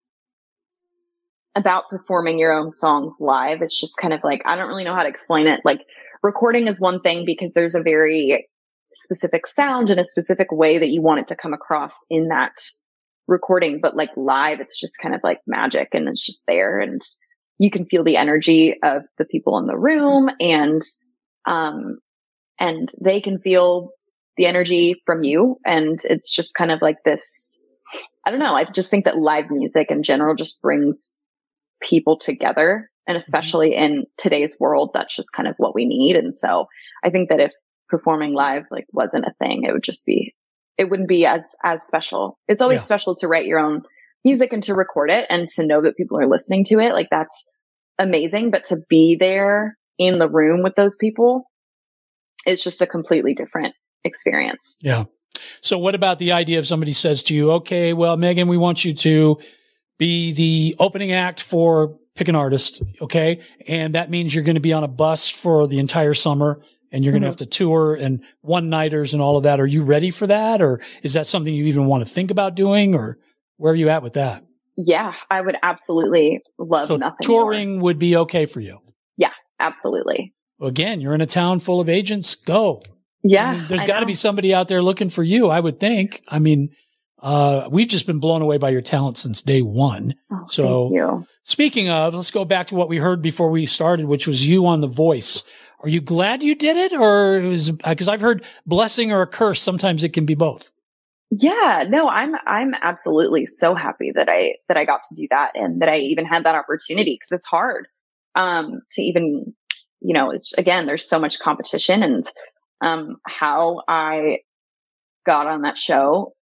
about 1.56 1.90
performing 1.90 2.40
your 2.40 2.54
own 2.54 2.72
songs 2.72 3.18
live. 3.20 3.62
It's 3.62 3.80
just 3.80 3.98
kind 3.98 4.14
of 4.14 4.22
like 4.24 4.42
I 4.46 4.56
don't 4.56 4.70
really 4.70 4.86
know 4.86 4.96
how 4.96 5.04
to 5.04 5.10
explain 5.10 5.48
it. 5.48 5.60
Like 5.66 5.82
recording 6.24 6.68
is 6.68 6.80
one 6.80 7.02
thing 7.02 7.26
because 7.26 7.54
there's 7.54 7.76
a 7.76 7.84
very 7.84 8.48
specific 8.94 9.48
sound 9.48 9.90
and 9.90 10.00
a 10.00 10.06
specific 10.06 10.52
way 10.52 10.78
that 10.78 10.90
you 10.90 11.02
want 11.02 11.22
it 11.22 11.28
to 11.28 11.36
come 11.36 11.54
across 11.54 12.06
in 12.10 12.30
that 12.30 12.54
recording, 13.28 13.80
but 13.82 13.96
like 13.96 14.10
live 14.18 14.60
it's 14.60 14.80
just 14.80 14.98
kind 14.98 15.16
of 15.16 15.22
like 15.24 15.40
magic 15.48 15.90
and 15.94 16.10
it's 16.10 16.26
just 16.26 16.44
there 16.48 16.80
and 16.80 17.02
you 17.60 17.70
can 17.70 17.86
feel 17.86 18.04
the 18.04 18.18
energy 18.18 18.82
of 18.82 19.04
the 19.18 19.26
people 19.26 19.58
in 19.60 19.68
the 19.68 19.78
room 19.78 20.30
and 20.40 20.82
um 21.46 22.00
and 22.60 22.90
they 23.04 23.22
can 23.22 23.40
feel 23.40 23.92
the 24.38 24.46
energy 24.46 25.02
from 25.06 25.24
you. 25.24 25.58
And 25.66 26.00
it's 26.04 26.34
just 26.34 26.56
kind 26.56 26.72
of 26.72 26.82
like 26.82 26.98
this. 27.04 27.66
I 28.26 28.32
don't 28.32 28.40
know. 28.40 28.56
I 28.56 28.64
just 28.64 28.90
think 28.90 29.06
that 29.06 29.18
live 29.18 29.50
music 29.50 29.92
in 29.92 30.04
general 30.04 30.36
just 30.36 30.62
brings 30.62 31.20
people 31.82 32.18
together. 32.18 32.90
And 33.08 33.18
especially 33.18 33.76
in 33.76 34.06
today's 34.18 34.58
world, 34.60 34.92
that's 34.94 35.16
just 35.16 35.34
kind 35.34 35.48
of 35.48 35.56
what 35.58 35.76
we 35.76 35.86
need. 35.86 36.16
And 36.16 36.36
so 36.36 36.68
I 37.04 37.10
think 37.10 37.30
that 37.30 37.40
if 37.40 37.54
performing 37.92 38.34
live 38.34 38.64
like 38.72 38.86
wasn't 38.92 39.26
a 39.26 39.34
thing, 39.38 39.64
it 39.64 39.72
would 39.72 39.84
just 39.84 40.06
be, 40.08 40.34
it 40.80 40.90
wouldn't 40.90 41.10
be 41.10 41.28
as, 41.28 41.42
as 41.64 41.84
special. 41.84 42.40
It's 42.48 42.64
always 42.64 42.80
Yeah. 42.80 42.86
special 42.86 43.16
to 43.18 43.28
write 43.28 43.46
your 43.46 43.60
own 43.60 43.84
music 44.26 44.54
and 44.54 44.64
to 44.64 44.74
record 44.74 45.12
it 45.12 45.28
and 45.30 45.48
to 45.50 45.68
know 45.68 45.82
that 45.84 45.98
people 45.98 46.18
are 46.20 46.28
listening 46.28 46.64
to 46.66 46.80
it. 46.80 46.94
Like 46.94 47.10
that's 47.12 47.54
amazing. 48.00 48.50
But 48.50 48.64
to 48.66 48.78
be 48.90 49.18
there 49.20 49.78
in 50.00 50.18
the 50.18 50.30
room 50.30 50.64
with 50.64 50.74
those 50.76 50.98
people, 50.98 51.44
it's 52.48 52.64
just 52.64 52.82
a 52.82 52.88
completely 52.88 53.36
different 53.36 53.76
experience. 54.04 54.80
Yeah. 54.82 55.04
So 55.62 55.78
what 55.78 55.96
about 55.96 56.18
the 56.20 56.32
idea 56.32 56.60
if 56.60 56.68
somebody 56.68 56.94
says 56.94 57.24
to 57.24 57.36
you, 57.36 57.52
okay, 57.54 57.94
well, 57.94 58.18
Megan, 58.18 58.48
we 58.48 58.58
want 58.58 58.84
you 58.84 58.94
to 58.94 59.38
be 60.00 60.34
the 60.34 60.76
opening 60.80 61.12
act 61.12 61.42
for 61.42 61.98
pick 62.16 62.28
an 62.28 62.36
artist. 62.36 62.82
Okay. 63.02 63.40
And 63.68 63.96
that 63.96 64.10
means 64.10 64.34
you're 64.36 64.44
going 64.44 64.56
to 64.56 64.62
be 64.62 64.74
on 64.74 64.84
a 64.84 64.88
bus 64.88 65.30
for 65.30 65.68
the 65.68 65.80
entire 65.80 66.14
summer 66.14 66.62
and 66.92 67.04
you're 67.04 67.12
going 67.12 67.22
to 67.22 67.28
have 67.28 67.38
to 67.38 67.46
tour 67.46 67.96
and 67.96 68.24
one 68.42 68.70
nighters 68.70 69.14
and 69.14 69.22
all 69.22 69.38
of 69.38 69.44
that. 69.44 69.60
Are 69.60 69.66
you 69.68 69.84
ready 69.84 70.12
for 70.12 70.28
that? 70.28 70.62
Or 70.62 70.82
is 71.04 71.14
that 71.14 71.26
something 71.28 71.54
you 71.54 71.66
even 71.66 71.86
want 71.86 72.06
to 72.06 72.12
think 72.14 72.32
about 72.32 72.56
doing 72.56 72.96
or 72.96 73.18
where 73.58 73.74
are 73.74 73.76
you 73.76 73.90
at 73.90 74.04
with 74.04 74.14
that? 74.14 74.46
Yeah, 74.78 75.14
I 75.30 75.42
would 75.42 75.58
absolutely 75.64 76.42
love 76.58 76.88
So 76.88 76.96
nothing. 76.98 77.28
more. 77.28 77.44
touring 77.44 77.82
would 77.82 78.00
be 78.00 78.16
okay 78.18 78.46
for 78.46 78.60
you. 78.60 78.80
Yeah, 79.18 79.32
absolutely. 79.60 80.34
Again, 80.62 81.02
you're 81.02 81.14
in 81.14 81.22
a 81.22 81.26
town 81.28 81.60
full 81.60 81.80
of 81.80 81.90
agents. 81.90 82.36
Go. 82.36 82.82
Yeah. 83.24 83.66
there's 83.68 83.84
got 83.84 84.00
to 84.00 84.06
be 84.06 84.14
somebody 84.14 84.54
out 84.54 84.68
there 84.68 84.82
looking 84.82 85.10
for 85.10 85.24
you, 85.24 85.48
I 85.50 85.60
would 85.60 85.80
think. 85.80 86.22
I 86.28 86.40
mean, 86.40 86.70
uh, 87.20 87.68
we've 87.72 87.88
just 87.88 88.08
been 88.08 88.20
blown 88.20 88.42
away 88.42 88.58
by 88.58 88.70
your 88.70 88.82
talent 88.82 89.18
since 89.18 89.42
day 89.44 89.62
one. 89.62 90.16
Oh, 90.32 90.46
so, 90.48 91.26
speaking 91.44 91.90
of, 91.90 92.16
let's 92.16 92.32
go 92.32 92.46
back 92.46 92.68
to 92.68 92.76
what 92.76 92.90
we 92.90 92.98
heard 92.98 93.22
before 93.22 93.52
we 93.52 93.66
started, 93.68 94.06
which 94.08 94.26
was 94.28 94.48
you 94.48 94.66
on 94.66 94.82
The 94.82 94.88
Voice. 94.88 95.44
Are 95.82 95.90
you 95.90 96.02
glad 96.02 96.44
you 96.44 96.56
did 96.56 96.78
it, 96.78 96.94
or 96.94 97.42
because 97.42 98.08
I've 98.08 98.22
heard 98.22 98.46
blessing 98.66 99.12
or 99.12 99.22
a 99.22 99.28
curse? 99.28 99.62
Sometimes 99.62 100.04
it 100.04 100.14
can 100.14 100.26
be 100.26 100.36
both. 100.36 100.72
Yeah, 101.32 101.86
no, 101.88 102.08
I'm 102.10 102.36
I'm 102.46 102.74
absolutely 102.80 103.46
so 103.46 103.74
happy 103.74 104.12
that 104.12 104.28
I 104.30 104.56
that 104.68 104.78
I 104.78 104.86
got 104.86 105.02
to 105.10 105.16
do 105.16 105.28
that 105.32 105.52
and 105.56 105.82
that 105.82 105.90
I 105.90 106.00
even 106.00 106.26
had 106.26 106.44
that 106.44 106.56
opportunity 106.56 107.16
because 107.16 107.32
it's 107.32 107.48
hard 107.48 107.88
um 108.36 108.82
to 108.92 109.02
even 109.02 109.54
you 110.02 110.14
know, 110.14 110.32
it's 110.32 110.58
again 110.58 110.86
there's 110.86 111.08
so 111.08 111.20
much 111.20 111.40
competition 111.40 112.04
and 112.04 112.24
um 112.82 113.16
how 113.26 113.82
I 113.88 114.40
got 115.26 115.48
on 115.48 115.62
that 115.62 115.78
show 115.78 116.34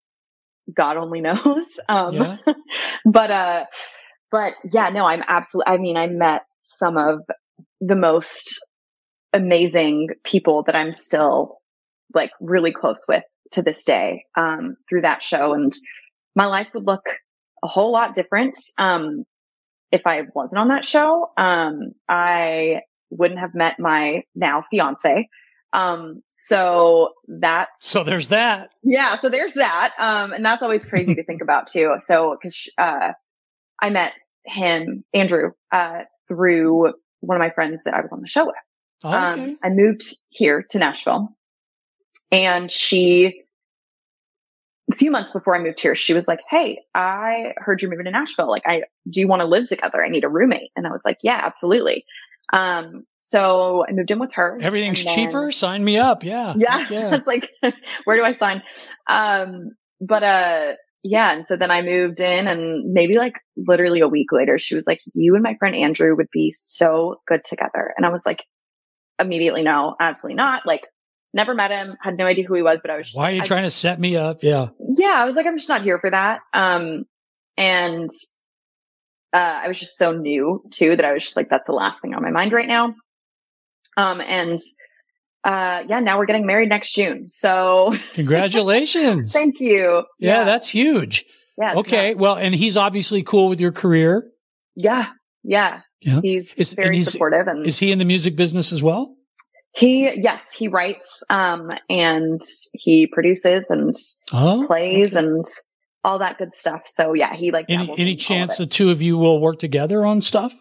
God 0.74 0.98
only 0.98 1.22
knows. 1.28 1.80
Um 1.88 2.16
Yeah. 2.16 2.38
but 3.06 3.32
uh 3.32 3.66
but 4.32 4.54
yeah, 4.72 4.90
no, 4.90 5.06
I'm 5.06 5.24
absolutely 5.28 5.74
I 5.74 5.78
mean, 5.78 5.98
I 5.98 6.08
met 6.08 6.42
some 6.62 6.98
of 6.98 7.22
the 7.80 7.96
most 7.96 8.60
amazing 9.34 10.10
people 10.24 10.64
that 10.64 10.76
I'm 10.76 10.92
still 10.92 11.60
like 12.14 12.32
really 12.40 12.72
close 12.72 13.06
with 13.08 13.24
to 13.52 13.62
this 13.62 13.86
day 13.86 14.26
um, 14.36 14.78
through 14.88 15.02
that 15.02 15.22
show. 15.22 15.54
And 15.54 15.72
my 16.36 16.46
life 16.46 16.68
would 16.74 16.86
look 16.86 17.08
a 17.64 17.68
whole 17.68 17.92
lot 17.92 18.16
different 18.16 18.58
um, 18.78 19.24
if 19.92 20.02
I 20.06 20.24
wasn't 20.34 20.62
on 20.62 20.68
that 20.70 20.86
show. 20.86 21.30
Um, 21.38 21.94
I 22.08 22.82
wouldn't 23.10 23.40
have 23.40 23.56
met 23.56 23.80
my 23.80 24.24
now 24.36 24.64
fiance. 24.70 25.30
Um, 25.72 26.24
so 26.30 27.14
that 27.28 27.68
So 27.80 28.04
there's 28.04 28.30
that. 28.30 28.72
yeah, 28.84 29.16
so 29.18 29.30
there's 29.30 29.54
that. 29.54 29.94
Um, 30.00 30.34
and 30.34 30.44
that's 30.44 30.64
always 30.64 30.86
crazy 30.86 31.14
to 31.16 31.24
think 31.24 31.42
about 31.42 31.68
too. 31.68 31.96
So, 32.00 32.38
cause, 32.42 32.70
uh, 32.78 33.14
I 33.80 33.90
met 33.92 34.14
him, 34.46 35.04
Andrew, 35.14 35.52
uh, 35.72 36.04
through 36.28 36.94
one 37.20 37.38
of 37.38 37.40
my 37.40 37.52
friends 37.52 37.84
that 37.84 37.94
I 37.94 38.02
was 38.02 38.12
on 38.12 38.22
the 38.22 38.28
show 38.28 38.46
with. 38.46 38.56
Oh, 39.04 39.10
Okay. 39.10 39.44
Um, 39.44 39.58
I 39.64 39.70
moved 39.70 40.04
here 40.30 40.66
to 40.72 40.80
Nashville 40.80 41.30
and 42.32 42.70
she, 42.70 43.44
a 44.92 44.96
few 44.96 45.12
months 45.12 45.32
before 45.32 45.56
I 45.56 45.60
moved 45.60 45.80
here, 45.80 45.96
she 45.96 46.14
was 46.14 46.28
like, 46.28 46.42
Hey, 46.50 46.82
I 46.94 47.54
heard 47.58 47.82
you're 47.82 47.92
moving 47.92 48.06
to 48.06 48.12
Nashville. 48.12 48.50
Like, 48.50 48.64
I, 48.66 48.84
do 49.10 49.20
you 49.20 49.28
want 49.28 49.42
to 49.42 49.46
live 49.48 49.68
together? 49.68 50.04
I 50.04 50.10
need 50.10 50.24
a 50.24 50.30
roommate. 50.30 50.72
And 50.76 50.86
I 50.88 50.92
was 50.92 51.04
like, 51.06 51.18
yeah, 51.24 51.40
absolutely. 51.44 52.06
Um, 52.52 53.06
so 53.20 53.86
I 53.88 53.92
moved 53.92 54.10
in 54.12 54.20
with 54.20 54.34
her. 54.34 54.58
Everything's 54.60 55.06
then- 55.06 55.14
cheaper. 55.14 55.52
Sign 55.52 55.84
me 55.84 55.98
up. 55.98 56.24
Yeah. 56.24 56.56
yeah. 56.58 56.86
Yeah. 56.90 57.16
It's 57.16 57.28
like, 57.28 57.48
where 58.06 58.18
do 58.18 58.24
I 58.24 58.34
sign? 58.34 58.64
Um, 59.08 59.72
but, 60.02 60.24
uh, 60.24 60.74
yeah. 61.04 61.32
And 61.34 61.46
so 61.48 61.56
then 61.56 61.72
I 61.72 61.82
moved 61.82 62.20
in 62.20 62.48
and 62.48 62.92
maybe 62.92 63.18
like 63.18 63.40
literally 63.56 64.02
a 64.02 64.08
week 64.08 64.32
later, 64.32 64.58
she 64.58 64.76
was 64.76 64.86
like, 64.88 65.00
you 65.14 65.36
and 65.36 65.44
my 65.44 65.56
friend 65.58 65.76
Andrew 65.76 66.16
would 66.16 66.30
be 66.32 66.52
so 66.52 67.22
good 67.28 67.44
together. 67.46 67.94
And 67.96 68.06
I 68.06 68.10
was 68.10 68.26
like, 68.26 68.44
immediately, 69.20 69.64
no, 69.64 69.96
absolutely 70.00 70.36
not. 70.36 70.66
Like 70.66 70.88
never 71.34 71.54
met 71.54 71.72
him, 71.72 71.96
had 72.02 72.18
no 72.18 72.26
idea 72.26 72.46
who 72.46 72.56
he 72.56 72.62
was, 72.64 72.82
but 72.82 72.92
I 72.92 72.98
was, 72.98 73.08
just, 73.08 73.18
Why 73.18 73.32
are 73.32 73.36
you 73.36 73.42
I 73.42 73.46
trying 73.46 73.64
to 73.64 73.70
set 73.70 74.00
me 74.00 74.16
up? 74.16 74.44
Yeah. 74.44 74.70
yeah, 74.80 75.14
I 75.16 75.26
was 75.26 75.36
like, 75.36 75.46
I'm 75.46 75.58
just 75.58 75.70
not 75.70 75.82
here 75.82 76.00
for 76.00 76.10
that. 76.10 76.42
Um, 76.54 77.06
and, 77.58 78.10
uh, 79.32 79.62
I 79.64 79.68
was 79.68 79.80
just 79.80 79.98
so 79.98 80.14
new 80.14 80.64
too 80.72 80.96
that 80.96 81.06
I 81.06 81.14
was 81.14 81.24
just 81.24 81.38
like, 81.38 81.50
that's 81.50 81.68
the 81.68 81.74
last 81.74 82.02
thing 82.02 82.16
on 82.16 82.24
my 82.24 82.32
mind 82.32 82.52
right 82.52 82.68
now. 82.68 82.96
Um, 83.96 84.22
and, 84.22 84.58
uh, 85.44 85.84
yeah, 85.88 86.00
now 86.00 86.18
we're 86.18 86.26
getting 86.26 86.46
married 86.46 86.70
next 86.70 86.94
June. 86.96 87.28
So 87.28 87.94
Congratulations. 88.14 89.32
thank 89.34 89.60
you. 89.60 90.04
yeah, 90.18 90.46
that's 90.46 90.68
huge. 90.70 91.26
Yeah. 91.58 91.76
Okay. 91.76 92.16
Well, 92.16 92.36
and 92.38 92.56
he's 92.56 92.78
obviously 92.78 93.22
cool 93.22 93.50
with 93.50 93.60
your 93.60 93.72
career. 93.74 94.30
Yeah. 94.76 95.10
Yeah. 95.44 95.82
Yeah. 96.02 96.20
He's 96.22 96.58
Is- 96.58 96.74
and 96.74 96.84
very 96.84 96.96
he's- 96.98 97.12
supportive 97.12 97.48
and 97.48 97.66
Is 97.68 97.80
he 97.80 97.92
in 97.92 98.00
the 98.00 98.06
music 98.06 98.36
business 98.36 98.72
as 98.72 98.82
well? 98.84 99.16
he, 99.72 100.10
yes, 100.22 100.52
he 100.52 100.68
writes, 100.68 101.24
um, 101.30 101.70
and 101.90 102.42
he 102.74 103.06
produces 103.08 103.70
and 103.70 103.94
Oh, 104.34 104.64
plays 104.66 105.16
and 105.16 105.46
all 106.04 106.20
that 106.20 106.38
good 106.38 106.56
stuff. 106.56 106.82
So 106.86 107.14
yeah, 107.14 107.36
he 107.36 107.52
like, 107.52 107.66
Any, 107.70 107.84
any 107.92 108.02
in 108.02 108.08
all 108.08 108.14
of 108.14 108.20
chance 108.20 108.58
the 108.58 108.66
two 108.66 108.90
of 108.90 109.02
you 109.02 109.18
will 109.18 109.40
work 109.40 109.60
together 109.60 110.06
on 110.06 110.22
stuff? 110.22 110.56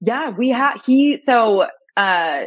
Yeah, 0.00 0.30
we 0.30 0.50
have, 0.50 0.82
he, 0.84 1.16
so, 1.16 1.68
uh, 1.96 2.42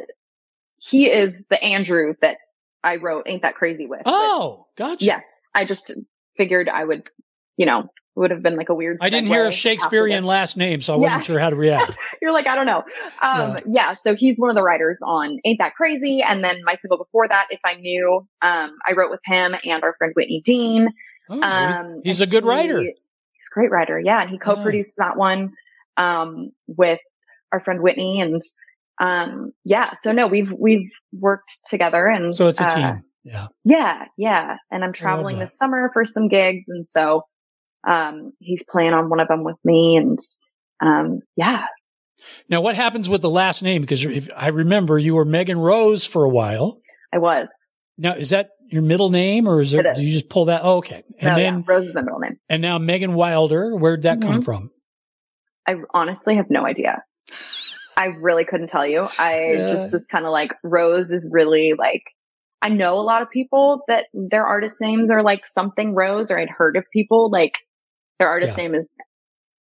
he 0.77 1.09
is 1.09 1.45
the 1.49 1.61
Andrew 1.63 2.13
that 2.21 2.37
I 2.83 2.97
wrote 2.97 3.23
Ain't 3.27 3.41
That 3.41 3.55
Crazy 3.55 3.87
with. 3.87 4.01
Oh, 4.05 4.67
gotcha. 4.77 5.03
Yes. 5.03 5.23
I 5.55 5.65
just 5.65 5.93
figured 6.35 6.69
I 6.69 6.83
would, 6.83 7.09
you 7.57 7.65
know, 7.65 7.89
it 8.15 8.19
would 8.19 8.31
have 8.31 8.41
been 8.41 8.55
like 8.55 8.69
a 8.69 8.73
weird. 8.73 8.97
I 9.01 9.09
didn't 9.09 9.27
hear 9.27 9.45
a 9.45 9.51
Shakespearean 9.51 10.23
last 10.23 10.55
name, 10.57 10.81
so 10.81 10.93
I 10.93 10.95
Yeah. 10.97 11.01
wasn't 11.01 11.23
sure 11.25 11.39
how 11.39 11.49
to 11.49 11.55
react. 11.55 11.97
You're 12.21 12.31
like, 12.31 12.47
I 12.47 12.55
don't 12.55 12.65
know. 12.65 12.83
Um, 13.21 13.57
yeah. 13.67 13.95
So 14.01 14.15
he's 14.15 14.37
one 14.37 14.49
of 14.49 14.55
the 14.55 14.63
writers 14.63 15.01
on 15.05 15.37
Ain't 15.43 15.59
That 15.59 15.75
Crazy. 15.75 16.21
And 16.25 16.43
then 16.43 16.61
my 16.63 16.75
single 16.75 16.97
before 16.97 17.27
that, 17.27 17.47
If 17.49 17.59
I 17.65 17.75
Knew, 17.75 18.25
um, 18.41 18.77
I 18.87 18.93
wrote 18.95 19.11
with 19.11 19.19
him 19.25 19.53
and 19.65 19.83
our 19.83 19.95
friend 19.97 20.13
Whitney 20.15 20.41
Dean. 20.45 20.89
Oh, 21.29 21.35
he's- 21.35 21.75
Um, 21.77 22.01
he's 22.05 22.21
and 22.21 22.29
a 22.29 22.31
good 22.31 22.43
he- 22.43 22.49
writer. 22.49 22.79
He's 22.79 23.49
a 23.51 23.53
great 23.53 23.71
writer. 23.71 23.99
Yeah. 23.99 24.21
And 24.21 24.29
he 24.29 24.37
co-produced 24.37 24.95
that 24.97 25.17
one, 25.17 25.53
um, 25.97 26.51
with 26.67 26.99
our 27.51 27.59
friend 27.59 27.81
Whitney 27.81 28.21
and, 28.21 28.41
um, 29.01 29.51
yeah. 29.65 29.91
So 30.01 30.11
no, 30.13 30.27
we've, 30.27 30.51
we've 30.53 30.89
worked 31.11 31.51
together 31.69 32.07
and 32.07 32.33
So 32.35 32.47
it's 32.47 32.61
a 32.61 32.65
uh, 32.65 32.75
team. 32.93 33.03
Yeah. 33.23 33.47
Yeah, 33.65 34.05
yeah. 34.17 34.57
And 34.71 34.83
I'm 34.85 34.93
traveling 34.93 35.39
this 35.39 35.57
summer 35.57 35.89
for 35.91 36.05
some 36.05 36.27
gigs. 36.27 36.69
And 36.69 36.87
so, 36.87 37.23
um, 37.87 38.33
he's 38.39 38.65
playing 38.69 38.93
on 38.93 39.09
one 39.09 39.19
of 39.19 39.27
them 39.27 39.43
with 39.43 39.57
me. 39.63 39.97
And, 39.97 40.17
um, 40.81 41.19
yeah. 41.35 41.65
Now, 42.49 42.61
what 42.61 42.75
happens 42.75 43.07
with 43.07 43.21
the 43.21 43.29
last 43.29 43.61
name? 43.63 43.81
Because 43.81 44.03
if 44.05 44.29
I 44.35 44.47
remember, 44.47 44.97
you 44.97 45.15
were 45.15 45.25
Megan 45.25 45.59
Rose 45.59 46.05
for 46.05 46.23
a 46.23 46.29
while. 46.29 46.79
I 47.13 47.17
was. 47.19 47.49
Now, 47.97 48.15
is 48.15 48.31
that 48.31 48.49
your 48.67 48.81
middle 48.81 49.09
name, 49.09 49.47
or 49.47 49.61
is 49.61 49.71
there? 49.71 49.81
It 49.81 49.91
is. 49.91 49.97
Do 49.99 50.03
you 50.03 50.11
just 50.13 50.29
pull 50.29 50.45
that? 50.45 50.61
Oh, 50.63 50.77
okay. 50.77 51.03
And 51.19 51.29
No, 51.29 51.35
then, 51.35 51.53
yeah, 51.57 51.61
Rose 51.67 51.85
is 51.85 51.95
my 51.95 52.01
middle 52.01 52.19
name. 52.19 52.37
and 52.49 52.61
now 52.61 52.77
Megan 52.79 53.13
Wilder. 53.13 53.75
Where'd 53.75 54.01
that 54.03 54.21
come 54.21 54.41
Mhm. 54.41 54.45
from? 54.45 54.71
I 55.67 55.75
honestly 55.93 56.35
have 56.35 56.49
no 56.49 56.65
idea. 56.65 57.03
I 57.97 58.07
really 58.07 58.43
couldn't 58.43 58.67
tell 58.67 58.85
you. 58.85 59.07
I 59.17 59.41
Yeah. 59.53 59.67
just 59.67 59.93
was 59.93 60.05
kind 60.07 60.25
of 60.25 60.31
like, 60.31 60.53
Rose 60.63 61.11
is 61.11 61.31
really 61.33 61.73
like, 61.77 62.03
I 62.61 62.69
know 62.69 62.99
a 62.99 63.01
lot 63.01 63.21
of 63.21 63.29
people 63.29 63.83
that 63.87 64.07
their 64.13 64.45
artist 64.45 64.81
names 64.81 65.09
are 65.11 65.23
like 65.23 65.45
something 65.45 65.93
Rose, 65.95 66.29
or 66.31 66.37
I'd 66.39 66.49
heard 66.49 66.75
of 66.75 66.83
people 66.91 67.29
like 67.33 67.59
their 68.19 68.29
artist 68.29 68.57
Yeah. 68.57 68.63
name 68.63 68.75
is 68.75 68.91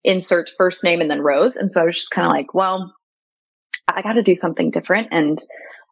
insert 0.03 0.49
first 0.57 0.83
name 0.83 1.01
and 1.01 1.09
then 1.09 1.21
Rose. 1.21 1.55
And 1.55 1.71
so 1.71 1.81
I 1.81 1.85
was 1.85 1.95
just 1.95 2.11
kind 2.11 2.25
of 2.25 2.31
like, 2.31 2.53
well, 2.53 2.93
I 3.87 4.01
got 4.01 4.13
to 4.13 4.23
do 4.23 4.35
something 4.35 4.71
different. 4.71 5.07
And 5.11 5.37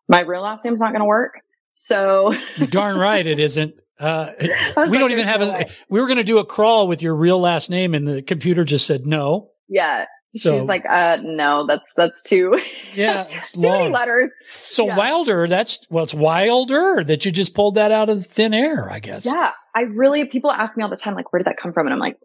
my 0.07 0.21
real 0.21 0.41
last 0.41 0.63
name's 0.65 0.79
not 0.81 0.91
going 0.91 1.01
to 1.01 1.05
work. 1.05 1.39
So 1.73 2.33
darn 2.69 2.97
right, 2.97 3.25
it 3.25 3.39
isn't. 3.39 3.73
Uh, 3.99 4.31
we 4.89 4.97
don't 4.97 5.11
even 5.11 5.25
have 5.27 5.39
"There's 5.39 5.53
a. 5.53 5.57
way." 5.57 5.71
We 5.89 5.99
were 6.01 6.07
going 6.07 6.17
to 6.17 6.23
do 6.23 6.37
a 6.39 6.45
crawl 6.45 6.87
with 6.87 7.01
your 7.01 7.15
real 7.15 7.39
last 7.39 7.69
name, 7.69 7.93
and 7.95 8.07
the 8.07 8.21
computer 8.21 8.63
just 8.63 8.85
said 8.85 9.05
no. 9.05 9.49
yeah. 9.67 10.05
So- 10.35 10.57
She's 10.59 10.67
like, 10.67 10.83
uh, 10.89 11.19
no, 11.21 11.67
that's, 11.67 11.93
that's 11.93 12.23
too, 12.23 12.59
Yeah, 12.95 13.25
too 13.53 13.61
many 13.61 13.91
letters. 13.93 14.31
So 14.49 14.87
Yeah. 14.87 14.97
Wilder, 14.97 15.47
that's 15.47 15.85
well, 15.91 16.03
it's 16.03 16.13
Wilder 16.13 17.03
that 17.03 17.23
you 17.23 17.31
just 17.31 17.53
pulled 17.53 17.75
that 17.75 17.91
out 17.91 18.09
of 18.09 18.25
thin 18.25 18.51
air, 18.51 18.89
I 18.91 18.97
guess. 18.99 19.27
Yeah. 19.27 19.51
I 19.75 19.81
really, 19.81 20.25
people 20.25 20.51
ask 20.51 20.75
me 20.75 20.83
all 20.83 20.89
the 20.89 20.95
time, 20.95 21.13
like, 21.13 21.31
where 21.31 21.37
did 21.37 21.45
that 21.45 21.57
come 21.57 21.71
from? 21.71 21.85
And 21.85 21.93
I'm 21.93 21.99
like, 21.99 22.17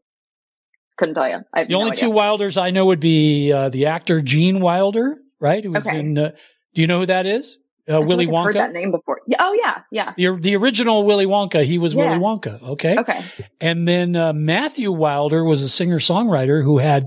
couldn't 0.99 1.15
tell 1.15 1.29
you. 1.29 1.39
I 1.55 1.65
The 1.65 1.71
no 1.71 1.79
only 1.79 1.93
idea. 1.93 2.01
two 2.03 2.11
Wilders 2.11 2.57
I 2.59 2.71
know 2.71 2.87
would 2.87 3.01
be 3.01 3.53
uh, 3.53 3.69
the 3.71 3.87
actor 3.87 4.21
Gene 4.21 4.61
Wilder, 4.61 5.17
right? 5.41 5.65
Who 5.65 5.73
was 5.73 5.87
Okay. 5.87 5.99
in. 6.01 6.19
Uh, 6.19 6.33
do 6.75 6.83
you 6.83 6.87
know 6.87 7.01
who 7.01 7.07
that 7.07 7.25
is? 7.27 7.59
Uh, 7.91 8.03
Willy 8.03 8.27
I've 8.29 8.45
heard 8.45 8.55
that 8.57 8.71
Wonka. 8.71 8.75
name 8.75 8.91
before. 8.91 9.21
Oh 9.41 9.55
yeah. 9.55 9.79
Yeah. 9.91 10.13
The, 10.19 10.37
the 10.39 10.57
original 10.57 11.05
Willy 11.05 11.25
Wonka. 11.25 11.65
He 11.65 11.79
was 11.79 11.95
Yeah. 11.95 12.11
Willy 12.11 12.23
Wonka. 12.23 12.63
Okay. 12.63 12.99
Okay. 12.99 13.25
And 13.63 13.89
then 13.89 14.15
uh, 14.15 14.35
Matthew 14.35 14.93
Wilder 14.93 15.43
was 15.43 15.63
a 15.63 15.69
singer 15.71 15.99
songwriter 15.99 16.63
who 16.63 16.79
had 16.79 17.07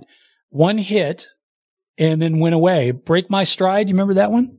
one 0.50 0.80
hit 0.80 1.28
and 2.00 2.20
then 2.20 2.40
went 2.40 2.56
away. 2.56 2.90
Break 2.92 3.30
My 3.30 3.44
Stride. 3.44 3.90
You 3.90 3.94
remember 3.94 4.16
that 4.16 4.32
one? 4.32 4.58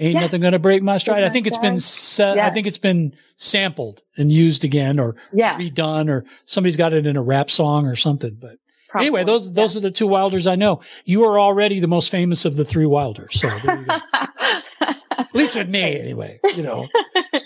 Ain't 0.00 0.14
Yes. 0.14 0.22
nothing 0.22 0.40
gonna 0.42 0.58
break 0.60 0.82
my 0.82 0.96
stride. 0.98 1.24
I 1.24 1.28
think 1.28 1.46
it's 1.46 1.58
been 1.58 1.78
set, 1.80 2.38
I 2.38 2.50
think 2.50 2.66
it's 2.66 2.78
been 2.78 3.14
sampled 3.36 4.02
and 4.16 4.30
used 4.30 4.64
again 4.64 5.00
or 5.00 5.16
Yeah. 5.32 5.56
redone 5.58 6.08
or 6.08 6.24
somebody's 6.44 6.76
got 6.76 6.92
it 6.92 7.06
in 7.06 7.16
a 7.16 7.22
rap 7.22 7.50
song 7.50 7.86
or 7.86 7.96
something. 7.96 8.36
But 8.40 8.56
anyway, 8.96 9.22
Probably, 9.22 9.24
those 9.24 9.52
those 9.52 9.76
are 9.76 9.80
the 9.80 9.90
two 9.90 10.06
Wilders 10.06 10.46
I 10.46 10.54
know. 10.54 10.80
You 11.04 11.24
are 11.24 11.38
already 11.40 11.80
the 11.80 11.88
most 11.88 12.10
famous 12.10 12.44
of 12.44 12.54
the 12.56 12.64
three 12.64 12.86
Wilders. 12.86 13.40
So 13.40 13.48
there 13.48 13.78
you 13.80 13.86
go. 13.86 13.96
At 15.18 15.34
least 15.34 15.56
with 15.56 15.68
me, 15.68 15.98
anyway. 15.98 16.38
You 16.54 16.62
know. 16.62 16.86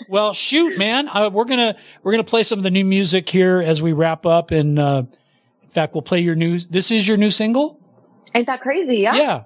well, 0.07 0.31
shoot, 0.33 0.77
man. 0.77 1.07
Uh, 1.09 1.31
we're 1.33 1.45
gonna 1.45 1.75
we're 2.03 2.11
gonna 2.11 2.23
play 2.23 2.43
some 2.43 2.59
of 2.59 2.63
the 2.63 2.69
new 2.71 2.85
music 2.85 3.27
here 3.27 3.61
as 3.65 3.81
we 3.81 3.93
wrap 3.93 4.27
up, 4.27 4.51
and 4.51 4.77
uh, 4.77 5.03
in 5.63 5.69
fact, 5.69 5.95
we'll 5.95 6.03
play 6.03 6.19
your 6.19 6.35
news. 6.35 6.67
This 6.67 6.91
is 6.91 7.07
your 7.07 7.17
new 7.17 7.31
single. 7.31 7.79
Ain't 8.35 8.45
that 8.45 8.61
crazy? 8.61 8.97
Yeah. 8.97 9.15
Yeah. 9.15 9.43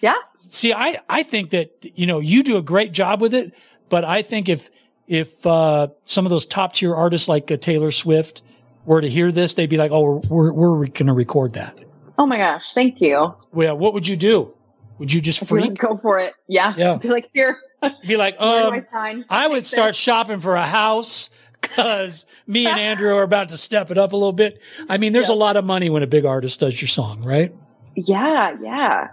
Yeah. 0.00 0.14
See, 0.38 0.72
I 0.72 0.98
I 1.08 1.22
think 1.22 1.50
that 1.50 1.70
you 1.82 2.06
know 2.06 2.20
you 2.20 2.42
do 2.42 2.56
a 2.56 2.62
great 2.62 2.92
job 2.92 3.20
with 3.20 3.34
it, 3.34 3.52
but 3.88 4.04
I 4.04 4.22
think 4.22 4.48
if 4.48 4.70
if 5.06 5.46
uh, 5.46 5.88
some 6.04 6.26
of 6.26 6.30
those 6.30 6.46
top 6.46 6.74
tier 6.74 6.94
artists 6.94 7.28
like 7.28 7.50
uh, 7.50 7.56
Taylor 7.56 7.90
Swift 7.90 8.42
were 8.86 9.00
to 9.00 9.08
hear 9.08 9.32
this, 9.32 9.54
they'd 9.54 9.70
be 9.70 9.76
like, 9.76 9.90
"Oh, 9.90 10.22
we're 10.28 10.52
we're, 10.52 10.74
we're 10.78 10.86
going 10.86 11.06
to 11.06 11.12
record 11.12 11.54
that." 11.54 11.82
Oh 12.18 12.26
my 12.26 12.36
gosh. 12.36 12.72
Thank 12.74 13.00
you. 13.00 13.32
Well, 13.52 13.78
what 13.78 13.94
would 13.94 14.08
you 14.08 14.16
do? 14.16 14.52
Would 14.98 15.12
you 15.12 15.20
just 15.20 15.40
like, 15.42 15.48
freak? 15.48 15.78
Go 15.78 15.96
for 15.96 16.18
it. 16.18 16.34
Yeah. 16.48 16.74
Yeah. 16.76 16.96
Be 16.96 17.08
like, 17.08 17.28
here. 17.32 17.58
Be 18.06 18.16
like, 18.16 18.34
um, 18.40 18.74
I? 18.92 19.24
I 19.30 19.46
would 19.46 19.64
start 19.64 19.94
shopping 19.94 20.40
for 20.40 20.56
a 20.56 20.66
house 20.66 21.30
because 21.60 22.26
me 22.46 22.66
and 22.66 22.78
Andrew 22.78 23.14
are 23.14 23.22
about 23.22 23.50
to 23.50 23.56
step 23.56 23.92
it 23.92 23.98
up 23.98 24.12
a 24.12 24.16
little 24.16 24.32
bit. 24.32 24.60
I 24.88 24.98
mean, 24.98 25.12
there's 25.12 25.28
a 25.28 25.34
lot 25.34 25.56
of 25.56 25.64
money 25.64 25.88
when 25.90 26.02
a 26.02 26.08
big 26.08 26.24
artist 26.24 26.58
does 26.60 26.80
your 26.80 26.88
song, 26.88 27.22
right? 27.22 27.52
Yeah, 27.94 28.56
yeah, 28.60 29.08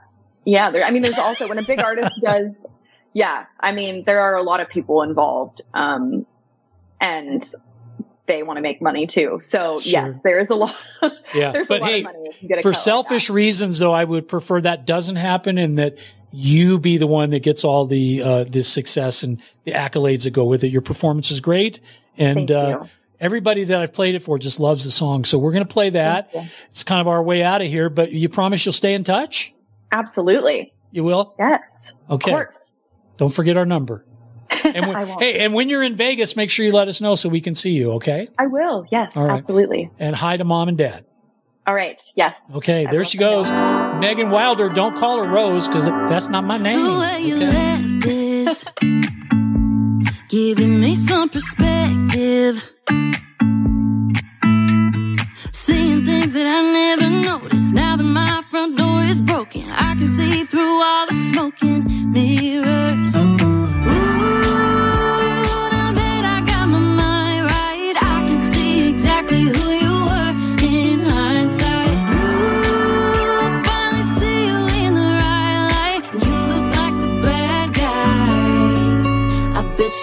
yeah. 0.45 0.71
There, 0.71 0.83
I 0.83 0.91
mean, 0.91 1.01
there's 1.01 1.17
also 1.17 1.47
when 1.47 1.59
a 1.59 1.63
big 1.63 1.79
artist 1.79 2.15
does. 2.21 2.67
Yeah, 3.13 3.45
I 3.59 3.71
mean, 3.71 4.03
there 4.03 4.19
are 4.19 4.35
a 4.35 4.43
lot 4.43 4.59
of 4.59 4.69
people 4.69 5.01
involved, 5.01 5.61
um, 5.73 6.25
and 6.99 7.43
they 8.25 8.43
want 8.43 8.57
to 8.57 8.61
make 8.61 8.81
money 8.81 9.07
too. 9.07 9.39
So 9.39 9.79
yes, 9.81 10.15
there 10.23 10.39
is 10.39 10.49
a 10.49 10.55
lot. 10.55 10.75
Yeah, 11.33 11.51
there's 11.51 11.67
but 11.67 11.79
a 11.79 11.81
lot 11.81 11.89
hey, 11.89 11.99
of 11.99 12.03
money 12.05 12.29
if 12.29 12.43
you 12.43 12.49
get 12.49 12.59
a 12.59 12.61
for 12.61 12.71
cut 12.71 12.77
like 12.77 12.83
selfish 12.83 13.29
reasons, 13.29 13.79
though, 13.79 13.93
I 13.93 14.03
would 14.03 14.27
prefer 14.27 14.61
that 14.61 14.85
doesn't 14.85 15.15
happen 15.15 15.57
and 15.57 15.77
that 15.77 15.97
you 16.31 16.77
be 16.77 16.97
the 16.97 17.07
one 17.07 17.29
that 17.29 17.43
gets 17.43 17.63
all 17.63 17.85
the 17.85 18.21
uh, 18.21 18.43
the 18.43 18.63
success 18.63 19.23
and 19.23 19.41
the 19.63 19.71
accolades 19.71 20.25
that 20.25 20.31
go 20.31 20.43
with 20.43 20.63
it. 20.63 20.67
Your 20.67 20.81
performance 20.81 21.31
is 21.31 21.39
great, 21.39 21.79
and 22.17 22.51
uh, 22.51 22.85
everybody 23.19 23.63
that 23.63 23.79
I've 23.79 23.93
played 23.93 24.15
it 24.15 24.19
for 24.23 24.37
just 24.37 24.59
loves 24.59 24.83
the 24.83 24.91
song. 24.91 25.25
So 25.25 25.37
we're 25.37 25.51
going 25.51 25.65
to 25.65 25.73
play 25.73 25.91
that. 25.91 26.29
It's 26.69 26.83
kind 26.83 27.01
of 27.01 27.07
our 27.07 27.23
way 27.23 27.43
out 27.43 27.61
of 27.61 27.67
here, 27.67 27.89
but 27.89 28.11
you 28.11 28.29
promise 28.29 28.65
you'll 28.65 28.73
stay 28.73 28.93
in 28.93 29.03
touch. 29.03 29.53
Absolutely. 29.95 30.73
You 30.91 31.03
will. 31.05 31.33
Yes. 31.39 32.01
Okay. 32.09 32.31
Of 32.31 32.35
course. 32.37 32.73
Don't 33.17 33.33
forget 33.33 33.55
our 33.57 33.65
number. 33.65 34.03
And 34.65 34.87
when, 34.87 34.95
I 34.95 35.03
won't. 35.03 35.21
hey, 35.21 35.39
and 35.45 35.53
when 35.53 35.69
you're 35.69 35.83
in 35.83 35.93
Vegas, 35.95 36.35
make 36.35 36.49
sure 36.49 36.65
you 36.65 36.71
let 36.71 36.87
us 36.87 36.99
know 36.99 37.13
so 37.15 37.29
we 37.29 37.39
can 37.39 37.53
see 37.55 37.71
you. 37.71 37.93
Okay. 37.93 38.27
I 38.39 38.47
will. 38.47 38.85
Yes. 38.91 39.15
All 39.15 39.27
right. 39.27 39.37
Absolutely. 39.37 39.91
And 39.99 40.15
hi 40.15 40.37
to 40.37 40.43
mom 40.43 40.69
and 40.69 40.77
dad. 40.77 41.05
All 41.67 41.73
right. 41.75 42.01
Yes. 42.15 42.51
Okay, 42.55 42.87
there 42.89 43.03
she 43.03 43.17
goes. 43.19 43.49
Megan 43.51 44.29
Wilder. 44.31 44.69
Don't 44.69 44.95
call 44.97 45.19
her 45.23 45.27
Rose 45.29 45.67
because 45.67 45.85
that's 45.85 46.29
not 46.29 46.43
my 46.45 46.57
name. 46.57 46.83
The 46.83 46.99
way 46.99 47.21
you 47.23 47.35
Okay. 47.35 47.45
left 47.45 48.05
is 48.05 48.65
giving 50.29 50.79
me 50.79 50.95
some 50.95 51.29
perspective. 51.29 52.71
Seeing 55.51 56.05
things 56.05 56.33
that 56.33 56.45
I 56.47 56.61
front 58.55 58.77
door 58.77 59.01
is 59.03 59.19
broken, 59.19 59.69
I 59.69 59.95
can 59.95 60.07
see 60.07 60.45
through 60.45 60.81
all 60.81 61.05
the 61.07 61.13
smoking 61.29 61.83
mirrors. 62.13 63.13
Ooh, 63.13 63.27
now 65.75 65.91
that 65.99 66.23
I 66.35 66.39
got 66.51 66.65
my 66.69 66.79
mind 66.79 67.43
right, 67.51 67.95
I 68.15 68.17
can 68.27 68.39
see 68.53 68.87
exactly 68.91 69.41
who 69.41 69.65
you 69.83 69.95
were 70.09 70.31
in 70.63 70.99
hindsight. 71.01 71.99
Ooh, 72.15 73.61
finally 73.67 74.07
see 74.19 74.39
you 74.49 74.59
in 74.85 74.93
the 75.01 75.09
right 75.21 75.59
light. 75.75 76.03
You 76.25 76.35
look 76.53 76.67
like 76.79 76.95
the 77.03 77.11
bad 77.27 77.67
guy. 77.73 79.59
I 79.59 79.61
bet 79.75 79.93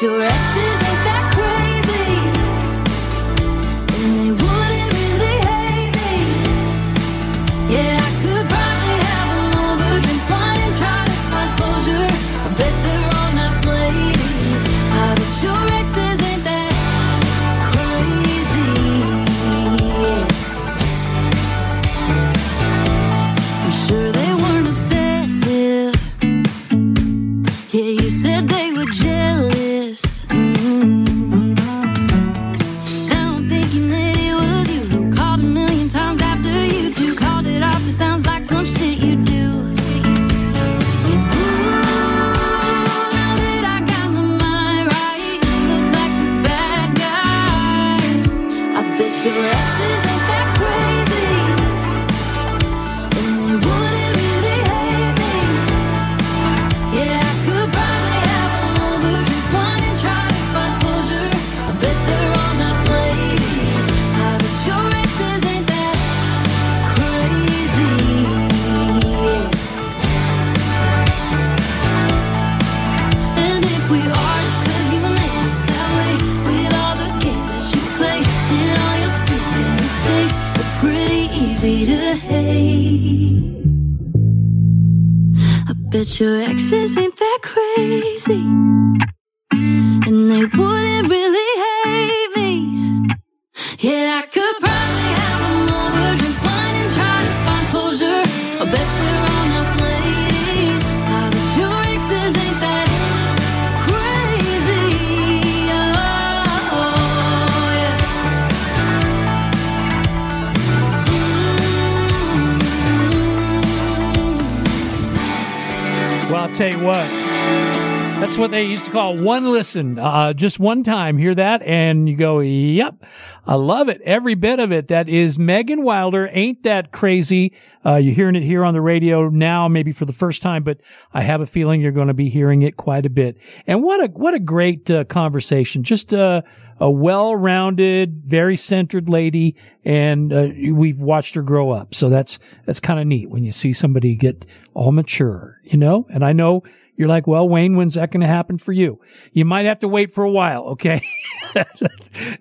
call 118.93 119.17
one 119.17 119.51
listen, 119.51 119.99
uh, 119.99 120.35
just 120.35 120.61
one 120.61 120.83
time. 120.83 121.17
Hear 121.17 121.35
that, 121.35 121.63
and 121.63 122.07
you 122.09 122.15
go, 122.15 122.41
"Yep, 122.41 123.05
I 123.47 123.55
love 123.55 123.89
it, 123.89 124.03
every 124.03 124.35
bit 124.35 124.61
of 124.61 124.71
it." 124.71 124.89
That 124.89 125.09
is 125.09 125.39
Megan 125.39 125.83
Wilder. 125.83 126.29
Ain't 126.33 126.63
that 126.65 126.93
crazy? 126.93 127.55
Uh, 127.85 127.97
you're 127.97 128.15
hearing 128.15 128.37
it 128.37 128.43
here 128.43 128.65
on 128.65 128.75
the 128.75 128.83
radio 128.83 129.29
now, 129.31 129.67
maybe 129.67 129.93
for 129.93 130.05
the 130.05 130.13
first 130.13 130.43
time, 130.43 130.63
but 130.63 130.79
I 131.15 131.23
have 131.23 131.41
a 131.41 131.47
feeling 131.47 131.81
you're 131.81 131.91
going 131.91 132.09
to 132.09 132.15
be 132.15 132.29
hearing 132.29 132.63
it 132.63 132.77
quite 132.77 133.07
a 133.07 133.11
bit. 133.11 133.39
And 133.67 133.83
what 133.83 134.05
a 134.05 134.09
what 134.13 134.35
a 134.35 134.39
great 134.39 134.91
uh, 134.91 135.05
conversation! 135.05 135.83
Just 135.83 136.13
a 136.13 136.45
a 136.79 136.91
well-rounded, 136.91 138.23
very 138.25 138.57
centered 138.57 139.09
lady, 139.09 139.57
and 139.85 140.33
uh, 140.33 140.49
we've 140.73 141.01
watched 141.01 141.35
her 141.37 141.43
grow 141.43 141.71
up. 141.71 141.95
So 141.95 142.11
that's 142.11 142.39
that's 142.67 142.81
kind 142.81 143.01
of 143.01 143.07
neat 143.07 143.31
when 143.31 143.43
you 143.43 143.53
see 143.53 143.73
somebody 143.73 144.17
get 144.17 144.45
all 144.75 144.93
mature, 144.93 145.61
you 145.65 145.79
know. 145.79 146.07
And 146.13 146.25
I 146.25 146.33
know 146.33 146.63
you're 146.97 147.09
like, 147.09 147.27
well, 147.27 147.49
Wayne, 147.49 147.77
when's 147.77 147.95
that 147.95 148.11
going 148.11 148.21
to 148.21 148.27
happen 148.27 148.59
for 148.59 148.73
you? 148.73 149.01
You 149.33 149.45
might 149.45 149.67
have 149.67 149.79
to 149.81 149.89
wait 149.89 150.13
for 150.13 150.25
a 150.25 150.31
while, 150.31 150.65
okay? 150.69 151.03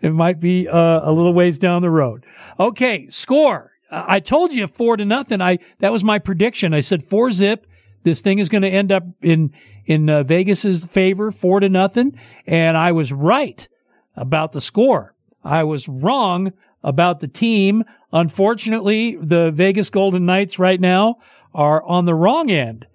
it 0.01 0.13
might 0.13 0.39
be 0.39 0.67
uh, 0.67 1.09
a 1.09 1.11
little 1.11 1.33
ways 1.33 1.57
down 1.57 1.81
the 1.81 1.89
road. 1.89 2.25
Okay, 2.59 3.07
score. 3.07 3.71
I 3.89 4.19
told 4.19 4.53
you 4.53 4.67
four 4.67 4.97
to 4.97 5.05
nothing. 5.05 5.41
I 5.41 5.59
that 5.79 5.91
was 5.91 6.03
my 6.03 6.17
prediction. 6.17 6.73
I 6.73 6.79
said 6.79 7.03
four 7.03 7.29
zip. 7.31 7.67
this 8.03 8.21
thing 8.21 8.39
is 8.39 8.47
going 8.47 8.61
to 8.61 8.69
end 8.69 8.91
up 8.91 9.03
in 9.21 9.51
in 9.85 10.09
uh, 10.09 10.23
Vegas's 10.23 10.85
favor, 10.85 11.31
four 11.31 11.59
to 11.59 11.67
nothing. 11.67 12.17
And 12.47 12.77
I 12.77 12.93
was 12.93 13.11
right 13.11 13.67
about 14.15 14.53
the 14.53 14.61
score. 14.61 15.13
I 15.43 15.63
was 15.63 15.89
wrong 15.89 16.53
about 16.83 17.19
the 17.19 17.27
team. 17.27 17.83
Unfortunately, 18.13 19.17
the 19.17 19.51
Vegas 19.51 19.89
Golden 19.89 20.25
Knights 20.25 20.59
right 20.59 20.79
now 20.79 21.17
are 21.53 21.83
on 21.83 22.05
the 22.05 22.15
wrong 22.15 22.49
end 22.49 22.87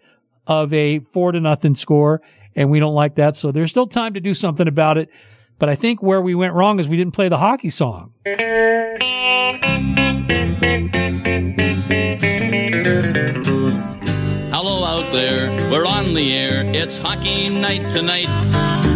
of 0.46 0.72
a 0.72 1.00
four 1.00 1.32
to 1.32 1.40
nothing 1.40 1.74
score, 1.74 2.22
and 2.54 2.70
we 2.70 2.80
don't 2.80 2.94
like 2.94 3.16
that. 3.16 3.36
So 3.36 3.52
there's 3.52 3.70
still 3.70 3.86
time 3.86 4.14
to 4.14 4.20
do 4.20 4.34
something 4.34 4.68
about 4.68 4.98
it. 4.98 5.10
But 5.58 5.68
I 5.68 5.74
think 5.74 6.02
where 6.02 6.20
we 6.20 6.34
went 6.34 6.52
wrong 6.54 6.78
is 6.78 6.88
we 6.88 6.96
didn't 6.96 7.14
play 7.14 7.28
the 7.28 7.38
hockey 7.38 7.70
song. 7.70 8.12
Hello 14.52 14.84
out 14.84 15.10
there, 15.12 15.50
we're 15.70 15.86
on 15.86 16.14
the 16.14 16.34
air. 16.34 16.64
It's 16.74 16.98
hockey 16.98 17.48
night 17.48 17.90
tonight. 17.90 18.95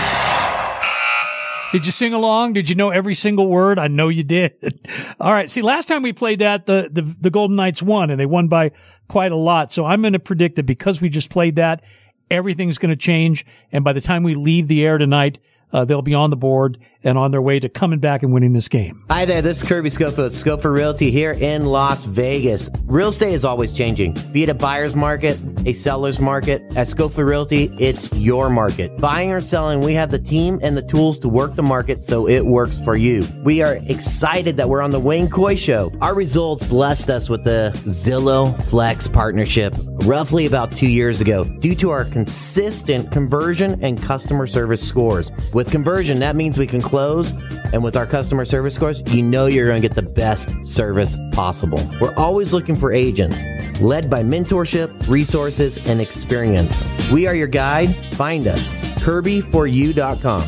Did 1.71 1.85
you 1.85 1.91
sing 1.91 2.13
along? 2.13 2.53
Did 2.53 2.67
you 2.67 2.75
know 2.75 2.89
every 2.89 3.13
single 3.13 3.47
word? 3.47 3.79
I 3.79 3.87
know 3.87 4.09
you 4.09 4.23
did. 4.23 4.79
All 5.19 5.31
right. 5.31 5.49
See, 5.49 5.61
last 5.61 5.87
time 5.87 6.01
we 6.01 6.13
played 6.13 6.39
that, 6.39 6.65
the, 6.65 6.89
the, 6.91 7.01
the 7.01 7.29
Golden 7.29 7.55
Knights 7.55 7.81
won 7.81 8.09
and 8.09 8.19
they 8.19 8.25
won 8.25 8.47
by 8.47 8.71
quite 9.07 9.31
a 9.31 9.37
lot. 9.37 9.71
So 9.71 9.85
I'm 9.85 10.01
going 10.01 10.13
to 10.13 10.19
predict 10.19 10.57
that 10.57 10.65
because 10.65 11.01
we 11.01 11.09
just 11.09 11.29
played 11.29 11.55
that, 11.55 11.83
everything's 12.29 12.77
going 12.77 12.89
to 12.89 12.95
change. 12.95 13.45
And 13.71 13.83
by 13.83 13.93
the 13.93 14.01
time 14.01 14.23
we 14.23 14.35
leave 14.35 14.67
the 14.67 14.85
air 14.85 14.97
tonight, 14.97 15.39
uh, 15.71 15.85
they'll 15.85 16.01
be 16.01 16.13
on 16.13 16.29
the 16.29 16.35
board 16.35 16.77
and 17.03 17.17
on 17.17 17.31
their 17.31 17.41
way 17.41 17.59
to 17.59 17.69
coming 17.69 17.99
back 17.99 18.23
and 18.23 18.31
winning 18.33 18.53
this 18.53 18.67
game. 18.67 19.03
Hi 19.09 19.25
there, 19.25 19.41
this 19.41 19.61
is 19.61 19.67
Kirby 19.67 19.89
Schofield, 19.89 20.31
Schofield 20.31 20.73
Realty 20.73 21.11
here 21.11 21.31
in 21.31 21.65
Las 21.65 22.05
Vegas. 22.05 22.69
Real 22.85 23.09
estate 23.09 23.33
is 23.33 23.45
always 23.45 23.73
changing. 23.73 24.15
Be 24.31 24.43
it 24.43 24.49
a 24.49 24.53
buyer's 24.53 24.95
market, 24.95 25.39
a 25.65 25.73
seller's 25.73 26.19
market, 26.19 26.61
at 26.75 26.87
Schofield 26.87 27.27
Realty, 27.27 27.69
it's 27.79 28.17
your 28.17 28.49
market. 28.49 28.95
Buying 28.97 29.31
or 29.31 29.41
selling, 29.41 29.81
we 29.81 29.93
have 29.93 30.11
the 30.11 30.19
team 30.19 30.59
and 30.61 30.77
the 30.77 30.81
tools 30.81 31.17
to 31.19 31.29
work 31.29 31.53
the 31.53 31.63
market 31.63 32.01
so 32.01 32.27
it 32.27 32.45
works 32.45 32.79
for 32.83 32.95
you. 32.95 33.25
We 33.43 33.61
are 33.61 33.77
excited 33.89 34.57
that 34.57 34.69
we're 34.69 34.81
on 34.81 34.91
the 34.91 34.99
Wayne 34.99 35.29
Coy 35.29 35.55
Show. 35.55 35.91
Our 36.01 36.13
results 36.13 36.67
blessed 36.67 37.09
us 37.09 37.29
with 37.29 37.43
the 37.43 37.71
Zillow 37.75 38.61
Flex 38.65 39.07
partnership 39.07 39.73
roughly 40.05 40.45
about 40.45 40.71
two 40.71 40.87
years 40.87 41.21
ago 41.21 41.43
due 41.43 41.75
to 41.75 41.89
our 41.89 42.05
consistent 42.05 43.11
conversion 43.11 43.83
and 43.83 44.01
customer 44.01 44.47
service 44.47 44.85
scores. 44.87 45.31
With 45.53 45.71
conversion, 45.71 46.19
that 46.19 46.35
means 46.35 46.57
we 46.57 46.67
can 46.67 46.81
close, 46.91 47.31
and 47.71 47.81
with 47.83 47.95
our 47.95 48.05
customer 48.05 48.43
service 48.43 48.75
scores, 48.75 49.01
you 49.13 49.23
know 49.23 49.45
you're 49.45 49.65
going 49.65 49.81
to 49.81 49.87
get 49.87 49.95
the 49.95 50.13
best 50.13 50.53
service 50.65 51.15
possible. 51.31 51.81
We're 52.01 52.13
always 52.15 52.51
looking 52.51 52.75
for 52.75 52.91
agents 52.91 53.41
led 53.79 54.09
by 54.09 54.23
mentorship, 54.23 55.07
resources, 55.07 55.77
and 55.87 56.01
experience. 56.01 56.83
We 57.09 57.27
are 57.27 57.33
your 57.33 57.47
guide. 57.47 57.95
Find 58.15 58.45
us, 58.45 58.77
kirby4u.com. 58.99 60.43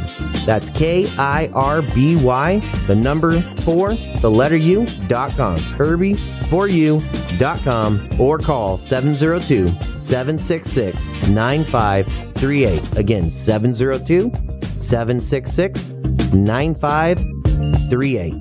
That's 0.45 0.69
K 0.71 1.07
I 1.17 1.47
R 1.53 1.81
B 1.81 2.17
Y, 2.17 2.59
the 2.87 2.95
number 2.95 3.39
four, 3.61 3.93
the 3.93 4.29
letter 4.29 4.57
U, 4.57 4.85
dot 5.07 5.31
com. 5.37 5.57
Kirby4u.com 5.57 8.09
or 8.19 8.37
call 8.37 8.77
702 8.77 9.69
766 9.97 11.07
9538. 11.29 12.97
Again, 12.97 13.31
702 13.31 14.29
766 14.65 15.93
9538. 16.33 18.31